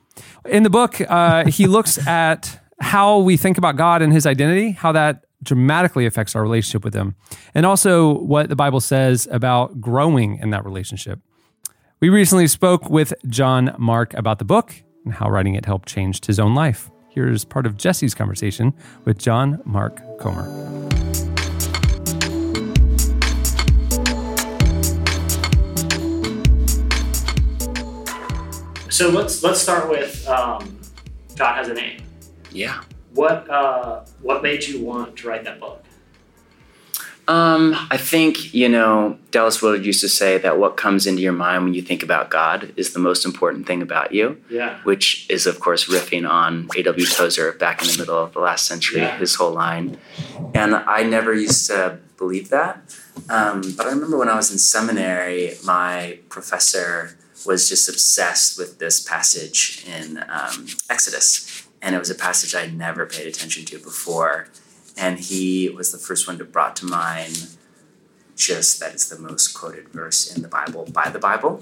In 0.45 0.63
the 0.63 0.69
book, 0.69 0.99
uh, 0.99 1.45
he 1.45 1.65
looks 1.65 2.05
at 2.05 2.59
how 2.81 3.19
we 3.19 3.37
think 3.37 3.57
about 3.57 3.75
God 3.75 4.01
and 4.01 4.13
his 4.13 4.25
identity, 4.25 4.71
how 4.71 4.91
that 4.93 5.25
dramatically 5.43 6.05
affects 6.05 6.35
our 6.35 6.41
relationship 6.41 6.83
with 6.83 6.93
him, 6.93 7.15
and 7.53 7.65
also 7.65 8.19
what 8.19 8.49
the 8.49 8.55
Bible 8.55 8.79
says 8.79 9.27
about 9.31 9.79
growing 9.79 10.37
in 10.37 10.49
that 10.49 10.65
relationship. 10.65 11.19
We 12.01 12.09
recently 12.09 12.47
spoke 12.47 12.89
with 12.89 13.13
John 13.27 13.75
Mark 13.77 14.13
about 14.13 14.39
the 14.39 14.45
book 14.45 14.73
and 15.05 15.13
how 15.13 15.29
writing 15.29 15.55
it 15.55 15.65
helped 15.65 15.87
change 15.87 16.25
his 16.25 16.39
own 16.39 16.55
life. 16.55 16.89
Here's 17.09 17.43
part 17.43 17.65
of 17.65 17.75
Jesse's 17.75 18.13
conversation 18.13 18.73
with 19.03 19.17
John 19.17 19.61
Mark 19.65 20.01
Comer. 20.19 20.47
So 28.89 29.09
let's 29.09 29.43
let's 29.43 29.61
start 29.61 29.89
with 29.89 30.27
um, 30.27 30.79
God 31.35 31.55
has 31.55 31.69
a 31.69 31.73
name. 31.73 32.01
Yeah. 32.51 32.81
What 33.13 33.49
uh, 33.49 34.01
what 34.21 34.43
made 34.43 34.65
you 34.65 34.83
want 34.83 35.17
to 35.17 35.27
write 35.27 35.43
that 35.45 35.59
book? 35.59 35.83
Um, 37.27 37.75
I 37.91 37.97
think, 37.97 38.55
you 38.55 38.67
know, 38.67 39.19
Dallas 39.29 39.61
Willard 39.61 39.85
used 39.85 40.01
to 40.01 40.09
say 40.09 40.39
that 40.39 40.57
what 40.57 40.77
comes 40.77 41.05
into 41.05 41.21
your 41.21 41.31
mind 41.31 41.63
when 41.63 41.75
you 41.75 41.81
think 41.83 42.01
about 42.01 42.31
God 42.31 42.73
is 42.75 42.93
the 42.93 42.97
most 42.99 43.23
important 43.23 43.67
thing 43.67 43.83
about 43.83 44.11
you, 44.13 44.41
Yeah. 44.49 44.79
which 44.81 45.27
is, 45.29 45.45
of 45.45 45.59
course, 45.59 45.85
riffing 45.87 46.27
on 46.27 46.67
A.W. 46.75 47.05
Tozer 47.05 47.51
back 47.51 47.83
in 47.83 47.87
the 47.91 47.99
middle 47.99 48.17
of 48.17 48.33
the 48.33 48.39
last 48.39 48.65
century, 48.65 49.01
Yeah. 49.01 49.15
his 49.19 49.35
whole 49.35 49.51
line. 49.53 49.99
And 50.55 50.73
I 50.73 51.03
never 51.03 51.31
used 51.31 51.67
to 51.67 51.99
believe 52.17 52.49
that. 52.49 52.81
Um, 53.29 53.61
but 53.77 53.85
I 53.85 53.91
remember 53.91 54.17
when 54.17 54.29
I 54.29 54.35
was 54.35 54.49
in 54.51 54.57
seminary, 54.57 55.55
my 55.63 56.17
professor 56.29 57.15
was 57.45 57.69
just 57.69 57.87
obsessed 57.87 58.57
with 58.57 58.79
this 58.79 58.99
passage 58.99 59.85
in 59.87 60.17
um, 60.27 60.65
Exodus. 60.89 61.63
And 61.81 61.95
it 61.95 61.99
was 61.99 62.09
a 62.09 62.15
passage 62.15 62.53
I'd 62.55 62.77
never 62.77 63.05
paid 63.05 63.27
attention 63.27 63.65
to 63.65 63.79
before. 63.79 64.47
And 64.97 65.19
he 65.19 65.69
was 65.69 65.91
the 65.91 65.97
first 65.97 66.27
one 66.27 66.37
to 66.39 66.45
brought 66.45 66.75
to 66.77 66.85
mind 66.85 67.47
just 68.35 68.79
that 68.79 68.93
it's 68.93 69.07
the 69.09 69.19
most 69.19 69.53
quoted 69.53 69.89
verse 69.89 70.33
in 70.33 70.41
the 70.41 70.47
Bible 70.47 70.87
by 70.91 71.09
the 71.09 71.19
Bible, 71.19 71.61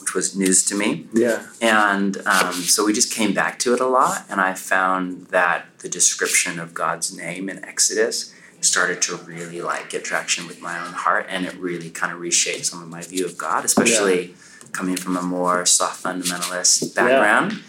which 0.00 0.14
was 0.14 0.34
news 0.36 0.64
to 0.64 0.74
me. 0.74 1.06
Yeah. 1.12 1.46
And 1.60 2.16
um, 2.26 2.52
so 2.54 2.84
we 2.84 2.92
just 2.92 3.12
came 3.12 3.34
back 3.34 3.58
to 3.60 3.74
it 3.74 3.80
a 3.80 3.86
lot, 3.86 4.24
and 4.30 4.40
I 4.40 4.54
found 4.54 5.26
that 5.26 5.66
the 5.78 5.88
description 5.88 6.58
of 6.58 6.72
God's 6.74 7.16
name 7.16 7.48
in 7.48 7.64
Exodus 7.64 8.34
started 8.60 9.02
to 9.02 9.16
really 9.16 9.60
like 9.60 9.90
get 9.90 10.04
traction 10.04 10.46
with 10.46 10.60
my 10.62 10.78
own 10.78 10.94
heart, 10.94 11.26
and 11.28 11.44
it 11.44 11.54
really 11.56 11.90
kind 11.90 12.12
of 12.12 12.18
reshaped 12.18 12.64
some 12.64 12.82
of 12.82 12.88
my 12.88 13.02
view 13.02 13.26
of 13.26 13.36
God, 13.36 13.64
especially 13.64 14.34
coming 14.72 14.96
from 14.96 15.16
a 15.18 15.22
more 15.22 15.66
soft 15.66 16.02
fundamentalist 16.02 16.94
background. 16.94 17.62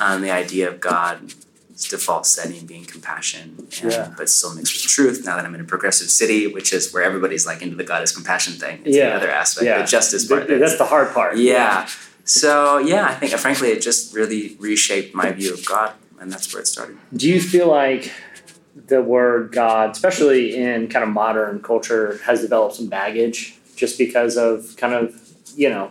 Um, 0.00 0.22
the 0.22 0.30
idea 0.30 0.68
of 0.68 0.80
God's 0.80 1.34
default 1.88 2.26
setting 2.26 2.66
being 2.66 2.84
compassion, 2.84 3.54
and, 3.82 3.92
Yeah. 3.92 4.12
but 4.16 4.28
still 4.28 4.54
mixed 4.54 4.72
with 4.74 4.82
truth. 4.90 5.24
Now 5.24 5.36
that 5.36 5.44
I'm 5.46 5.54
in 5.54 5.60
a 5.60 5.64
progressive 5.64 6.10
city, 6.10 6.46
which 6.46 6.72
is 6.72 6.92
where 6.92 7.02
everybody's 7.02 7.46
like 7.46 7.62
into 7.62 7.76
the 7.76 7.84
God 7.84 8.02
is 8.02 8.12
compassion 8.12 8.54
thing, 8.54 8.80
it's 8.84 8.96
the 8.96 9.14
other 9.14 9.30
aspect, 9.30 9.64
Yeah. 9.66 9.80
the 9.82 9.86
justice 9.86 10.26
part. 10.26 10.46
Th- 10.46 10.58
That's 10.60 10.76
the 10.78 10.86
hard 10.86 11.12
part. 11.14 11.36
Yeah. 11.36 11.86
So 12.24 12.78
yeah, 12.78 13.06
I 13.06 13.14
think 13.14 13.32
frankly 13.32 13.68
it 13.70 13.80
just 13.82 14.14
really 14.14 14.56
reshaped 14.58 15.14
my 15.14 15.32
view 15.32 15.52
of 15.54 15.64
God, 15.64 15.92
and 16.20 16.30
that's 16.32 16.52
where 16.52 16.60
it 16.62 16.66
started. 16.66 16.96
Do 17.14 17.28
you 17.28 17.40
feel 17.40 17.68
like 17.68 18.12
the 18.86 19.02
word 19.02 19.50
God, 19.52 19.90
especially 19.92 20.56
in 20.56 20.88
kind 20.88 21.02
of 21.02 21.10
modern 21.10 21.60
culture, 21.62 22.20
has 22.24 22.40
developed 22.42 22.76
some 22.76 22.86
baggage 22.88 23.56
just 23.76 23.98
because 23.98 24.36
of 24.36 24.76
kind 24.76 24.94
of, 24.94 25.14
you 25.56 25.68
know, 25.68 25.90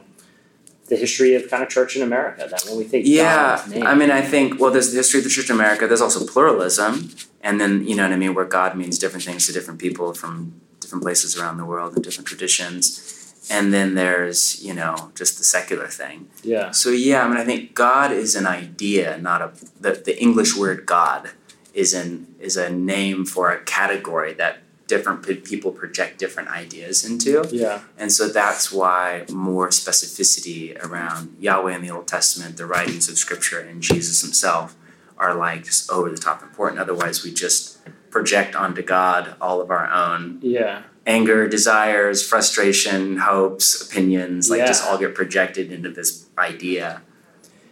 the 0.90 0.96
history 0.96 1.36
of 1.36 1.50
kind 1.50 1.64
of 1.64 1.70
church 1.70 1.96
in 1.96 2.02
America? 2.02 2.48
That 2.50 2.64
when 2.68 2.78
we 2.78 2.84
think 2.84 3.06
Yeah, 3.06 3.64
I 3.84 3.96
mean, 3.96 4.12
I 4.12 4.22
think 4.22 4.60
well, 4.60 4.72
there's 4.72 4.92
the 4.92 4.98
history 4.98 5.20
of 5.20 5.24
the 5.24 5.30
Church 5.30 5.50
in 5.50 5.56
America. 5.56 5.88
There's 5.88 6.02
also 6.02 6.26
pluralism, 6.26 7.12
and 7.42 7.60
then 7.62 7.88
you 7.88 7.96
know 7.96 8.04
what 8.04 8.14
I 8.14 8.18
mean, 8.18 8.34
where 8.34 8.46
God 8.46 8.76
means 8.76 9.00
different 9.00 9.24
things 9.24 9.46
to 9.48 9.54
different 9.54 9.80
people 9.80 10.14
from 10.14 10.60
different 10.80 11.04
places 11.04 11.38
around 11.38 11.58
the 11.58 11.66
world 11.66 11.96
and 11.96 12.04
different 12.04 12.28
traditions. 12.28 13.16
And 13.52 13.74
then 13.74 13.96
there's 13.96 14.64
you 14.64 14.74
know 14.74 15.12
just 15.16 15.38
the 15.38 15.44
secular 15.44 15.88
thing. 15.88 16.28
yeah, 16.44 16.72
So 16.72 16.90
yeah, 16.90 17.24
I 17.24 17.28
mean, 17.28 17.38
I 17.38 17.46
think 17.46 17.74
God 17.74 18.12
is 18.12 18.36
an 18.36 18.46
idea, 18.46 19.18
not 19.18 19.42
a 19.42 19.52
the, 19.80 19.92
the 19.94 20.22
English 20.22 20.56
word 20.56 20.86
God 20.86 21.32
is 21.74 21.94
an 21.94 22.36
is 22.40 22.58
a 22.58 22.70
name 22.70 23.26
for 23.26 23.52
a 23.52 23.60
category 23.64 24.34
that 24.34 24.60
different 24.90 25.24
pe- 25.26 25.36
people 25.36 25.72
project 25.72 26.18
different 26.20 26.50
ideas 26.50 27.06
into. 27.10 27.48
yeah, 27.52 27.82
And 27.98 28.12
so 28.12 28.28
that's 28.28 28.72
why 28.72 29.24
more 29.32 29.70
specificity 29.70 30.78
around 30.84 31.38
Yahweh 31.40 31.76
in 31.76 31.82
the 31.82 31.92
Old 31.92 32.08
Testament, 32.08 32.58
the 32.58 32.66
writings 32.66 33.08
of 33.08 33.18
Scripture, 33.18 33.60
and 33.60 33.82
Jesus 33.82 34.22
himself 34.22 34.76
are 35.18 35.34
like 35.36 35.64
just 35.64 35.90
over 35.92 36.10
the 36.10 36.18
top 36.18 36.42
important. 36.42 36.80
Otherwise, 36.82 37.24
we 37.24 37.32
just 37.34 37.78
project 38.10 38.56
onto 38.56 38.82
God 38.82 39.36
all 39.40 39.62
of 39.62 39.70
our 39.70 39.88
own 39.90 40.40
yeah, 40.42 40.84
anger, 41.06 41.48
desires, 41.48 42.28
frustration, 42.28 43.18
hopes, 43.18 43.88
opinions, 43.88 44.50
like 44.50 44.66
just 44.66 44.84
all 44.86 44.98
get 44.98 45.14
projected 45.14 45.72
into 45.72 45.90
this 45.90 46.26
idea. 46.38 47.02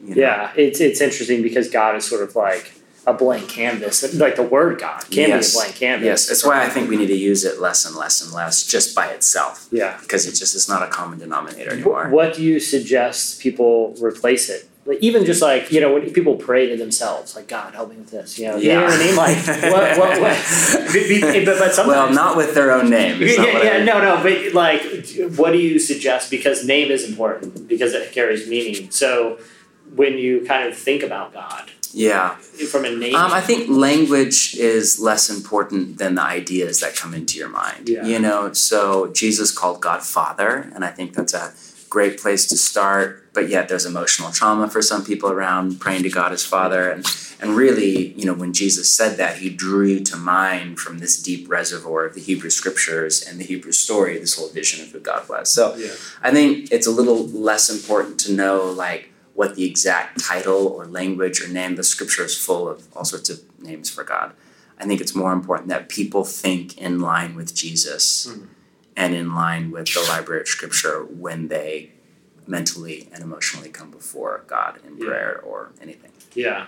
you 0.02 0.16
know? 0.16 0.22
yeah. 0.22 0.52
It's 0.56 0.80
it's 0.80 1.02
interesting 1.02 1.42
because 1.42 1.70
God 1.70 1.96
is 1.96 2.06
sort 2.06 2.22
of 2.22 2.36
like 2.36 2.72
a 3.08 3.14
blank 3.14 3.48
canvas. 3.48 4.14
Like 4.14 4.36
the 4.36 4.44
word 4.44 4.80
God 4.80 5.00
can 5.10 5.30
Yes. 5.30 5.54
be 5.54 5.58
a 5.58 5.62
blank 5.62 5.76
canvas. 5.78 6.06
Yes, 6.06 6.28
that's 6.28 6.46
why 6.46 6.62
I 6.64 6.70
think 6.70 6.90
we 6.90 6.98
need 6.98 7.08
to 7.08 7.16
use 7.16 7.46
it 7.46 7.60
less 7.60 7.86
and 7.86 7.96
less 7.96 8.22
and 8.22 8.34
less 8.34 8.64
just 8.64 8.94
by 8.94 9.08
itself 9.08 9.66
Yeah. 9.72 9.98
because 10.02 10.28
it 10.28 10.34
just 10.34 10.54
is 10.54 10.68
not 10.68 10.84
a 10.84 10.88
common 10.88 11.18
denominator 11.18 11.72
anymore. 11.72 12.10
What 12.10 12.36
do 12.36 12.44
you 12.44 12.60
suggest 12.60 13.40
people 13.40 13.96
replace 14.00 14.50
it? 14.50 14.68
Like 14.86 15.00
even 15.02 15.26
just 15.26 15.42
like 15.42 15.70
you 15.72 15.82
know 15.82 15.94
when 15.94 16.10
people 16.14 16.36
pray 16.36 16.68
to 16.70 16.78
themselves, 16.78 17.36
like 17.36 17.48
God 17.50 17.74
help 17.74 17.90
me 17.90 17.98
with 17.98 18.10
this, 18.12 18.40
you 18.40 18.48
know, 18.48 18.56
you 18.56 18.72
know 18.74 18.84
what 18.86 18.94
I 18.94 18.98
mean? 19.06 19.16
Like 19.18 19.38
what, 19.74 19.98
what, 20.00 20.22
what? 20.22 20.38
But, 20.88 21.58
but 21.60 21.74
sometimes 21.74 21.88
well, 21.88 22.14
not 22.14 22.38
with 22.38 22.54
their 22.54 22.72
own 22.72 22.90
name. 22.90 23.22
It's 23.22 23.38
yeah, 23.38 23.64
yeah, 23.64 23.70
I- 23.82 23.84
no, 23.84 24.00
no, 24.02 24.24
but 24.24 24.54
like, 24.54 24.82
what 25.36 25.52
do 25.52 25.58
you 25.60 25.78
suggest? 25.80 26.32
Because 26.32 26.66
name 26.66 26.90
is 26.90 27.04
important 27.08 27.68
because 27.68 27.94
it 27.94 28.12
carries 28.14 28.48
meaning. 28.48 28.90
So 28.92 29.40
when 29.96 30.18
you 30.18 30.46
kind 30.46 30.68
of 30.68 30.78
think 30.78 31.04
about 31.04 31.34
God 31.34 31.72
Yeah. 31.94 32.36
from 32.72 32.86
a 32.86 32.90
name, 32.96 33.16
Um, 33.16 33.32
I 33.32 33.42
think 33.42 33.70
language 33.70 34.56
is 34.56 35.00
less 35.00 35.30
important 35.30 35.98
than 35.98 36.16
the 36.16 36.22
ideas 36.24 36.80
that 36.82 36.96
come 36.96 37.14
into 37.14 37.38
your 37.38 37.50
mind. 37.50 37.88
Yeah. 37.90 38.06
You 38.06 38.20
know, 38.20 38.54
so 38.54 39.08
Jesus 39.08 39.52
called 39.52 39.82
God 39.82 40.04
Father, 40.04 40.72
and 40.76 40.84
I 40.84 40.90
think 40.92 41.14
that's 41.14 41.34
a 41.34 41.54
great 41.90 42.20
place 42.22 42.46
to 42.48 42.58
start. 42.58 43.24
But 43.34 43.50
yet, 43.50 43.70
there's 43.70 43.86
emotional 43.86 44.32
trauma 44.32 44.68
for 44.70 44.82
some 44.82 45.06
people 45.06 45.30
around 45.32 45.80
praying 45.80 46.04
to 46.04 46.10
God 46.10 46.32
as 46.32 46.44
Father, 46.44 46.90
and 46.90 47.06
and 47.40 47.56
really, 47.56 48.14
you 48.18 48.26
know, 48.26 48.34
when 48.34 48.52
Jesus 48.52 48.90
said 48.92 49.18
that, 49.18 49.38
he 49.38 49.50
drew 49.52 50.00
to 50.00 50.18
mind 50.18 50.80
from 50.80 50.98
this 50.98 51.22
deep 51.22 51.48
reservoir 51.48 52.04
of 52.06 52.16
the 52.16 52.20
Hebrew 52.20 52.50
Scriptures 52.50 53.22
and 53.28 53.40
the 53.40 53.44
Hebrew 53.44 53.72
story 53.72 54.18
this 54.18 54.34
whole 54.34 54.50
vision 54.50 54.82
of 54.84 54.92
who 54.92 55.00
God 55.00 55.30
was. 55.30 55.48
So, 55.52 55.76
Yeah. 55.78 55.92
I 56.24 56.32
think 56.32 56.72
it's 56.72 56.88
a 56.88 56.92
little 57.00 57.28
less 57.28 57.70
important 57.70 58.20
to 58.22 58.32
know 58.32 58.66
like 58.72 59.12
what 59.38 59.54
the 59.54 59.64
exact 59.66 60.20
title 60.20 60.66
or 60.68 60.86
language 60.88 61.40
or 61.44 61.48
name. 61.48 61.76
The 61.76 61.84
scripture 61.84 62.26
is 62.26 62.36
full 62.36 62.68
of 62.68 62.88
all 62.96 63.06
sorts 63.06 63.30
of 63.30 63.40
names 63.62 63.88
for 63.88 64.04
God. 64.04 64.34
I 64.80 64.86
think 64.88 65.00
it's 65.00 65.14
more 65.14 65.32
important 65.32 65.70
that 65.70 65.90
people 65.90 66.24
think 66.24 66.76
in 66.80 67.00
line 67.00 67.36
with 67.36 67.54
Jesus 67.54 68.28
and 68.96 69.14
in 69.14 69.36
line 69.36 69.70
with 69.70 69.94
the 69.94 70.04
library 70.10 70.42
of 70.42 70.48
scripture 70.48 71.04
when 71.04 71.50
they 71.50 71.92
mentally 72.48 73.10
and 73.14 73.22
emotionally 73.24 73.70
come 73.70 73.92
before 73.92 74.44
God 74.48 74.80
in 74.84 74.98
Yeah. 74.98 75.06
prayer 75.06 75.40
or 75.44 75.70
anything. 75.80 76.12
yeah, 76.34 76.66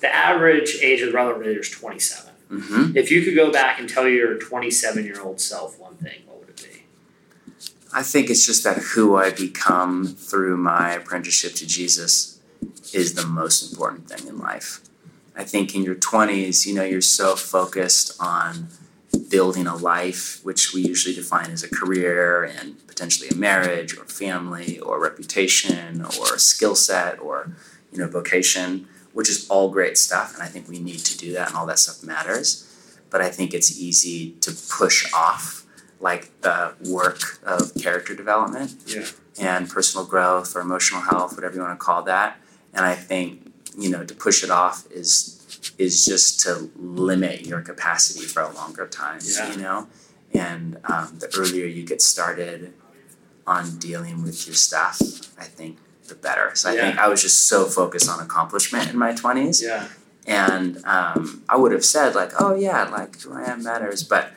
the 0.00 0.12
average 0.12 0.78
age 0.82 1.00
of 1.02 1.06
the 1.06 1.12
Brotherhood 1.12 1.46
Reader 1.46 1.60
is 1.60 1.70
twenty 1.70 2.00
seven. 2.00 2.32
hmm 2.48 2.96
If 2.96 3.12
you 3.12 3.22
could 3.22 3.36
go 3.36 3.52
back 3.52 3.78
and 3.78 3.88
tell 3.88 4.08
your 4.08 4.34
twenty 4.34 4.70
seven 4.72 5.04
year 5.04 5.20
old 5.20 5.40
self 5.40 5.78
one 5.78 5.94
thing, 5.94 6.22
what 6.26 6.40
would 6.40 6.48
it 6.48 6.56
be? 6.68 6.82
I 7.92 8.02
think 8.02 8.30
it's 8.30 8.46
just 8.46 8.62
that 8.64 8.78
who 8.78 9.16
I 9.16 9.30
become 9.30 10.06
through 10.06 10.56
my 10.56 10.92
apprenticeship 10.92 11.54
to 11.54 11.66
Jesus 11.66 12.40
is 12.92 13.14
the 13.14 13.26
most 13.26 13.70
important 13.70 14.08
thing 14.08 14.28
in 14.28 14.38
life. 14.38 14.80
I 15.36 15.44
think 15.44 15.74
in 15.74 15.82
your 15.82 15.96
20s, 15.96 16.66
you 16.66 16.74
know, 16.74 16.84
you're 16.84 17.00
so 17.00 17.34
focused 17.34 18.16
on 18.20 18.68
building 19.28 19.66
a 19.66 19.74
life, 19.74 20.40
which 20.44 20.72
we 20.72 20.82
usually 20.82 21.14
define 21.14 21.50
as 21.50 21.64
a 21.64 21.68
career 21.68 22.44
and 22.44 22.86
potentially 22.86 23.28
a 23.28 23.34
marriage 23.34 23.96
or 23.96 24.04
family 24.04 24.78
or 24.78 25.00
reputation 25.00 26.02
or 26.02 26.38
skill 26.38 26.76
set 26.76 27.18
or, 27.18 27.52
you 27.92 27.98
know, 27.98 28.08
vocation, 28.08 28.86
which 29.12 29.28
is 29.28 29.48
all 29.48 29.68
great 29.68 29.98
stuff. 29.98 30.34
And 30.34 30.42
I 30.42 30.46
think 30.46 30.68
we 30.68 30.78
need 30.78 31.00
to 31.00 31.18
do 31.18 31.32
that 31.32 31.48
and 31.48 31.56
all 31.56 31.66
that 31.66 31.78
stuff 31.78 32.06
matters. 32.06 32.66
But 33.08 33.20
I 33.20 33.30
think 33.30 33.52
it's 33.52 33.80
easy 33.80 34.32
to 34.42 34.52
push 34.52 35.12
off 35.12 35.66
like 36.00 36.40
the 36.40 36.74
work 36.88 37.38
of 37.44 37.74
character 37.74 38.14
development 38.14 38.74
Yeah. 38.86 39.04
and 39.38 39.68
personal 39.68 40.06
growth 40.06 40.56
or 40.56 40.60
emotional 40.60 41.02
health, 41.02 41.34
whatever 41.34 41.54
you 41.56 41.60
want 41.60 41.78
to 41.78 41.84
call 41.84 42.02
that. 42.04 42.38
And 42.72 42.84
I 42.86 42.94
think, 42.94 43.52
you 43.78 43.90
know, 43.90 44.04
to 44.04 44.14
push 44.14 44.42
it 44.42 44.50
off 44.50 44.90
is 44.90 45.36
is 45.78 46.04
just 46.04 46.40
to 46.40 46.70
limit 46.76 47.44
your 47.46 47.60
capacity 47.60 48.20
for 48.24 48.40
a 48.42 48.50
longer 48.52 48.86
time, 48.86 49.18
Yeah. 49.22 49.50
you 49.52 49.58
know? 49.60 49.88
And 50.32 50.78
um, 50.84 51.16
the 51.18 51.28
earlier 51.38 51.66
you 51.66 51.84
get 51.84 52.00
started 52.00 52.72
on 53.46 53.78
dealing 53.78 54.22
with 54.22 54.46
your 54.46 54.54
stuff, 54.54 55.00
I 55.38 55.44
think 55.44 55.78
the 56.08 56.14
better. 56.14 56.52
So 56.54 56.70
I 56.70 56.74
Yeah. 56.74 56.80
think 56.82 56.98
I 56.98 57.08
was 57.08 57.20
just 57.22 57.46
so 57.48 57.64
focused 57.66 58.08
on 58.08 58.20
accomplishment 58.20 58.88
in 58.90 58.96
my 58.98 59.12
20s 59.12 59.60
Yeah. 59.62 59.88
and 60.26 60.82
um, 60.84 61.42
I 61.48 61.56
would 61.56 61.72
have 61.72 61.84
said 61.84 62.14
like, 62.14 62.32
"Oh 62.40 62.54
yeah, 62.54 62.84
like 62.84 63.20
who 63.20 63.32
I 63.34 63.44
am 63.44 63.62
matters," 63.62 64.02
but 64.02 64.32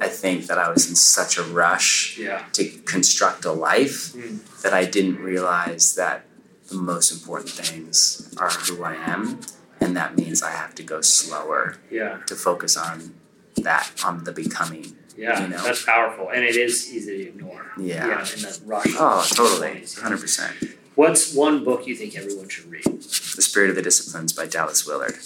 I 0.00 0.08
think 0.08 0.46
that 0.46 0.58
I 0.58 0.70
was 0.70 0.88
in 0.88 0.96
such 0.96 1.36
a 1.38 1.42
rush 1.42 2.16
Yeah. 2.18 2.44
to 2.52 2.68
construct 2.84 3.44
a 3.44 3.52
life 3.52 4.12
Mm. 4.14 4.38
that 4.62 4.72
I 4.72 4.84
didn't 4.84 5.18
realize 5.22 5.94
that 5.94 6.24
the 6.68 6.76
most 6.76 7.10
important 7.12 7.50
things 7.50 8.28
are 8.36 8.50
who 8.50 8.82
I 8.84 8.94
am, 8.94 9.40
and 9.80 9.96
that 9.96 10.16
means 10.16 10.42
I 10.42 10.50
have 10.50 10.74
to 10.76 10.82
go 10.82 11.00
slower 11.00 11.76
Yeah. 11.90 12.18
to 12.26 12.34
focus 12.36 12.76
on 12.76 13.14
that, 13.56 13.90
on 14.04 14.24
the 14.24 14.32
becoming. 14.32 14.96
Yeah. 15.16 15.42
You 15.42 15.48
know? 15.48 15.62
That's 15.64 15.82
powerful. 15.84 16.28
And 16.32 16.44
it 16.44 16.54
is 16.56 16.92
easy 16.92 17.16
to 17.24 17.28
ignore. 17.30 17.72
Yeah. 17.76 18.20
In 18.20 18.42
the 18.42 18.60
rush. 18.66 18.86
Oh, 18.98 19.26
totally, 19.34 19.84
hundred 20.00 20.20
percent. 20.20 20.54
What's 20.94 21.32
one 21.32 21.64
book 21.64 21.86
you 21.86 21.96
think 21.96 22.16
everyone 22.16 22.48
should 22.48 22.70
read 22.70 22.84
The 22.84 23.42
Spirit 23.42 23.70
of 23.70 23.76
the 23.76 23.82
Disciplines 23.82 24.32
by 24.32 24.46
Dallas 24.46 24.86
Willard. 24.86 25.18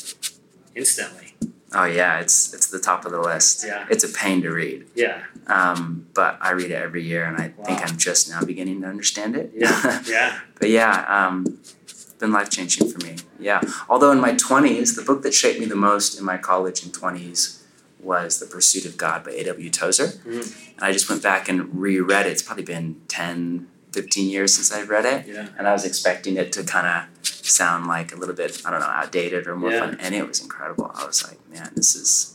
instantly? 0.75 1.32
Oh 1.75 1.85
yeah, 1.85 2.21
it's 2.21 2.53
it's 2.55 2.67
the 2.69 2.79
top 2.79 3.05
of 3.05 3.13
the 3.13 3.21
list. 3.21 3.65
Yeah. 3.67 3.87
It's 3.91 4.05
a 4.05 4.09
pain 4.09 4.43
to 4.43 4.51
read. 4.51 4.87
Yeah. 4.95 5.23
Um, 5.47 6.07
but 6.15 6.39
I 6.41 6.51
read 6.53 6.71
it 6.71 6.75
every 6.75 7.03
year, 7.03 7.25
and 7.25 7.37
I 7.37 7.49
think 7.65 7.81
I'm 7.89 7.97
just 7.97 8.29
now 8.31 8.43
beginning 8.45 8.83
to 8.83 8.89
understand 8.89 9.37
it. 9.37 9.53
Yeah. 9.55 10.03
Yeah. 10.07 10.41
but 10.59 10.69
yeah, 10.71 11.05
um, 11.09 11.59
it's 11.85 12.13
been 12.15 12.33
life 12.33 12.51
changing 12.51 12.89
for 12.91 12.99
me. 13.07 13.17
Yeah. 13.41 13.61
Although 13.89 14.13
in 14.13 14.21
my 14.21 14.35
20s, 14.35 14.95
the 14.97 15.03
book 15.03 15.23
that 15.23 15.35
shaped 15.35 15.59
me 15.61 15.67
the 15.67 15.77
most 15.77 16.19
in 16.19 16.25
my 16.25 16.37
college 16.39 16.85
and 16.85 16.93
20s 16.93 17.63
was 18.01 18.39
The 18.41 18.47
Pursuit 18.47 18.85
of 18.85 18.97
God 18.97 19.25
by 19.25 19.31
A.W. 19.33 19.71
Tozer. 19.71 20.09
Mhm. 20.09 20.75
And 20.77 20.85
I 20.85 20.93
just 20.93 21.09
went 21.09 21.23
back 21.23 21.49
and 21.49 21.73
reread 21.81 22.27
it. 22.27 22.33
It's 22.33 22.43
probably 22.43 22.65
been 22.65 23.01
10, 23.09 23.69
15 23.93 24.29
years 24.29 24.55
since 24.55 24.73
I've 24.73 24.91
read 24.91 25.05
it. 25.05 25.27
Yeah. 25.27 25.49
And 25.57 25.67
I 25.69 25.73
was 25.73 25.85
expecting 25.85 26.37
it 26.37 26.53
to 26.53 26.65
kind 26.65 26.87
of 26.87 27.32
sound 27.43 27.87
like 27.87 28.13
a 28.13 28.17
little 28.17 28.35
bit, 28.35 28.61
I 28.65 28.71
don't 28.71 28.81
know, 28.81 28.87
outdated 28.87 29.47
or 29.47 29.57
more 29.57 29.71
Yeah. 29.71 29.81
fun. 29.81 29.97
And 30.01 30.15
it 30.15 30.27
was 30.27 30.41
incredible. 30.41 30.91
I 30.95 31.05
was 31.07 31.27
like, 31.27 31.39
man, 31.51 31.71
this 31.75 31.95
is 31.97 32.29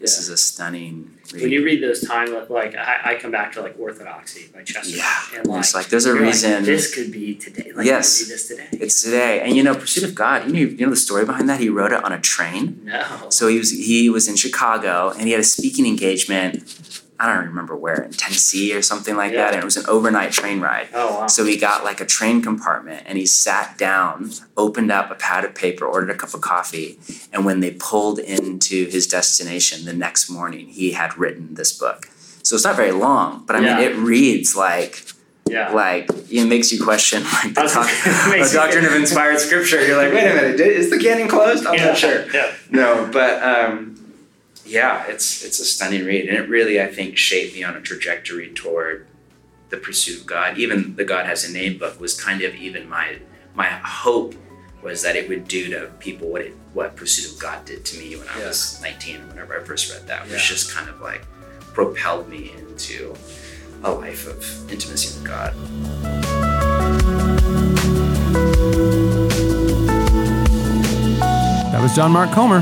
This 0.00 0.14
Yeah. 0.16 0.20
is 0.22 0.28
a 0.30 0.36
stunning 0.36 1.16
read. 1.32 1.42
When 1.42 1.52
you 1.52 1.64
read 1.64 1.80
those 1.80 2.00
time, 2.00 2.28
like 2.50 2.74
I, 2.74 3.00
I 3.04 3.14
come 3.22 3.30
back 3.30 3.52
to 3.52 3.60
like 3.62 3.76
Orthodoxy 3.78 4.48
by 4.52 4.64
Chesterton, 4.64 4.98
Yeah, 4.98 5.38
and 5.38 5.46
like, 5.46 5.60
it's 5.60 5.74
like 5.76 5.86
there's 5.90 6.06
a 6.06 6.08
you're 6.08 6.16
like, 6.16 6.24
reason- 6.26 6.64
this 6.64 6.92
could 6.92 7.12
be 7.12 7.36
today. 7.36 7.70
Like, 7.72 7.86
Yes. 7.86 8.04
I 8.08 8.18
could 8.18 8.28
read 8.28 8.34
this 8.34 8.48
today. 8.48 8.68
it's 8.84 9.00
today, 9.04 9.40
and 9.42 9.54
you 9.56 9.62
know, 9.62 9.76
Pursuit 9.76 10.02
of 10.02 10.16
God. 10.16 10.44
You 10.48 10.52
know, 10.54 10.58
you 10.58 10.84
know 10.86 10.90
the 10.90 10.96
story 10.96 11.24
behind 11.24 11.48
that. 11.50 11.60
He 11.60 11.68
wrote 11.68 11.92
it 11.92 12.02
on 12.02 12.10
a 12.12 12.18
train. 12.20 12.80
no. 12.84 13.04
So 13.30 13.46
he 13.46 13.58
was 13.58 13.70
he 13.70 14.10
was 14.10 14.26
in 14.26 14.34
Chicago, 14.34 15.10
and 15.16 15.22
he 15.28 15.30
had 15.30 15.40
a 15.40 15.44
speaking 15.44 15.86
engagement. 15.86 16.64
I 17.22 17.32
don't 17.32 17.46
remember 17.46 17.76
where 17.76 18.02
in 18.02 18.10
Tennessee 18.10 18.74
or 18.74 18.82
something 18.82 19.14
like 19.16 19.30
Yeah. 19.32 19.42
that, 19.44 19.54
and 19.54 19.62
it 19.62 19.64
was 19.64 19.76
an 19.76 19.86
overnight 19.86 20.32
train 20.32 20.60
ride. 20.60 20.88
oh 20.92 21.20
wow. 21.20 21.26
So 21.28 21.44
he 21.44 21.56
got 21.56 21.84
like 21.84 22.00
a 22.00 22.04
train 22.04 22.42
compartment 22.42 23.04
and 23.06 23.16
he 23.16 23.26
sat 23.26 23.78
down, 23.78 24.32
opened 24.56 24.90
up 24.90 25.08
a 25.12 25.14
pad 25.14 25.44
of 25.44 25.54
paper, 25.54 25.86
ordered 25.86 26.10
a 26.10 26.16
cup 26.16 26.34
of 26.34 26.40
coffee, 26.40 26.98
and 27.32 27.44
when 27.44 27.60
they 27.60 27.70
pulled 27.70 28.18
into 28.18 28.86
his 28.86 29.06
destination 29.06 29.84
the 29.84 29.92
next 29.92 30.28
morning, 30.28 30.66
he 30.66 30.92
had 30.92 31.16
written 31.16 31.54
this 31.54 31.72
book. 31.72 32.08
So 32.42 32.56
it's 32.56 32.64
not 32.64 32.74
very 32.74 32.90
long, 32.90 33.44
but 33.46 33.54
I 33.54 33.60
Yeah. 33.60 33.76
mean 33.76 33.84
it 33.88 33.96
reads 33.96 34.56
like 34.56 35.04
yeah. 35.48 35.70
like 35.70 36.08
it 36.28 36.46
makes 36.46 36.72
you 36.72 36.82
question 36.82 37.22
like 37.22 37.54
the, 37.54 37.62
doc- 37.72 37.86
the 38.04 38.50
doctrine 38.52 38.84
of 38.84 38.94
inspired 38.94 39.38
scripture. 39.38 39.84
You're 39.86 39.96
like, 39.96 40.12
wait 40.12 40.26
a 40.28 40.34
minute, 40.34 40.58
is 40.58 40.90
the 40.90 40.98
canon 40.98 41.28
closed? 41.28 41.64
I'm 41.66 41.74
yeah. 41.74 41.86
not 41.86 41.96
sure. 41.96 42.26
Yeah. 42.34 42.52
No, 42.70 43.08
but 43.12 43.40
um, 43.44 44.01
yeah, 44.72 45.04
it's 45.06 45.44
it's 45.44 45.58
a 45.60 45.64
stunning 45.66 46.04
read, 46.06 46.26
and 46.28 46.36
it 46.38 46.48
really 46.48 46.80
I 46.80 46.86
think 46.86 47.18
shaped 47.18 47.54
me 47.54 47.62
on 47.62 47.76
a 47.76 47.80
trajectory 47.80 48.48
toward 48.48 49.06
the 49.68 49.76
pursuit 49.76 50.20
of 50.20 50.26
God. 50.26 50.56
Even 50.58 50.96
the 50.96 51.04
God 51.04 51.26
Has 51.26 51.44
a 51.48 51.52
Name 51.52 51.76
book 51.78 52.00
was 52.00 52.18
kind 52.18 52.40
of 52.42 52.54
even 52.54 52.88
my 52.88 53.18
my 53.54 53.66
hope 53.68 54.34
was 54.82 55.02
that 55.02 55.14
it 55.14 55.28
would 55.28 55.46
do 55.46 55.68
to 55.70 55.86
people 55.98 56.28
what 56.28 56.40
it 56.42 56.54
what 56.72 56.96
Pursuit 56.96 57.32
of 57.34 57.38
God 57.38 57.66
did 57.66 57.84
to 57.84 57.98
me 57.98 58.16
when 58.16 58.26
I 58.28 58.38
was 58.46 58.80
19 58.82 59.20
or 59.20 59.26
whenever 59.26 59.60
I 59.60 59.62
first 59.62 59.92
read 59.92 60.06
that. 60.06 60.22
It 60.26 60.32
was 60.32 60.42
Yeah. 60.42 60.54
just 60.54 60.70
kind 60.72 60.88
of 60.88 61.00
like 61.02 61.22
propelled 61.74 62.28
me 62.30 62.52
into 62.58 63.14
a 63.84 63.92
life 63.92 64.26
of 64.26 64.72
intimacy 64.72 65.18
with 65.18 65.26
God. 65.28 65.52
That 71.72 71.80
was 71.80 71.94
John 71.94 72.12
Mark 72.12 72.30
Comer, 72.32 72.60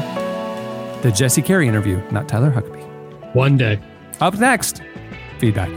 the 1.02 1.10
Jesse 1.10 1.42
Carey 1.42 1.66
interview, 1.66 2.02
not 2.10 2.28
Tyler 2.28 2.50
Huckabee. 2.50 3.34
One 3.34 3.56
day. 3.56 3.80
Up 4.20 4.34
next, 4.34 4.82
feedback. 5.38 5.70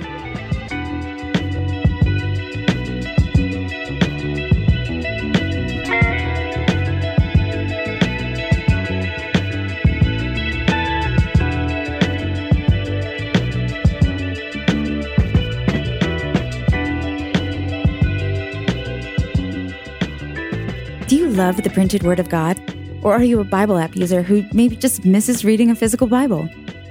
Do 21.08 21.16
you 21.16 21.30
love 21.30 21.62
the 21.64 21.70
printed 21.70 22.04
Word 22.04 22.20
of 22.20 22.28
God? 22.28 22.73
Or 23.04 23.14
are 23.14 23.24
you 23.24 23.42
a 23.42 23.44
Bible 23.44 23.78
app 23.78 23.98
user 23.98 24.22
who 24.22 24.46
maybe 24.54 24.78
just 24.78 25.04
misses 25.04 25.44
reading 25.44 25.70
a 25.70 25.76
physical 25.76 26.08
Bible? 26.08 26.48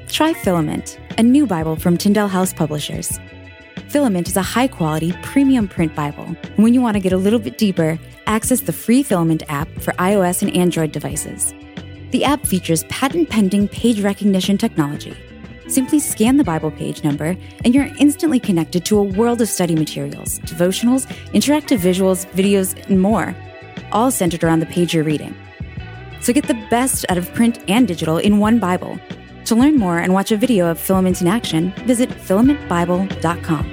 Try 0.08 0.34
Filament, 0.34 0.98
a 1.16 1.22
new 1.22 1.46
Bible 1.46 1.74
from 1.74 1.96
Tyndale 1.96 2.28
House 2.28 2.52
Publishers. 2.52 3.18
Filament 3.88 4.28
is 4.28 4.36
a 4.36 4.42
high 4.42 4.68
quality, 4.68 5.14
premium 5.22 5.66
print 5.66 5.94
Bible. 5.94 6.36
When 6.56 6.74
you 6.74 6.82
want 6.82 6.96
to 6.96 7.00
get 7.00 7.14
a 7.14 7.16
little 7.16 7.38
bit 7.38 7.56
deeper, 7.56 7.98
access 8.26 8.60
the 8.60 8.74
free 8.74 9.02
Filament 9.02 9.42
app 9.48 9.68
for 9.80 9.92
iOS 9.92 10.42
and 10.42 10.54
Android 10.54 10.92
devices. 10.92 11.54
The 12.10 12.24
app 12.24 12.44
features 12.46 12.84
patent 12.84 13.30
pending 13.30 13.68
page 13.68 14.02
recognition 14.02 14.58
technology. 14.58 15.16
Simply 15.66 15.98
scan 15.98 16.36
the 16.36 16.44
Bible 16.44 16.70
page 16.70 17.02
number, 17.02 17.34
and 17.64 17.74
you're 17.74 17.88
instantly 17.98 18.38
connected 18.38 18.84
to 18.84 18.98
a 18.98 19.02
world 19.02 19.40
of 19.40 19.48
study 19.48 19.74
materials, 19.74 20.40
devotionals, 20.40 21.06
interactive 21.32 21.78
visuals, 21.78 22.26
videos, 22.32 22.76
and 22.90 23.00
more, 23.00 23.34
all 23.92 24.10
centered 24.10 24.44
around 24.44 24.60
the 24.60 24.66
page 24.66 24.92
you're 24.92 25.04
reading. 25.04 25.34
So 26.22 26.32
get 26.32 26.46
the 26.46 26.66
best 26.70 27.04
out 27.08 27.18
of 27.18 27.34
print 27.34 27.58
and 27.68 27.86
digital 27.86 28.18
in 28.18 28.38
one 28.38 28.60
Bible. 28.60 28.98
To 29.46 29.56
learn 29.56 29.76
more 29.76 29.98
and 29.98 30.14
watch 30.14 30.30
a 30.30 30.36
video 30.36 30.70
of 30.70 30.78
Filament 30.78 31.20
in 31.20 31.26
action, 31.26 31.72
visit 31.84 32.08
filamentbible.com. 32.10 33.72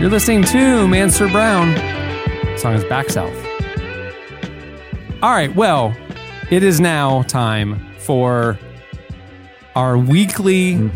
You're 0.00 0.10
listening 0.10 0.44
to 0.44 0.88
Mansur 0.88 1.28
Brown. 1.28 1.74
The 1.74 2.56
song 2.56 2.74
is 2.74 2.84
Back 2.84 3.10
South. 3.10 3.36
All 5.22 5.32
right, 5.32 5.54
well, 5.54 5.94
it 6.50 6.62
is 6.62 6.80
now 6.80 7.22
time 7.24 7.84
for 7.98 8.58
our 9.78 9.96
weekly 9.96 10.90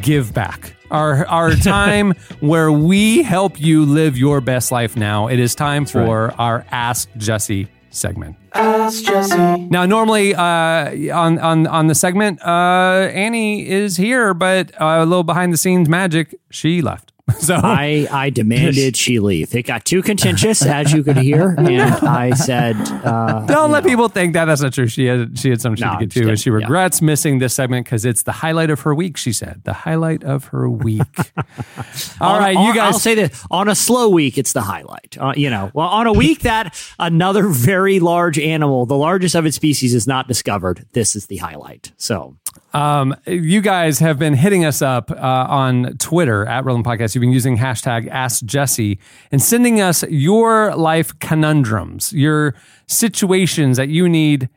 give 0.00 0.32
back. 0.32 0.74
Our 0.90 1.26
our 1.26 1.54
time 1.76 2.14
where 2.40 2.72
we 2.72 3.22
help 3.22 3.60
you 3.60 3.84
live 3.84 4.16
your 4.16 4.40
best 4.40 4.72
life 4.72 4.96
now. 4.96 5.28
It 5.28 5.38
is 5.38 5.54
time 5.54 5.84
for 5.84 6.32
our 6.40 6.64
Ask 6.70 7.10
Jesse 7.18 7.68
segment. 7.90 8.36
Ask 8.54 9.04
Jesse. 9.04 9.36
Now, 9.68 9.84
normally 9.84 10.34
uh, 10.34 11.14
on 11.14 11.38
on 11.38 11.66
on 11.66 11.86
the 11.88 11.94
segment, 11.94 12.40
uh, 12.42 13.10
Annie 13.12 13.68
is 13.68 13.98
here, 13.98 14.32
but 14.32 14.72
uh, 14.80 15.00
a 15.00 15.06
little 15.06 15.24
behind 15.24 15.52
the 15.52 15.58
scenes 15.58 15.88
magic, 15.88 16.34
she 16.50 16.80
left. 16.80 17.11
So 17.38 17.54
I, 17.56 18.06
I 18.10 18.30
demanded 18.30 18.96
she 18.96 19.18
leave. 19.18 19.54
It 19.54 19.62
got 19.64 19.84
too 19.84 20.02
contentious, 20.02 20.64
as 20.64 20.92
you 20.92 21.02
could 21.02 21.16
hear, 21.16 21.50
and 21.58 21.80
I 21.80 22.30
said, 22.34 22.76
uh, 22.76 23.46
Don't 23.46 23.70
let 23.70 23.84
know, 23.84 23.90
people 23.90 24.08
think 24.08 24.34
that. 24.34 24.44
That's 24.46 24.60
not 24.60 24.72
true. 24.74 24.86
She 24.86 25.06
had 25.06 25.38
she 25.38 25.50
had 25.50 25.60
some 25.60 25.74
shit 25.76 25.86
No, 25.86 25.98
to 25.98 26.06
get 26.06 26.10
to, 26.22 26.28
and 26.28 26.38
she 26.38 26.44
kidding. 26.50 26.60
Yeah. 26.60 26.66
regrets 26.66 27.00
missing 27.00 27.38
this 27.38 27.54
segment 27.54 27.86
because 27.86 28.04
it's 28.04 28.22
the 28.22 28.32
highlight 28.32 28.70
of 28.70 28.80
her 28.80 28.94
week. 28.94 29.16
She 29.16 29.32
said 29.32 29.62
the 29.64 29.72
highlight 29.72 30.24
of 30.24 30.46
her 30.46 30.68
week. 30.68 31.02
All 32.20 32.34
on- 32.34 32.40
right, 32.40 32.56
on- 32.56 32.66
you 32.66 32.74
guys. 32.74 32.94
I'll 32.94 32.98
say 33.00 33.14
this: 33.14 33.46
on 33.50 33.68
a 33.68 33.74
slow 33.74 34.08
week, 34.08 34.36
it's 34.36 34.52
the 34.52 34.62
highlight. 34.62 35.16
Uh, 35.18 35.32
you 35.36 35.48
know, 35.50 35.70
well, 35.74 35.88
on 35.88 36.06
a 36.06 36.12
week 36.12 36.40
that 36.40 36.76
another 36.98 37.48
very 37.48 37.98
large 38.00 38.38
animal, 38.38 38.84
the 38.86 38.96
largest 38.96 39.34
of 39.34 39.46
its 39.46 39.56
species, 39.56 39.94
is 39.94 40.06
not 40.06 40.28
discovered, 40.28 40.86
this 40.92 41.16
is 41.16 41.26
the 41.26 41.36
highlight. 41.38 41.92
So 41.96 42.36
Um, 42.74 43.14
you 43.26 43.60
guys 43.60 43.98
have 43.98 44.18
been 44.18 44.34
hitting 44.34 44.64
us 44.64 44.80
up 44.80 45.10
uh, 45.10 45.14
on 45.16 45.96
Twitter 45.98 46.46
at 46.46 46.64
Relevant 46.64 46.86
Podcast. 46.86 47.14
You've 47.14 47.20
been 47.20 47.32
using 47.32 47.58
hashtag 47.58 48.08
Ask 48.08 48.44
Jesse 48.44 48.98
and 49.30 49.42
sending 49.42 49.80
us 49.80 50.02
your 50.04 50.74
life 50.74 51.18
conundrums, 51.18 52.12
your 52.12 52.54
situations 52.86 53.76
that 53.76 53.88
you 53.88 54.08
need 54.08 54.48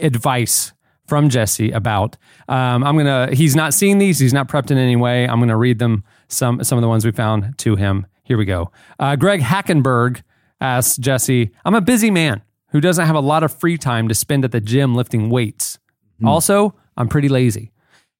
advice 0.00 0.72
from 1.06 1.28
Jesse 1.28 1.70
about. 1.70 2.16
Um, 2.48 2.84
I'm 2.84 2.96
gonna. 2.96 3.28
He's 3.32 3.56
not 3.56 3.74
seen 3.74 3.98
these. 3.98 4.18
He's 4.18 4.32
not 4.32 4.48
prepped 4.48 4.70
in 4.70 4.78
any 4.78 4.96
way. 4.96 5.26
I'm 5.26 5.40
gonna 5.40 5.56
read 5.56 5.78
them. 5.78 6.04
Some 6.28 6.62
some 6.64 6.78
of 6.78 6.82
the 6.82 6.88
ones 6.88 7.04
we 7.04 7.10
found 7.12 7.58
to 7.58 7.76
him. 7.76 8.06
Here 8.22 8.38
we 8.38 8.44
go. 8.44 8.70
Uh, 8.98 9.16
Greg 9.16 9.40
Hackenberg 9.40 10.22
asks 10.60 10.96
Jesse, 10.96 11.50
"I'm 11.64 11.74
a 11.74 11.80
busy 11.80 12.10
man 12.10 12.42
who 12.68 12.80
doesn't 12.80 13.06
have 13.06 13.16
a 13.16 13.20
lot 13.20 13.42
of 13.42 13.52
free 13.52 13.76
time 13.76 14.08
to 14.08 14.14
spend 14.14 14.44
at 14.44 14.52
the 14.52 14.60
gym 14.60 14.94
lifting 14.94 15.28
weights. 15.30 15.78
Also, 16.24 16.74
I'm 17.00 17.08
pretty 17.08 17.30
lazy. 17.30 17.72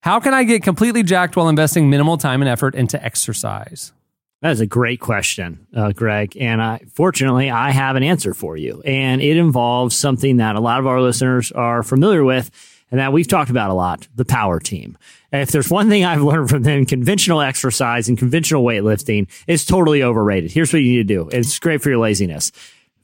How 0.03 0.20
can 0.20 0.33
I 0.33 0.45
get 0.45 0.62
completely 0.62 1.03
jacked 1.03 1.37
while 1.37 1.51
investing 1.51 1.91
minimal 1.91 2.16
time 2.16 2.41
and 2.41 2.49
effort 2.49 2.74
into 2.74 3.03
exercise? 3.05 3.93
That 4.41 4.53
is 4.53 4.61
a 4.61 4.66
great 4.66 5.01
question, 5.01 5.66
uh, 5.76 5.93
Greg. 5.93 6.35
And 6.39 6.62
I, 6.62 6.81
fortunately, 6.91 7.51
I 7.51 7.72
have 7.72 7.97
an 7.97 8.03
answer 8.03 8.33
for 8.33 8.57
you. 8.57 8.81
And 8.87 9.20
it 9.20 9.37
involves 9.37 9.95
something 9.95 10.39
that 10.39 10.57
a 10.57 10.61
lot 10.61 10.81
of 10.81 10.87
our 10.87 11.03
listeners 11.03 11.53
are 11.53 11.83
familiar 11.83 12.24
with 12.24 12.51
and 12.91 12.99
that 12.99 13.12
we've 13.12 13.28
talked 13.28 13.51
about 13.51 13.68
a 13.68 13.74
lot 13.74 14.09
the 14.16 14.24
power 14.24 14.59
team. 14.59 14.97
And 15.31 15.43
if 15.43 15.51
there's 15.51 15.70
one 15.70 15.91
thing 15.91 16.07
I've 16.07 16.22
learned 16.22 16.49
from 16.49 16.62
them, 16.62 16.87
conventional 16.87 17.43
exercise 17.43 18.09
and 18.09 18.16
conventional 18.16 18.64
weightlifting 18.64 19.28
is 19.47 19.66
totally 19.66 20.03
overrated. 20.03 20.53
Here's 20.53 20.72
what 20.72 20.81
you 20.81 20.93
need 20.93 21.09
to 21.09 21.14
do 21.14 21.28
it's 21.28 21.59
great 21.59 21.83
for 21.83 21.91
your 21.91 21.99
laziness. 21.99 22.51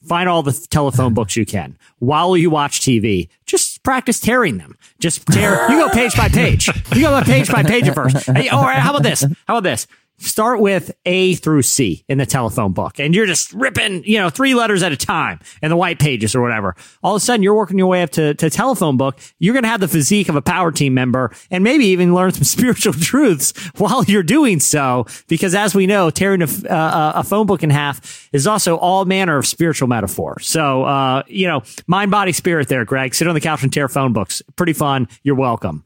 Find 0.07 0.29
all 0.29 0.43
the 0.43 0.53
telephone 0.71 1.15
books 1.15 1.37
you 1.37 1.45
can. 1.45 1.77
While 1.99 2.37
you 2.37 2.49
watch 2.49 2.81
TV, 2.81 3.29
just 3.45 3.83
practice 3.83 4.21
tearing 4.21 4.59
them. 4.59 4.77
Just 5.01 5.27
tear. 5.27 5.69
You 5.71 5.79
go 5.79 5.89
page 5.91 6.17
by 6.17 6.29
page. 6.29 6.69
You 6.95 7.03
go 7.03 7.23
page 7.23 7.51
by 7.51 7.63
page 7.65 7.89
at 7.89 7.95
first. 7.95 8.27
Hey, 8.27 8.49
all 8.49 8.63
right, 8.63 8.79
how 8.79 8.91
about 8.91 9.03
this? 9.03 9.23
How 9.47 9.59
about 9.59 9.65
this? 9.65 9.87
Start 10.19 10.61
with 10.61 10.97
A 11.05 11.35
through 11.35 11.63
C 11.63 12.05
in 12.09 12.19
the 12.19 12.27
telephone 12.27 12.73
book, 12.73 12.99
and 12.99 13.15
you're 13.15 13.27
just 13.27 13.53
ripping, 13.53 14.03
you 14.05 14.19
know, 14.19 14.31
three 14.31 14.55
letters 14.55 14.83
at 14.83 14.93
a 14.93 14.97
time 14.97 15.41
in 15.63 15.71
the 15.71 15.77
white 15.77 15.99
pages 15.99 16.35
or 16.35 16.43
whatever. 16.43 16.75
All 17.03 17.15
of 17.15 17.23
a 17.23 17.25
sudden, 17.25 17.43
you're 17.43 17.55
working 17.55 17.79
your 17.79 17.87
way 17.87 18.03
up 18.03 18.11
to, 18.11 18.35
to 18.35 18.51
telephone 18.51 18.97
book. 18.97 19.19
You're 19.39 19.53
going 19.53 19.65
to 19.65 19.69
have 19.69 19.81
the 19.81 19.89
physique 19.89 20.29
of 20.29 20.37
a 20.37 20.43
power 20.43 20.73
team 20.73 20.95
member 20.95 21.33
and 21.51 21.63
maybe 21.63 21.87
even 21.87 22.15
learn 22.15 22.33
some 22.33 22.45
spiritual 22.57 22.93
truths 22.93 23.53
while 23.77 24.05
you're 24.05 24.23
doing 24.23 24.61
so. 24.61 25.07
Because 25.29 25.55
as 25.55 25.75
we 25.75 25.87
know, 25.87 26.11
tearing 26.11 26.43
a, 26.43 26.69
uh, 26.69 27.13
a 27.17 27.25
phone 27.25 27.47
book 27.47 27.63
in 27.63 27.71
half 27.71 28.29
is 28.33 28.47
also 28.47 28.77
all 28.77 29.05
manner 29.05 29.39
of 29.39 29.47
spiritual 29.47 29.89
metaphor. 29.89 30.39
So, 30.41 30.85
uh, 30.85 31.23
you 31.27 31.47
know, 31.47 31.63
mind, 31.87 32.11
body, 32.11 32.33
spirit 32.33 32.69
there, 32.69 32.85
Greg. 32.85 33.15
Sit 33.15 33.29
on 33.29 33.35
the 33.35 33.41
couch 33.41 33.63
and 33.63 33.73
tear 33.73 33.89
phone 33.89 34.13
books. 34.13 34.43
Pretty 34.57 34.73
fun. 34.73 35.09
You're 35.23 35.37
welcome. 35.37 35.86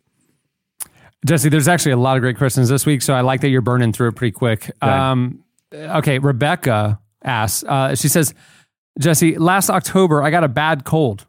Jesse, 1.27 1.49
there's 1.51 1.69
actually 1.69 1.93
a 1.93 1.97
lot 1.99 2.17
of 2.17 2.23
great 2.23 2.39
questions 2.39 2.69
this 2.69 2.87
week, 2.87 3.03
so 3.03 3.13
I 3.15 3.21
like 3.21 3.41
that 3.43 3.49
you're 3.51 3.61
burning 3.61 3.93
through 3.93 4.09
it 4.09 4.17
pretty 4.17 4.33
quick. 4.33 4.71
Um, 4.81 5.45
okay, 5.75 6.19
Rebecca 6.19 6.99
asks. 7.23 7.63
Uh, 7.65 7.95
she 7.95 8.09
says, 8.09 8.33
Jesse, 8.99 9.37
last 9.39 9.69
October 9.71 10.23
I 10.23 10.31
got 10.31 10.45
a 10.45 10.49
bad 10.49 10.85
cold. 10.85 11.27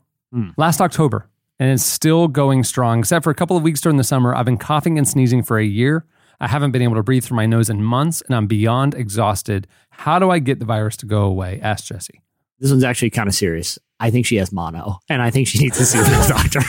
Last 0.56 0.80
October, 0.80 1.28
and 1.60 1.72
it's 1.72 1.84
still 1.84 2.30
going 2.30 2.64
strong. 2.64 3.00
Except 3.00 3.22
for 3.26 3.32
a 3.32 3.36
couple 3.36 3.58
of 3.58 3.64
weeks 3.64 3.82
during 3.82 3.98
the 3.98 4.04
summer, 4.06 4.34
I've 4.34 4.46
been 4.46 4.58
coughing 4.58 4.98
and 4.98 5.06
sneezing 5.06 5.44
for 5.44 5.60
a 5.60 5.66
year. 5.66 6.06
I 6.40 6.48
haven't 6.48 6.72
been 6.72 6.82
able 6.82 6.96
to 6.96 7.04
breathe 7.04 7.26
through 7.26 7.36
my 7.36 7.46
nose 7.46 7.70
in 7.70 7.84
months, 7.84 8.22
and 8.22 8.34
I'm 8.34 8.48
beyond 8.48 8.96
exhausted. 8.96 9.68
How 9.90 10.20
do 10.20 10.30
I 10.32 10.40
get 10.40 10.60
the 10.60 10.66
virus 10.66 10.96
to 10.98 11.06
go 11.06 11.24
away? 11.24 11.60
Ask 11.62 11.84
Jesse. 11.86 12.22
This 12.62 12.70
one's 12.70 12.84
actually 12.84 13.10
kind 13.10 13.28
of 13.28 13.34
serious. 13.34 13.80
I 14.00 14.12
think 14.12 14.28
she 14.28 14.36
has 14.38 14.52
mono, 14.52 15.00
and 15.10 15.22
I 15.22 15.32
think 15.32 15.48
she 15.48 15.60
needs 15.60 15.78
to 15.78 15.86
see 15.86 15.98
the 16.00 16.26
doctor. 16.28 16.62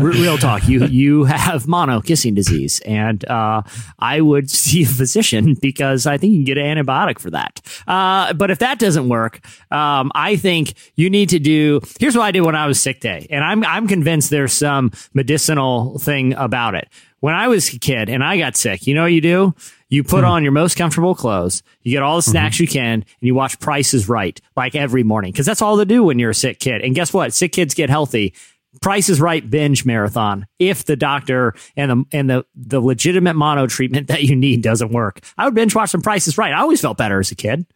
Real 0.00 0.38
talk, 0.38 0.66
you 0.66 0.84
you 0.86 1.24
have 1.24 1.66
mono 1.68 2.00
kissing 2.00 2.34
disease, 2.34 2.80
and 2.80 3.22
uh, 3.26 3.62
I 3.98 4.22
would 4.22 4.50
see 4.58 4.82
a 4.84 4.86
physician 4.86 5.56
because 5.60 6.06
I 6.06 6.16
think 6.16 6.32
you 6.32 6.38
can 6.38 6.44
get 6.44 6.58
an 6.58 6.76
antibiotic 6.76 7.18
for 7.18 7.30
that. 7.30 7.60
Uh, 7.86 8.32
but 8.32 8.50
if 8.50 8.58
that 8.60 8.78
doesn't 8.78 9.10
work, 9.10 9.40
um, 9.70 10.10
I 10.14 10.36
think 10.36 10.74
you 10.96 11.10
need 11.10 11.28
to 11.30 11.38
do. 11.38 11.80
Here's 12.00 12.16
what 12.16 12.24
I 12.24 12.30
did 12.30 12.42
when 12.42 12.54
I 12.54 12.66
was 12.66 12.80
sick 12.80 13.00
day, 13.00 13.26
and 13.28 13.44
I'm 13.44 13.64
I'm 13.64 13.88
convinced 13.88 14.30
there's 14.30 14.54
some 14.54 14.90
medicinal 15.12 15.98
thing 15.98 16.32
about 16.34 16.74
it. 16.74 16.88
When 17.20 17.34
I 17.34 17.48
was 17.48 17.72
a 17.74 17.78
kid 17.78 18.08
and 18.08 18.22
I 18.22 18.38
got 18.38 18.56
sick, 18.56 18.86
you 18.86 18.94
know 18.94 19.02
what 19.02 19.12
you 19.12 19.20
do? 19.20 19.54
You 19.88 20.04
put 20.04 20.20
hmm. 20.20 20.30
on 20.30 20.42
your 20.42 20.52
most 20.52 20.76
comfortable 20.76 21.14
clothes, 21.14 21.62
you 21.82 21.92
get 21.92 22.02
all 22.02 22.16
the 22.16 22.22
mm-hmm. 22.22 22.30
snacks 22.30 22.60
you 22.60 22.68
can, 22.68 22.94
and 22.94 23.04
you 23.20 23.34
watch 23.34 23.58
Price 23.58 23.94
is 23.94 24.08
Right 24.08 24.40
like 24.56 24.74
every 24.74 25.02
morning 25.02 25.32
because 25.32 25.46
that's 25.46 25.62
all 25.62 25.76
they 25.76 25.84
do 25.84 26.04
when 26.04 26.18
you're 26.18 26.30
a 26.30 26.34
sick 26.34 26.60
kid. 26.60 26.82
And 26.82 26.94
guess 26.94 27.12
what? 27.12 27.32
Sick 27.32 27.52
kids 27.52 27.74
get 27.74 27.90
healthy. 27.90 28.34
Price 28.80 29.08
is 29.08 29.20
Right 29.20 29.48
binge 29.48 29.84
marathon 29.84 30.46
if 30.58 30.84
the 30.84 30.94
doctor 30.96 31.54
and 31.76 31.90
the 31.90 32.04
and 32.12 32.30
the 32.30 32.44
the 32.54 32.80
legitimate 32.80 33.34
mono 33.34 33.66
treatment 33.66 34.06
that 34.08 34.22
you 34.22 34.36
need 34.36 34.62
doesn't 34.62 34.92
work. 34.92 35.20
I 35.36 35.44
would 35.46 35.54
binge 35.54 35.74
watch 35.74 35.90
some 35.90 36.02
Price 36.02 36.28
is 36.28 36.38
Right. 36.38 36.52
I 36.52 36.60
always 36.60 36.80
felt 36.80 36.98
better 36.98 37.18
as 37.18 37.32
a 37.32 37.34
kid. 37.34 37.66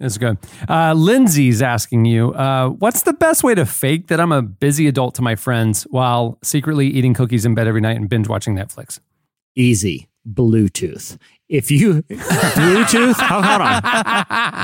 That's 0.00 0.16
good. 0.16 0.38
Uh, 0.66 0.94
Lindsay's 0.94 1.60
asking 1.60 2.06
you, 2.06 2.32
uh, 2.32 2.70
what's 2.70 3.02
the 3.02 3.12
best 3.12 3.44
way 3.44 3.54
to 3.54 3.66
fake 3.66 4.08
that 4.08 4.18
I'm 4.18 4.32
a 4.32 4.40
busy 4.40 4.88
adult 4.88 5.14
to 5.16 5.22
my 5.22 5.36
friends 5.36 5.82
while 5.84 6.38
secretly 6.42 6.86
eating 6.86 7.12
cookies 7.12 7.44
in 7.44 7.54
bed 7.54 7.68
every 7.68 7.82
night 7.82 7.96
and 7.96 8.08
binge 8.08 8.26
watching 8.26 8.56
Netflix? 8.56 8.98
Easy. 9.54 10.08
Bluetooth. 10.26 11.18
If 11.50 11.68
you 11.72 12.02
Bluetooth, 12.02 13.16
oh, 13.18 13.42
hold 13.42 13.60
on, 13.60 13.82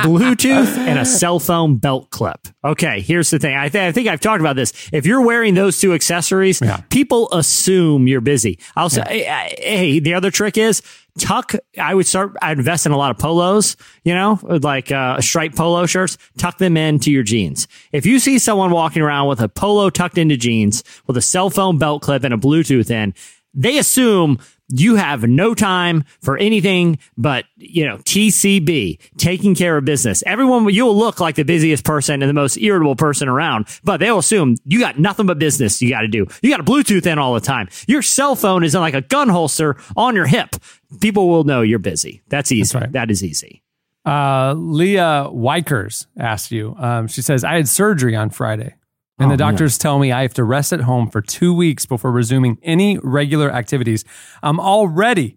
Bluetooth 0.05 0.79
and 0.79 1.01
a 1.01 1.05
cell 1.05 1.41
phone 1.41 1.79
belt 1.79 2.11
clip. 2.11 2.47
Okay, 2.65 3.01
here's 3.01 3.29
the 3.31 3.41
thing. 3.41 3.57
I, 3.57 3.69
th- 3.69 3.83
I 3.83 3.91
think 3.91 4.07
I've 4.07 4.21
talked 4.21 4.41
about 4.41 4.55
this. 4.55 4.89
If 4.93 5.05
you're 5.05 5.21
wearing 5.21 5.55
those 5.55 5.81
two 5.81 5.95
accessories, 5.95 6.63
people 6.91 7.29
assume 7.33 8.07
you're 8.07 8.21
busy. 8.21 8.61
I'll 8.77 8.89
say, 8.89 9.03
hey, 9.05 9.55
hey, 9.59 9.99
the 9.99 10.15
other 10.15 10.31
trick 10.31 10.57
is 10.57 10.81
tuck. 11.19 11.55
I 11.77 11.93
would 11.93 12.07
start. 12.07 12.37
I'd 12.41 12.59
invest 12.59 12.87
in 12.87 12.93
a 12.93 12.97
lot 12.97 13.11
of 13.11 13.19
polos. 13.19 13.77
You 14.05 14.15
know, 14.15 14.39
like 14.45 14.93
uh, 14.93 15.21
striped 15.21 15.57
polo 15.57 15.87
shirts. 15.87 16.19
Tuck 16.39 16.59
them 16.59 16.77
into 16.77 17.11
your 17.11 17.25
jeans. 17.25 17.67
If 17.91 18.07
you 18.07 18.21
see 18.21 18.39
someone 18.39 18.71
walking 18.71 19.03
around 19.03 19.27
with 19.27 19.41
a 19.41 19.49
polo 19.49 19.91
tucked 19.91 20.19
into 20.19 20.37
jeans 20.37 20.85
with 21.09 21.17
a 21.17 21.23
cell 21.23 21.51
phone 21.51 21.79
belt 21.79 22.03
clip 22.03 22.23
and 22.23 22.33
a 22.33 22.37
Bluetooth 22.37 22.93
in, 22.93 23.13
they 23.55 23.79
assume 23.79 24.39
you 24.69 24.97
have 24.97 25.25
no 25.25 25.55
time 25.55 26.05
for 26.21 26.37
anything 26.37 26.99
but, 27.17 27.45
you 27.57 27.87
know, 27.87 27.99
TCB, 27.99 28.99
taking 29.17 29.55
care 29.55 29.77
of 29.77 29.85
business. 29.85 30.23
Everyone, 30.27 30.69
you'll 30.69 30.97
look 30.97 31.21
like 31.21 31.37
the 31.37 31.45
busiest 31.45 31.85
person 31.85 32.23
and 32.23 32.29
the 32.29 32.35
most 32.35 32.57
irritable 32.57 32.97
person 32.97 33.29
around, 33.29 33.67
but 33.85 33.99
they'll 33.99 34.19
assume 34.19 34.57
you 34.65 34.81
got 34.81 34.99
nothing 34.99 35.27
but 35.27 35.39
business 35.39 35.81
you 35.81 35.91
got 35.91 36.03
to 36.03 36.09
do. 36.09 36.27
You 36.43 36.51
got 36.51 36.61
a 36.61 36.65
Bluetooth 36.65 37.07
in 37.07 37.19
all 37.19 37.35
the 37.35 37.41
time. 37.41 37.69
Your 37.87 38.03
cell 38.03 38.35
phone 38.37 38.65
is 38.65 38.75
in 38.75 38.81
like 38.81 38.95
a 38.95 39.03
gun 39.03 39.29
holster 39.29 39.77
on 39.97 40.15
your 40.15 40.27
hip. 40.27 40.57
People 41.01 41.29
will 41.29 41.45
know 41.45 41.63
you're 41.63 41.79
busy. 41.79 42.23
That's 42.29 42.53
easy. 42.53 42.79
That 42.91 43.11
is 43.11 43.23
easy. 43.23 43.63
Uh, 44.05 44.55
Leah 44.57 45.29
Wykers 45.31 46.07
asked 46.17 46.53
you. 46.53 46.77
Um, 46.79 47.09
she 47.09 47.23
says, 47.23 47.43
I 47.43 47.57
had 47.57 47.69
surgery 47.69 48.15
on 48.15 48.31
Friday, 48.31 48.75
and 49.19 49.27
Oh, 49.33 49.37
the 49.37 49.43
man. 49.43 49.53
doctors 49.53 49.79
tell 49.79 49.99
me 49.99 50.13
I 50.13 50.23
have 50.23 50.35
to 50.35 50.45
rest 50.45 50.73
at 50.73 50.81
home 50.83 51.09
for 51.11 51.21
two 51.21 51.55
weeks 51.55 51.87
before 51.87 52.13
resuming 52.13 52.59
any 52.63 52.99
regular 53.03 53.51
activities. 53.51 54.05
I'm 54.43 54.61
already 54.61 55.37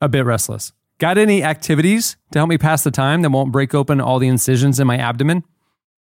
a 0.00 0.08
bit 0.08 0.24
restless. 0.24 0.72
Got 0.98 1.18
any 1.18 1.42
activities 1.44 2.16
to 2.32 2.38
help 2.38 2.48
me 2.48 2.58
pass 2.58 2.82
the 2.82 2.90
time 2.90 3.22
that 3.22 3.30
won't 3.30 3.52
break 3.52 3.74
open 3.74 4.00
all 4.00 4.18
the 4.18 4.28
incisions 4.28 4.80
in 4.80 4.86
my 4.86 4.96
abdomen? 4.96 5.44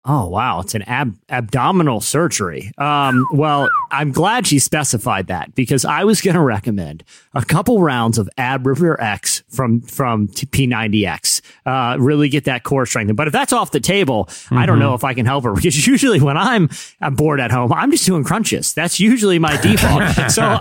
Oh 0.06 0.28
wow, 0.28 0.60
it's 0.60 0.74
an 0.74 0.82
ab- 0.82 1.16
abdominal 1.30 2.02
surgery. 2.02 2.70
Um, 2.76 3.26
well, 3.32 3.70
I'm 3.90 4.12
glad 4.12 4.46
she 4.46 4.58
specified 4.58 5.28
that 5.28 5.54
because 5.54 5.86
I 5.86 6.04
was 6.04 6.20
going 6.20 6.34
to 6.34 6.42
recommend 6.42 7.04
a 7.32 7.42
couple 7.42 7.80
rounds 7.80 8.18
of 8.18 8.28
Ab 8.36 8.66
Ripper 8.66 9.00
X 9.00 9.42
from 9.48 9.80
from 9.80 10.28
t- 10.28 10.44
P90X. 10.46 11.40
Uh, 11.64 11.96
really 11.98 12.28
get 12.28 12.44
that 12.44 12.64
core 12.64 12.84
strengthened. 12.84 13.16
But 13.16 13.28
if 13.28 13.32
that's 13.32 13.54
off 13.54 13.70
the 13.70 13.80
table, 13.80 14.28
I 14.50 14.66
don't 14.66 14.76
Mhm. 14.76 14.80
know 14.80 14.94
if 14.94 15.04
I 15.04 15.14
can 15.14 15.24
help 15.24 15.44
her 15.44 15.52
because 15.54 15.86
usually 15.86 16.20
when 16.20 16.36
I'm, 16.36 16.68
I'm 17.00 17.14
bored 17.14 17.40
at 17.40 17.50
home, 17.50 17.72
I'm 17.72 17.90
just 17.90 18.04
doing 18.04 18.24
crunches. 18.24 18.74
That's 18.74 19.00
usually 19.00 19.38
my 19.38 19.56
default. 19.62 20.02
so 20.30 20.58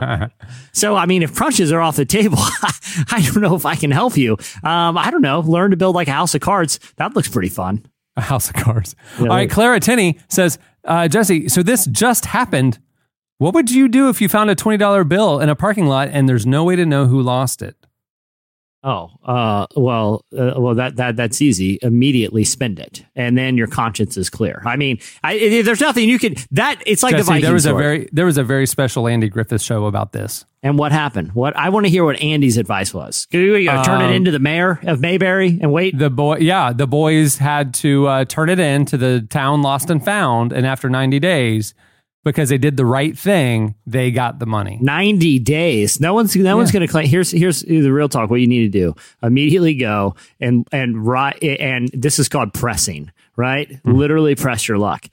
so, 0.71 0.95
I 0.95 1.05
mean, 1.05 1.21
if 1.21 1.35
crunches 1.35 1.73
are 1.73 1.81
off 1.81 1.97
the 1.97 2.05
table, 2.05 2.37
I 3.11 3.21
don't 3.33 3.41
know 3.41 3.55
if 3.55 3.65
I 3.65 3.75
can 3.75 3.91
help 3.91 4.15
you. 4.15 4.37
Um, 4.63 4.97
I 4.97 5.11
don't 5.11 5.21
know. 5.21 5.41
Learn 5.41 5.71
to 5.71 5.77
build 5.77 5.95
like 5.95 6.07
a 6.07 6.11
house 6.13 6.33
of 6.33 6.39
cards. 6.39 6.79
That 6.95 7.13
looks 7.13 7.27
pretty 7.27 7.49
fun. 7.49 7.85
A 8.17 8.21
house 8.21 8.49
of 8.49 8.55
cards. 8.55 8.95
Yeah, 9.17 9.23
All 9.23 9.35
right, 9.35 9.49
Clara 9.49 9.79
Tenney 9.79 10.19
says, 10.29 10.59
uh, 10.85 11.07
Jesse, 11.07 11.49
so 11.49 11.63
this 11.63 11.85
just 11.87 12.25
happened. 12.25 12.79
What 13.39 13.53
would 13.55 13.71
you 13.71 13.87
do 13.87 14.09
if 14.09 14.21
you 14.21 14.29
found 14.29 14.49
a 14.49 14.55
$20 14.55 15.07
bill 15.07 15.39
in 15.39 15.49
a 15.49 15.55
parking 15.55 15.87
lot 15.87 16.09
and 16.09 16.29
there's 16.29 16.45
no 16.45 16.63
way 16.63 16.75
to 16.75 16.85
know 16.85 17.07
who 17.07 17.21
lost 17.21 17.61
it? 17.61 17.75
Oh, 18.85 19.11
uh, 19.23 19.65
well, 19.77 20.25
uh, 20.37 20.53
well, 20.57 20.75
that 20.75 20.97
that 20.97 21.15
that's 21.15 21.41
easy. 21.41 21.79
Immediately 21.81 22.43
spend 22.43 22.79
it, 22.79 23.05
and 23.15 23.37
then 23.37 23.55
your 23.55 23.67
conscience 23.67 24.17
is 24.17 24.29
clear. 24.29 24.61
I 24.65 24.75
mean, 24.75 24.99
I, 25.23 25.61
there's 25.63 25.79
nothing 25.79 26.09
you 26.09 26.19
could. 26.19 26.37
That 26.51 26.81
it's 26.85 27.01
like 27.01 27.11
Jesse, 27.11 27.21
the 27.21 27.25
Viking 27.27 27.43
there 27.43 27.53
was 27.53 27.63
sword. 27.63 27.75
a 27.75 27.83
very 27.83 28.09
there 28.11 28.25
was 28.25 28.37
a 28.37 28.43
very 28.43 28.67
special 28.67 29.07
Andy 29.07 29.29
Griffith 29.29 29.61
show 29.61 29.85
about 29.85 30.11
this. 30.11 30.43
And 30.63 30.77
what 30.77 30.91
happened? 30.91 31.31
What 31.33 31.55
I 31.55 31.69
want 31.69 31.85
to 31.85 31.89
hear 31.89 32.03
what 32.03 32.21
Andy's 32.21 32.57
advice 32.57 32.93
was. 32.93 33.25
Could 33.31 33.37
you 33.39 33.69
uh, 33.69 33.83
turn 33.85 34.01
it 34.01 34.05
Um, 34.07 34.11
into 34.13 34.31
the 34.31 34.39
mayor 34.39 34.79
of 34.83 34.99
Mayberry 34.99 35.59
and 35.61 35.71
wait? 35.71 35.97
The 35.97 36.09
boy, 36.09 36.37
yeah, 36.37 36.73
the 36.73 36.87
boys 36.87 37.37
had 37.37 37.73
to 37.75 38.07
uh, 38.07 38.25
turn 38.25 38.49
it 38.49 38.59
in 38.59 38.85
to 38.87 38.97
the 38.97 39.21
town 39.29 39.61
lost 39.61 39.89
and 39.89 40.03
found, 40.03 40.51
and 40.51 40.65
after 40.67 40.89
90 40.89 41.19
days, 41.19 41.73
because 42.23 42.49
they 42.49 42.57
did 42.57 42.77
the 42.77 42.85
right 42.85 43.17
thing, 43.17 43.75
they 43.85 44.11
got 44.11 44.39
the 44.39 44.45
money. 44.45 44.77
90 44.81 45.39
days. 45.39 45.99
No 45.99 46.13
one's 46.13 46.35
no 46.35 46.55
one's 46.57 46.71
going 46.71 46.85
to 46.85 46.91
claim. 46.91 47.07
Here's 47.07 47.31
here's 47.31 47.61
the 47.61 47.89
real 47.91 48.09
talk. 48.09 48.29
What 48.29 48.39
you 48.41 48.47
need 48.47 48.71
to 48.71 48.79
do 48.79 48.95
immediately 49.21 49.75
go 49.75 50.15
and 50.39 50.67
and 50.71 50.95
and 51.43 51.89
this 51.93 52.19
is 52.19 52.29
called 52.29 52.53
pressing. 52.53 53.11
Right, 53.35 53.79
Hmm. 53.83 53.93
literally 53.95 54.35
press 54.35 54.67
your 54.67 54.77
luck. 54.77 55.05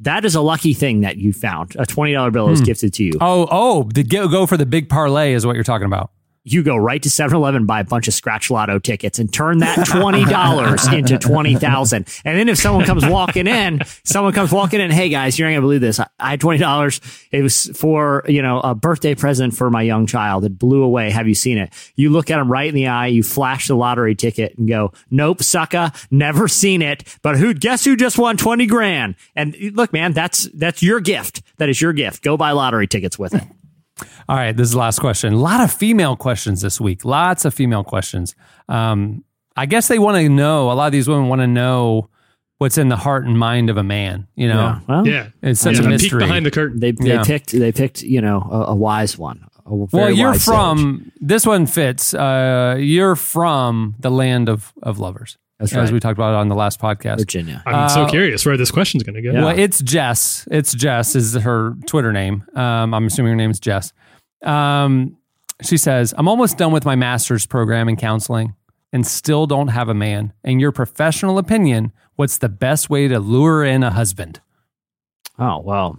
That 0.00 0.24
is 0.24 0.34
a 0.34 0.40
lucky 0.40 0.72
thing 0.74 1.02
that 1.02 1.16
you 1.18 1.32
found. 1.32 1.76
A 1.78 1.84
twenty 1.86 2.12
dollar 2.14 2.30
bill 2.30 2.48
is 2.50 2.60
Hmm. 2.60 2.64
gifted 2.66 2.94
to 2.94 3.04
you. 3.04 3.12
Oh, 3.20 3.46
oh, 3.50 3.88
the 3.94 4.02
go, 4.02 4.28
go 4.28 4.46
for 4.46 4.56
the 4.56 4.64
big 4.66 4.88
parlay 4.88 5.32
is 5.34 5.44
what 5.46 5.54
you're 5.56 5.64
talking 5.64 5.86
about. 5.86 6.10
You 6.46 6.62
go 6.62 6.76
right 6.76 7.02
to 7.02 7.08
7-Eleven, 7.08 7.66
buy 7.66 7.80
a 7.80 7.84
bunch 7.84 8.06
of 8.06 8.14
scratch 8.14 8.52
lotto 8.52 8.78
tickets 8.78 9.18
and 9.18 9.32
turn 9.32 9.58
that 9.58 9.78
$20 9.78 10.92
into 10.96 11.18
20,000. 11.18 12.08
And 12.24 12.38
then 12.38 12.48
if 12.48 12.56
someone 12.56 12.84
comes 12.84 13.04
walking 13.04 13.48
in, 13.48 13.80
someone 14.04 14.32
comes 14.32 14.52
walking 14.52 14.80
in, 14.80 14.92
hey 14.92 15.08
guys, 15.08 15.36
you're 15.36 15.48
not 15.48 15.54
going 15.54 15.62
to 15.62 15.66
believe 15.66 15.80
this. 15.80 15.98
I, 15.98 16.06
I 16.20 16.30
had 16.30 16.40
$20. 16.40 17.26
It 17.32 17.42
was 17.42 17.66
for, 17.74 18.22
you 18.28 18.42
know, 18.42 18.60
a 18.60 18.76
birthday 18.76 19.16
present 19.16 19.56
for 19.56 19.70
my 19.70 19.82
young 19.82 20.06
child. 20.06 20.44
It 20.44 20.56
blew 20.56 20.84
away. 20.84 21.10
Have 21.10 21.26
you 21.26 21.34
seen 21.34 21.58
it? 21.58 21.72
You 21.96 22.10
look 22.10 22.30
at 22.30 22.36
them 22.36 22.50
right 22.50 22.68
in 22.68 22.76
the 22.76 22.86
eye, 22.86 23.08
you 23.08 23.24
flash 23.24 23.66
the 23.66 23.74
lottery 23.74 24.14
ticket 24.14 24.56
and 24.56 24.68
go, 24.68 24.92
nope, 25.10 25.42
sucker, 25.42 25.90
never 26.12 26.46
seen 26.46 26.80
it. 26.80 27.18
But 27.22 27.36
who, 27.36 27.54
guess 27.54 27.84
who 27.84 27.96
just 27.96 28.18
won 28.18 28.36
20 28.36 28.66
grand? 28.66 29.16
And 29.34 29.56
look, 29.74 29.92
man, 29.92 30.12
that's, 30.12 30.44
that's 30.54 30.80
your 30.80 31.00
gift. 31.00 31.42
That 31.56 31.68
is 31.68 31.80
your 31.80 31.92
gift. 31.92 32.22
Go 32.22 32.36
buy 32.36 32.52
lottery 32.52 32.86
tickets 32.86 33.18
with 33.18 33.34
it. 33.34 33.42
All 34.28 34.36
right, 34.36 34.56
this 34.56 34.66
is 34.68 34.72
the 34.72 34.78
last 34.78 34.98
question. 35.00 35.32
A 35.32 35.38
lot 35.38 35.60
of 35.60 35.72
female 35.72 36.16
questions 36.16 36.60
this 36.60 36.80
week. 36.80 37.04
Lots 37.04 37.44
of 37.44 37.54
female 37.54 37.84
questions. 37.84 38.34
Um, 38.68 39.24
I 39.56 39.66
guess 39.66 39.88
they 39.88 39.98
want 39.98 40.16
to 40.18 40.28
know. 40.28 40.70
A 40.70 40.74
lot 40.74 40.86
of 40.86 40.92
these 40.92 41.08
women 41.08 41.28
want 41.28 41.40
to 41.40 41.46
know 41.46 42.10
what's 42.58 42.76
in 42.78 42.88
the 42.88 42.96
heart 42.96 43.24
and 43.24 43.38
mind 43.38 43.70
of 43.70 43.76
a 43.76 43.82
man. 43.82 44.26
You 44.34 44.48
know, 44.48 44.54
Yeah, 44.56 44.80
well, 44.88 45.06
Yeah. 45.06 45.26
it's 45.42 45.60
such 45.60 45.74
Yeah, 45.74 45.80
a 45.80 45.82
peek 45.84 45.90
mystery. 45.90 46.18
behind 46.20 46.44
the 46.46 46.50
curtain. 46.50 46.80
They, 46.80 46.92
they 46.92 47.08
Yeah. 47.14 47.22
picked, 47.24 47.52
they 47.52 47.72
picked, 47.72 48.02
you 48.02 48.20
know, 48.20 48.46
a, 48.50 48.72
a 48.72 48.74
wise 48.74 49.16
one. 49.16 49.40
a 49.64 49.74
well, 49.74 50.10
you're 50.10 50.28
wise 50.30 50.42
sage. 50.44 50.54
from 50.54 51.12
this 51.20 51.44
one 51.46 51.66
fits. 51.66 52.14
Uh, 52.14 52.76
you're 52.78 53.16
from 53.16 53.94
the 53.98 54.10
land 54.10 54.48
of 54.48 54.72
of 54.82 54.98
lovers, 55.00 55.38
That's 55.58 55.72
as 55.72 55.76
right. 55.84 55.92
we 55.92 56.00
talked 56.00 56.18
about 56.18 56.34
on 56.34 56.48
the 56.48 56.54
last 56.54 56.78
podcast. 56.80 57.18
Virginia. 57.18 57.62
I'm 57.64 57.88
so 57.88 58.02
Uh, 58.02 58.08
curious 58.10 58.44
where 58.44 58.56
this 58.58 58.70
question's 58.70 59.02
going 59.04 59.14
to 59.14 59.22
go. 59.22 59.32
Well, 59.32 59.48
it's 59.58 59.80
Jess. 59.80 60.46
It's 60.50 60.74
Jess 60.74 61.16
is 61.16 61.34
her 61.34 61.74
Twitter 61.86 62.12
name. 62.12 62.44
Um, 62.54 62.92
I'm 62.92 63.06
assuming 63.06 63.30
her 63.30 63.36
name 63.36 63.50
is 63.50 63.58
Jess. 63.60 63.92
Um, 64.42 65.16
she 65.62 65.78
says, 65.78 66.12
"I'm 66.18 66.28
almost 66.28 66.58
done 66.58 66.72
with 66.72 66.84
my 66.84 66.94
master's 66.94 67.46
program 67.46 67.88
in 67.88 67.96
counseling, 67.96 68.54
and 68.92 69.06
still 69.06 69.46
don't 69.46 69.68
have 69.68 69.88
a 69.88 69.94
man. 69.94 70.32
In 70.44 70.60
your 70.60 70.72
professional 70.72 71.38
opinion, 71.38 71.92
what's 72.16 72.36
the 72.38 72.50
best 72.50 72.90
way 72.90 73.08
to 73.08 73.18
lure 73.18 73.64
in 73.64 73.82
a 73.82 73.90
husband?" 73.90 74.40
Oh 75.38 75.60
well, 75.60 75.98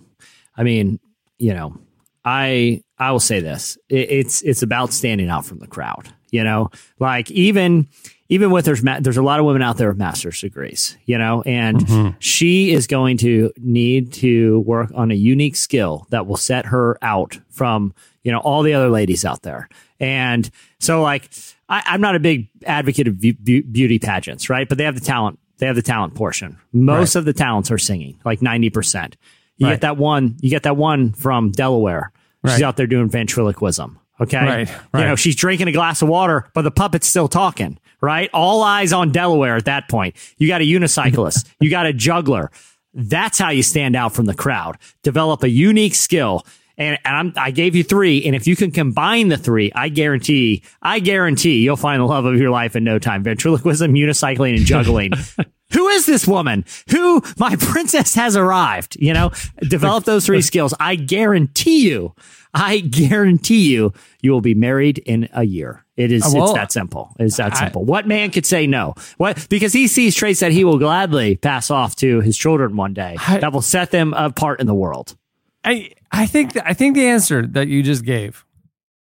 I 0.56 0.62
mean, 0.64 1.00
you 1.40 1.54
know, 1.56 1.80
I 2.24 2.84
I 3.00 3.12
will 3.12 3.20
say 3.20 3.40
this: 3.40 3.78
it, 3.90 4.12
it's 4.12 4.42
it's 4.44 4.62
about 4.62 4.94
standing 4.94 5.30
out 5.30 5.46
from 5.46 5.58
the 5.58 5.68
crowd. 5.68 6.14
You 6.30 6.44
know, 6.44 6.70
like 7.00 7.32
even 7.32 7.88
even 8.30 8.52
with 8.52 8.66
there's 8.66 8.84
ma- 8.84 9.00
there's 9.00 9.18
a 9.18 9.22
lot 9.24 9.40
of 9.40 9.46
women 9.46 9.62
out 9.62 9.78
there 9.78 9.90
with 9.90 9.98
master's 9.98 10.40
degrees. 10.42 10.98
You 11.06 11.18
know, 11.18 11.42
and 11.46 11.78
Mhm. 11.80 12.16
she 12.20 12.72
is 12.72 12.88
going 12.88 13.18
to 13.20 13.52
need 13.58 14.14
to 14.14 14.60
work 14.62 14.92
on 14.96 15.12
a 15.12 15.16
unique 15.16 15.56
skill 15.56 16.06
that 16.10 16.28
will 16.28 16.38
set 16.38 16.66
her 16.68 16.98
out 17.02 17.40
from 17.50 17.94
you 18.24 18.32
know 18.32 18.40
all 18.40 18.64
the 18.64 18.74
other 18.74 18.90
ladies 18.90 19.24
out 19.26 19.42
there. 19.44 19.70
And 20.00 20.50
so, 20.80 21.02
like, 21.02 21.30
I, 21.70 21.82
I'm 21.86 22.02
not 22.02 22.16
a 22.16 22.20
big 22.20 22.50
advocate 22.66 23.08
of 23.08 23.20
beau- 23.20 23.34
beauty 23.72 23.98
pageants, 24.00 24.50
right? 24.50 24.68
But 24.70 24.78
they 24.78 24.84
have 24.84 24.96
the 24.96 25.02
talent. 25.02 25.40
They 25.60 25.66
have 25.66 25.76
the 25.76 25.82
talent 25.82 26.14
portion. 26.14 26.58
Most 26.72 27.16
of 27.16 27.26
the 27.26 27.34
talents 27.34 27.72
are 27.72 27.80
singing, 27.80 28.20
like 28.24 28.42
ninety 28.42 28.70
percent. 28.70 29.18
You 29.58 29.66
Right. 29.66 29.74
get 29.74 29.82
that 29.82 29.98
one. 29.98 30.36
You 30.40 30.52
get 30.52 30.64
that 30.64 30.78
one 30.78 31.14
from 31.14 31.52
Delaware. 31.52 32.12
She's 32.46 32.54
Right. 32.56 32.64
out 32.64 32.78
there 32.78 32.86
doing 32.86 33.10
ventriloquism. 33.10 33.98
Okay, 34.22 34.38
Right, 34.38 34.70
You 34.96 35.00
know 35.10 35.16
she's 35.16 35.36
drinking 35.36 35.68
a 35.68 35.72
glass 35.72 36.02
of 36.02 36.08
water, 36.10 36.46
but 36.54 36.62
the 36.64 36.72
puppet's 36.72 37.08
still 37.08 37.28
talking. 37.28 37.78
Right, 38.00 38.30
all 38.32 38.62
eyes 38.62 38.94
on 38.94 39.12
Delaware 39.12 39.56
at 39.56 39.66
that 39.66 39.90
point. 39.90 40.16
You 40.38 40.48
got 40.48 40.62
a 40.62 40.66
unicyclist. 40.66 41.52
you 41.60 41.72
got 41.72 41.88
a 41.88 41.94
juggler. 41.94 42.52
That's 42.94 43.40
how 43.40 43.50
you 43.50 43.64
stand 43.64 43.96
out 43.96 44.14
from 44.14 44.26
the 44.26 44.36
crowd. 44.36 44.78
Develop 45.04 45.44
a 45.44 45.50
unique 45.50 45.96
skill. 45.96 46.46
And, 46.78 47.00
and 47.04 47.16
I'm, 47.16 47.34
I 47.36 47.52
gave 47.52 47.76
you 47.76 47.84
three. 47.84 48.24
And 48.24 48.36
if 48.36 48.46
you 48.46 48.56
can 48.56 48.72
combine 48.72 49.30
the 49.30 49.38
three, 49.38 49.72
I 49.74 49.90
guarantee, 49.90 50.64
I 50.82 51.00
guarantee 51.00 51.62
you'll 51.62 51.76
find 51.76 52.00
the 52.00 52.06
love 52.06 52.26
of 52.26 52.40
your 52.40 52.52
life 52.52 52.76
in 52.76 52.84
no 52.84 53.00
time. 53.00 53.24
Ventriloquism, 53.24 53.94
unicycling, 53.94 54.58
and 54.58 54.66
juggling. 54.66 55.12
Who 55.74 55.88
is 55.90 56.06
this 56.06 56.28
woman? 56.28 56.66
Who, 56.92 57.22
my 57.38 57.56
princess 57.60 58.14
has 58.16 58.36
arrived. 58.36 58.96
You 59.00 59.14
know, 59.14 59.32
develop 59.62 60.06
those 60.06 60.26
three 60.26 60.42
skills. 60.42 60.74
I 60.80 60.96
guarantee 60.96 61.90
you, 61.90 62.14
I 62.54 62.80
guarantee 62.80 63.72
you, 63.72 63.94
you 64.22 64.32
will 64.32 64.42
be 64.42 64.54
married 64.54 65.00
in 65.00 65.30
a 65.34 65.44
year. 65.44 65.84
It 65.98 66.12
is, 66.12 66.24
well, 66.32 66.44
it's 66.46 66.54
that 66.54 66.72
simple. 66.72 67.12
It's 67.20 67.38
that 67.38 67.54
I- 67.56 67.60
simple. 67.60 67.84
What 67.84 68.08
man 68.08 68.30
could 68.30 68.46
say 68.46 68.68
no? 68.68 68.94
What, 69.18 69.48
because 69.50 69.74
he 69.74 69.88
sees 69.88 70.16
traits 70.16 70.40
that 70.42 70.52
he 70.52 70.64
will 70.64 70.78
gladly 70.78 71.36
pass 71.36 71.72
off 71.72 71.96
to 71.98 72.22
his 72.22 72.38
children 72.38 72.76
one 72.78 72.94
day 72.94 73.18
I- 73.28 73.40
that 73.40 73.52
will 73.52 73.64
set 73.64 73.90
them 73.92 74.14
apart 74.14 74.62
in 74.62 74.68
the 74.68 74.76
world. 74.76 75.18
I 75.66 75.92
I 76.12 76.28
think 76.28 76.54
th- 76.54 76.64
I 76.66 76.74
think 76.74 76.96
the 76.96 77.08
answer 77.08 77.46
that 77.48 77.68
you 77.68 77.84
just 77.84 78.06
gave, 78.06 78.46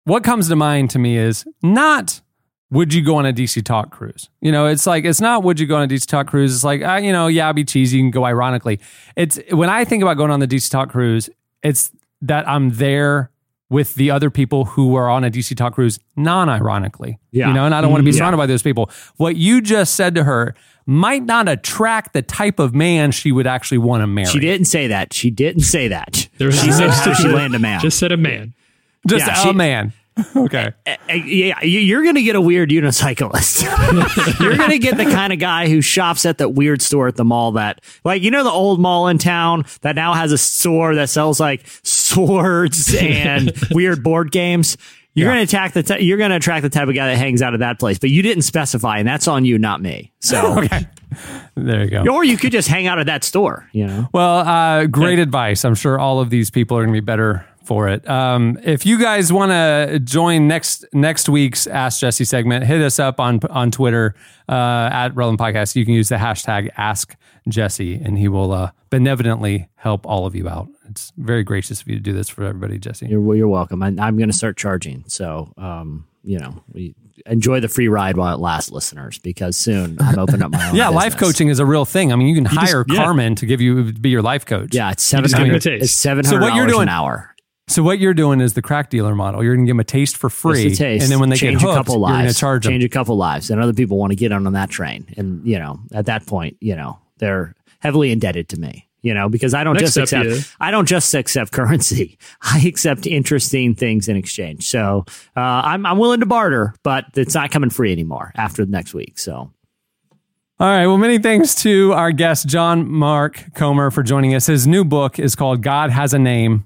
what 0.06 0.24
comes 0.24 0.48
to 0.50 0.56
mind 0.56 0.92
to 0.92 1.00
me 1.00 1.18
is 1.18 1.46
not 1.62 2.22
would 2.72 2.94
you 2.94 3.04
go 3.04 3.18
on 3.18 3.26
a 3.26 3.34
DC 3.34 3.64
Talk 3.64 3.92
cruise? 3.92 4.30
You 4.42 4.52
know, 4.52 4.68
it's 4.68 4.88
like 4.88 5.04
it's 5.04 5.20
not 5.20 5.44
would 5.44 5.60
you 5.60 5.68
go 5.68 5.76
on 5.76 5.84
a 5.84 5.88
DC 5.88 6.06
Talk 6.08 6.28
cruise. 6.28 6.54
It's 6.56 6.64
like 6.64 6.82
uh, 6.84 6.96
you 7.04 7.12
know, 7.12 7.28
yeah, 7.28 7.48
I'll 7.48 7.54
be 7.54 7.66
cheesy 7.66 8.00
and 8.00 8.14
go 8.14 8.24
ironically. 8.24 8.80
It's 9.16 9.40
when 9.52 9.70
I 9.70 9.84
think 9.84 10.04
about 10.04 10.18
going 10.18 10.32
on 10.32 10.40
the 10.40 10.48
DC 10.48 10.70
Talk 10.70 10.90
cruise, 10.90 11.30
it's 11.64 11.92
that 12.22 12.48
I'm 12.48 12.70
there 12.70 13.30
with 13.70 13.96
the 13.96 14.12
other 14.12 14.30
people 14.30 14.66
who 14.66 14.96
are 14.96 15.10
on 15.10 15.24
a 15.24 15.32
DC 15.32 15.56
Talk 15.58 15.74
cruise 15.76 16.00
non-ironically. 16.16 17.18
Yeah. 17.32 17.48
You 17.48 17.54
know, 17.54 17.66
and 17.66 17.74
I 17.74 17.82
don't 17.82 17.90
want 17.92 18.02
to 18.02 18.06
be 18.06 18.12
Mhm. 18.12 18.18
surrounded 18.18 18.38
by 18.38 18.46
those 18.46 18.62
people. 18.62 18.90
What 19.18 19.36
you 19.36 19.62
just 19.62 19.96
said 19.96 20.14
to 20.16 20.24
her 20.26 20.54
might 20.86 21.24
not 21.24 21.48
attract 21.48 22.14
the 22.14 22.22
type 22.22 22.60
of 22.60 22.76
man 22.76 23.12
she 23.12 23.32
would 23.32 23.48
actually 23.48 23.78
want 23.80 24.02
to 24.02 24.08
marry. 24.08 24.28
She 24.28 24.40
didn't 24.40 24.66
say 24.66 24.88
that. 24.88 25.14
She 25.14 25.30
didn't 25.32 25.64
say 25.64 25.88
that. 25.88 26.28
There 26.38 26.48
was 26.48 26.60
she 26.62 26.72
said 26.72 26.90
how 26.90 27.14
she 27.14 27.24
just- 27.24 27.34
landed 27.36 27.56
a 27.58 27.60
man. 27.60 27.80
Just 27.80 27.98
said 28.00 28.12
a 28.12 28.18
man. 28.18 28.54
Just 29.08 29.26
Yeah, 29.28 29.34
a 29.40 29.44
she- 29.44 29.54
man. 29.54 29.94
Okay. 30.36 30.72
Yeah, 31.10 31.60
you're 31.64 32.04
going 32.04 32.14
to 32.16 32.22
get 32.22 32.36
a 32.36 32.42
weird 32.42 32.70
unicyclist. 32.70 33.64
you're 34.40 34.56
going 34.58 34.70
to 34.70 34.78
get 34.78 34.96
the 34.98 35.06
kind 35.06 35.34
of 35.34 35.40
guy 35.40 35.68
who 35.68 35.82
shops 35.82 36.26
at 36.28 36.38
that 36.38 36.50
weird 36.50 36.84
store 36.84 37.08
at 37.08 37.16
the 37.16 37.24
mall 37.24 37.54
that, 37.54 37.82
like, 38.04 38.22
you 38.22 38.30
know, 38.30 38.44
the 38.44 38.52
old 38.52 38.80
mall 38.80 39.08
in 39.08 39.18
town 39.18 39.66
that 39.82 39.96
now 39.96 40.14
has 40.14 40.32
a 40.32 40.38
store 40.38 40.94
that 40.96 41.10
sells 41.10 41.40
like 41.40 41.66
swords 42.14 42.96
and 43.00 43.52
weird 43.72 44.04
board 44.04 44.32
games. 44.32 44.78
You're 45.16 45.28
Yeah. 45.28 45.36
going 45.36 45.48
to 45.48 45.56
attack 45.56 45.74
the. 45.74 45.84
T- 45.84 46.04
you're 46.04 46.18
going 46.18 46.32
to 46.32 46.38
attract 46.38 46.64
the 46.64 46.70
type 46.72 46.88
of 46.88 46.96
guy 46.96 47.08
that 47.08 47.18
hangs 47.18 47.42
out 47.44 47.54
at 47.54 47.60
that 47.60 47.78
place, 47.80 48.00
but 48.00 48.10
you 48.10 48.22
didn't 48.24 48.42
specify, 48.44 48.98
and 48.98 49.08
that's 49.08 49.28
on 49.28 49.46
you, 49.46 49.60
not 49.60 49.80
me. 49.82 50.12
So, 50.22 50.58
Okay. 50.64 50.88
There 51.56 51.84
you 51.84 51.90
go. 51.92 52.08
or 52.12 52.24
you 52.24 52.38
could 52.38 52.52
just 52.52 52.68
hang 52.68 52.88
out 52.88 52.98
at 52.98 53.06
that 53.06 53.24
store. 53.24 53.70
You 53.74 53.86
know, 53.86 54.10
Well, 54.12 54.40
uh, 54.40 54.88
great 54.88 55.20
advice. 55.20 55.64
I'm 55.66 55.76
sure 55.76 56.00
all 56.00 56.20
of 56.20 56.32
these 56.32 56.50
people 56.50 56.78
are 56.78 56.82
going 56.82 56.96
to 56.96 57.00
be 57.00 57.06
better 57.06 57.46
for 57.64 57.88
it. 57.90 58.08
Um, 58.10 58.60
if 58.64 58.86
you 58.86 59.00
guys 59.00 59.32
want 59.32 59.52
to 59.52 60.00
join 60.00 60.48
next 60.48 60.86
next 60.94 61.30
week's 61.30 61.68
Ask 61.68 62.00
Jesse 62.02 62.26
segment, 62.26 62.66
hit 62.66 62.82
us 62.82 63.00
up 63.00 63.20
on 63.20 63.40
on 63.50 63.72
Twitter 63.72 64.16
uh, 64.50 64.90
at 64.92 65.16
Relevant 65.16 65.40
Podcast. 65.40 65.76
You 65.76 65.86
can 65.86 65.94
use 65.94 66.10
the 66.10 66.16
hashtag 66.16 66.70
Ask 66.78 67.16
Jesse, 67.48 67.96
and 67.96 68.18
he 68.18 68.28
will 68.28 68.52
uh, 68.52 68.72
benevolently 68.90 69.70
help 69.76 70.06
all 70.06 70.26
of 70.26 70.36
you 70.36 70.48
out. 70.48 70.68
It's 70.90 71.12
very 71.18 71.44
gracious 71.44 71.82
of 71.82 71.88
you 71.88 71.96
to 71.96 72.02
do 72.02 72.14
this 72.14 72.30
for 72.30 72.44
everybody, 72.44 72.78
Jesse. 72.80 73.08
you're 73.08 73.36
you're 73.36 73.48
welcome. 73.48 73.82
I, 73.84 73.88
I'm 73.88 74.18
going 74.18 74.30
to 74.30 74.34
start 74.38 74.58
charging. 74.58 75.04
So, 75.08 75.54
um, 75.58 76.06
you 76.24 76.40
know, 76.40 76.64
we 76.72 76.96
enjoy 77.26 77.60
the 77.60 77.68
free 77.68 77.88
ride 77.88 78.18
while 78.18 78.34
it 78.34 78.40
lasts, 78.40 78.72
listeners, 78.72 79.18
because 79.20 79.56
soon 79.58 79.98
I'm 80.02 80.18
opening 80.20 80.42
up 80.44 80.52
my 80.52 80.70
own. 80.70 80.76
yeah, 80.76 80.90
life 80.90 81.18
coaching 81.18 81.48
is 81.50 81.60
a 81.60 81.66
real 81.66 81.86
thing. 81.86 82.12
I 82.12 82.16
mean, 82.16 82.28
you 82.28 82.36
can 82.36 82.46
just- 82.46 82.58
hire 82.72 82.86
yeah. 82.88 82.96
Carmen 82.96 83.36
to 83.36 83.46
give 83.46 83.62
you 83.62 83.92
be 83.94 84.10
your 84.10 84.22
life 84.22 84.46
coach. 84.46 84.74
Yeah, 84.74 84.92
it's 84.92 85.04
seven 85.04 85.24
just 85.30 85.36
give 85.36 85.48
'em 85.48 85.56
a 85.56 85.84
It's 85.84 85.94
seven 85.94 86.24
So 86.24 86.40
what 86.40 86.56
you're 86.56 86.68
doing- 86.68 86.84
an 86.84 86.90
hour. 86.90 87.33
So 87.68 87.82
what 87.82 87.98
you're 88.00 88.14
doing 88.14 88.42
is 88.42 88.54
the 88.54 88.62
crack 88.62 88.90
dealer 88.90 89.16
model. 89.16 89.42
You're 89.44 89.56
going 89.56 89.66
to 89.66 89.70
give 89.70 89.76
them 89.76 89.80
a 89.80 89.86
taste 89.86 90.18
for 90.18 90.30
free, 90.30 90.70
Just 90.70 90.82
a 90.82 90.84
taste. 90.84 91.04
and 91.04 91.12
then 91.12 91.20
when 91.20 91.30
they 91.30 91.38
change 91.38 91.60
get 91.60 91.62
hooked, 91.62 91.74
a 91.74 91.78
couple 91.78 91.96
you're 91.96 92.08
going 92.10 92.20
to 92.20 92.26
lives, 92.26 92.40
charge 92.40 92.64
them. 92.64 92.72
change 92.74 92.84
a 92.84 92.90
couple 92.90 93.16
lives, 93.16 93.50
and 93.50 93.62
other 93.62 93.74
people 93.74 93.98
want 93.98 94.12
to 94.12 94.16
get 94.18 94.32
on 94.34 94.46
on 94.46 94.54
that 94.54 94.70
train. 94.70 95.08
And 95.18 95.46
you 95.48 95.58
know, 95.58 95.80
at 95.94 96.06
that 96.08 96.26
point, 96.26 96.58
you 96.60 96.76
know, 96.76 97.00
they're 97.20 97.56
heavily 97.80 98.12
indebted 98.12 98.50
to 98.50 98.60
me. 98.60 98.88
You 99.02 99.14
know, 99.14 99.28
because 99.28 99.54
I 99.54 99.66
don't 99.66 99.74
Next 99.74 99.96
just 99.96 99.98
accept 99.98 100.30
yeah. 100.30 100.40
I 100.62 100.72
don't 100.72 100.88
just 100.88 101.14
accept 101.14 101.52
currency. 101.52 102.18
I 102.42 102.60
accept 102.66 103.06
interesting 103.06 103.76
things 103.76 104.08
in 104.08 104.16
exchange. 104.16 104.70
So 104.70 105.04
uh, 105.36 105.40
I'm 105.42 105.86
I'm 105.86 105.98
willing 105.98 106.22
to 106.22 106.26
barter, 106.26 106.74
but 106.84 107.06
it's 107.16 107.34
not 107.34 107.52
coming 107.52 107.70
free 107.70 107.92
anymore 107.92 108.32
after 108.36 108.66
next 108.66 108.94
week. 108.94 109.20
So 109.20 109.34
All 109.34 109.52
right. 110.60 110.88
Well, 110.88 110.98
many 110.98 111.18
thanks 111.20 111.56
to 111.64 111.92
our 111.94 112.12
guest, 112.14 112.48
John 112.48 112.90
Mark 112.90 113.44
Comer, 113.56 113.92
for 113.92 114.04
joining 114.04 114.36
us. 114.36 114.46
His 114.48 114.68
new 114.68 114.86
book 114.86 115.20
is 115.20 115.36
called 115.36 115.62
God 115.62 115.90
Has 115.90 116.14
a 116.14 116.20
Name. 116.20 116.66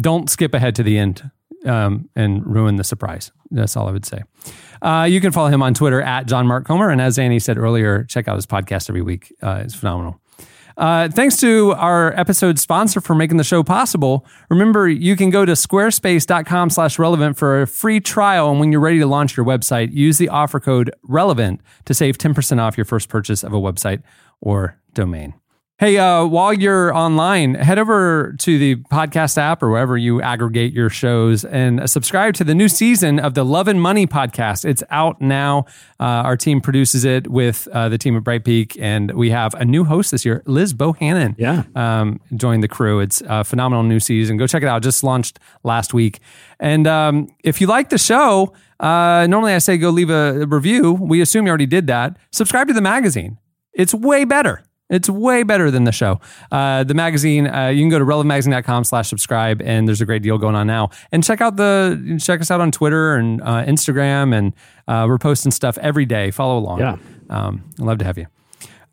Don't 0.00 0.30
skip 0.30 0.54
ahead 0.54 0.74
to 0.76 0.82
the 0.82 0.98
end 0.98 1.30
um, 1.64 2.08
and 2.14 2.46
ruin 2.46 2.76
the 2.76 2.84
surprise. 2.84 3.32
That's 3.50 3.76
all 3.76 3.88
I 3.88 3.92
would 3.92 4.06
say. 4.06 4.22
Uh, 4.80 5.06
you 5.08 5.20
can 5.20 5.32
follow 5.32 5.48
him 5.48 5.62
on 5.62 5.74
Twitter 5.74 6.00
at 6.00 6.26
John 6.26 6.46
Mark 6.46 6.66
Comer. 6.66 6.90
And 6.90 7.00
as 7.00 7.18
Annie 7.18 7.38
said 7.38 7.58
earlier, 7.58 8.04
check 8.04 8.28
out 8.28 8.36
his 8.36 8.46
podcast 8.46 8.88
every 8.88 9.02
week. 9.02 9.34
Uh, 9.42 9.60
it's 9.64 9.74
phenomenal. 9.74 10.20
Uh, 10.76 11.08
thanks 11.08 11.36
to 11.38 11.72
our 11.72 12.12
episode 12.18 12.56
sponsor 12.56 13.00
for 13.00 13.16
making 13.16 13.36
the 13.36 13.42
show 13.42 13.64
possible. 13.64 14.24
Remember, 14.48 14.88
you 14.88 15.16
can 15.16 15.28
go 15.28 15.44
to 15.44 15.52
squarespace.com 15.52 16.70
slash 16.70 17.00
relevant 17.00 17.36
for 17.36 17.62
a 17.62 17.66
free 17.66 17.98
trial. 17.98 18.48
And 18.48 18.60
when 18.60 18.70
you're 18.70 18.80
ready 18.80 19.00
to 19.00 19.06
launch 19.06 19.36
your 19.36 19.44
website, 19.44 19.92
use 19.92 20.18
the 20.18 20.28
offer 20.28 20.60
code 20.60 20.94
relevant 21.02 21.62
to 21.86 21.94
save 21.94 22.16
10% 22.16 22.60
off 22.60 22.78
your 22.78 22.84
first 22.84 23.08
purchase 23.08 23.42
of 23.42 23.52
a 23.52 23.56
website 23.56 24.02
or 24.40 24.78
domain. 24.94 25.34
Hey, 25.80 25.96
uh, 25.96 26.26
while 26.26 26.52
you're 26.52 26.92
online, 26.92 27.54
head 27.54 27.78
over 27.78 28.34
to 28.38 28.58
the 28.58 28.74
podcast 28.90 29.38
app 29.38 29.62
or 29.62 29.70
wherever 29.70 29.96
you 29.96 30.20
aggregate 30.20 30.72
your 30.72 30.90
shows 30.90 31.44
and 31.44 31.88
subscribe 31.88 32.34
to 32.34 32.42
the 32.42 32.52
new 32.52 32.66
season 32.66 33.20
of 33.20 33.34
the 33.34 33.44
Love 33.44 33.68
and 33.68 33.80
Money 33.80 34.04
podcast. 34.04 34.64
It's 34.64 34.82
out 34.90 35.20
now. 35.20 35.66
Uh, 36.00 36.26
our 36.26 36.36
team 36.36 36.60
produces 36.60 37.04
it 37.04 37.30
with 37.30 37.68
uh, 37.72 37.88
the 37.88 37.96
team 37.96 38.16
at 38.16 38.24
Bright 38.24 38.44
Peak, 38.44 38.76
and 38.80 39.12
we 39.12 39.30
have 39.30 39.54
a 39.54 39.64
new 39.64 39.84
host 39.84 40.10
this 40.10 40.24
year, 40.24 40.42
Liz 40.46 40.74
Bohannon. 40.74 41.36
Yeah. 41.38 41.62
Um, 41.76 42.20
joined 42.34 42.64
the 42.64 42.68
crew. 42.68 42.98
It's 42.98 43.22
a 43.28 43.44
phenomenal 43.44 43.84
new 43.84 44.00
season. 44.00 44.36
Go 44.36 44.48
check 44.48 44.64
it 44.64 44.68
out. 44.68 44.82
Just 44.82 45.04
launched 45.04 45.38
last 45.62 45.94
week. 45.94 46.18
And 46.58 46.88
um, 46.88 47.28
if 47.44 47.60
you 47.60 47.68
like 47.68 47.90
the 47.90 47.98
show, 47.98 48.52
uh, 48.80 49.28
normally 49.30 49.54
I 49.54 49.58
say 49.58 49.78
go 49.78 49.90
leave 49.90 50.10
a 50.10 50.44
review. 50.44 50.94
We 50.94 51.20
assume 51.20 51.46
you 51.46 51.50
already 51.50 51.66
did 51.66 51.86
that. 51.86 52.16
Subscribe 52.32 52.66
to 52.66 52.74
the 52.74 52.82
magazine. 52.82 53.38
It's 53.72 53.94
way 53.94 54.24
better. 54.24 54.64
It's 54.90 55.08
way 55.08 55.42
better 55.42 55.70
than 55.70 55.84
the 55.84 55.92
show. 55.92 56.20
Uh, 56.50 56.84
the 56.84 56.94
magazine, 56.94 57.46
uh, 57.46 57.68
you 57.68 57.82
can 57.82 57.90
go 57.90 57.98
to 57.98 58.04
relevantmagazine.com 58.04 58.84
slash 58.84 59.08
subscribe 59.08 59.60
and 59.62 59.86
there's 59.86 60.00
a 60.00 60.06
great 60.06 60.22
deal 60.22 60.38
going 60.38 60.54
on 60.54 60.66
now. 60.66 60.90
And 61.12 61.22
check 61.22 61.40
out 61.40 61.56
the, 61.56 62.18
check 62.22 62.40
us 62.40 62.50
out 62.50 62.60
on 62.60 62.70
Twitter 62.70 63.16
and 63.16 63.42
uh, 63.42 63.64
Instagram 63.64 64.34
and 64.34 64.54
uh, 64.86 65.06
we're 65.08 65.18
posting 65.18 65.52
stuff 65.52 65.76
every 65.78 66.06
day. 66.06 66.30
Follow 66.30 66.58
along. 66.58 66.80
Yeah. 66.80 66.96
Um, 67.28 67.64
I'd 67.78 67.84
love 67.84 67.98
to 67.98 68.04
have 68.04 68.16
you. 68.16 68.26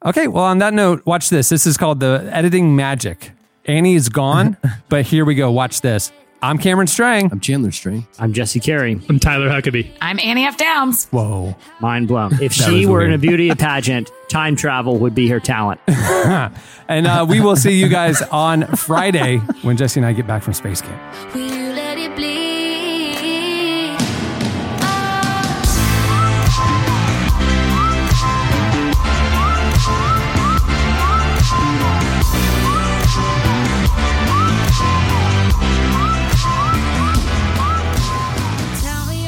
Okay. 0.06 0.28
Well, 0.28 0.44
on 0.44 0.58
that 0.60 0.74
note, 0.74 1.06
watch 1.06 1.30
this. 1.30 1.50
This 1.50 1.66
is 1.66 1.78
called 1.78 2.00
the 2.00 2.28
editing 2.32 2.76
magic. 2.76 3.32
Annie 3.66 3.96
is 3.96 4.10
gone, 4.10 4.58
but 4.90 5.06
here 5.06 5.26
we 5.26 5.36
go. 5.36 5.50
Watch 5.52 5.82
this. 5.82 6.12
I'm 6.46 6.60
Cameron 6.60 6.86
Strang. 6.86 7.32
I'm 7.32 7.40
Chandler 7.40 7.72
String. 7.72 8.06
I'm 8.20 8.32
Jesse 8.32 8.60
Carey. 8.60 9.02
I'm 9.10 9.18
Tyler 9.18 9.50
Huckabee. 9.50 9.90
I'm 10.00 10.20
Annie 10.20 10.46
F. 10.46 10.58
Downs. 10.58 11.08
Whoa. 11.08 11.56
Mind 11.80 12.08
blown. 12.08 12.40
If 12.40 12.54
she 12.54 12.86
were 12.86 13.00
weird. 13.00 13.10
in 13.10 13.16
a 13.16 13.18
beauty 13.18 13.50
pageant, 13.56 14.12
time 14.30 14.56
travel 14.56 15.00
would 15.00 15.16
be 15.16 15.28
her 15.30 15.40
talent. 15.40 15.82
And 16.88 17.08
uh, 17.08 17.26
we 17.28 17.42
will 17.42 17.56
see 17.56 17.80
you 17.80 17.90
guys 17.90 18.22
on 18.22 18.68
Friday 18.76 19.38
when 19.64 19.76
Jesse 19.76 20.00
and 20.00 20.06
I 20.06 20.14
get 20.14 20.28
back 20.28 20.44
from 20.44 20.54
space 20.54 20.82
camp. 20.82 21.65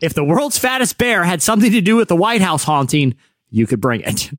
If 0.00 0.14
the 0.14 0.24
world's 0.24 0.58
fattest 0.58 0.98
bear 0.98 1.24
had 1.24 1.42
something 1.42 1.72
to 1.72 1.80
do 1.80 1.96
with 1.96 2.08
the 2.08 2.16
White 2.16 2.40
House 2.40 2.62
haunting, 2.62 3.16
you 3.50 3.66
could 3.66 3.80
bring 3.80 4.02
it. 4.02 4.30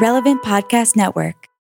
Relevant 0.00 0.42
Podcast 0.42 0.96
Network. 0.96 1.43